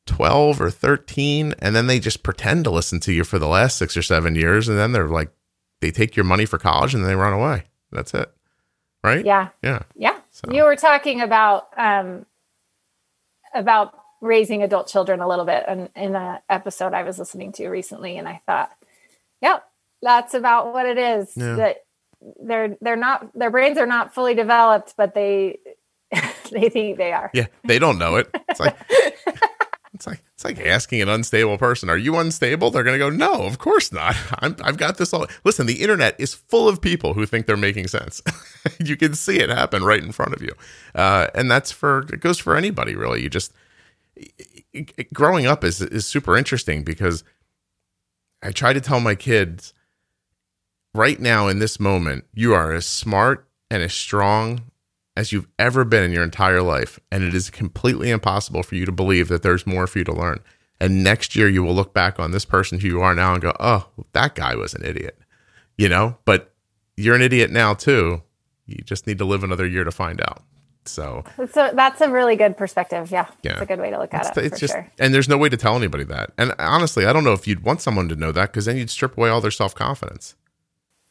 12 0.06 0.62
or 0.62 0.70
13. 0.70 1.56
And 1.60 1.76
then 1.76 1.88
they 1.88 2.00
just 2.00 2.24
pretend 2.24 2.64
to 2.66 2.70
listen 2.72 3.00
to 3.02 3.12
you 3.12 3.24
for 3.24 3.40
the 3.40 3.48
last 3.48 3.78
six 3.78 3.98
or 3.98 4.02
seven 4.02 4.36
years. 4.36 4.70
And 4.70 4.78
then 4.78 4.92
they're 4.94 5.08
like, 5.08 5.32
they 5.82 5.92
take 5.92 6.16
your 6.16 6.24
money 6.26 6.46
for 6.46 6.58
college 6.58 6.94
and 6.94 7.04
they 7.04 7.16
run 7.16 7.34
away. 7.34 7.64
That's 7.92 8.14
it. 8.14 8.32
Right? 9.04 9.26
Yeah. 9.26 9.50
Yeah. 9.64 9.82
Yeah. 9.96 10.20
So- 10.30 10.52
You 10.52 10.64
were 10.64 10.76
talking 10.76 11.22
about 11.22 11.68
um 11.78 12.26
about 13.54 13.98
raising 14.22 14.62
adult 14.64 14.88
children 14.88 15.20
a 15.20 15.28
little 15.28 15.46
bit 15.46 15.66
in, 15.68 15.90
in 15.96 16.16
an 16.16 16.40
episode 16.48 16.94
I 16.94 17.04
was 17.04 17.18
listening 17.20 17.52
to 17.54 17.68
recently 17.70 18.18
and 18.18 18.28
I 18.28 18.42
thought, 18.46 18.72
yep, 19.42 19.66
that's 20.02 20.34
about 20.34 20.74
what 20.74 20.86
it 20.86 20.98
is. 20.98 21.32
Yeah. 21.36 21.56
That 21.56 21.78
they're 22.44 22.78
they're 22.82 22.96
not 22.96 23.32
their 23.34 23.50
brains 23.50 23.78
are 23.78 23.88
not 23.88 24.14
fully 24.14 24.36
developed, 24.36 24.94
but 24.98 25.14
they 25.14 25.60
they 26.52 26.70
think 26.70 26.98
they 26.98 27.12
are. 27.14 27.30
Yeah. 27.34 27.48
They 27.64 27.80
don't 27.80 27.98
know 27.98 28.16
it. 28.18 28.30
It's 28.50 28.60
like, 28.60 28.78
it's 29.94 30.08
like, 30.08 30.24
it's 30.34 30.44
like 30.44 30.60
asking 30.60 31.02
an 31.02 31.10
unstable 31.10 31.58
person, 31.58 31.90
are 31.90 31.98
you 31.98 32.18
unstable? 32.18 32.72
They're 32.72 32.84
going 32.84 33.00
to 33.00 33.06
go, 33.06 33.10
no, 33.10 33.44
of 33.44 33.58
course 33.58 33.92
not. 33.92 34.16
I'm, 34.40 34.56
I've 34.64 34.78
got 34.78 34.98
this 34.98 35.14
all. 35.14 35.28
Listen, 35.44 35.68
the 35.68 35.82
internet 35.82 36.16
is 36.20 36.34
full 36.34 36.68
of 36.68 36.82
people 36.82 37.14
who 37.14 37.26
think 37.26 37.46
they're 37.46 37.58
making 37.58 37.88
sense. 37.88 38.22
you 38.80 38.96
can 38.98 39.14
see 39.14 39.40
it 39.40 39.50
happen 39.50 39.84
right 39.84 40.04
in 40.04 40.12
front 40.12 40.34
of 40.34 40.42
you. 40.42 40.52
Uh, 40.94 41.28
and 41.34 41.50
that's 41.50 41.72
for, 41.72 42.00
it 42.12 42.20
goes 42.20 42.40
for 42.40 42.56
anybody 42.56 42.96
really. 42.96 43.22
You 43.22 43.30
just, 43.30 43.54
growing 45.14 45.46
up 45.46 45.64
is, 45.64 45.82
is 45.82 46.06
super 46.06 46.38
interesting 46.38 46.84
because 46.84 47.24
I 48.44 48.52
try 48.52 48.74
to 48.74 48.82
tell 48.82 49.00
my 49.00 49.16
kids 49.16 49.74
right 50.94 51.20
now 51.20 51.48
in 51.48 51.60
this 51.60 51.80
moment, 51.80 52.26
you 52.34 52.54
are 52.54 52.74
as 52.74 52.86
smart 52.86 53.48
and 53.70 53.82
as 53.84 53.94
strong 53.94 54.64
as 55.16 55.32
you've 55.32 55.48
ever 55.60 55.84
been 55.84 56.04
in 56.04 56.12
your 56.12 56.24
entire 56.24 56.62
life. 56.62 57.00
And 57.12 57.24
it 57.24 57.34
is 57.34 57.50
completely 57.50 58.10
impossible 58.12 58.64
for 58.64 58.76
you 58.76 58.86
to 58.86 58.92
believe 58.92 59.28
that 59.28 59.44
there's 59.44 59.68
more 59.68 59.88
for 59.88 60.00
you 60.00 60.06
to 60.06 60.14
learn. 60.14 60.40
And 60.80 61.04
next 61.04 61.36
year, 61.36 61.48
you 61.48 61.64
will 61.64 61.76
look 61.76 61.94
back 61.94 62.20
on 62.20 62.32
this 62.32 62.46
person 62.46 62.80
who 62.80 62.88
you 62.88 63.02
are 63.02 63.14
now 63.14 63.34
and 63.34 63.42
go, 63.42 63.56
oh, 63.60 63.88
that 64.14 64.36
guy 64.36 64.56
was 64.56 64.74
an 64.74 64.84
idiot, 64.84 65.18
you 65.78 65.88
know? 65.88 66.18
But 66.26 66.54
you're 66.98 67.16
an 67.16 67.22
idiot 67.22 67.52
now, 67.52 67.76
too. 67.76 68.24
You 68.66 68.78
just 68.84 69.06
need 69.06 69.20
to 69.20 69.26
live 69.26 69.44
another 69.44 69.68
year 69.68 69.84
to 69.84 69.92
find 69.92 70.20
out. 70.22 70.44
So, 70.86 71.24
So 71.52 71.72
that's 71.74 72.02
a 72.02 72.10
really 72.10 72.36
good 72.36 72.58
perspective. 72.58 73.12
Yeah. 73.12 73.28
Yeah. 73.44 73.52
It's 73.52 73.62
a 73.62 73.66
good 73.68 73.80
way 73.80 73.92
to 73.92 74.00
look 74.00 74.14
at 74.14 74.26
it's, 74.28 74.38
it 74.38 74.46
it's 74.46 74.60
just, 74.60 74.74
sure. 74.74 74.90
and 74.98 75.14
there's 75.14 75.30
no 75.30 75.38
way 75.38 75.50
to 75.50 75.58
tell 75.58 75.76
anybody 75.76 76.04
that. 76.06 76.32
And 76.40 76.56
honestly, 76.58 77.06
I 77.06 77.14
don't 77.14 77.24
know 77.24 77.34
if 77.34 77.48
you'd 77.48 77.64
want 77.64 77.82
someone 77.82 78.10
to 78.10 78.16
know 78.16 78.32
that 78.32 78.52
because 78.52 78.66
then 78.66 78.78
you'd 78.78 78.90
strip 78.90 79.18
away 79.18 79.30
all 79.30 79.42
their 79.42 79.52
self 79.52 79.76
confidence. 79.76 80.36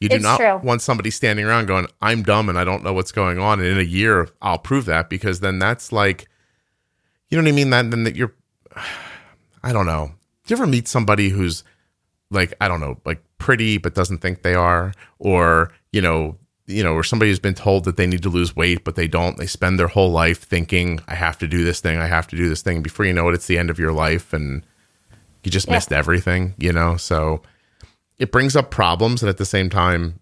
You 0.01 0.09
do 0.09 0.17
It's 0.17 0.23
not 0.23 0.39
true. 0.39 0.57
want 0.63 0.81
somebody 0.83 1.11
standing 1.11 1.45
around 1.45 1.67
going, 1.67 1.87
I'm 2.01 2.23
dumb 2.23 2.49
and 2.49 2.59
I 2.59 2.65
don't 2.65 2.83
know 2.83 2.93
what's 2.95 3.13
going 3.13 3.39
on. 3.39 3.61
And 3.61 3.69
in 3.69 3.79
a 3.79 3.83
year, 3.83 4.29
I'll 4.41 4.59
prove 4.59 4.87
that 4.87 5.11
because 5.11 5.41
then 5.41 5.59
that's 5.59 5.93
like, 5.93 6.27
you 7.29 7.37
know 7.37 7.45
what 7.45 7.51
I 7.51 7.55
mean? 7.55 7.71
That 7.71 7.91
then 7.91 8.05
that 8.05 8.17
you're, 8.17 8.33
I 9.63 9.73
don't 9.73 9.87
know. 9.87 10.13
Do 10.47 10.55
you 10.55 10.57
ever 10.57 10.67
meet 10.67 10.89
somebody 10.89 11.29
who's 11.29 11.65
like, 12.31 12.55
I 12.61 12.69
don't 12.69 12.81
know, 12.81 12.99
like 13.05 13.23
pretty 13.39 13.77
but 13.79 13.95
doesn't 13.95 14.19
think 14.19 14.43
they 14.43 14.55
are, 14.55 14.95
or 15.19 15.71
you 15.93 16.01
know, 16.01 16.37
you 16.67 16.83
know, 16.85 16.95
or 16.95 17.03
somebody 17.05 17.31
who's 17.31 17.39
been 17.41 17.55
told 17.55 17.85
that 17.85 17.97
they 17.97 18.07
need 18.07 18.23
to 18.23 18.29
lose 18.31 18.55
weight 18.57 18.85
but 18.85 18.95
they 18.95 19.07
don't. 19.09 19.37
They 19.37 19.47
spend 19.47 19.79
their 19.79 19.89
whole 19.89 20.11
life 20.11 20.43
thinking, 20.45 21.01
I 21.09 21.15
have 21.15 21.37
to 21.41 21.47
do 21.47 21.63
this 21.65 21.81
thing, 21.81 21.99
I 21.99 22.07
have 22.07 22.27
to 22.29 22.37
do 22.37 22.49
this 22.49 22.63
thing. 22.63 22.81
Before 22.81 23.05
you 23.05 23.13
know 23.13 23.29
it, 23.29 23.35
it's 23.35 23.47
the 23.47 23.59
end 23.59 23.69
of 23.71 23.79
your 23.79 23.93
life 23.93 24.33
and 24.33 24.65
you 25.45 25.51
just 25.51 25.69
Yeah. 25.69 25.75
missed 25.75 25.93
everything, 25.93 26.55
you 26.59 26.73
know. 26.73 26.97
So 26.97 27.43
it 28.21 28.31
brings 28.31 28.55
up 28.55 28.71
problems, 28.71 29.23
and 29.23 29.29
at 29.29 29.39
the 29.39 29.45
same 29.45 29.69
time, 29.69 30.21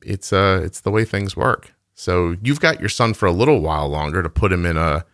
it's 0.00 0.32
uh, 0.32 0.60
it's 0.62 0.80
the 0.80 0.92
way 0.92 1.04
things 1.04 1.36
work. 1.36 1.74
So 1.94 2.36
you've 2.42 2.60
got 2.60 2.78
your 2.78 2.88
son 2.88 3.14
for 3.14 3.26
a 3.26 3.32
little 3.32 3.60
while 3.60 3.88
longer 3.88 4.22
to 4.22 4.28
put 4.28 4.52
him 4.52 4.64
in 4.64 4.76
a 4.76 5.04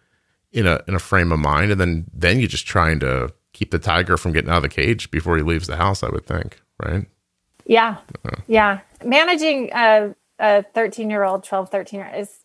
in 0.53 0.67
a 0.67 0.83
in 0.87 0.95
a 0.95 0.99
frame 0.99 1.33
of 1.33 1.39
mind, 1.39 1.71
and 1.71 1.81
then 1.81 2.05
then 2.13 2.39
you're 2.39 2.49
just 2.49 2.67
trying 2.67 3.01
to 3.01 3.33
keep 3.53 3.71
the 3.71 3.79
tiger 3.79 4.17
from 4.17 4.33
getting 4.33 4.51
out 4.51 4.59
of 4.59 4.63
the 4.63 4.69
cage 4.69 5.11
before 5.11 5.37
he 5.37 5.43
leaves 5.43 5.67
the 5.67 5.77
house. 5.77 6.03
I 6.03 6.11
would 6.11 6.27
think, 6.27 6.61
right? 6.85 7.07
Yeah. 7.71 7.99
Yeah. 8.49 8.81
Managing 9.05 9.71
a, 9.73 10.15
a 10.39 10.65
13 10.75 11.09
year 11.09 11.23
old, 11.23 11.45
12, 11.45 11.71
13 11.71 12.01
year 12.01 12.13
is, 12.17 12.37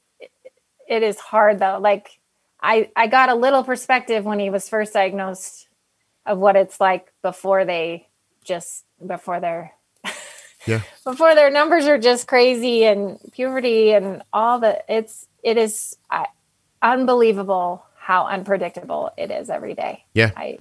it 0.87 1.03
is 1.03 1.19
hard 1.19 1.59
though. 1.59 1.79
Like 1.79 2.19
I, 2.61 2.91
I 2.95 3.07
got 3.07 3.29
a 3.29 3.35
little 3.35 3.63
perspective 3.63 4.23
when 4.23 4.39
he 4.39 4.49
was 4.49 4.69
first 4.69 4.93
diagnosed 4.93 5.67
of 6.25 6.37
what 6.37 6.55
it's 6.55 6.79
like 6.79 7.11
before 7.21 7.65
they 7.65 8.07
just, 8.43 8.84
before 9.05 9.39
they're, 9.39 9.73
Yeah. 10.65 10.81
Before 11.03 11.35
their 11.35 11.51
numbers 11.51 11.85
are 11.85 11.99
just 11.99 12.27
crazy 12.27 12.85
and 12.85 13.19
puberty 13.31 13.91
and 13.91 14.23
all 14.33 14.59
the 14.59 14.83
it's 14.89 15.27
it 15.43 15.57
is 15.57 15.95
uh, 16.09 16.25
unbelievable 16.81 17.85
how 17.95 18.25
unpredictable 18.25 19.11
it 19.15 19.29
is 19.29 19.49
every 19.49 19.75
day. 19.75 20.03
Yeah. 20.15 20.31
I 20.35 20.57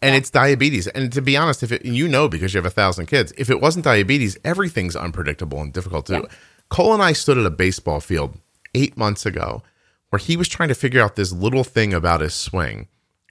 and 0.00 0.14
it's 0.14 0.30
diabetes. 0.30 0.86
And 0.86 1.12
to 1.12 1.20
be 1.20 1.36
honest, 1.36 1.64
if 1.64 1.72
it, 1.72 1.84
you 1.84 2.06
know 2.06 2.28
because 2.28 2.54
you 2.54 2.58
have 2.58 2.66
a 2.66 2.70
thousand 2.70 3.06
kids, 3.06 3.32
if 3.36 3.50
it 3.50 3.60
wasn't 3.60 3.84
diabetes, 3.84 4.38
everything's 4.44 4.94
unpredictable 4.94 5.60
and 5.60 5.72
difficult 5.72 6.06
to 6.06 6.14
do. 6.14 6.20
Yeah. 6.20 6.36
Cole 6.68 6.94
and 6.94 7.02
I 7.02 7.12
stood 7.12 7.38
at 7.38 7.44
a 7.46 7.50
baseball 7.50 7.98
field 7.98 8.38
eight 8.74 8.96
months 8.96 9.26
ago 9.26 9.62
where 10.10 10.20
he 10.20 10.36
was 10.36 10.48
trying 10.48 10.68
to 10.68 10.74
figure 10.74 11.02
out 11.02 11.16
this 11.16 11.32
little 11.32 11.64
thing 11.64 11.92
about 11.92 12.20
his 12.20 12.34
swing. 12.34 12.86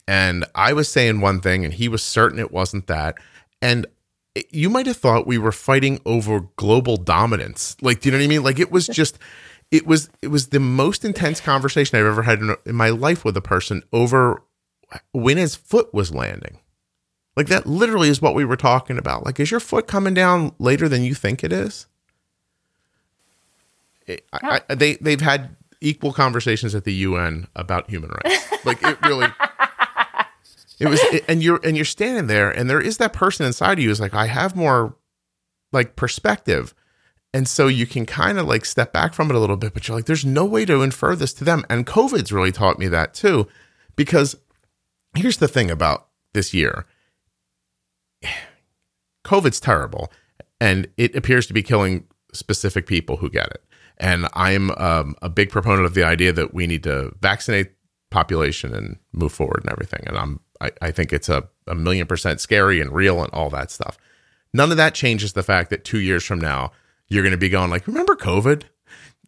And 0.06 0.44
I 0.54 0.72
was 0.72 0.88
saying 0.88 1.20
one 1.20 1.40
thing, 1.40 1.64
and 1.64 1.74
he 1.74 1.88
was 1.88 2.02
certain 2.02 2.38
it 2.38 2.52
wasn't 2.52 2.86
that. 2.86 3.16
And 3.60 3.86
you 4.50 4.68
might 4.70 4.86
have 4.86 4.96
thought 4.96 5.26
we 5.26 5.38
were 5.38 5.52
fighting 5.52 6.00
over 6.04 6.48
global 6.56 6.96
dominance. 6.96 7.76
Like, 7.80 8.00
do 8.00 8.08
you 8.08 8.12
know 8.12 8.18
what 8.18 8.24
I 8.24 8.28
mean? 8.28 8.42
Like, 8.42 8.58
it 8.58 8.70
was 8.70 8.86
just, 8.88 9.18
it 9.70 9.86
was, 9.86 10.08
it 10.22 10.28
was 10.28 10.48
the 10.48 10.60
most 10.60 11.04
intense 11.04 11.40
conversation 11.40 11.98
I've 11.98 12.06
ever 12.06 12.22
had 12.22 12.40
in, 12.40 12.56
in 12.66 12.74
my 12.74 12.90
life 12.90 13.24
with 13.24 13.36
a 13.36 13.42
person 13.42 13.82
over 13.92 14.42
when 15.12 15.36
his 15.36 15.54
foot 15.54 15.92
was 15.92 16.14
landing. 16.14 16.58
Like 17.36 17.46
that 17.46 17.66
literally 17.66 18.08
is 18.08 18.20
what 18.20 18.34
we 18.34 18.44
were 18.44 18.56
talking 18.56 18.98
about. 18.98 19.24
Like, 19.24 19.38
is 19.38 19.52
your 19.52 19.60
foot 19.60 19.86
coming 19.86 20.12
down 20.12 20.52
later 20.58 20.88
than 20.88 21.04
you 21.04 21.14
think 21.14 21.44
it 21.44 21.52
is? 21.52 21.86
I, 24.08 24.60
I, 24.68 24.74
they 24.74 24.96
they've 24.96 25.20
had 25.20 25.54
equal 25.80 26.12
conversations 26.12 26.74
at 26.74 26.82
the 26.82 26.94
UN 26.94 27.46
about 27.54 27.88
human 27.88 28.10
rights. 28.10 28.64
Like 28.64 28.82
it 28.82 29.00
really. 29.02 29.28
It 30.80 30.88
was, 30.88 31.00
and 31.28 31.42
you're 31.42 31.60
and 31.64 31.76
you're 31.76 31.84
standing 31.84 32.28
there, 32.28 32.50
and 32.50 32.70
there 32.70 32.80
is 32.80 32.98
that 32.98 33.12
person 33.12 33.46
inside 33.46 33.78
of 33.78 33.82
you 33.82 33.88
who's 33.88 34.00
like, 34.00 34.14
I 34.14 34.26
have 34.26 34.54
more, 34.54 34.96
like 35.72 35.96
perspective, 35.96 36.74
and 37.34 37.48
so 37.48 37.66
you 37.66 37.86
can 37.86 38.06
kind 38.06 38.38
of 38.38 38.46
like 38.46 38.64
step 38.64 38.92
back 38.92 39.12
from 39.12 39.28
it 39.30 39.34
a 39.34 39.40
little 39.40 39.56
bit, 39.56 39.74
but 39.74 39.88
you're 39.88 39.96
like, 39.96 40.06
there's 40.06 40.24
no 40.24 40.44
way 40.44 40.64
to 40.64 40.82
infer 40.82 41.16
this 41.16 41.32
to 41.34 41.44
them, 41.44 41.64
and 41.68 41.86
COVID's 41.86 42.32
really 42.32 42.52
taught 42.52 42.78
me 42.78 42.86
that 42.88 43.12
too, 43.12 43.48
because 43.96 44.36
here's 45.16 45.38
the 45.38 45.48
thing 45.48 45.70
about 45.70 46.08
this 46.32 46.54
year 46.54 46.86
COVID's 49.24 49.60
terrible 49.60 50.12
and 50.60 50.88
it 50.96 51.14
appears 51.14 51.46
to 51.46 51.54
be 51.54 51.62
killing 51.62 52.04
specific 52.32 52.86
people 52.86 53.16
who 53.16 53.30
get 53.30 53.48
it. 53.48 53.64
And 53.98 54.28
I'm 54.34 54.70
um, 54.72 55.16
a 55.22 55.28
big 55.28 55.50
proponent 55.50 55.86
of 55.86 55.94
the 55.94 56.04
idea 56.04 56.32
that 56.32 56.54
we 56.54 56.66
need 56.66 56.82
to 56.84 57.12
vaccinate 57.20 57.72
population 58.10 58.74
and 58.74 58.96
move 59.12 59.32
forward 59.32 59.60
and 59.62 59.72
everything. 59.72 60.04
And 60.06 60.16
I'm 60.16 60.40
I, 60.60 60.70
I 60.80 60.90
think 60.90 61.12
it's 61.12 61.28
a, 61.28 61.48
a 61.66 61.74
million 61.74 62.06
percent 62.06 62.40
scary 62.40 62.80
and 62.80 62.92
real 62.92 63.22
and 63.22 63.32
all 63.32 63.50
that 63.50 63.70
stuff. 63.70 63.98
None 64.52 64.70
of 64.70 64.76
that 64.76 64.94
changes 64.94 65.34
the 65.34 65.42
fact 65.42 65.70
that 65.70 65.84
two 65.84 66.00
years 66.00 66.24
from 66.24 66.40
now 66.40 66.72
you're 67.08 67.22
going 67.22 67.32
to 67.32 67.38
be 67.38 67.48
going 67.48 67.70
like, 67.70 67.86
remember 67.86 68.14
COVID? 68.14 68.64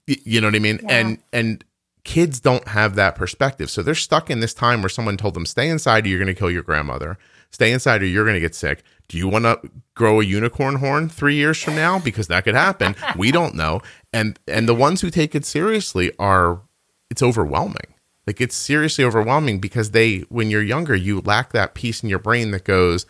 You 0.07 0.41
know 0.41 0.49
what 0.49 0.55
I 0.55 0.61
mean? 0.61 0.81
Yeah. 0.83 0.97
And 0.97 1.19
and 1.33 1.65
kids 2.05 2.41
don't 2.41 2.67
have 2.69 2.95
that 2.95 3.15
perspective. 3.15 3.71
So 3.71 3.83
they're 3.83 3.95
stuck 3.95 4.31
in 4.31 4.41
this 4.41 4.55
time 4.55 4.83
where 4.83 4.89
someone 4.89 5.17
told 5.17 5.35
them, 5.35 5.47
stay 5.47 5.69
inside 5.69 6.05
or 6.05 6.09
you're 6.09 6.19
going 6.19 6.35
to 6.35 6.39
kill 6.39 6.51
your 6.51 6.63
grandmother. 6.63 7.19
Stay 7.51 7.73
inside 7.73 8.03
or 8.03 8.07
you're 8.07 8.25
going 8.25 8.35
to 8.35 8.41
get 8.41 8.55
sick. 8.55 8.83
Do 9.09 9.19
you 9.19 9.29
want 9.29 9.45
to 9.45 9.61
grow 9.95 10.21
a 10.21 10.25
unicorn 10.25 10.77
horn 10.77 11.09
three 11.09 11.35
years 11.35 11.63
from 11.63 11.75
now? 11.75 11.99
Because 11.99 12.29
that 12.29 12.45
could 12.45 12.55
happen. 12.55 12.95
we 13.17 13.31
don't 13.31 13.55
know. 13.55 13.83
And 14.13 14.39
and 14.47 14.69
the 14.69 14.75
ones 14.75 15.01
who 15.01 15.11
take 15.11 15.35
it 15.35 15.45
seriously 15.45 16.13
are 16.19 16.63
it's 17.11 17.23
overwhelming. 17.23 17.95
Like 18.31 18.41
it's 18.41 18.55
seriously 18.55 19.05
overwhelming 19.05 19.59
because 19.59 19.91
they 19.91 20.21
when 20.29 20.51
you're 20.51 20.63
younger, 20.63 20.95
you 20.95 21.21
lack 21.21 21.53
that 21.53 21.75
piece 21.75 22.03
in 22.03 22.09
your 22.09 22.21
brain 22.21 22.53
that 22.53 22.63
goes, 22.65 23.05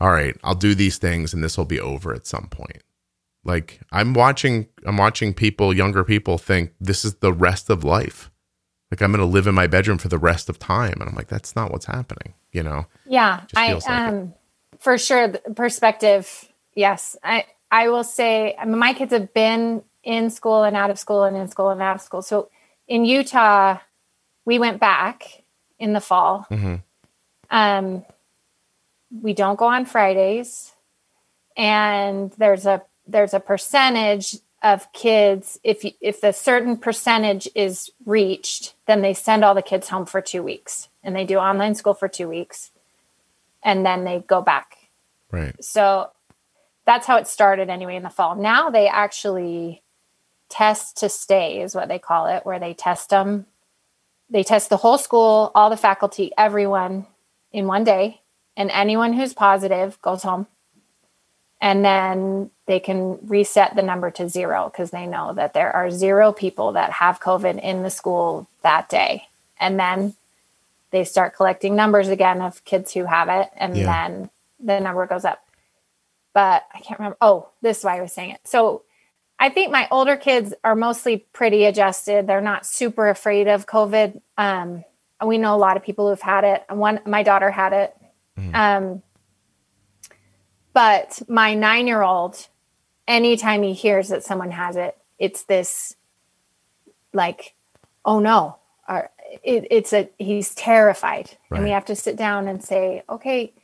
All 0.00 0.12
right, 0.12 0.36
I'll 0.44 0.54
do 0.54 0.74
these 0.74 0.98
things 0.98 1.34
and 1.34 1.42
this 1.42 1.58
will 1.58 1.64
be 1.64 1.80
over 1.80 2.14
at 2.14 2.26
some 2.26 2.46
point 2.48 2.82
like 3.44 3.80
i'm 3.92 4.12
watching 4.12 4.66
i'm 4.84 4.96
watching 4.96 5.32
people 5.32 5.72
younger 5.72 6.02
people 6.02 6.36
think 6.36 6.72
this 6.80 7.04
is 7.04 7.14
the 7.16 7.32
rest 7.32 7.70
of 7.70 7.84
life 7.84 8.28
like 8.90 9.00
i'm 9.00 9.12
going 9.12 9.20
to 9.20 9.24
live 9.24 9.46
in 9.46 9.54
my 9.54 9.68
bedroom 9.68 9.98
for 9.98 10.08
the 10.08 10.18
rest 10.18 10.48
of 10.48 10.58
time 10.58 10.94
and 11.00 11.08
i'm 11.08 11.14
like 11.14 11.28
that's 11.28 11.54
not 11.54 11.70
what's 11.70 11.86
happening 11.86 12.34
you 12.50 12.62
know 12.62 12.86
Yeah, 13.06 13.42
I 13.54 13.74
like 13.74 13.84
it. 13.86 13.90
um 13.90 14.34
for 14.78 14.98
sure 14.98 15.28
the 15.28 15.38
perspective. 15.54 16.48
Yes, 16.74 17.16
I 17.22 17.44
I 17.70 17.88
will 17.88 18.04
say 18.04 18.54
I 18.58 18.64
mean, 18.64 18.78
my 18.78 18.92
kids 18.94 19.12
have 19.12 19.32
been 19.32 19.82
in 20.02 20.30
school 20.30 20.62
and 20.62 20.76
out 20.76 20.90
of 20.90 20.98
school 20.98 21.24
and 21.24 21.36
in 21.36 21.48
school 21.48 21.70
and 21.70 21.82
out 21.82 21.96
of 21.96 22.02
school. 22.02 22.22
So 22.22 22.50
in 22.88 23.04
Utah, 23.04 23.78
we 24.46 24.58
went 24.58 24.80
back 24.80 25.42
in 25.78 25.92
the 25.92 26.00
fall. 26.00 26.46
Mhm. 26.50 26.82
Um, 27.50 28.04
we 29.22 29.34
don't 29.34 29.56
go 29.56 29.66
on 29.66 29.84
Fridays, 29.84 30.72
and 31.56 32.32
there's 32.38 32.64
a 32.64 32.82
there's 33.06 33.34
a 33.34 33.40
percentage 33.40 34.36
of 34.62 34.90
kids 34.92 35.60
if 35.62 35.84
you, 35.84 35.92
if 36.00 36.20
the 36.22 36.32
certain 36.32 36.78
percentage 36.78 37.46
is 37.54 37.90
reached, 38.06 38.74
then 38.86 39.02
they 39.02 39.12
send 39.12 39.44
all 39.44 39.54
the 39.54 39.62
kids 39.62 39.90
home 39.90 40.06
for 40.06 40.22
two 40.22 40.42
weeks, 40.42 40.88
and 41.04 41.14
they 41.14 41.26
do 41.26 41.36
online 41.36 41.74
school 41.74 41.94
for 41.94 42.08
two 42.08 42.28
weeks 42.28 42.72
and 43.66 43.84
then 43.84 44.04
they 44.04 44.20
go 44.20 44.40
back. 44.40 44.78
right 45.30 45.62
So 45.62 46.10
that's 46.86 47.06
how 47.06 47.16
it 47.16 47.26
started 47.26 47.68
anyway 47.68 47.96
in 47.96 48.04
the 48.04 48.10
fall. 48.10 48.36
Now 48.36 48.70
they 48.70 48.86
actually 48.86 49.82
test 50.48 50.96
to 50.98 51.08
stay, 51.08 51.60
is 51.60 51.74
what 51.74 51.88
they 51.88 51.98
call 51.98 52.26
it, 52.26 52.46
where 52.46 52.60
they 52.60 52.72
test 52.72 53.10
them. 53.10 53.46
They 54.28 54.42
test 54.42 54.68
the 54.70 54.78
whole 54.78 54.98
school, 54.98 55.52
all 55.54 55.70
the 55.70 55.76
faculty, 55.76 56.32
everyone 56.36 57.06
in 57.52 57.66
one 57.66 57.84
day, 57.84 58.20
and 58.56 58.70
anyone 58.70 59.12
who's 59.12 59.32
positive 59.32 60.00
goes 60.02 60.22
home. 60.22 60.46
And 61.60 61.84
then 61.84 62.50
they 62.66 62.80
can 62.80 63.18
reset 63.26 63.76
the 63.76 63.82
number 63.82 64.10
to 64.12 64.28
zero 64.28 64.68
because 64.70 64.90
they 64.90 65.06
know 65.06 65.32
that 65.34 65.54
there 65.54 65.74
are 65.74 65.90
zero 65.90 66.32
people 66.32 66.72
that 66.72 66.92
have 66.92 67.20
COVID 67.20 67.60
in 67.62 67.82
the 67.82 67.90
school 67.90 68.46
that 68.62 68.88
day. 68.88 69.28
And 69.58 69.78
then 69.80 70.14
they 70.90 71.04
start 71.04 71.34
collecting 71.34 71.74
numbers 71.74 72.08
again 72.08 72.42
of 72.42 72.64
kids 72.64 72.92
who 72.92 73.04
have 73.04 73.28
it, 73.28 73.50
and 73.56 73.76
Yeah. 73.76 73.84
then 73.86 74.30
the 74.60 74.80
number 74.80 75.06
goes 75.06 75.24
up. 75.24 75.42
But 76.34 76.66
I 76.74 76.80
can't 76.80 76.98
remember. 76.98 77.16
Oh, 77.20 77.48
this 77.62 77.78
is 77.78 77.84
why 77.84 77.96
I 77.96 78.02
was 78.02 78.12
saying 78.12 78.30
it. 78.30 78.40
So 78.44 78.82
I 79.38 79.50
think 79.50 79.70
my 79.70 79.86
older 79.90 80.16
kids 80.16 80.54
are 80.64 80.74
mostly 80.74 81.18
pretty 81.32 81.64
adjusted. 81.64 82.26
They're 82.26 82.40
not 82.40 82.64
super 82.64 83.08
afraid 83.08 83.48
of 83.48 83.66
COVID. 83.66 84.20
Um, 84.38 84.84
we 85.24 85.38
know 85.38 85.54
a 85.54 85.58
lot 85.58 85.76
of 85.76 85.82
people 85.82 86.08
who've 86.08 86.20
had 86.20 86.44
it. 86.44 86.64
One, 86.70 87.00
my 87.06 87.22
daughter 87.22 87.50
had 87.50 87.72
it. 87.72 87.96
Um, 88.54 89.02
but 90.72 91.22
my 91.28 91.54
nine 91.54 91.86
year 91.86 92.02
old, 92.02 92.48
anytime 93.08 93.62
he 93.62 93.72
hears 93.72 94.08
that 94.08 94.24
someone 94.24 94.50
has 94.50 94.76
it, 94.76 94.96
it's 95.18 95.44
this 95.44 95.96
like, 97.12 97.54
oh 98.04 98.20
no, 98.20 98.58
or 98.88 99.10
it, 99.42 99.66
it's 99.70 99.92
a, 99.92 100.10
he's 100.18 100.54
terrified. 100.54 101.30
And 101.50 101.64
we 101.64 101.70
have 101.70 101.86
to 101.86 101.96
sit 101.96 102.16
down 102.16 102.46
and 102.46 102.62
say, 102.62 103.02
okay, 103.08 103.54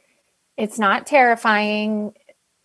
it's 0.56 0.78
not 0.78 1.06
terrifying. 1.06 2.14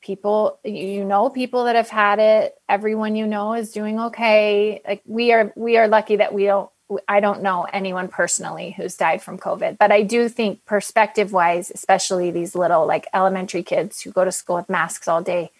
People, 0.07 0.57
you 0.63 1.03
know, 1.03 1.29
people 1.29 1.65
that 1.65 1.75
have 1.75 1.89
had 1.89 2.19
it, 2.19 2.55
everyone 2.69 3.17
you 3.17 3.27
know 3.27 3.53
is 3.55 3.73
doing 3.73 3.99
okay. 3.99 4.81
Like 4.87 5.01
we 5.05 5.33
are, 5.33 5.51
we 5.57 5.75
are 5.75 5.89
lucky 5.89 6.15
that 6.15 6.33
we 6.33 6.45
don't, 6.45 6.69
I 7.09 7.19
don't 7.19 7.43
know 7.43 7.67
anyone 7.73 8.07
personally 8.07 8.71
who's 8.77 8.95
died 8.95 9.21
from 9.21 9.37
COVID, 9.37 9.77
but 9.77 9.91
I 9.91 10.03
do 10.03 10.29
think 10.29 10.63
perspective 10.63 11.33
wise, 11.33 11.69
especially 11.75 12.31
these 12.31 12.55
little 12.55 12.87
like 12.87 13.05
elementary 13.13 13.63
kids 13.63 13.99
who 14.01 14.11
go 14.13 14.23
to 14.23 14.31
school 14.31 14.55
with 14.55 14.69
masks 14.69 15.09
all 15.09 15.21
day. 15.21 15.51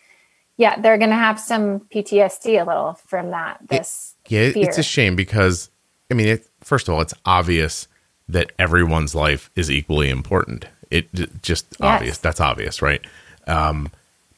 Yeah, 0.56 0.80
they're 0.80 0.98
going 0.98 1.10
to 1.10 1.18
have 1.18 1.42
some 1.42 1.82
PTSD 1.82 2.62
a 2.62 2.66
little 2.66 2.94
from 3.06 3.32
that. 3.32 3.60
This, 3.68 4.16
yeah 4.30 4.40
it- 4.44 4.56
it's 4.56 4.78
a 4.78 4.84
shame 4.84 5.16
because 5.18 5.70
i 6.10 6.14
mean 6.14 6.28
it, 6.30 6.48
first 6.62 6.88
of 6.88 6.94
all 6.94 7.02
it's 7.02 7.14
obvious 7.26 7.88
that 8.30 8.54
everyone's 8.58 9.14
life 9.14 9.50
is 9.58 9.70
equally 9.70 10.10
important 10.10 10.66
it 10.90 11.06
just 11.42 11.66
obvious 11.82 12.18
that's 12.18 12.40
obvious 12.40 12.82
right 12.82 13.02
um, 13.46 13.90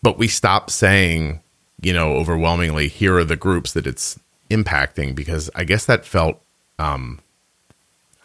but 0.01 0.17
we 0.17 0.27
stop 0.27 0.69
saying 0.69 1.41
you 1.81 1.93
know 1.93 2.13
overwhelmingly 2.13 2.87
here 2.87 3.17
are 3.17 3.23
the 3.23 3.35
groups 3.35 3.73
that 3.73 3.87
it's 3.87 4.19
impacting 4.49 5.13
because 5.15 5.49
i 5.55 5.63
guess 5.63 5.85
that 5.85 6.05
felt 6.05 6.41
um, 6.79 7.19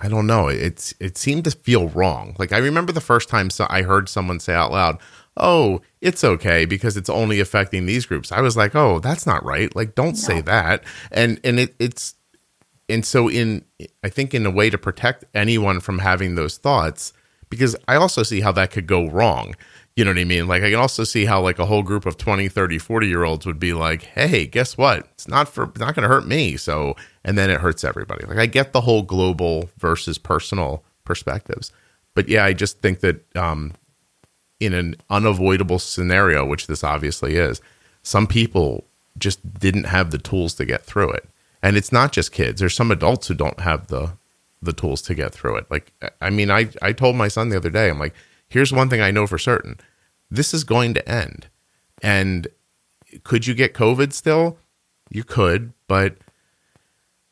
I 0.01 0.09
don't 0.09 0.27
know. 0.27 0.49
It's 0.49 0.95
it 1.01 1.17
seemed 1.17 1.45
to 1.45 1.51
feel 1.51 1.89
wrong. 1.89 2.37
Like 2.39 2.53
I 2.53 2.59
remember 2.59 2.93
the 2.93 3.01
first 3.01 3.29
time 3.29 3.51
so 3.51 3.67
I 3.71 3.83
heard 3.83 4.09
someone 4.09 4.39
say 4.39 4.53
out 4.55 4.71
loud, 4.71 4.99
"Oh, 5.37 5.81
it's 6.01 6.23
okay 6.23 6.65
because 6.67 6.97
it's 6.97 7.09
only 7.09 7.41
affecting 7.41 7.87
these 7.87 8.07
groups." 8.07 8.31
I 8.31 8.41
was 8.41 8.57
like, 8.57 8.75
"Oh, 8.75 8.99
that's 8.99 9.27
not 9.27 9.45
right. 9.45 9.75
Like 9.75 9.95
don't 9.95 10.17
say 10.17 10.41
that." 10.43 10.85
And 11.11 11.41
and 11.43 11.59
it 11.59 11.75
it's 11.79 12.15
and 12.89 13.05
so 13.05 13.29
in 13.29 13.65
I 14.03 14.09
think 14.09 14.35
in 14.35 14.47
a 14.47 14.51
way 14.51 14.69
to 14.69 14.79
protect 14.79 15.25
anyone 15.35 15.81
from 15.81 16.01
having 16.01 16.35
those 16.35 16.59
thoughts 16.59 17.13
because 17.49 17.77
I 17.89 17.97
also 17.97 18.23
see 18.23 18.41
how 18.41 18.53
that 18.53 18.73
could 18.73 18.87
go 18.87 19.09
wrong. 19.09 19.55
You 19.97 20.05
know 20.05 20.11
what 20.11 20.19
I 20.19 20.25
mean? 20.25 20.49
Like 20.49 20.65
I 20.65 20.71
can 20.71 20.81
also 20.81 21.05
see 21.05 21.25
how 21.25 21.41
like 21.41 21.61
a 21.61 21.66
whole 21.66 21.85
group 21.85 22.05
of 22.05 22.16
20, 22.16 22.49
30, 22.49 22.79
40 22.79 23.07
year 23.07 23.23
olds 23.23 23.47
would 23.47 23.61
be 23.61 23.73
like, 23.73 24.03
"Hey, 24.03 24.47
guess 24.47 24.77
what? 24.77 25.07
It's 25.12 25.29
not 25.29 25.49
for 25.49 25.65
it's 25.65 25.79
not 25.79 25.95
going 25.95 26.03
to 26.03 26.12
hurt 26.12 26.27
me." 26.27 26.57
So, 26.57 26.97
and 27.25 27.39
then 27.39 27.49
it 27.49 27.61
hurts 27.61 27.85
everybody. 27.85 28.27
Like 28.27 28.39
I 28.39 28.47
get 28.47 28.73
the 28.73 28.81
whole 28.81 29.03
global 29.03 29.71
versus 29.79 30.19
personal 30.19 30.83
perspectives. 31.05 31.71
But 32.15 32.29
yeah, 32.29 32.45
I 32.45 32.55
just 32.55 32.81
think 32.81 33.01
that 33.01 33.25
um 33.37 33.73
in 34.59 34.75
an 34.75 34.97
unavoidable 35.11 35.79
scenario, 35.79 36.45
which 36.45 36.66
this 36.66 36.83
obviously 36.83 37.37
is, 37.37 37.61
some 38.03 38.27
people 38.27 38.85
just 39.19 39.59
didn't 39.61 39.85
have 39.85 40.11
the 40.11 40.19
tools 40.19 40.55
to 40.55 40.65
get 40.65 40.83
through 40.85 41.11
it. 41.11 41.29
And 41.62 41.77
it's 41.77 41.93
not 41.93 42.12
just 42.12 42.33
kids. 42.33 42.61
There's 42.61 42.75
some 42.75 42.91
adults 42.91 43.29
who 43.29 43.35
don't 43.35 43.61
have 43.61 43.87
the 43.87 44.12
the 44.61 44.73
tools 44.73 45.03
to 45.03 45.15
get 45.15 45.33
through 45.33 45.57
it. 45.57 45.71
Like 45.71 45.93
I 46.21 46.31
mean, 46.31 46.51
I 46.51 46.69
I 46.83 46.93
told 46.93 47.15
my 47.15 47.29
son 47.29 47.51
the 47.51 47.57
other 47.57 47.71
day, 47.71 47.89
I'm 47.89 48.01
like, 48.01 48.15
here's 48.55 48.73
one 48.73 48.89
thing 48.89 49.01
I 49.01 49.11
know 49.11 49.27
for 49.27 49.37
certain. 49.37 49.81
This 50.31 50.55
is 50.55 50.63
going 50.63 50.95
to 50.95 51.09
end. 51.09 51.49
And 52.01 52.47
could 53.25 53.49
you 53.49 53.55
get 53.55 53.75
COVID 53.75 54.13
still? 54.13 54.59
You 55.11 55.25
could, 55.25 55.73
but 55.89 56.17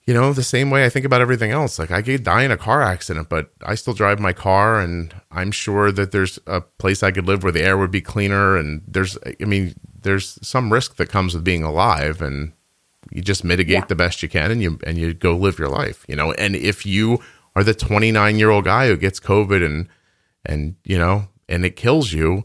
you 0.04 0.12
know, 0.12 0.32
the 0.32 0.42
same 0.42 0.68
way 0.68 0.84
I 0.84 0.88
think 0.88 1.06
about 1.06 1.20
everything 1.20 1.52
else. 1.52 1.78
Like 1.78 1.92
I 1.92 2.02
could 2.02 2.24
die 2.24 2.42
in 2.42 2.50
a 2.50 2.56
car 2.56 2.82
accident, 2.82 3.28
but 3.28 3.52
I 3.64 3.76
still 3.76 3.94
drive 3.94 4.18
my 4.18 4.32
car 4.32 4.80
and 4.80 5.14
I'm 5.30 5.52
sure 5.52 5.92
that 5.92 6.10
there's 6.10 6.40
a 6.48 6.60
place 6.60 7.04
I 7.04 7.12
could 7.12 7.26
live 7.26 7.44
where 7.44 7.52
the 7.52 7.62
air 7.62 7.78
would 7.78 7.92
be 7.92 8.00
cleaner 8.00 8.56
and 8.56 8.82
there's 8.88 9.16
I 9.24 9.44
mean, 9.44 9.74
there's 10.02 10.40
some 10.42 10.72
risk 10.72 10.96
that 10.96 11.08
comes 11.08 11.34
with 11.34 11.44
being 11.44 11.62
alive 11.62 12.20
and 12.20 12.52
you 13.12 13.22
just 13.22 13.44
mitigate 13.44 13.74
yeah. 13.74 13.84
the 13.84 13.94
best 13.94 14.24
you 14.24 14.28
can 14.28 14.50
and 14.50 14.60
you 14.60 14.80
and 14.84 14.98
you 14.98 15.14
go 15.14 15.36
live 15.36 15.60
your 15.60 15.68
life, 15.68 16.04
you 16.08 16.16
know. 16.16 16.32
And 16.32 16.56
if 16.56 16.84
you 16.84 17.20
are 17.54 17.62
the 17.62 17.74
29-year-old 17.74 18.64
guy 18.64 18.88
who 18.88 18.96
gets 18.96 19.20
COVID 19.20 19.64
and 19.64 19.88
and 20.44 20.76
you 20.84 20.98
know, 20.98 21.28
and 21.48 21.64
it 21.64 21.76
kills 21.76 22.12
you, 22.12 22.44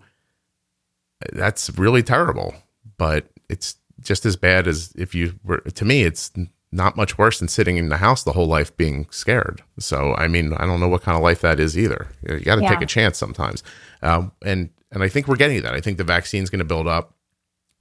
that's 1.33 1.69
really 1.77 2.03
terrible. 2.03 2.55
But 2.97 3.29
it's 3.49 3.75
just 4.01 4.25
as 4.25 4.35
bad 4.35 4.67
as 4.67 4.93
if 4.95 5.15
you 5.15 5.39
were 5.43 5.59
to 5.59 5.85
me 5.85 6.03
it's 6.03 6.31
not 6.71 6.97
much 6.97 7.17
worse 7.17 7.39
than 7.39 7.47
sitting 7.47 7.77
in 7.77 7.89
the 7.89 7.97
house 7.97 8.23
the 8.23 8.33
whole 8.33 8.47
life 8.47 8.75
being 8.75 9.07
scared. 9.09 9.61
So, 9.79 10.13
I 10.15 10.27
mean, 10.27 10.53
I 10.53 10.65
don't 10.65 10.79
know 10.79 10.89
what 10.89 11.01
kind 11.01 11.15
of 11.15 11.23
life 11.23 11.41
that 11.41 11.59
is 11.59 11.77
either. 11.77 12.07
You 12.21 12.39
got 12.39 12.55
to 12.55 12.61
yeah. 12.61 12.69
take 12.69 12.81
a 12.81 12.85
chance 12.85 13.17
sometimes. 13.17 13.63
Um, 14.01 14.31
and 14.43 14.69
and 14.91 15.03
I 15.03 15.09
think 15.09 15.27
we're 15.27 15.35
getting 15.35 15.61
that. 15.63 15.73
I 15.73 15.81
think 15.81 15.97
the 15.97 16.03
vaccine's 16.03 16.49
going 16.49 16.59
to 16.59 16.65
build 16.65 16.87
up. 16.87 17.13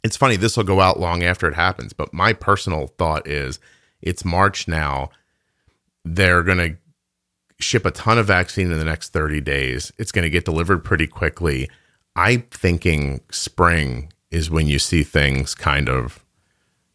It's 0.02 0.16
funny. 0.16 0.36
This 0.36 0.56
will 0.56 0.64
go 0.64 0.80
out 0.80 1.00
long 1.00 1.22
after 1.22 1.48
it 1.48 1.54
happens. 1.54 1.92
But 1.92 2.12
my 2.12 2.32
personal 2.32 2.88
thought 2.98 3.26
is, 3.26 3.58
it's 4.02 4.24
March 4.24 4.68
now. 4.68 5.10
They're 6.04 6.42
going 6.42 6.58
to 6.58 6.76
ship 7.58 7.86
a 7.86 7.90
ton 7.90 8.18
of 8.18 8.26
vaccine 8.26 8.70
in 8.70 8.78
the 8.78 8.84
next 8.84 9.12
30 9.12 9.40
days. 9.40 9.92
It's 9.98 10.12
going 10.12 10.24
to 10.24 10.30
get 10.30 10.44
delivered 10.44 10.84
pretty 10.84 11.06
quickly. 11.06 11.68
I'm 12.14 12.42
thinking 12.42 13.20
spring 13.30 14.12
is 14.30 14.50
when 14.50 14.66
you 14.66 14.78
see 14.78 15.02
things 15.02 15.54
kind 15.54 15.88
of 15.88 16.24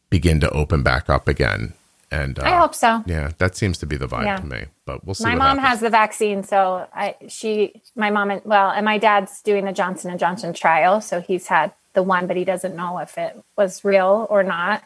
begin 0.10 0.40
to 0.42 0.50
open 0.50 0.84
back 0.84 1.10
up 1.10 1.28
again. 1.28 1.74
And 2.12 2.38
uh, 2.38 2.44
I 2.44 2.58
hope 2.58 2.76
so. 2.76 3.04
Yeah, 3.06 3.32
that 3.38 3.56
seems 3.56 3.78
to 3.78 3.86
be 3.86 3.96
the 3.96 4.08
vibe 4.08 4.26
yeah. 4.26 4.36
to 4.36 4.46
me. 4.46 4.66
But 4.86 5.06
we'll 5.06 5.16
see. 5.16 5.24
My 5.24 5.36
mom 5.36 5.58
happens. 5.58 5.68
has 5.68 5.80
the 5.80 5.90
vaccine, 5.90 6.44
so 6.44 6.86
I 6.94 7.16
she 7.30 7.82
my 7.96 8.10
mom 8.10 8.32
and 8.32 8.42
well, 8.44 8.70
and 8.70 8.84
my 8.84 8.98
dad's 8.98 9.42
doing 9.42 9.64
the 9.64 9.72
Johnson 9.72 10.12
and 10.12 10.20
Johnson 10.20 10.54
trial, 10.54 11.00
so 11.00 11.22
he's 11.22 11.48
had 11.48 11.72
the 11.94 12.04
one, 12.04 12.28
but 12.28 12.36
he 12.36 12.44
doesn't 12.44 12.76
know 12.76 13.00
if 13.00 13.18
it 13.18 13.42
was 13.58 13.86
real 13.86 14.28
or 14.30 14.44
not. 14.44 14.84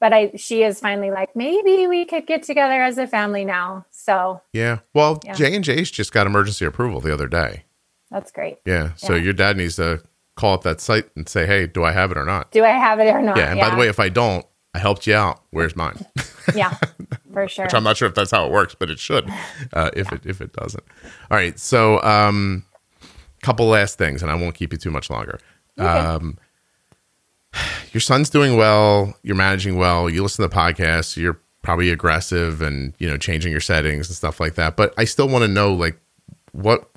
But 0.00 0.14
I 0.14 0.32
she 0.36 0.62
is 0.62 0.80
finally 0.80 1.10
like 1.10 1.36
maybe 1.36 1.86
we 1.86 2.06
could 2.06 2.26
get 2.26 2.42
together 2.42 2.82
as 2.82 2.96
a 2.96 3.06
family 3.06 3.44
now. 3.44 3.84
So 4.02 4.42
yeah, 4.52 4.80
well, 4.94 5.20
J 5.36 5.54
and 5.54 5.62
J's 5.62 5.88
just 5.88 6.12
got 6.12 6.26
emergency 6.26 6.64
approval 6.64 7.00
the 7.00 7.14
other 7.14 7.28
day. 7.28 7.62
That's 8.10 8.32
great. 8.32 8.58
Yeah, 8.66 8.94
so 8.96 9.14
yeah. 9.14 9.22
your 9.22 9.32
dad 9.32 9.56
needs 9.56 9.76
to 9.76 10.02
call 10.34 10.54
up 10.54 10.64
that 10.64 10.80
site 10.80 11.08
and 11.14 11.28
say, 11.28 11.46
"Hey, 11.46 11.68
do 11.68 11.84
I 11.84 11.92
have 11.92 12.10
it 12.10 12.18
or 12.18 12.24
not?" 12.24 12.50
Do 12.50 12.64
I 12.64 12.70
have 12.70 12.98
it 12.98 13.06
or 13.06 13.22
not? 13.22 13.36
Yeah, 13.36 13.50
and 13.50 13.58
yeah. 13.58 13.68
by 13.68 13.74
the 13.74 13.80
way, 13.80 13.88
if 13.88 14.00
I 14.00 14.08
don't, 14.08 14.44
I 14.74 14.80
helped 14.80 15.06
you 15.06 15.14
out. 15.14 15.42
Where's 15.50 15.76
mine? 15.76 16.04
yeah, 16.54 16.76
for 17.32 17.46
sure. 17.48 17.66
Which 17.66 17.74
I'm 17.74 17.84
not 17.84 17.96
sure 17.96 18.08
if 18.08 18.14
that's 18.16 18.32
how 18.32 18.44
it 18.44 18.50
works, 18.50 18.74
but 18.74 18.90
it 18.90 18.98
should. 18.98 19.30
Uh, 19.72 19.90
if 19.94 20.08
yeah. 20.10 20.16
it 20.16 20.26
if 20.26 20.40
it 20.40 20.52
doesn't. 20.52 20.82
All 21.30 21.36
right. 21.36 21.58
So, 21.58 22.02
um, 22.02 22.64
couple 23.40 23.66
last 23.66 23.96
things, 23.96 24.20
and 24.20 24.30
I 24.30 24.34
won't 24.34 24.56
keep 24.56 24.72
you 24.72 24.78
too 24.78 24.90
much 24.90 25.08
longer. 25.08 25.38
Okay. 25.78 25.88
Um, 25.88 26.38
your 27.92 28.00
son's 28.00 28.28
doing 28.28 28.56
well. 28.56 29.14
You're 29.22 29.36
managing 29.36 29.76
well. 29.76 30.10
You 30.10 30.22
listen 30.22 30.48
to 30.48 30.54
podcasts. 30.54 31.16
You're 31.16 31.40
probably 31.62 31.90
aggressive 31.90 32.60
and 32.60 32.92
you 32.98 33.08
know 33.08 33.16
changing 33.16 33.52
your 33.52 33.60
settings 33.60 34.08
and 34.08 34.16
stuff 34.16 34.40
like 34.40 34.54
that. 34.54 34.76
But 34.76 34.92
I 34.96 35.04
still 35.04 35.28
want 35.28 35.42
to 35.42 35.48
know 35.48 35.72
like 35.72 35.96
what 36.52 36.88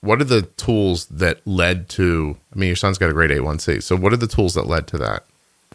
what 0.00 0.20
are 0.20 0.24
the 0.24 0.42
tools 0.42 1.06
that 1.06 1.44
led 1.46 1.88
to? 1.90 2.36
I 2.54 2.58
mean, 2.58 2.68
your 2.68 2.76
son's 2.76 2.98
got 2.98 3.10
a 3.10 3.12
great 3.12 3.30
A1C. 3.30 3.82
So, 3.82 3.96
what 3.96 4.12
are 4.12 4.16
the 4.16 4.26
tools 4.26 4.54
that 4.54 4.66
led 4.66 4.86
to 4.88 4.98
that? 4.98 5.24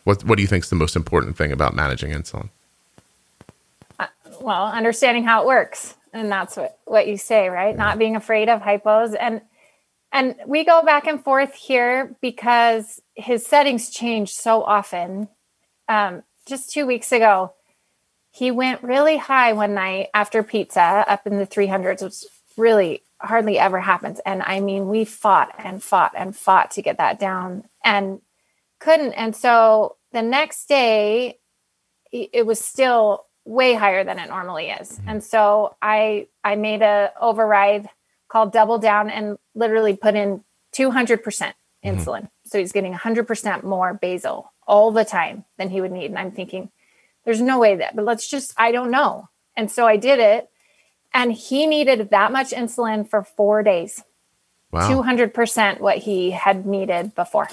What 0.04 0.24
What 0.24 0.36
do 0.38 0.42
you 0.42 0.48
think 0.48 0.64
is 0.64 0.70
the 0.70 0.76
most 0.76 0.96
important 0.96 1.38
thing 1.38 1.52
about 1.52 1.76
managing 1.76 2.12
insulin? 2.12 2.50
Uh, 4.00 4.08
well, 4.40 4.68
understanding 4.68 5.24
how 5.24 5.42
it 5.42 5.48
works, 5.48 5.96
and 6.14 6.32
that's 6.32 6.56
what 6.58 6.78
what 6.86 7.08
you 7.08 7.18
say, 7.18 7.50
right? 7.50 7.76
Yeah. 7.76 7.84
Not 7.84 8.00
being 8.00 8.16
afraid 8.16 8.50
of 8.50 8.62
hypos, 8.62 9.16
and 9.20 9.42
and 10.12 10.36
we 10.46 10.64
go 10.64 10.84
back 10.84 11.08
and 11.08 11.24
forth 11.24 11.54
here 11.56 12.16
because 12.22 13.02
his 13.16 13.46
settings 13.46 13.90
change 13.90 14.32
so 14.32 14.64
often. 14.64 15.28
Um, 15.90 16.24
just 16.46 16.72
two 16.72 16.86
weeks 16.86 17.12
ago, 17.12 17.54
he 18.34 18.50
went 18.50 18.82
really 18.82 19.18
high 19.18 19.54
one 19.54 19.76
night 19.76 20.10
after 20.12 20.42
pizza, 20.42 21.06
up 21.08 21.28
in 21.28 21.38
the 21.38 21.46
300s, 21.46 22.02
which 22.02 22.24
really 22.58 23.04
hardly 23.22 23.60
ever 23.60 23.80
happens. 23.80 24.20
And 24.26 24.42
I 24.42 24.60
mean, 24.60 24.90
we 24.90 25.06
fought 25.06 25.54
and 25.60 25.84
fought 25.84 26.14
and 26.18 26.36
fought 26.36 26.72
to 26.72 26.82
get 26.82 26.98
that 26.98 27.20
down. 27.20 27.66
And 27.84 28.22
couldn't. 28.80 29.14
And 29.14 29.36
so 29.36 29.98
the 30.14 30.24
next 30.24 30.68
day, 30.68 31.38
it 32.12 32.46
was 32.46 32.60
still 32.60 33.26
way 33.46 33.76
higher 33.76 34.04
than 34.04 34.18
it 34.18 34.30
normally 34.30 34.70
is. 34.70 34.94
Mm-hmm. 34.94 35.10
And 35.10 35.24
so 35.24 35.76
I 35.82 36.28
I 36.44 36.56
made 36.56 36.82
a 36.82 37.12
override 37.22 37.88
called 38.30 38.52
double 38.52 38.80
down 38.80 39.12
and 39.12 39.38
literally 39.54 39.96
put 39.96 40.16
in 40.16 40.44
200% 40.76 41.22
mm-hmm. 41.22 41.88
insulin. 41.88 42.30
So 42.46 42.58
he's 42.58 42.72
getting 42.72 42.94
100% 42.94 43.64
more 43.64 43.94
basal 43.94 44.52
all 44.66 44.92
the 44.92 45.06
time 45.06 45.46
than 45.60 45.70
he 45.70 45.82
would 45.82 45.92
need. 45.92 46.06
And 46.06 46.18
I'm 46.18 46.32
thinking, 46.32 46.72
there's 47.26 47.42
no 47.42 47.60
way 47.60 47.78
that, 47.78 47.96
but 47.96 48.06
let's 48.06 48.28
just, 48.28 48.54
I 48.58 48.72
don't 48.72 48.92
know. 48.92 49.30
And 49.56 49.72
so 49.72 49.86
I 49.86 49.98
did 49.98 50.20
it. 50.20 50.50
And 51.14 51.32
he 51.32 51.68
needed 51.68 52.10
that 52.10 52.32
much 52.32 52.52
insulin 52.52 53.08
for 53.08 53.24
four 53.24 53.62
days. 53.62 54.04
Wow. 54.72 55.04
200% 55.04 55.80
what 55.80 56.00
he 56.00 56.32
had 56.32 56.66
needed 56.66 57.14
before. 57.14 57.48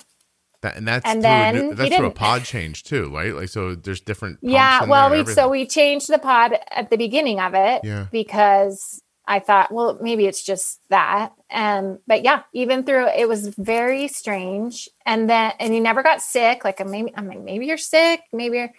That, 0.62 0.76
and 0.76 0.86
that's 0.86 1.06
and 1.06 1.22
then 1.22 1.74
that's 1.74 1.96
through 1.96 2.06
a 2.06 2.10
pod 2.10 2.44
change 2.44 2.84
too, 2.84 3.14
right? 3.14 3.34
Like 3.34 3.48
so, 3.48 3.74
there's 3.74 4.00
different. 4.00 4.40
Yeah, 4.42 4.84
well, 4.84 5.08
there, 5.08 5.24
we 5.24 5.32
so 5.32 5.48
we 5.48 5.66
changed 5.66 6.08
the 6.08 6.18
pod 6.18 6.52
at 6.70 6.90
the 6.90 6.98
beginning 6.98 7.40
of 7.40 7.54
it, 7.54 7.80
yeah. 7.82 8.08
because 8.12 9.02
I 9.26 9.38
thought, 9.38 9.72
well, 9.72 9.96
maybe 10.02 10.26
it's 10.26 10.42
just 10.42 10.80
that. 10.90 11.32
And 11.48 12.00
but 12.06 12.24
yeah, 12.24 12.42
even 12.52 12.82
through 12.84 13.06
it 13.06 13.28
was 13.28 13.54
very 13.56 14.08
strange. 14.08 14.88
And 15.06 15.30
then 15.30 15.52
and 15.60 15.72
he 15.72 15.80
never 15.80 16.02
got 16.02 16.20
sick. 16.20 16.64
Like 16.64 16.84
maybe 16.84 17.12
I'm 17.16 17.28
like 17.28 17.40
maybe 17.40 17.66
you're 17.66 17.78
sick, 17.78 18.22
maybe. 18.32 18.56
You're, 18.58 18.72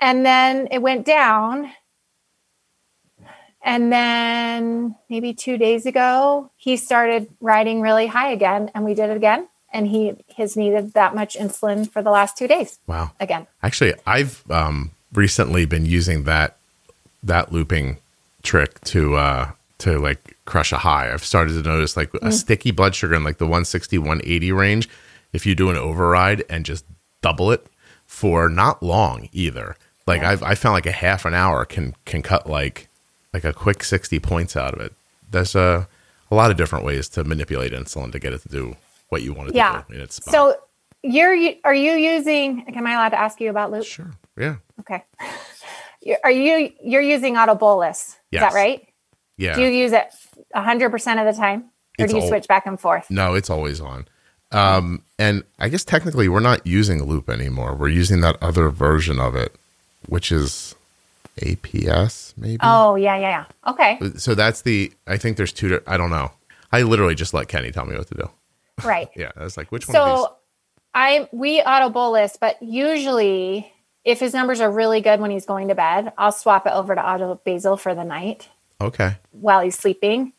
and 0.00 0.24
then 0.24 0.68
it 0.70 0.78
went 0.78 1.06
down. 1.06 1.70
And 3.62 3.92
then 3.92 4.96
maybe 5.10 5.34
two 5.34 5.58
days 5.58 5.84
ago, 5.84 6.50
he 6.56 6.78
started 6.78 7.28
riding 7.40 7.82
really 7.82 8.06
high 8.06 8.30
again, 8.30 8.70
and 8.74 8.84
we 8.84 8.94
did 8.94 9.10
it 9.10 9.16
again 9.16 9.48
and 9.72 9.86
he 9.86 10.14
has 10.36 10.56
needed 10.56 10.92
that 10.94 11.14
much 11.14 11.36
insulin 11.36 11.88
for 11.88 12.02
the 12.02 12.10
last 12.10 12.36
two 12.36 12.48
days. 12.48 12.78
Wow. 12.86 13.12
Again. 13.20 13.46
Actually, 13.62 13.94
I've 14.06 14.48
um, 14.50 14.90
recently 15.12 15.64
been 15.64 15.86
using 15.86 16.24
that 16.24 16.56
that 17.22 17.52
looping 17.52 17.98
trick 18.42 18.80
to 18.80 19.14
uh 19.16 19.50
to 19.78 19.98
like 19.98 20.36
crush 20.44 20.72
a 20.72 20.78
high. 20.78 21.12
I've 21.12 21.24
started 21.24 21.62
to 21.62 21.68
notice 21.68 21.96
like 21.96 22.12
mm. 22.12 22.26
a 22.26 22.32
sticky 22.32 22.70
blood 22.70 22.94
sugar 22.94 23.14
in 23.14 23.24
like 23.24 23.38
the 23.38 23.44
160 23.44 23.98
180 23.98 24.52
range 24.52 24.88
if 25.32 25.46
you 25.46 25.54
do 25.54 25.70
an 25.70 25.76
override 25.76 26.44
and 26.48 26.64
just 26.64 26.84
double 27.22 27.50
it 27.50 27.66
for 28.06 28.48
not 28.48 28.82
long 28.82 29.28
either. 29.32 29.76
Like. 30.18 30.22
I've 30.22 30.42
I 30.42 30.54
found 30.54 30.74
like 30.74 30.86
a 30.86 30.92
half 30.92 31.24
an 31.24 31.34
hour 31.34 31.64
can 31.64 31.94
can 32.04 32.22
cut 32.22 32.48
like 32.48 32.88
like 33.32 33.44
a 33.44 33.52
quick 33.52 33.84
60 33.84 34.18
points 34.20 34.56
out 34.56 34.74
of 34.74 34.80
it. 34.80 34.92
There's 35.30 35.54
a 35.54 35.88
a 36.30 36.34
lot 36.34 36.50
of 36.50 36.56
different 36.56 36.84
ways 36.84 37.08
to 37.10 37.24
manipulate 37.24 37.72
insulin 37.72 38.12
to 38.12 38.18
get 38.18 38.32
it 38.32 38.42
to 38.42 38.48
do 38.48 38.76
what 39.08 39.22
you 39.22 39.32
wanted 39.32 39.54
yeah. 39.54 39.82
to 39.82 39.84
do 39.88 39.94
in 39.94 40.00
its 40.00 40.16
spot. 40.16 40.32
So 40.32 40.56
you're 41.02 41.36
are 41.64 41.74
you 41.74 41.92
using 41.92 42.64
am 42.74 42.86
I 42.86 42.92
allowed 42.92 43.10
to 43.10 43.20
ask 43.20 43.40
you 43.40 43.50
about 43.50 43.70
loop? 43.70 43.84
Sure. 43.84 44.10
Yeah. 44.36 44.56
Okay. 44.80 45.04
Are 46.24 46.30
you 46.30 46.72
you're 46.82 47.02
using 47.02 47.36
auto 47.36 47.54
bolus? 47.54 48.16
Yes. 48.30 48.42
Is 48.42 48.48
that 48.48 48.58
right? 48.58 48.88
Yeah. 49.36 49.54
Do 49.54 49.62
you 49.62 49.68
use 49.68 49.92
it 49.92 50.08
100% 50.54 51.28
of 51.28 51.34
the 51.34 51.38
time 51.38 51.70
or 51.98 52.04
it's 52.04 52.12
do 52.12 52.20
you 52.20 52.26
switch 52.26 52.48
back 52.48 52.66
and 52.66 52.80
forth? 52.80 53.10
No, 53.10 53.34
it's 53.34 53.50
always 53.50 53.80
on. 53.80 54.06
Um, 54.52 55.04
and 55.18 55.44
I 55.58 55.68
guess 55.68 55.84
technically 55.84 56.28
we're 56.28 56.40
not 56.40 56.66
using 56.66 57.02
loop 57.04 57.28
anymore. 57.28 57.74
We're 57.74 57.88
using 57.88 58.20
that 58.22 58.36
other 58.42 58.68
version 58.68 59.20
of 59.20 59.36
it, 59.36 59.56
which 60.08 60.32
is 60.32 60.74
APS 61.38 62.34
maybe. 62.36 62.58
Oh, 62.62 62.94
yeah, 62.94 63.16
yeah, 63.16 63.44
yeah. 63.64 63.70
Okay. 63.70 63.98
So 64.16 64.34
that's 64.34 64.62
the 64.62 64.92
I 65.06 65.16
think 65.16 65.36
there's 65.36 65.52
two 65.52 65.80
I 65.86 65.96
don't 65.96 66.10
know. 66.10 66.32
I 66.72 66.82
literally 66.82 67.14
just 67.14 67.34
let 67.34 67.48
Kenny 67.48 67.70
tell 67.70 67.84
me 67.86 67.96
what 67.96 68.08
to 68.08 68.14
do. 68.14 68.30
Right. 68.84 69.08
yeah. 69.16 69.32
I 69.36 69.44
was 69.44 69.56
like, 69.56 69.72
which 69.72 69.88
one 69.88 69.94
so 69.94 70.36
I 70.94 71.28
we 71.32 71.60
auto 71.60 71.90
bolus, 71.90 72.36
but 72.40 72.62
usually 72.62 73.72
if 74.04 74.20
his 74.20 74.32
numbers 74.32 74.60
are 74.60 74.70
really 74.70 75.00
good 75.00 75.20
when 75.20 75.30
he's 75.30 75.46
going 75.46 75.68
to 75.68 75.74
bed, 75.74 76.12
I'll 76.16 76.32
swap 76.32 76.66
it 76.66 76.72
over 76.72 76.94
to 76.94 77.06
auto 77.06 77.40
basal 77.44 77.76
for 77.76 77.94
the 77.94 78.04
night. 78.04 78.48
Okay. 78.80 79.16
While 79.32 79.60
he's 79.60 79.78
sleeping. 79.78 80.32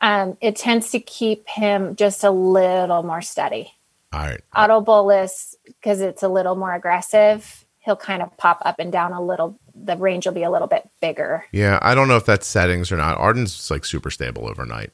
Um, 0.00 0.36
it 0.40 0.54
tends 0.54 0.92
to 0.92 1.00
keep 1.00 1.48
him 1.48 1.96
just 1.96 2.22
a 2.22 2.30
little 2.30 3.02
more 3.02 3.20
steady. 3.20 3.74
All 4.12 4.20
right. 4.20 4.40
Auto 4.56 4.80
bolus, 4.80 5.56
because 5.66 6.00
it's 6.00 6.22
a 6.22 6.28
little 6.28 6.54
more 6.54 6.72
aggressive, 6.72 7.66
he'll 7.88 7.96
kind 7.96 8.20
of 8.20 8.36
pop 8.36 8.60
up 8.66 8.78
and 8.78 8.92
down 8.92 9.14
a 9.14 9.22
little. 9.24 9.58
The 9.74 9.96
range 9.96 10.26
will 10.26 10.34
be 10.34 10.42
a 10.42 10.50
little 10.50 10.68
bit 10.68 10.86
bigger. 11.00 11.46
Yeah, 11.52 11.78
I 11.80 11.94
don't 11.94 12.06
know 12.06 12.18
if 12.18 12.26
that's 12.26 12.46
settings 12.46 12.92
or 12.92 12.98
not. 12.98 13.16
Arden's 13.16 13.70
like 13.70 13.86
super 13.86 14.10
stable 14.10 14.46
overnight. 14.46 14.90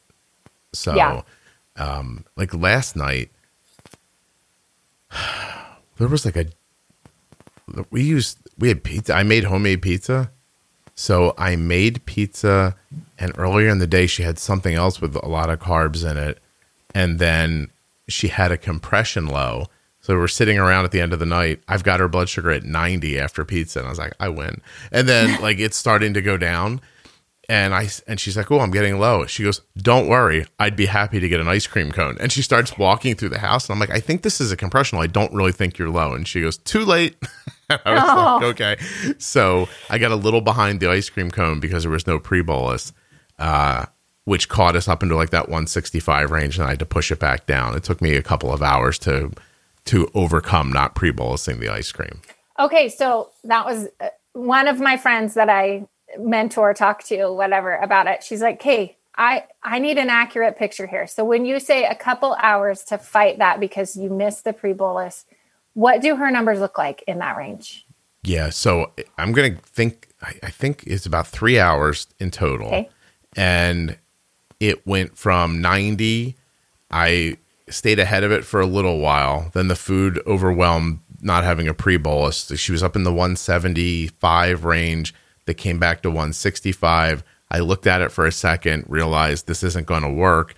So, 0.73 0.95
Yeah. 0.95 1.23
um, 1.77 2.25
like 2.37 2.55
last 2.55 2.95
night, 2.95 3.31
there 5.99 6.07
was 6.09 6.25
like 6.25 6.37
a 6.37 6.47
we 7.91 8.03
used 8.03 8.39
we 8.59 8.69
had 8.69 8.85
pizza. 8.85 9.13
I 9.15 9.25
made 9.25 9.43
homemade 9.45 9.83
pizza, 9.83 10.31
so 10.95 11.35
I 11.37 11.57
made 11.57 12.05
pizza, 12.07 12.77
and 13.19 13.33
earlier 13.37 13.71
in 13.71 13.79
the 13.81 13.89
day 13.89 14.07
she 14.07 14.23
had 14.23 14.39
something 14.39 14.75
else 14.75 15.01
with 15.01 15.17
a 15.17 15.27
lot 15.27 15.51
of 15.51 15.59
carbs 15.59 16.09
in 16.09 16.17
it, 16.17 16.39
and 16.95 17.19
then 17.19 17.71
she 18.07 18.29
had 18.29 18.53
a 18.53 18.57
compression 18.59 19.27
low. 19.27 19.67
So 20.05 20.19
we're 20.19 20.29
sitting 20.29 20.59
around 20.59 20.85
at 20.85 20.91
the 20.91 21.01
end 21.01 21.15
of 21.15 21.19
the 21.19 21.25
night. 21.25 21.63
I've 21.67 21.83
got 21.83 21.99
her 21.99 22.09
blood 22.09 22.29
sugar 22.29 22.51
at 22.51 22.63
90 22.63 23.19
after 23.19 23.43
pizza, 23.43 23.79
and 23.79 23.87
I 23.87 23.91
was 23.91 23.99
like, 23.99 24.13
I 24.21 24.29
win. 24.29 24.61
And 24.93 25.09
then 25.09 25.41
like 25.41 25.59
it's 25.59 25.79
starting 25.79 26.13
to 26.13 26.21
go 26.21 26.37
down, 26.37 26.83
and 27.49 27.73
I 27.75 27.89
and 28.07 28.21
she's 28.21 28.37
like, 28.37 28.51
"Oh, 28.53 28.61
I'm 28.61 28.71
getting 28.71 28.99
low." 28.99 29.25
She 29.25 29.43
goes, 29.45 29.63
"Don't 29.79 30.07
worry, 30.07 30.45
I'd 30.59 30.77
be 30.77 30.85
happy 30.87 31.21
to 31.21 31.29
get 31.29 31.41
an 31.41 31.49
ice 31.49 31.67
cream 31.67 31.91
cone." 31.91 32.19
And 32.21 32.31
she 32.31 32.43
starts 32.43 32.77
walking 32.77 33.15
through 33.15 33.31
the 33.31 33.39
house, 33.39 33.67
and 33.67 33.73
I'm 33.75 33.81
like, 33.81 33.91
"I 33.97 34.01
think 34.01 34.21
this 34.21 34.43
is 34.43 34.53
a 34.53 34.59
compression. 34.59 34.99
I 34.99 35.07
don't 35.07 35.33
really 35.33 35.53
think 35.53 35.79
you're 35.79 35.89
low." 35.89 36.13
And 36.13 36.29
she 36.29 36.43
goes, 36.43 36.59
"Too 36.59 36.85
late." 36.85 37.17
I 37.71 37.93
was 37.95 38.03
Oh. 38.05 38.39
like, 38.43 38.61
"Okay." 38.61 38.77
So 39.19 39.69
I 39.89 39.97
got 39.97 40.11
a 40.13 40.17
little 40.17 40.43
behind 40.43 40.81
the 40.81 40.91
ice 40.91 41.09
cream 41.09 41.31
cone 41.31 41.61
because 41.61 41.85
there 41.85 41.93
was 41.93 42.07
no 42.07 42.19
pre 42.19 42.43
bolus, 42.43 42.93
uh, 43.39 43.87
which 44.27 44.51
caught 44.51 44.77
us 44.77 44.87
up 44.87 45.03
into 45.03 45.17
like 45.17 45.31
that 45.31 45.49
165 45.49 46.31
range, 46.31 46.59
and 46.59 46.67
I 46.67 46.71
had 46.71 46.79
to 46.81 46.87
push 46.87 47.11
it 47.11 47.19
back 47.21 47.47
down. 47.47 47.75
It 47.75 47.85
took 47.85 48.03
me 48.03 48.17
a 48.17 48.23
couple 48.23 48.53
of 48.53 48.63
hours 48.63 48.99
to 49.01 49.33
to 49.87 50.11
overcome 50.15 50.73
not 50.73 50.95
pre 50.95 51.13
bolusing 51.13 51.61
the 51.61 51.69
ice 51.69 51.93
cream. 51.93 52.21
Okay, 52.59 52.89
so 52.89 53.31
that 53.45 53.65
was 53.67 53.89
uh, 54.01 54.09
one 54.33 54.69
of 54.69 54.81
my 54.81 54.97
friends 54.97 55.35
that 55.35 55.49
I 55.49 55.87
mentor, 56.19 56.75
talk 56.75 57.03
to, 57.05 57.29
whatever 57.33 57.77
about 57.77 58.07
it. 58.07 58.23
She's 58.23 58.41
like, 58.43 58.63
"Hey, 58.63 58.97
I 59.17 59.45
I 59.63 59.79
need 59.79 59.99
an 59.99 60.11
accurate 60.11 60.57
picture 60.57 60.87
here. 60.87 61.07
So 61.07 61.25
when 61.25 61.45
you 61.45 61.61
say 61.61 61.85
a 61.85 61.95
couple 61.95 62.35
hours 62.35 62.83
to 62.85 62.99
fight 62.99 63.39
that 63.39 63.61
because 63.61 63.97
you 63.97 64.11
missed 64.11 64.45
the 64.45 64.53
pre 64.53 64.73
bolus, 64.73 65.25
what 65.75 66.01
do 66.01 66.17
her 66.17 66.31
numbers 66.31 66.61
look 66.61 66.79
like 66.79 67.03
in 67.07 67.19
that 67.19 67.37
range? 67.37 67.87
Yeah, 68.23 68.51
so 68.51 68.93
I'm 69.19 69.33
gonna 69.33 69.57
think. 69.65 70.09
I, 70.23 70.35
I 70.45 70.51
think 70.51 70.85
it's 70.87 71.05
about 71.07 71.27
three 71.27 71.59
hours 71.59 72.07
in 72.19 72.31
total, 72.31 72.69
Okay. 72.69 72.89
and 73.37 73.99
it 74.61 74.87
went 74.87 75.19
from 75.19 75.61
90. 75.61 76.37
I 76.91 77.37
stayed 77.69 77.99
ahead 77.99 78.25
of 78.25 78.33
it 78.33 78.45
for 78.45 78.61
a 78.61 78.67
little 78.67 78.99
while. 78.99 79.51
Then 79.55 79.69
the 79.69 79.77
food 79.77 80.21
overwhelmed, 80.27 81.01
not 81.21 81.45
having 81.45 81.69
a 81.69 81.75
pre 81.75 81.97
bolus. 81.97 82.51
She 82.57 82.73
was 82.73 82.83
up 82.83 82.97
in 82.97 83.05
the 83.05 83.13
175 83.13 84.65
range. 84.65 85.15
That 85.47 85.55
came 85.55 85.79
back 85.79 86.01
to 86.03 86.09
165. 86.09 87.23
I 87.51 87.59
looked 87.59 87.87
at 87.87 88.01
it 88.01 88.11
for 88.11 88.25
a 88.25 88.33
second, 88.33 88.87
realized 88.89 89.47
this 89.47 89.63
isn't 89.63 89.87
going 89.87 90.03
to 90.03 90.09
work. 90.11 90.55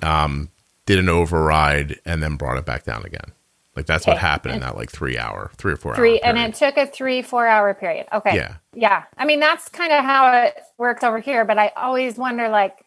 Um, 0.00 0.48
did 0.86 0.98
an 1.00 1.08
override, 1.08 2.00
and 2.04 2.22
then 2.22 2.36
brought 2.36 2.56
it 2.56 2.64
back 2.64 2.84
down 2.84 3.04
again. 3.04 3.32
Like 3.74 3.86
that's 3.86 4.06
what 4.06 4.18
happened 4.18 4.54
in 4.56 4.60
that 4.60 4.76
like 4.76 4.90
three 4.90 5.16
hour, 5.18 5.50
three 5.56 5.72
or 5.72 5.76
four 5.76 5.94
Three, 5.96 6.20
and 6.20 6.36
it 6.38 6.54
took 6.54 6.76
a 6.76 6.86
three 6.86 7.22
four 7.22 7.46
hour 7.46 7.72
period. 7.74 8.06
Okay, 8.12 8.36
Yeah. 8.36 8.56
yeah. 8.74 9.04
I 9.16 9.24
mean 9.24 9.40
that's 9.40 9.68
kind 9.70 9.92
of 9.92 10.04
how 10.04 10.42
it 10.42 10.56
worked 10.76 11.02
over 11.04 11.20
here. 11.20 11.44
But 11.44 11.58
I 11.58 11.72
always 11.76 12.16
wonder, 12.18 12.48
like, 12.48 12.84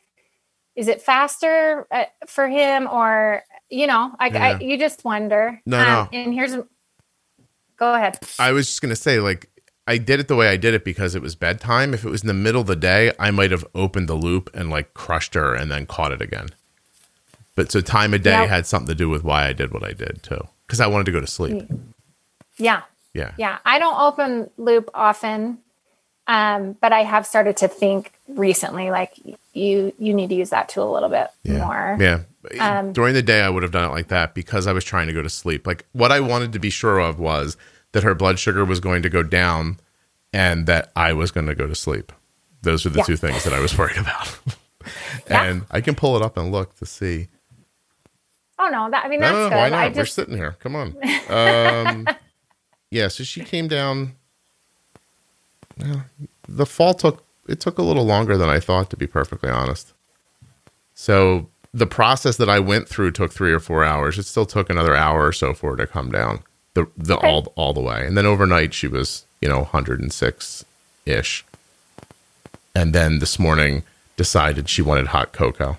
is 0.76 0.88
it 0.88 1.02
faster 1.02 1.88
uh, 1.92 2.06
for 2.28 2.48
him, 2.48 2.88
or 2.92 3.44
you 3.70 3.88
know, 3.88 4.14
I, 4.20 4.28
Yeah. 4.28 4.44
I 4.44 4.60
you 4.60 4.78
just 4.78 5.04
wonder. 5.04 5.62
No, 5.66 5.84
no. 5.84 6.10
And 6.14 6.34
here's, 6.34 6.56
go 7.78 7.94
ahead. 7.96 8.20
I 8.40 8.52
was 8.52 8.68
just 8.68 8.82
gonna 8.82 8.96
say, 8.96 9.20
like, 9.20 9.50
I 9.88 9.98
did 9.98 10.20
it 10.20 10.28
the 10.28 10.36
way 10.36 10.48
I 10.48 10.58
did 10.58 10.74
it 10.74 10.84
because 10.84 11.16
it 11.16 11.22
was 11.22 11.36
bedtime. 11.36 11.94
If 11.94 12.04
it 12.06 12.10
was 12.10 12.22
in 12.22 12.28
the 12.28 12.34
middle 12.34 12.62
of 12.62 12.68
the 12.68 12.76
day, 12.76 13.12
I 13.20 13.32
might 13.32 13.52
have 13.52 13.66
opened 13.76 14.10
the 14.10 14.16
loop 14.16 14.50
and 14.54 14.70
like 14.70 14.94
crushed 14.94 15.34
her 15.36 15.54
and 15.54 15.72
then 15.72 15.86
caught 15.86 16.12
it 16.12 16.22
again. 16.22 16.50
But 17.56 17.72
so 17.72 17.82
time 17.82 18.14
of 18.14 18.22
day 18.22 18.32
Yeah. 18.32 18.46
had 18.48 18.66
something 18.68 18.88
to 18.88 18.96
do 18.96 19.10
with 19.10 19.24
why 19.24 19.48
I 19.48 19.54
did 19.54 19.72
what 19.74 19.84
I 19.84 19.94
did 19.94 20.22
too, 20.24 20.42
because 20.68 20.80
I 20.82 20.88
wanted 20.88 21.06
to 21.06 21.12
go 21.12 21.22
to 21.22 21.28
sleep. 21.28 21.64
Yeah, 22.58 22.82
Yeah, 23.14 23.32
yeah. 23.38 23.60
I 23.66 23.80
don't 23.80 24.00
open 24.00 24.50
loop 24.58 24.90
often, 24.94 25.60
um, 26.28 26.74
but 26.82 26.92
I 26.92 27.04
have 27.04 27.26
started 27.26 27.56
to 27.58 27.68
think 27.68 28.12
recently, 28.28 28.90
like 28.92 29.14
you 29.56 29.94
you 29.98 30.14
need 30.14 30.30
to 30.30 30.36
use 30.36 30.50
that 30.52 30.70
tool 30.70 30.92
a 30.92 30.94
little 30.94 31.10
bit 31.10 31.28
yeah, 31.44 31.66
more. 31.66 31.98
yeah. 32.00 32.20
Um, 32.60 32.94
During 32.94 33.14
the 33.16 33.24
day, 33.24 33.42
I 33.42 33.50
would 33.50 33.64
have 33.64 33.72
done 33.72 33.90
it 33.90 33.94
like 33.94 34.10
that 34.10 34.36
because 34.36 34.68
I 34.68 34.74
was 34.74 34.84
trying 34.84 35.08
to 35.08 35.14
go 35.14 35.22
to 35.24 35.30
sleep. 35.30 35.66
Like 35.66 35.86
what 35.94 36.12
I 36.12 36.20
wanted 36.20 36.54
to 36.54 36.60
be 36.60 36.70
sure 36.70 37.00
of 37.00 37.18
was 37.20 37.58
that 37.94 38.04
her 38.04 38.14
blood 38.14 38.38
sugar 38.38 38.64
was 38.66 38.80
going 38.80 39.02
to 39.02 39.10
go 39.10 39.24
down, 39.24 39.80
and 40.34 40.68
that 40.68 40.92
I 40.96 41.14
was 41.14 41.32
going 41.32 41.48
to 41.48 41.56
go 41.56 41.66
to 41.66 41.74
sleep. 41.76 42.12
Those 42.62 42.84
were 42.86 42.92
the 42.92 43.00
Yeah. 43.00 43.06
two 43.06 43.16
things 43.18 43.44
that 43.46 43.54
I 43.54 43.60
was 43.60 43.76
worried 43.78 43.98
about. 43.98 44.38
Yeah. 45.28 45.44
and 45.46 45.66
I 45.72 45.82
can 45.82 45.96
pull 45.96 46.16
it 46.16 46.22
up 46.22 46.38
and 46.38 46.52
look 46.52 46.76
to 46.76 46.86
see. 46.86 47.30
Oh 48.60 48.70
no, 48.72 48.88
that 48.92 49.04
I 49.04 49.08
mean 49.10 49.20
that's 49.20 49.34
no, 49.34 49.44
no, 49.46 49.50
good. 49.50 49.56
why 49.56 49.70
not? 49.70 49.80
I 49.80 49.90
We're 49.90 50.06
sitting 50.06 50.36
here. 50.38 50.56
Come 50.60 50.76
on. 50.76 50.96
Um, 51.28 52.08
yeah, 52.92 53.08
so 53.08 53.24
she 53.24 53.44
came 53.44 53.68
down. 53.68 54.14
Well, 55.80 56.06
the 56.48 56.68
fall 56.68 56.94
took 56.94 57.25
it 57.48 57.60
took 57.60 57.78
a 57.78 57.84
little 57.84 58.06
longer 58.06 58.38
than 58.38 58.50
I 58.50 58.60
thought, 58.60 58.90
to 58.92 58.98
be 58.98 59.08
perfectly 59.08 59.50
honest. 59.50 59.94
So 60.94 61.50
the 61.74 61.86
process 61.86 62.38
that 62.38 62.50
I 62.50 62.60
went 62.60 62.88
through 62.88 63.12
took 63.12 63.32
three 63.34 63.52
or 63.52 63.60
four 63.60 63.84
hours. 63.84 64.18
It 64.18 64.24
still 64.24 64.46
took 64.46 64.70
another 64.70 64.96
hour 64.96 65.26
or 65.28 65.34
so 65.34 65.54
for 65.54 65.72
her 65.72 65.78
to 65.78 65.88
come 65.88 66.12
down 66.12 66.40
the 66.74 66.88
the 66.98 67.18
Okay. 67.18 67.28
all 67.30 67.52
all 67.56 67.74
the 67.74 67.82
way, 67.82 68.06
and 68.06 68.18
then 68.18 68.26
overnight 68.26 68.74
she 68.74 68.88
was 68.88 69.26
you 69.42 69.50
know 69.50 69.60
106 69.60 70.66
ish, 71.06 71.46
and 72.74 72.94
then 72.94 73.20
this 73.20 73.38
morning 73.40 73.84
decided 74.18 74.70
she 74.70 74.82
wanted 74.82 75.08
hot 75.08 75.34
cocoa. 75.34 75.78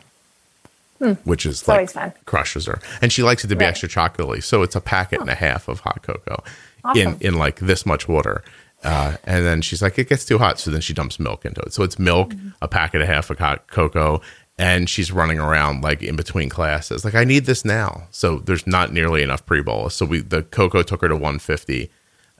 Which 1.25 1.45
is 1.45 1.61
Hmm. 1.61 1.61
It's 1.61 1.69
like 1.69 1.91
fun. 1.91 2.13
crushes 2.25 2.65
her, 2.67 2.81
and 3.03 3.13
she 3.13 3.23
likes 3.23 3.45
it 3.45 3.49
to 3.49 3.57
be 3.57 3.65
Right. 3.65 3.71
extra 3.71 3.89
chocolatey. 3.89 4.43
So 4.43 4.63
it's 4.63 4.75
a 4.77 4.81
packet 4.81 5.21
and 5.21 5.29
a 5.29 5.35
half 5.35 5.69
of 5.69 5.81
hot 5.81 6.03
cocoa 6.03 6.43
Awesome. 6.85 7.01
in 7.03 7.17
in 7.21 7.35
like 7.35 7.57
this 7.61 7.85
much 7.85 8.09
water. 8.09 8.43
Uh, 8.87 9.17
and 9.25 9.45
then 9.45 9.63
she's 9.63 9.83
like, 9.83 9.99
it 9.99 10.09
gets 10.09 10.25
too 10.25 10.39
hot, 10.39 10.59
so 10.61 10.71
then 10.71 10.81
she 10.81 10.95
dumps 10.95 11.19
milk 11.19 11.45
into 11.45 11.61
it. 11.63 11.73
So 11.73 11.83
it's 11.83 11.99
milk, 11.99 12.31
Mm-hmm. 12.31 12.49
a 12.63 12.69
packet 12.69 13.01
and 13.03 13.11
a 13.11 13.13
half 13.15 13.31
of 13.31 13.39
hot 13.39 13.67
cocoa, 13.69 14.21
and 14.59 14.89
she's 14.89 15.11
running 15.13 15.39
around 15.39 15.83
like 15.83 16.03
in 16.03 16.15
between 16.17 16.49
classes. 16.49 17.05
Like 17.05 17.15
I 17.15 17.25
need 17.25 17.47
this 17.47 17.65
now. 17.65 18.07
So 18.11 18.39
there's 18.39 18.67
not 18.67 18.93
nearly 18.93 19.23
enough 19.23 19.45
pre 19.45 19.61
bolus. 19.63 19.95
So 19.95 20.07
we 20.07 20.21
the 20.21 20.43
cocoa 20.45 20.83
took 20.83 21.01
her 21.03 21.09
to 21.09 21.15
150, 21.17 21.91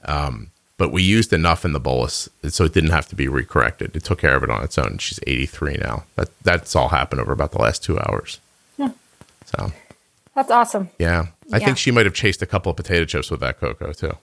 um, 0.05 0.49
but 0.77 0.91
we 0.91 1.03
used 1.03 1.33
enough 1.33 1.65
in 1.65 1.73
the 1.73 1.79
bolus, 1.79 2.29
so 2.49 2.63
it 2.65 2.73
didn't 2.73 2.91
have 2.91 3.07
to 3.09 3.15
be 3.15 3.27
recorrected. 3.27 3.95
It 3.95 4.03
took 4.03 4.19
care 4.19 4.35
of 4.35 4.43
it 4.43 4.49
on 4.49 4.63
its 4.63 4.77
own. 4.77 4.99
She's 4.99 5.19
83 5.27 5.77
now. 5.81 6.03
That 6.15 6.29
that's 6.43 6.75
all 6.75 6.89
happened 6.89 7.19
over 7.21 7.31
about 7.33 7.51
the 7.51 7.59
last 7.61 7.83
two 7.83 7.99
hours. 7.99 8.39
Yeah. 8.77 8.91
So 9.45 9.71
that's 10.35 10.51
awesome. 10.51 10.89
yeah, 10.99 11.27
I 11.51 11.57
Yeah. 11.57 11.65
think 11.65 11.77
she 11.77 11.91
might 11.91 12.05
have 12.05 12.13
chased 12.15 12.41
a 12.41 12.45
couple 12.45 12.69
of 12.69 12.77
potato 12.77 13.05
chips 13.05 13.29
with 13.31 13.39
that 13.41 13.59
cocoa 13.59 13.91
too. 13.93 14.15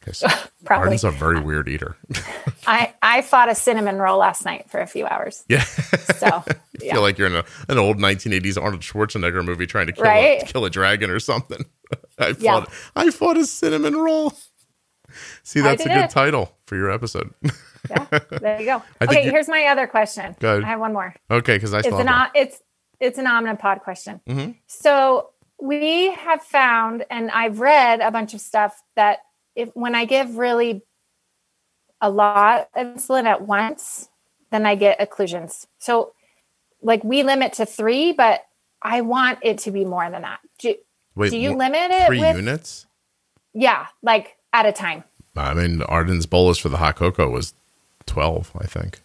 Because 0.00 0.20
Probably. 0.64 0.84
Arden's 0.84 1.04
a 1.04 1.10
very 1.10 1.40
weird 1.40 1.68
eater. 1.68 1.96
I 2.66 2.94
I 3.02 3.22
fought 3.22 3.48
a 3.48 3.54
cinnamon 3.54 3.96
roll 3.98 4.18
last 4.18 4.44
night 4.44 4.70
for 4.70 4.80
a 4.80 4.86
few 4.86 5.06
hours. 5.06 5.44
yeah, 5.48 5.62
So 5.64 6.26
I 6.46 6.54
yeah. 6.80 6.92
feel 6.94 7.02
like 7.02 7.18
you're 7.18 7.26
in 7.26 7.34
a, 7.36 7.44
an 7.68 7.78
old 7.78 7.98
1980s 7.98 8.60
Arnold 8.60 8.82
Schwarzenegger 8.82 9.44
movie 9.44 9.66
trying 9.66 9.86
to 9.86 9.92
kill 9.92 10.04
a, 10.04 10.08
Right? 10.08 10.46
kill 10.46 10.64
a 10.64 10.70
dragon 10.70 11.10
or 11.10 11.20
something. 11.20 11.64
I 12.18 12.34
Yeah. 12.38 12.60
fought 12.60 12.72
I 12.96 13.10
fought 13.10 13.36
a 13.36 13.44
cinnamon 13.46 13.96
roll. 13.96 14.32
See, 15.42 15.60
that's 15.60 15.84
a 15.84 15.88
good 15.88 16.04
it. 16.04 16.10
title 16.10 16.54
for 16.66 16.76
your 16.76 16.90
episode. 16.90 17.32
yeah, 17.90 18.06
there 18.30 18.60
you 18.60 18.66
go. 18.66 18.82
Okay, 19.00 19.22
here's 19.22 19.48
my 19.48 19.64
other 19.70 19.86
question. 19.86 20.36
Go 20.38 20.52
ahead. 20.52 20.64
I 20.64 20.68
have 20.68 20.80
one 20.80 20.92
more. 20.92 21.14
okay, 21.30 21.56
because 21.56 21.72
I 21.74 21.78
It's 21.78 21.88
an 21.88 22.08
o- 22.08 22.26
it's 22.34 22.60
it's 23.00 23.18
an 23.18 23.24
omnipod 23.26 23.80
question. 23.80 24.20
Mhm. 24.28 24.56
So 24.66 25.30
we 25.60 26.10
have 26.12 26.42
found, 26.42 27.04
and 27.10 27.30
I've 27.30 27.58
read 27.60 28.00
a 28.00 28.10
bunch 28.10 28.34
of 28.34 28.40
stuff 28.40 28.80
that 28.96 29.20
if 29.58 29.70
when 29.74 29.94
I 29.94 30.04
give 30.04 30.36
really 30.38 30.82
a 32.00 32.08
lot 32.08 32.68
of 32.74 32.86
insulin 32.96 33.24
at 33.24 33.42
once, 33.42 34.08
then 34.50 34.64
I 34.64 34.76
get 34.76 35.00
occlusions. 35.00 35.66
So 35.78 36.12
like 36.80 37.02
we 37.02 37.22
limit 37.24 37.54
to 37.54 37.66
three, 37.66 38.12
but 38.12 38.46
I 38.80 39.00
want 39.00 39.40
it 39.42 39.58
to 39.58 39.70
be 39.72 39.84
more 39.84 40.08
than 40.10 40.22
that. 40.22 40.38
Do, 40.60 40.74
Wait, 41.16 41.30
do 41.30 41.36
you 41.38 41.52
wh- 41.54 41.56
limit 41.56 41.90
it 41.90 42.06
three 42.06 42.20
with? 42.20 42.36
units? 42.36 42.86
Yeah, 43.52 43.88
like 44.02 44.36
at 44.52 44.64
a 44.64 44.72
time. 44.72 45.02
I 45.36 45.54
mean, 45.54 45.82
Arden's 45.82 46.26
bolus 46.26 46.58
for 46.58 46.68
the 46.68 46.76
hot 46.76 46.94
cocoa 46.96 47.28
was 47.28 47.54
12, 48.06 48.52
I 48.60 48.66
think. 48.66 49.00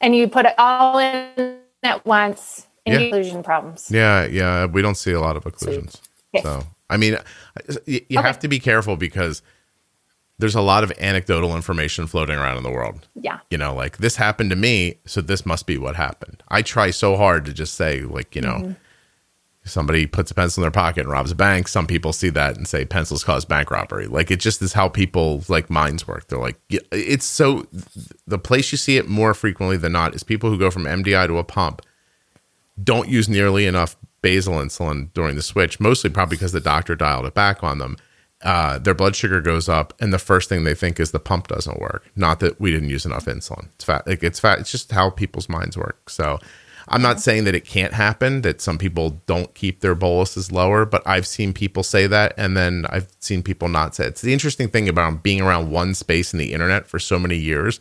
and 0.00 0.14
you 0.14 0.28
put 0.28 0.46
it 0.46 0.54
all 0.58 0.98
in 0.98 1.58
at 1.82 2.04
once 2.06 2.66
Yeah. 2.84 2.98
occlusion 2.98 3.42
problems. 3.42 3.90
Yeah, 3.90 4.24
yeah, 4.26 4.66
we 4.66 4.82
don't 4.82 4.94
see 4.96 5.12
a 5.12 5.20
lot 5.20 5.36
of 5.36 5.44
occlusions. 5.44 6.00
So, 6.42 6.62
I 6.90 6.96
mean, 6.96 7.16
you, 7.86 8.00
you 8.08 8.18
Okay. 8.18 8.26
have 8.26 8.38
to 8.40 8.48
be 8.48 8.58
careful 8.58 8.96
because 8.96 9.42
there's 10.38 10.54
a 10.54 10.60
lot 10.60 10.84
of 10.84 10.92
anecdotal 11.00 11.56
information 11.56 12.06
floating 12.06 12.36
around 12.36 12.58
in 12.58 12.62
the 12.62 12.70
world. 12.70 13.08
Yeah. 13.14 13.38
You 13.50 13.58
know, 13.58 13.74
like 13.74 13.98
this 13.98 14.16
happened 14.16 14.50
to 14.50 14.56
me, 14.56 14.96
so 15.06 15.20
this 15.20 15.46
must 15.46 15.66
be 15.66 15.78
what 15.78 15.96
happened. 15.96 16.42
I 16.48 16.62
try 16.62 16.90
so 16.90 17.16
hard 17.16 17.44
to 17.46 17.52
just 17.52 17.74
say, 17.74 18.02
like, 18.02 18.34
you 18.36 18.42
know, 18.42 18.56
Mm-hmm. 18.56 18.72
somebody 19.64 20.06
puts 20.06 20.30
a 20.30 20.34
pencil 20.34 20.60
in 20.60 20.64
their 20.64 20.70
pocket 20.70 21.00
and 21.00 21.10
robs 21.10 21.32
a 21.32 21.34
bank, 21.34 21.66
some 21.66 21.88
people 21.88 22.12
see 22.12 22.28
that 22.28 22.56
and 22.56 22.68
say 22.68 22.84
pencils 22.84 23.24
cause 23.24 23.44
bank 23.44 23.68
robbery. 23.70 24.06
Like 24.06 24.30
it 24.30 24.38
just 24.38 24.62
is 24.62 24.74
how 24.74 24.88
people 24.88 25.42
like 25.48 25.68
minds 25.70 26.06
work. 26.06 26.28
They're 26.28 26.38
like, 26.38 26.56
it's 26.70 27.24
so 27.26 27.66
the 28.28 28.38
place 28.38 28.70
you 28.70 28.78
see 28.78 28.96
it 28.96 29.08
more 29.08 29.34
frequently 29.34 29.76
than 29.76 29.90
not 29.92 30.14
is 30.14 30.22
people 30.22 30.50
who 30.50 30.58
go 30.58 30.70
from 30.70 30.84
MDI 30.84 31.26
to 31.26 31.38
a 31.38 31.44
pump 31.44 31.82
don't 32.84 33.08
use 33.08 33.28
nearly 33.28 33.66
enough 33.66 33.96
basal 34.26 34.54
insulin 34.54 35.12
during 35.14 35.36
the 35.36 35.42
switch, 35.42 35.78
mostly 35.78 36.10
probably 36.10 36.36
because 36.36 36.50
the 36.50 36.58
doctor 36.60 36.96
dialed 36.96 37.26
it 37.26 37.34
back 37.34 37.62
on 37.62 37.78
them. 37.78 37.96
Uh, 38.42 38.76
their 38.76 38.92
blood 38.92 39.14
sugar 39.14 39.40
goes 39.40 39.68
up, 39.68 39.94
and 40.00 40.12
the 40.12 40.18
first 40.18 40.48
thing 40.48 40.64
they 40.64 40.74
think 40.74 40.98
is 40.98 41.12
the 41.12 41.20
pump 41.20 41.46
doesn't 41.46 41.78
work. 41.78 42.04
Not 42.16 42.40
that 42.40 42.60
we 42.60 42.72
didn't 42.72 42.88
use 42.88 43.06
enough 43.06 43.26
insulin. 43.26 43.68
It's 43.76 43.84
fat. 43.84 44.04
Like 44.04 44.24
it's 44.24 44.40
fat. 44.40 44.58
It's 44.58 44.72
just 44.72 44.90
how 44.90 45.10
people's 45.10 45.48
minds 45.48 45.76
work. 45.76 46.10
So 46.10 46.40
I'm 46.88 47.02
not 47.02 47.20
saying 47.20 47.44
that 47.44 47.54
it 47.54 47.64
can't 47.64 47.92
happen, 47.92 48.42
that 48.42 48.60
some 48.60 48.78
people 48.78 49.22
don't 49.26 49.54
keep 49.54 49.78
their 49.78 49.94
boluses 49.94 50.50
lower, 50.50 50.84
but 50.84 51.06
I've 51.06 51.26
seen 51.26 51.52
people 51.52 51.84
say 51.84 52.08
that. 52.08 52.34
And 52.36 52.56
then 52.56 52.84
I've 52.90 53.06
seen 53.20 53.44
people 53.44 53.68
not 53.68 53.94
say 53.94 54.06
it. 54.06 54.08
It's 54.08 54.22
the 54.22 54.32
interesting 54.32 54.68
thing 54.68 54.88
about 54.88 55.22
being 55.22 55.40
around 55.40 55.70
one 55.70 55.94
space 55.94 56.32
in 56.32 56.40
the 56.40 56.52
internet 56.52 56.88
for 56.88 56.98
so 56.98 57.20
many 57.20 57.36
years. 57.36 57.78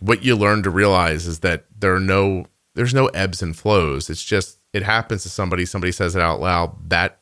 What 0.00 0.24
you 0.24 0.34
learn 0.34 0.64
to 0.64 0.70
realize 0.70 1.28
is 1.28 1.38
that 1.40 1.66
there 1.78 1.94
are 1.94 2.00
no, 2.00 2.46
there's 2.74 2.94
no 2.94 3.06
ebbs 3.08 3.42
and 3.42 3.56
flows. 3.56 4.10
It's 4.10 4.24
just, 4.24 4.59
it 4.72 4.82
happens 4.82 5.22
to 5.24 5.28
somebody, 5.28 5.66
somebody 5.66 5.92
says 5.92 6.16
it 6.16 6.22
out 6.22 6.40
loud. 6.40 6.90
That 6.90 7.20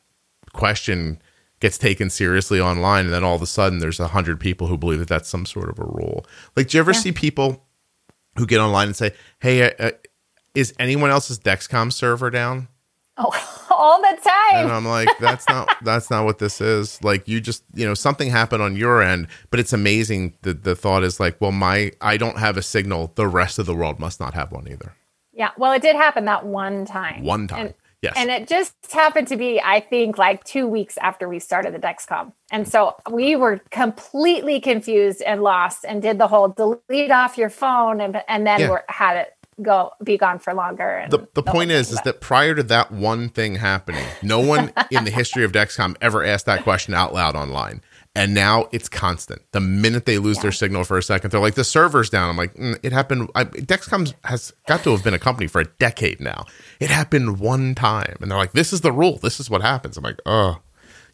question 0.53 1.21
gets 1.59 1.77
taken 1.77 2.09
seriously 2.09 2.59
online. 2.59 3.05
And 3.05 3.13
then 3.13 3.23
all 3.23 3.35
of 3.35 3.41
a 3.41 3.47
sudden 3.47 3.79
there's 3.79 3.99
a 3.99 4.07
hundred 4.07 4.39
people 4.39 4.67
who 4.67 4.77
believe 4.77 4.99
that 4.99 5.07
that's 5.07 5.29
some 5.29 5.45
sort 5.45 5.69
of 5.69 5.79
a 5.79 5.83
rule. 5.83 6.25
Like, 6.55 6.69
do 6.69 6.77
you 6.77 6.81
ever 6.81 6.91
yeah. 6.91 6.99
see 6.99 7.11
people 7.11 7.65
who 8.37 8.45
get 8.45 8.59
online 8.59 8.87
and 8.87 8.95
say, 8.95 9.11
Hey, 9.39 9.73
uh, 9.73 9.91
is 10.55 10.73
anyone 10.79 11.09
else's 11.09 11.39
Dexcom 11.39 11.91
server 11.91 12.29
down? 12.29 12.67
Oh, 13.17 13.65
all 13.71 14.01
the 14.01 14.17
time. 14.21 14.65
And 14.65 14.71
I'm 14.71 14.85
like, 14.85 15.09
that's 15.19 15.47
not 15.49 15.69
that's 15.83 16.09
not 16.09 16.25
what 16.25 16.39
this 16.39 16.61
is. 16.61 17.03
Like 17.03 17.27
you 17.27 17.41
just, 17.41 17.63
you 17.73 17.85
know, 17.85 17.93
something 17.93 18.29
happened 18.29 18.61
on 18.61 18.75
your 18.75 19.01
end, 19.01 19.27
but 19.51 19.59
it's 19.59 19.73
amazing 19.73 20.35
that 20.43 20.63
the 20.63 20.75
thought 20.75 21.03
is 21.03 21.19
like, 21.19 21.39
well, 21.41 21.51
my 21.51 21.91
I 22.01 22.17
don't 22.17 22.37
have 22.37 22.57
a 22.57 22.61
signal. 22.61 23.11
The 23.15 23.27
rest 23.27 23.59
of 23.59 23.65
the 23.65 23.75
world 23.75 23.99
must 23.99 24.19
not 24.19 24.33
have 24.33 24.51
one 24.51 24.67
either. 24.69 24.95
Yeah. 25.39 25.51
Well, 25.57 25.71
it 25.71 25.81
did 25.81 25.95
happen 25.95 26.25
that 26.25 26.45
one 26.45 26.83
time. 26.85 27.23
One 27.23 27.47
time. 27.47 27.67
And, 27.67 27.73
yes. 28.01 28.13
And 28.17 28.29
it 28.29 28.45
just 28.45 28.75
happened 28.91 29.29
to 29.29 29.37
be, 29.37 29.61
I 29.63 29.79
think, 29.79 30.17
like 30.17 30.43
two 30.43 30.67
weeks 30.67 30.97
after 30.97 31.29
we 31.29 31.39
started 31.39 31.73
the 31.73 31.79
Dexcom. 31.79 32.33
And 32.51 32.67
so 32.67 32.95
we 33.09 33.37
were 33.37 33.61
completely 33.71 34.59
confused 34.59 35.21
and 35.21 35.41
lost 35.41 35.85
and 35.87 36.01
did 36.01 36.17
the 36.17 36.27
whole 36.27 36.49
delete 36.49 37.09
off 37.09 37.37
your 37.37 37.49
phone 37.49 38.01
and 38.01 38.21
and 38.27 38.45
then 38.45 38.59
yeah. 38.59 38.71
we 38.71 38.77
had 38.89 39.15
it 39.15 39.33
go 39.61 39.91
be 40.03 40.17
gone 40.17 40.39
for 40.39 40.53
longer. 40.53 41.05
the 41.09 41.27
the 41.33 41.43
point 41.43 41.71
is, 41.71 41.91
is 41.91 42.01
that 42.01 42.21
prior 42.21 42.55
to 42.55 42.63
that 42.63 42.91
one 42.91 43.29
thing 43.29 43.55
happening, 43.55 44.05
no 44.21 44.39
one 44.39 44.73
in 44.91 45.05
the 45.05 45.11
history 45.11 45.43
of 45.43 45.51
Dexcom 45.51 45.95
ever 46.01 46.23
asked 46.23 46.45
that 46.45 46.63
question 46.63 46.93
out 46.93 47.13
loud 47.13 47.35
online. 47.35 47.81
And 48.19 48.33
now 48.33 48.67
it's 48.73 48.89
constant. 48.89 49.41
The 49.53 49.61
minute 49.61 50.05
they 50.05 50.17
lose 50.17 50.35
yeah. 50.37 50.41
their 50.41 50.51
signal 50.51 50.83
for 50.83 50.97
a 50.97 51.01
second, 51.01 51.31
they're 51.31 51.39
like, 51.39 51.55
the 51.55 51.63
server's 51.63 52.09
down. 52.09 52.29
I'm 52.29 52.35
like, 52.35 52.53
mm, 52.53 52.77
it 52.83 52.91
happened. 52.91 53.29
I, 53.33 53.45
Dexcom 53.45 54.13
has 54.25 54.51
got 54.67 54.83
to 54.83 54.91
have 54.91 55.05
been 55.05 55.13
a 55.13 55.19
company 55.19 55.47
for 55.47 55.61
a 55.61 55.65
decade 55.79 56.19
now. 56.19 56.45
It 56.81 56.89
happened 56.89 57.39
one 57.39 57.75
time. 57.75 58.17
And 58.19 58.29
they're 58.29 58.37
like, 58.37 58.51
this 58.51 58.73
is 58.73 58.81
the 58.81 58.91
rule. 58.91 59.19
This 59.19 59.39
is 59.39 59.49
what 59.49 59.61
happens. 59.61 59.95
I'm 59.95 60.03
like, 60.03 60.19
oh, 60.25 60.59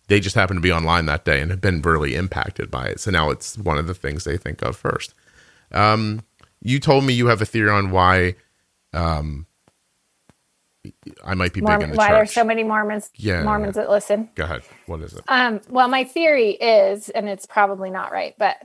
they 0.07 0.19
just 0.19 0.35
happened 0.35 0.57
to 0.57 0.61
be 0.61 0.71
online 0.71 1.05
that 1.05 1.25
day 1.25 1.41
and 1.41 1.51
have 1.51 1.61
been 1.61 1.79
really 1.83 2.15
impacted 2.15 2.71
by 2.71 2.87
it. 2.87 2.99
So 2.99 3.11
now 3.11 3.29
it's 3.29 3.55
one 3.55 3.77
of 3.77 3.85
the 3.85 3.93
things 3.93 4.23
they 4.23 4.37
think 4.37 4.63
of 4.63 4.75
first. 4.75 5.13
Um, 5.71 6.23
you 6.59 6.79
told 6.79 7.03
me 7.03 7.13
you 7.13 7.27
have 7.27 7.39
a 7.39 7.45
theory 7.45 7.69
on 7.69 7.91
why 7.91 8.33
um, 8.93 9.45
I 11.23 11.35
might 11.35 11.53
be 11.53 11.61
Mormon, 11.61 11.79
big 11.79 11.83
in 11.89 11.91
the 11.91 11.97
why 11.97 12.07
church. 12.07 12.15
there's 12.15 12.31
so 12.33 12.43
many 12.43 12.63
Mormons 12.63 13.09
yeah, 13.15 13.43
Mormons 13.43 13.75
yeah. 13.75 13.83
that 13.83 13.89
listen. 13.89 14.29
Go 14.35 14.43
ahead. 14.43 14.63
What 14.85 15.01
is 15.01 15.13
it? 15.13 15.23
Um, 15.27 15.61
well, 15.69 15.87
my 15.87 16.03
theory 16.03 16.51
is, 16.51 17.09
and 17.09 17.27
it's 17.29 17.45
probably 17.45 17.89
not 17.89 18.11
right, 18.11 18.35
but 18.37 18.57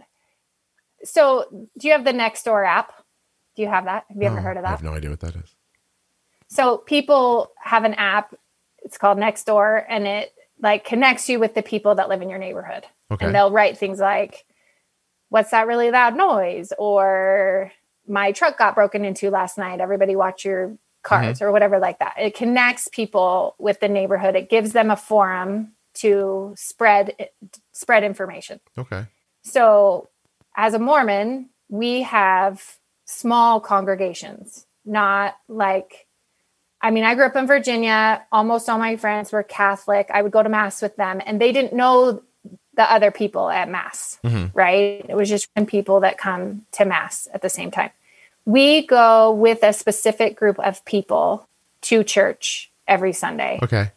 so 1.05 1.69
do 1.79 1.89
you 1.89 1.93
have 1.93 2.05
the 2.05 2.13
Nextdoor 2.13 2.67
app? 2.67 2.93
Do 3.57 3.63
you 3.63 3.69
have 3.69 3.85
that? 3.85 4.05
Have 4.09 4.17
you 4.17 4.29
ever 4.29 4.41
heard 4.41 4.57
of 4.57 4.63
that? 4.63 4.69
I 4.69 4.73
have 4.73 4.83
no 4.83 4.95
idea 4.95 5.11
what 5.11 5.21
that 5.21 5.35
is. 5.37 5.55
So 6.49 6.79
people 6.79 7.53
have 7.63 7.85
an 7.85 7.95
app. 7.95 8.35
It's 8.83 8.99
called 8.99 9.19
Nextdoor, 9.19 9.85
and 9.89 10.07
it 10.07 10.33
like 10.63 10.85
connects 10.85 11.29
you 11.29 11.39
with 11.39 11.55
the 11.55 11.63
people 11.63 11.95
that 11.95 12.09
live 12.09 12.23
in 12.23 12.31
your 12.31 12.39
neighborhood. 12.39 12.85
Okay. 13.11 13.27
And 13.27 13.35
they'll 13.35 13.51
write 13.51 13.79
things 13.79 13.99
like, 13.99 14.45
"What's 15.29 15.51
that 15.51 15.67
really 15.67 15.91
loud 15.91 16.17
noise?" 16.17 16.73
or 16.79 17.73
my 18.07 18.33
truck 18.33 18.59
got 18.59 18.75
broken 18.75 19.05
into 19.05 19.31
last 19.31 19.57
night. 19.57 19.81
Everybody 19.81 20.17
watch 20.17 20.45
your 20.45 20.77
cars 21.03 21.39
mm-hmm. 21.39 21.45
or 21.45 21.53
whatever 21.53 21.79
like 21.79 21.99
that. 21.99 22.15
It 22.19 22.35
connects 22.35 22.89
people 22.89 23.55
with 23.59 23.81
the 23.81 23.89
neighborhood. 23.89 24.37
It 24.37 24.51
gives 24.51 24.73
them 24.73 24.91
a 24.91 24.97
forum 24.97 25.73
to 25.95 26.55
spread 26.57 27.29
spread 27.73 28.05
information. 28.05 28.61
Okay. 28.77 29.07
So, 29.43 30.09
as 30.57 30.75
a 30.75 30.79
Mormon, 30.79 31.49
we 31.69 32.03
have 32.03 32.63
small 33.07 33.61
congregations, 33.61 34.67
not 34.85 35.37
like 35.49 36.07
I 36.83 36.91
mean, 36.91 37.05
I 37.05 37.15
grew 37.15 37.27
up 37.27 37.37
in 37.37 37.47
Virginia. 37.47 38.25
Almost 38.33 38.69
all 38.69 38.79
my 38.79 38.97
friends 38.97 39.33
were 39.33 39.43
Catholic. 39.43 40.11
I 40.13 40.23
would 40.23 40.33
go 40.33 40.43
to 40.43 40.49
mass 40.49 40.81
with 40.81 40.97
them 40.97 41.21
and 41.25 41.41
they 41.41 41.53
didn't 41.53 41.75
know 41.75 42.23
the 42.75 42.91
other 42.91 43.11
people 43.11 43.51
at 43.51 43.69
mass, 43.69 44.19
mm-hmm. 44.25 44.57
right? 44.57 45.05
It 45.07 45.15
was 45.15 45.29
just 45.29 45.49
people 45.67 46.01
that 46.01 46.17
come 46.17 46.63
to 46.73 46.87
mass 46.87 47.29
at 47.35 47.43
the 47.43 47.51
same 47.51 47.71
time 47.71 47.91
we 48.51 48.87
go 48.87 49.31
with 49.33 49.63
a 49.63 49.73
specific 49.73 50.37
group 50.37 50.59
of 50.59 50.85
people 50.85 51.49
to 51.83 52.03
church 52.03 52.71
every 52.89 53.13
Sunday. 53.13 53.61
Okay. 53.63 53.93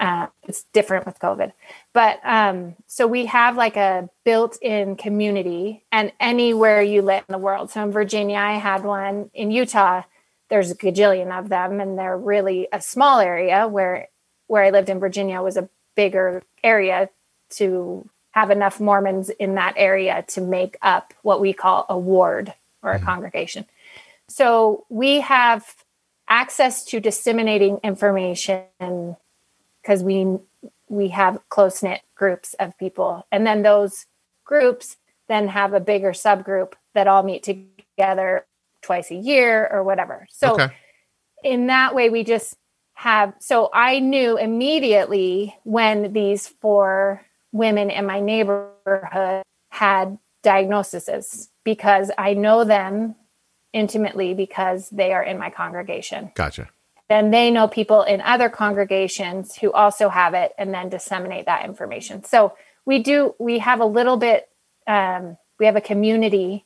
Uh, 0.00 0.26
it's 0.48 0.64
different 0.72 1.06
with 1.06 1.18
COVID. 1.20 1.52
But 1.92 2.18
um, 2.24 2.74
so 2.88 3.06
we 3.06 3.26
have 3.26 3.56
like 3.56 3.76
a 3.76 4.10
built 4.24 4.58
in 4.60 4.96
community 4.96 5.84
and 5.92 6.12
anywhere 6.18 6.82
you 6.82 7.02
live 7.02 7.24
in 7.28 7.32
the 7.32 7.38
world. 7.38 7.70
So 7.70 7.82
in 7.84 7.92
Virginia, 7.92 8.36
I 8.36 8.54
had 8.54 8.82
one. 8.82 9.30
In 9.32 9.52
Utah, 9.52 10.02
there's 10.50 10.72
a 10.72 10.74
gajillion 10.74 11.36
of 11.36 11.48
them, 11.48 11.80
and 11.80 11.96
they're 11.96 12.18
really 12.18 12.66
a 12.72 12.80
small 12.80 13.20
area 13.20 13.68
where 13.68 14.08
where 14.46 14.64
I 14.64 14.70
lived 14.70 14.90
in 14.90 14.98
Virginia 14.98 15.40
was 15.40 15.56
a 15.56 15.68
bigger 15.94 16.42
area 16.62 17.08
to 17.50 18.08
have 18.32 18.50
enough 18.50 18.80
Mormons 18.80 19.30
in 19.30 19.54
that 19.54 19.74
area 19.76 20.24
to 20.28 20.40
make 20.40 20.76
up 20.82 21.14
what 21.22 21.40
we 21.40 21.52
call 21.52 21.86
a 21.88 21.96
ward 21.96 22.52
or 22.82 22.90
a 22.90 22.96
mm-hmm. 22.96 23.06
congregation. 23.06 23.64
So 24.34 24.84
we 24.88 25.20
have 25.20 25.64
access 26.28 26.84
to 26.86 26.98
disseminating 26.98 27.78
information 27.84 28.64
because 29.80 30.02
we 30.02 30.38
we 30.88 31.08
have 31.10 31.38
close 31.50 31.84
knit 31.84 32.00
groups 32.16 32.54
of 32.54 32.76
people, 32.76 33.24
and 33.30 33.46
then 33.46 33.62
those 33.62 34.06
groups 34.44 34.96
then 35.28 35.46
have 35.46 35.72
a 35.72 35.78
bigger 35.78 36.10
subgroup 36.10 36.72
that 36.94 37.06
all 37.06 37.22
meet 37.22 37.44
together 37.44 38.44
twice 38.82 39.12
a 39.12 39.14
year 39.14 39.68
or 39.70 39.84
whatever. 39.84 40.26
So 40.30 40.54
okay. 40.54 40.74
in 41.44 41.68
that 41.68 41.94
way, 41.94 42.10
we 42.10 42.24
just 42.24 42.56
have. 42.94 43.34
So 43.38 43.70
I 43.72 44.00
knew 44.00 44.36
immediately 44.36 45.54
when 45.62 46.12
these 46.12 46.48
four 46.48 47.24
women 47.52 47.88
in 47.88 48.04
my 48.04 48.18
neighborhood 48.18 49.44
had 49.68 50.18
diagnoses 50.42 51.50
because 51.62 52.10
I 52.18 52.34
know 52.34 52.64
them 52.64 53.14
intimately 53.74 54.32
because 54.32 54.88
they 54.88 55.12
are 55.12 55.22
in 55.22 55.38
my 55.38 55.50
congregation. 55.50 56.30
Gotcha. 56.34 56.70
Then 57.10 57.30
they 57.30 57.50
know 57.50 57.68
people 57.68 58.02
in 58.02 58.22
other 58.22 58.48
congregations 58.48 59.56
who 59.56 59.70
also 59.72 60.08
have 60.08 60.32
it 60.32 60.52
and 60.56 60.72
then 60.72 60.88
disseminate 60.88 61.46
that 61.46 61.66
information. 61.66 62.24
So 62.24 62.54
we 62.86 63.02
do, 63.02 63.34
we 63.38 63.58
have 63.58 63.80
a 63.80 63.84
little 63.84 64.16
bit, 64.16 64.48
um, 64.86 65.36
we 65.58 65.66
have 65.66 65.76
a 65.76 65.82
community, 65.82 66.64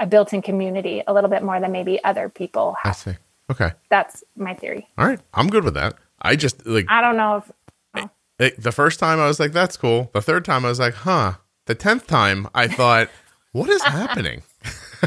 a 0.00 0.06
built 0.06 0.32
in 0.32 0.40
community, 0.40 1.02
a 1.06 1.12
little 1.12 1.28
bit 1.28 1.42
more 1.42 1.60
than 1.60 1.72
maybe 1.72 2.02
other 2.02 2.30
people 2.30 2.76
have. 2.82 2.92
I 2.92 2.96
see. 2.96 3.16
Okay. 3.50 3.72
That's 3.90 4.24
my 4.34 4.54
theory. 4.54 4.88
All 4.96 5.06
right. 5.06 5.20
I'm 5.34 5.48
good 5.48 5.64
with 5.64 5.74
that. 5.74 5.96
I 6.22 6.36
just 6.36 6.64
like, 6.66 6.86
I 6.88 7.02
don't 7.02 7.16
know 7.18 7.36
if, 7.36 8.10
oh. 8.40 8.50
the 8.56 8.72
first 8.72 8.98
time 8.98 9.20
I 9.20 9.26
was 9.26 9.38
like, 9.38 9.52
that's 9.52 9.76
cool. 9.76 10.10
The 10.14 10.22
third 10.22 10.44
time 10.46 10.64
I 10.64 10.68
was 10.68 10.80
like, 10.80 10.94
huh. 10.94 11.34
The 11.66 11.74
10th 11.74 12.06
time 12.06 12.48
I 12.54 12.68
thought, 12.68 13.08
what 13.52 13.68
is 13.68 13.82
happening? 13.82 14.42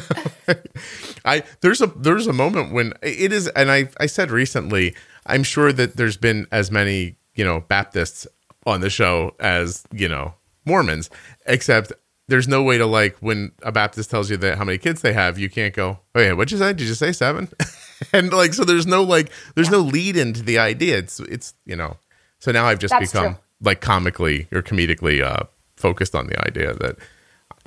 I 1.26 1.44
there's 1.62 1.82
a 1.82 1.88
there's 1.88 2.28
a 2.28 2.34
moment 2.34 2.74
when 2.74 2.94
it 3.02 3.32
is, 3.34 3.48
and 3.50 3.72
I 3.72 3.90
I 4.00 4.06
said 4.06 4.32
recently, 4.32 4.96
I'm 5.26 5.44
sure 5.44 5.72
that 5.74 5.98
there's 5.98 6.18
been 6.18 6.48
as 6.52 6.72
many 6.72 7.18
you 7.36 7.46
know 7.46 7.62
Baptists 7.62 8.28
on 8.66 8.82
the 8.82 8.90
show 8.90 9.36
as 9.40 9.84
you 9.92 10.08
know 10.08 10.34
Mormons, 10.66 11.10
except 11.46 11.94
there's 12.28 12.48
no 12.48 12.62
way 12.62 12.78
to 12.78 12.86
like 12.86 13.18
when 13.20 13.52
a 13.64 13.72
Baptist 13.72 14.12
tells 14.12 14.30
you 14.30 14.38
that 14.38 14.58
how 14.58 14.66
many 14.66 14.78
kids 14.78 15.02
they 15.02 15.14
have, 15.14 15.40
you 15.40 15.50
can't 15.50 15.74
go, 15.74 16.00
oh 16.16 16.20
yeah, 16.20 16.34
what'd 16.34 16.52
you 16.52 16.58
say? 16.58 16.74
Did 16.74 16.88
you 16.88 16.94
say 16.94 17.12
seven? 17.12 17.50
and 18.14 18.32
like 18.32 18.54
so, 18.54 18.64
there's 18.64 18.88
no 18.88 19.04
like 19.04 19.32
there's 19.56 19.70
no 19.70 19.80
lead 19.80 20.18
into 20.18 20.44
the 20.44 20.60
idea. 20.60 20.98
It's 20.98 21.20
it's 21.22 21.54
you 21.66 21.76
know. 21.76 21.98
So 22.40 22.52
now 22.52 22.66
I've 22.66 22.80
just 22.80 22.92
That's 22.92 23.12
become 23.12 23.34
true. 23.34 23.44
like 23.62 23.82
comically 23.82 24.48
or 24.52 24.62
comedically 24.62 25.24
uh, 25.24 25.46
focused 25.76 26.14
on 26.14 26.28
the 26.28 26.40
idea 26.46 26.74
that 26.76 26.98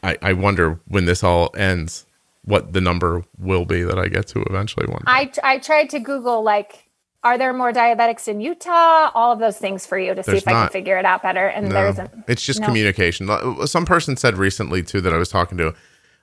I, 0.02 0.16
I 0.23 0.32
wonder 0.35 0.81
when 0.86 1.07
this 1.07 1.24
all 1.24 1.51
ends 1.57 2.07
what 2.45 2.73
the 2.73 2.81
number 2.81 3.25
will 3.39 3.65
be 3.65 3.83
that 3.83 3.99
I 3.99 4.09
get 4.09 4.27
to 4.29 4.43
eventually 4.43 4.87
one. 4.87 5.03
I 5.07 5.31
I 5.43 5.59
tried 5.59 5.91
to 5.91 6.01
Google 6.01 6.43
like 6.43 6.91
are 7.23 7.37
there 7.37 7.53
more 7.53 7.73
diabetics 7.73 8.29
in 8.29 8.41
Utah? 8.41 9.11
All 9.15 9.33
of 9.33 9.41
those 9.41 9.59
things 9.59 9.85
for 9.87 9.99
you 9.99 10.15
to 10.15 10.23
see 10.23 10.33
There's 10.33 10.43
if 10.43 10.49
I 10.49 10.53
can 10.53 10.69
figure 10.71 10.97
it 10.97 11.05
out 11.05 11.23
better. 11.23 11.47
And 11.47 11.69
No, 11.69 11.75
there 11.75 11.89
isn't. 11.89 12.11
it's 12.29 12.45
just 12.45 12.61
no. 12.61 12.67
communication. 12.67 13.29
Some 13.67 13.85
person 13.85 14.17
said 14.17 14.39
recently 14.39 14.83
too 14.83 15.01
that 15.03 15.12
I 15.12 15.19
was 15.19 15.29
talking 15.29 15.59
to 15.59 15.75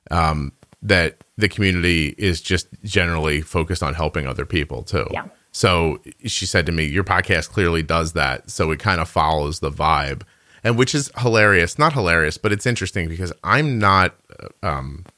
um, 0.10 0.54
that 0.82 1.24
the 1.38 1.50
community 1.50 2.16
is 2.18 2.42
just 2.42 2.68
generally 2.84 3.42
focused 3.42 3.84
on 3.84 3.94
helping 3.94 4.26
other 4.26 4.46
people 4.46 4.84
too. 4.84 5.08
Yeah. 5.12 5.26
So 5.52 6.00
she 6.26 6.46
said 6.46 6.66
to 6.66 6.72
me, 6.72 6.86
"Your 6.86 7.04
podcast 7.04 7.50
clearly 7.50 7.84
does 7.84 8.14
that. 8.14 8.50
So 8.50 8.72
it 8.72 8.80
kind 8.80 9.02
of 9.02 9.10
follows 9.10 9.60
the 9.60 9.72
vibe, 9.72 10.22
and 10.64 10.78
which 10.78 10.94
is 10.94 11.12
hilarious. 11.18 11.80
Not 11.80 11.94
hilarious, 11.94 12.38
but 12.38 12.52
it's 12.52 12.66
interesting 12.66 13.08
because 13.08 13.34
I'm 13.44 13.80
not 13.80 14.16
uh, 14.64 14.68
um, 14.68 15.06
uh, 15.08 15.12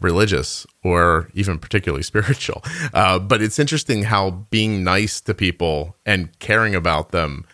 religious 0.00 0.66
or 0.82 1.28
even 1.34 1.58
particularly 1.58 2.02
spiritual. 2.12 2.62
Uh, 2.92 3.18
but 3.18 3.40
it's 3.42 3.58
interesting 3.58 4.04
how 4.04 4.30
being 4.50 4.84
nice 4.84 5.20
to 5.22 5.34
people 5.34 5.96
and 6.06 6.36
caring 6.38 6.74
about 6.74 7.10
them 7.10 7.44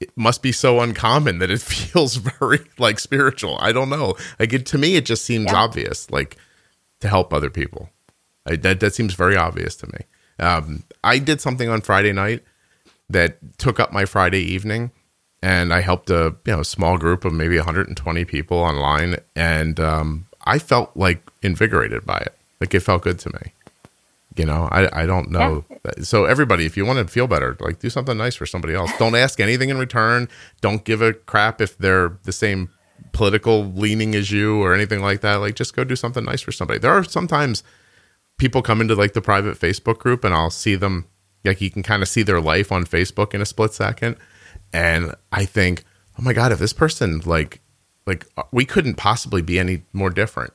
it 0.00 0.10
must 0.16 0.42
be 0.42 0.52
so 0.52 0.80
uncommon 0.80 1.38
that 1.38 1.50
it 1.50 1.60
feels 1.62 2.16
very 2.16 2.60
like 2.78 2.98
spiritual. 2.98 3.56
I 3.60 3.72
don't 3.72 3.88
know. 3.88 4.16
Like 4.38 4.52
it, 4.52 4.66
to 4.66 4.78
me, 4.78 4.96
it 4.96 5.06
just 5.06 5.24
seems 5.24 5.46
Yeah. 5.46 5.56
obvious, 5.58 6.10
like 6.10 6.36
to 7.00 7.08
help 7.08 7.32
other 7.32 7.50
people. 7.50 7.90
I, 8.46 8.56
that 8.56 8.80
that 8.80 8.94
seems 8.94 9.14
very 9.14 9.36
obvious 9.36 9.76
to 9.76 9.86
me. 9.86 9.98
Um, 10.38 10.82
I 11.02 11.18
did 11.18 11.40
something 11.40 11.68
on 11.68 11.80
Friday 11.80 12.12
night 12.12 12.42
that 13.08 13.38
took 13.58 13.78
up 13.78 13.92
my 13.92 14.04
Friday 14.04 14.40
evening, 14.42 14.90
and 15.44 15.74
I 15.74 15.82
helped 15.82 16.08
a 16.08 16.34
you 16.46 16.56
know 16.56 16.62
small 16.62 16.96
group 16.96 17.26
of 17.26 17.32
maybe 17.34 17.56
120 17.58 18.24
people 18.24 18.56
online, 18.56 19.16
and 19.36 19.78
um, 19.78 20.26
I 20.46 20.58
felt 20.58 20.96
like 20.96 21.20
invigorated 21.42 22.06
by 22.06 22.16
it. 22.16 22.34
Like 22.60 22.72
it 22.72 22.80
felt 22.80 23.02
good 23.02 23.18
to 23.20 23.28
me. 23.28 23.52
You 24.36 24.46
know, 24.46 24.68
I 24.72 25.02
I 25.02 25.06
don't 25.06 25.30
know. 25.30 25.66
So 26.00 26.24
everybody, 26.24 26.64
if 26.64 26.78
you 26.78 26.86
want 26.86 26.98
to 26.98 27.12
feel 27.12 27.26
better, 27.26 27.58
like 27.60 27.78
do 27.78 27.90
something 27.90 28.16
nice 28.16 28.34
for 28.34 28.46
somebody 28.46 28.72
else. 28.72 28.90
Don't 28.98 29.14
ask 29.14 29.38
anything 29.38 29.68
in 29.68 29.76
return. 29.76 30.30
Don't 30.62 30.82
give 30.82 31.02
a 31.02 31.12
crap 31.12 31.60
if 31.60 31.76
they're 31.76 32.16
the 32.22 32.32
same 32.32 32.70
political 33.12 33.66
leaning 33.66 34.14
as 34.14 34.30
you 34.30 34.62
or 34.62 34.74
anything 34.74 35.02
like 35.02 35.20
that. 35.20 35.36
Like 35.36 35.56
just 35.56 35.76
go 35.76 35.84
do 35.84 35.94
something 35.94 36.24
nice 36.24 36.40
for 36.40 36.52
somebody. 36.52 36.80
There 36.80 36.90
are 36.90 37.04
sometimes 37.04 37.62
people 38.38 38.62
come 38.62 38.80
into 38.80 38.94
like 38.94 39.12
the 39.12 39.20
private 39.20 39.58
Facebook 39.58 39.98
group 39.98 40.24
and 40.24 40.32
I'll 40.32 40.48
see 40.48 40.74
them 40.74 41.06
like 41.44 41.60
you 41.60 41.70
can 41.70 41.82
kind 41.82 42.02
of 42.02 42.08
see 42.08 42.22
their 42.22 42.40
life 42.40 42.72
on 42.72 42.86
Facebook 42.86 43.34
in 43.34 43.42
a 43.42 43.46
split 43.46 43.74
second 43.74 44.16
and 44.74 45.14
I 45.32 45.46
think, 45.46 45.84
"Oh 46.18 46.22
my 46.22 46.32
god, 46.34 46.52
if 46.52 46.58
this 46.58 46.72
person 46.74 47.20
like 47.24 47.60
like 48.06 48.26
uh, 48.36 48.42
we 48.52 48.64
couldn't 48.66 48.96
possibly 48.96 49.40
be 49.40 49.58
any 49.58 49.84
more 49.94 50.10
different." 50.10 50.52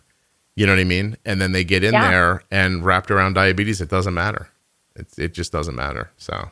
You 0.55 0.65
know 0.65 0.73
what 0.73 0.79
I 0.81 0.83
mean? 0.83 1.15
And 1.25 1.39
then 1.41 1.53
they 1.53 1.63
get 1.63 1.83
in 1.85 1.93
Yeah. 1.93 2.09
there 2.11 2.43
and 2.51 2.83
wrapped 2.85 3.09
around 3.09 3.33
diabetes, 3.33 3.79
it 3.81 3.89
doesn't 3.89 4.13
matter. 4.13 4.49
It 4.95 5.07
it 5.17 5.33
just 5.33 5.51
doesn't 5.51 5.75
matter. 5.75 6.11
So, 6.17 6.33
all 6.35 6.51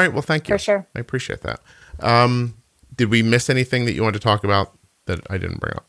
right, 0.00 0.12
well, 0.12 0.22
thank 0.22 0.48
you. 0.48 0.54
For 0.54 0.58
sure. 0.58 0.86
I 0.94 1.00
appreciate 1.00 1.40
that. 1.40 1.60
Um 2.00 2.54
did 2.94 3.10
we 3.10 3.22
miss 3.22 3.48
anything 3.50 3.84
that 3.86 3.92
you 3.94 4.02
wanted 4.02 4.20
to 4.20 4.24
talk 4.24 4.44
about 4.44 4.72
that 5.06 5.20
I 5.30 5.38
didn't 5.38 5.60
bring 5.60 5.74
up? 5.74 5.86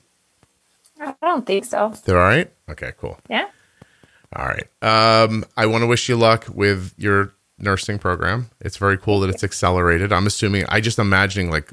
I 0.99 1.13
don't 1.21 1.45
think 1.45 1.65
so. 1.65 1.93
They're 2.05 2.19
all 2.19 2.27
right? 2.27 2.51
Okay, 2.69 2.91
cool. 2.97 3.19
Yeah. 3.29 3.47
All 4.35 4.45
right. 4.45 4.67
Um, 4.81 5.45
I 5.55 5.67
want 5.67 5.83
to 5.83 5.87
wish 5.87 6.09
you 6.09 6.17
luck 6.17 6.45
with 6.53 6.93
your 6.97 7.33
nursing 7.59 7.99
program. 7.99 8.49
It's 8.61 8.77
very 8.77 8.97
cool 8.97 9.19
that 9.21 9.29
it's 9.29 9.43
accelerated. 9.43 10.13
I'm 10.13 10.27
assuming, 10.27 10.65
I 10.69 10.81
just 10.81 10.99
imagining 10.99 11.49
like 11.49 11.71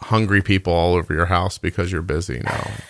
hungry 0.00 0.42
people 0.42 0.72
all 0.72 0.94
over 0.94 1.12
your 1.12 1.26
house 1.26 1.58
because 1.58 1.92
you're 1.92 2.02
busy 2.02 2.40
now. 2.40 2.70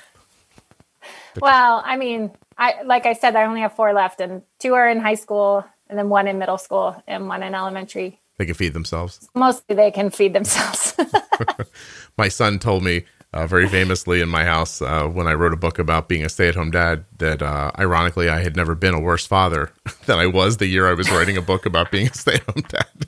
Well, 1.41 1.83
I 1.85 1.97
mean, 1.97 2.33
I 2.57 2.83
like 2.83 3.07
I 3.07 3.13
said, 3.13 3.37
I 3.37 3.45
only 3.45 3.61
have 3.61 3.75
four 3.75 3.93
left, 3.93 4.21
and 4.21 4.43
two 4.59 4.75
are 4.75 4.89
in 4.89 4.99
high 4.99 5.15
school, 5.15 5.65
and 5.89 5.97
then 5.97 6.09
one 6.09 6.27
in 6.27 6.39
middle 6.39 6.59
school, 6.59 7.01
and 7.07 7.29
one 7.29 7.45
in 7.45 7.55
elementary. 7.55 8.21
They 8.39 8.47
can 8.47 8.55
feed 8.55 8.73
themselves. 8.73 9.29
Mostly, 9.35 9.77
they 9.77 9.93
can 9.93 10.11
feed 10.11 10.33
themselves. 10.33 10.97
My 12.19 12.29
son 12.29 12.59
told 12.59 12.83
me 12.83 13.05
uh, 13.33 13.47
very 13.47 13.69
famously 13.69 14.21
in 14.21 14.29
my 14.29 14.45
house 14.45 14.81
uh, 14.81 15.07
when 15.07 15.27
I 15.27 15.35
wrote 15.35 15.53
a 15.53 15.57
book 15.57 15.79
about 15.79 16.09
being 16.09 16.25
a 16.25 16.29
stay 16.29 16.49
at 16.49 16.55
home 16.55 16.71
dad 16.71 17.05
that 17.19 17.43
uh, 17.43 17.71
ironically 17.79 18.29
I 18.29 18.41
had 18.43 18.57
never 18.57 18.75
been 18.75 18.95
a 18.95 19.01
worse 19.01 19.27
father 19.27 19.71
than 20.07 20.19
I 20.19 20.27
was 20.27 20.57
the 20.57 20.67
year 20.67 20.89
I 20.89 20.95
was 20.95 21.11
writing 21.11 21.37
a 21.37 21.43
book 21.43 21.67
about 21.67 21.91
being 21.91 22.07
a 22.09 22.15
stay 22.15 22.35
at 22.35 22.43
home 22.45 22.65
dad. 22.69 23.07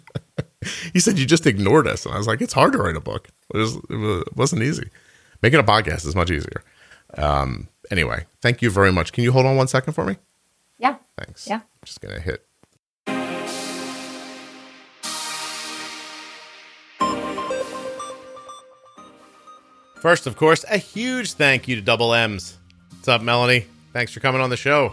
he 0.93 1.01
said, 1.01 1.19
You 1.19 1.27
just 1.27 1.47
ignored 1.47 1.87
us. 1.89 2.05
And 2.05 2.15
I 2.15 2.19
was 2.19 2.27
like, 2.27 2.41
It's 2.41 2.53
hard 2.53 2.73
to 2.73 2.79
write 2.79 2.97
a 2.97 3.01
book. 3.01 3.29
It, 3.55 3.59
was, 3.59 3.77
it 3.77 3.97
was- 3.97 4.23
it 4.23 4.37
wasn't 4.37 4.63
easy. 4.63 4.91
Making 5.43 5.61
a 5.61 5.65
podcast 5.65 6.07
is 6.07 6.15
much 6.15 6.31
easier. 6.31 6.63
Um, 7.17 7.69
anyway, 7.91 8.27
thank 8.43 8.61
you 8.61 8.71
very 8.71 8.93
much. 8.93 9.13
Can 9.13 9.25
you 9.25 9.33
hold 9.33 9.47
on 9.47 9.57
one 9.57 9.69
second 9.69 9.95
for 9.95 10.05
me? 10.05 10.17
yeah. 10.79 10.97
Thanks. 11.19 11.47
Yeah. 11.47 11.57
I'm 11.57 11.85
just 11.85 12.01
going 12.01 12.15
to 12.15 12.21
hit. 12.21 12.47
First, 20.01 20.27
of 20.27 20.35
course, 20.35 20.65
a 20.71 20.79
huge 20.79 21.35
thank 21.35 21.69
you 21.69 21.77
to 21.77 21.83
Double 21.83 22.15
M's. 22.15 22.57
What's 22.91 23.09
up, 23.09 23.21
Melanie? 23.21 23.67
Thanks 23.93 24.13
for 24.13 24.21
coming 24.21 24.41
on 24.41 24.49
the 24.49 24.57
show. 24.57 24.93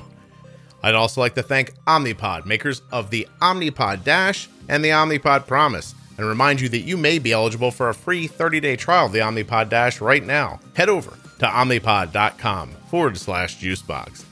I'd 0.83 0.95
also 0.95 1.21
like 1.21 1.35
to 1.35 1.43
thank 1.43 1.73
Omnipod, 1.85 2.45
makers 2.45 2.81
of 2.91 3.09
the 3.09 3.25
Omnipod 3.41 4.03
Dash 4.03 4.49
and 4.67 4.83
the 4.83 4.89
Omnipod 4.89 5.47
Promise, 5.47 5.95
and 6.17 6.27
remind 6.27 6.59
you 6.59 6.67
that 6.69 6.81
you 6.81 6.97
may 6.97 7.19
be 7.19 7.31
eligible 7.31 7.71
for 7.71 7.87
a 7.87 7.93
free 7.93 8.27
30 8.27 8.59
day 8.59 8.75
trial 8.75 9.05
of 9.05 9.13
the 9.13 9.19
Omnipod 9.19 9.69
Dash 9.69 10.01
right 10.01 10.25
now. 10.25 10.59
Head 10.75 10.89
over 10.89 11.11
to 11.39 11.45
omnipod.com 11.45 12.71
forward 12.89 13.17
slash 13.17 13.59
juicebox. 13.61 14.25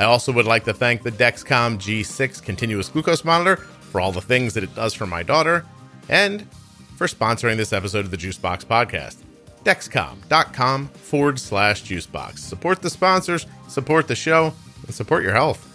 I 0.00 0.04
also 0.04 0.32
would 0.32 0.46
like 0.46 0.64
to 0.64 0.74
thank 0.74 1.04
the 1.04 1.12
Dexcom 1.12 1.76
G6 1.78 2.42
continuous 2.42 2.88
glucose 2.88 3.24
monitor 3.24 3.56
for 3.56 4.00
all 4.00 4.10
the 4.10 4.20
things 4.20 4.54
that 4.54 4.64
it 4.64 4.74
does 4.74 4.94
for 4.94 5.06
my 5.06 5.22
daughter 5.22 5.64
and 6.08 6.50
for 6.96 7.06
sponsoring 7.06 7.56
this 7.56 7.72
episode 7.72 8.04
of 8.04 8.10
the 8.10 8.16
Juicebox 8.16 8.64
podcast. 8.64 9.16
Dexcom.com 9.64 10.88
forward 10.88 11.38
slash 11.38 11.82
juicebox. 11.84 12.38
Support 12.38 12.82
the 12.82 12.90
sponsors, 12.90 13.46
support 13.68 14.08
the 14.08 14.14
show, 14.14 14.54
and 14.86 14.94
support 14.94 15.22
your 15.22 15.32
health. 15.32 15.68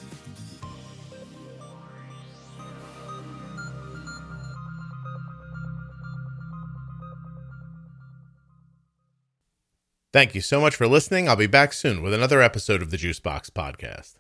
Thank 10.13 10.33
you 10.33 10.41
so 10.41 10.59
much 10.59 10.75
for 10.75 10.87
listening. 10.87 11.29
I'll 11.29 11.35
be 11.35 11.47
back 11.47 11.73
soon 11.73 12.01
with 12.01 12.13
another 12.13 12.41
episode 12.41 12.81
of 12.81 12.89
the 12.89 12.97
Juicebox 12.97 13.51
podcast. 13.51 14.15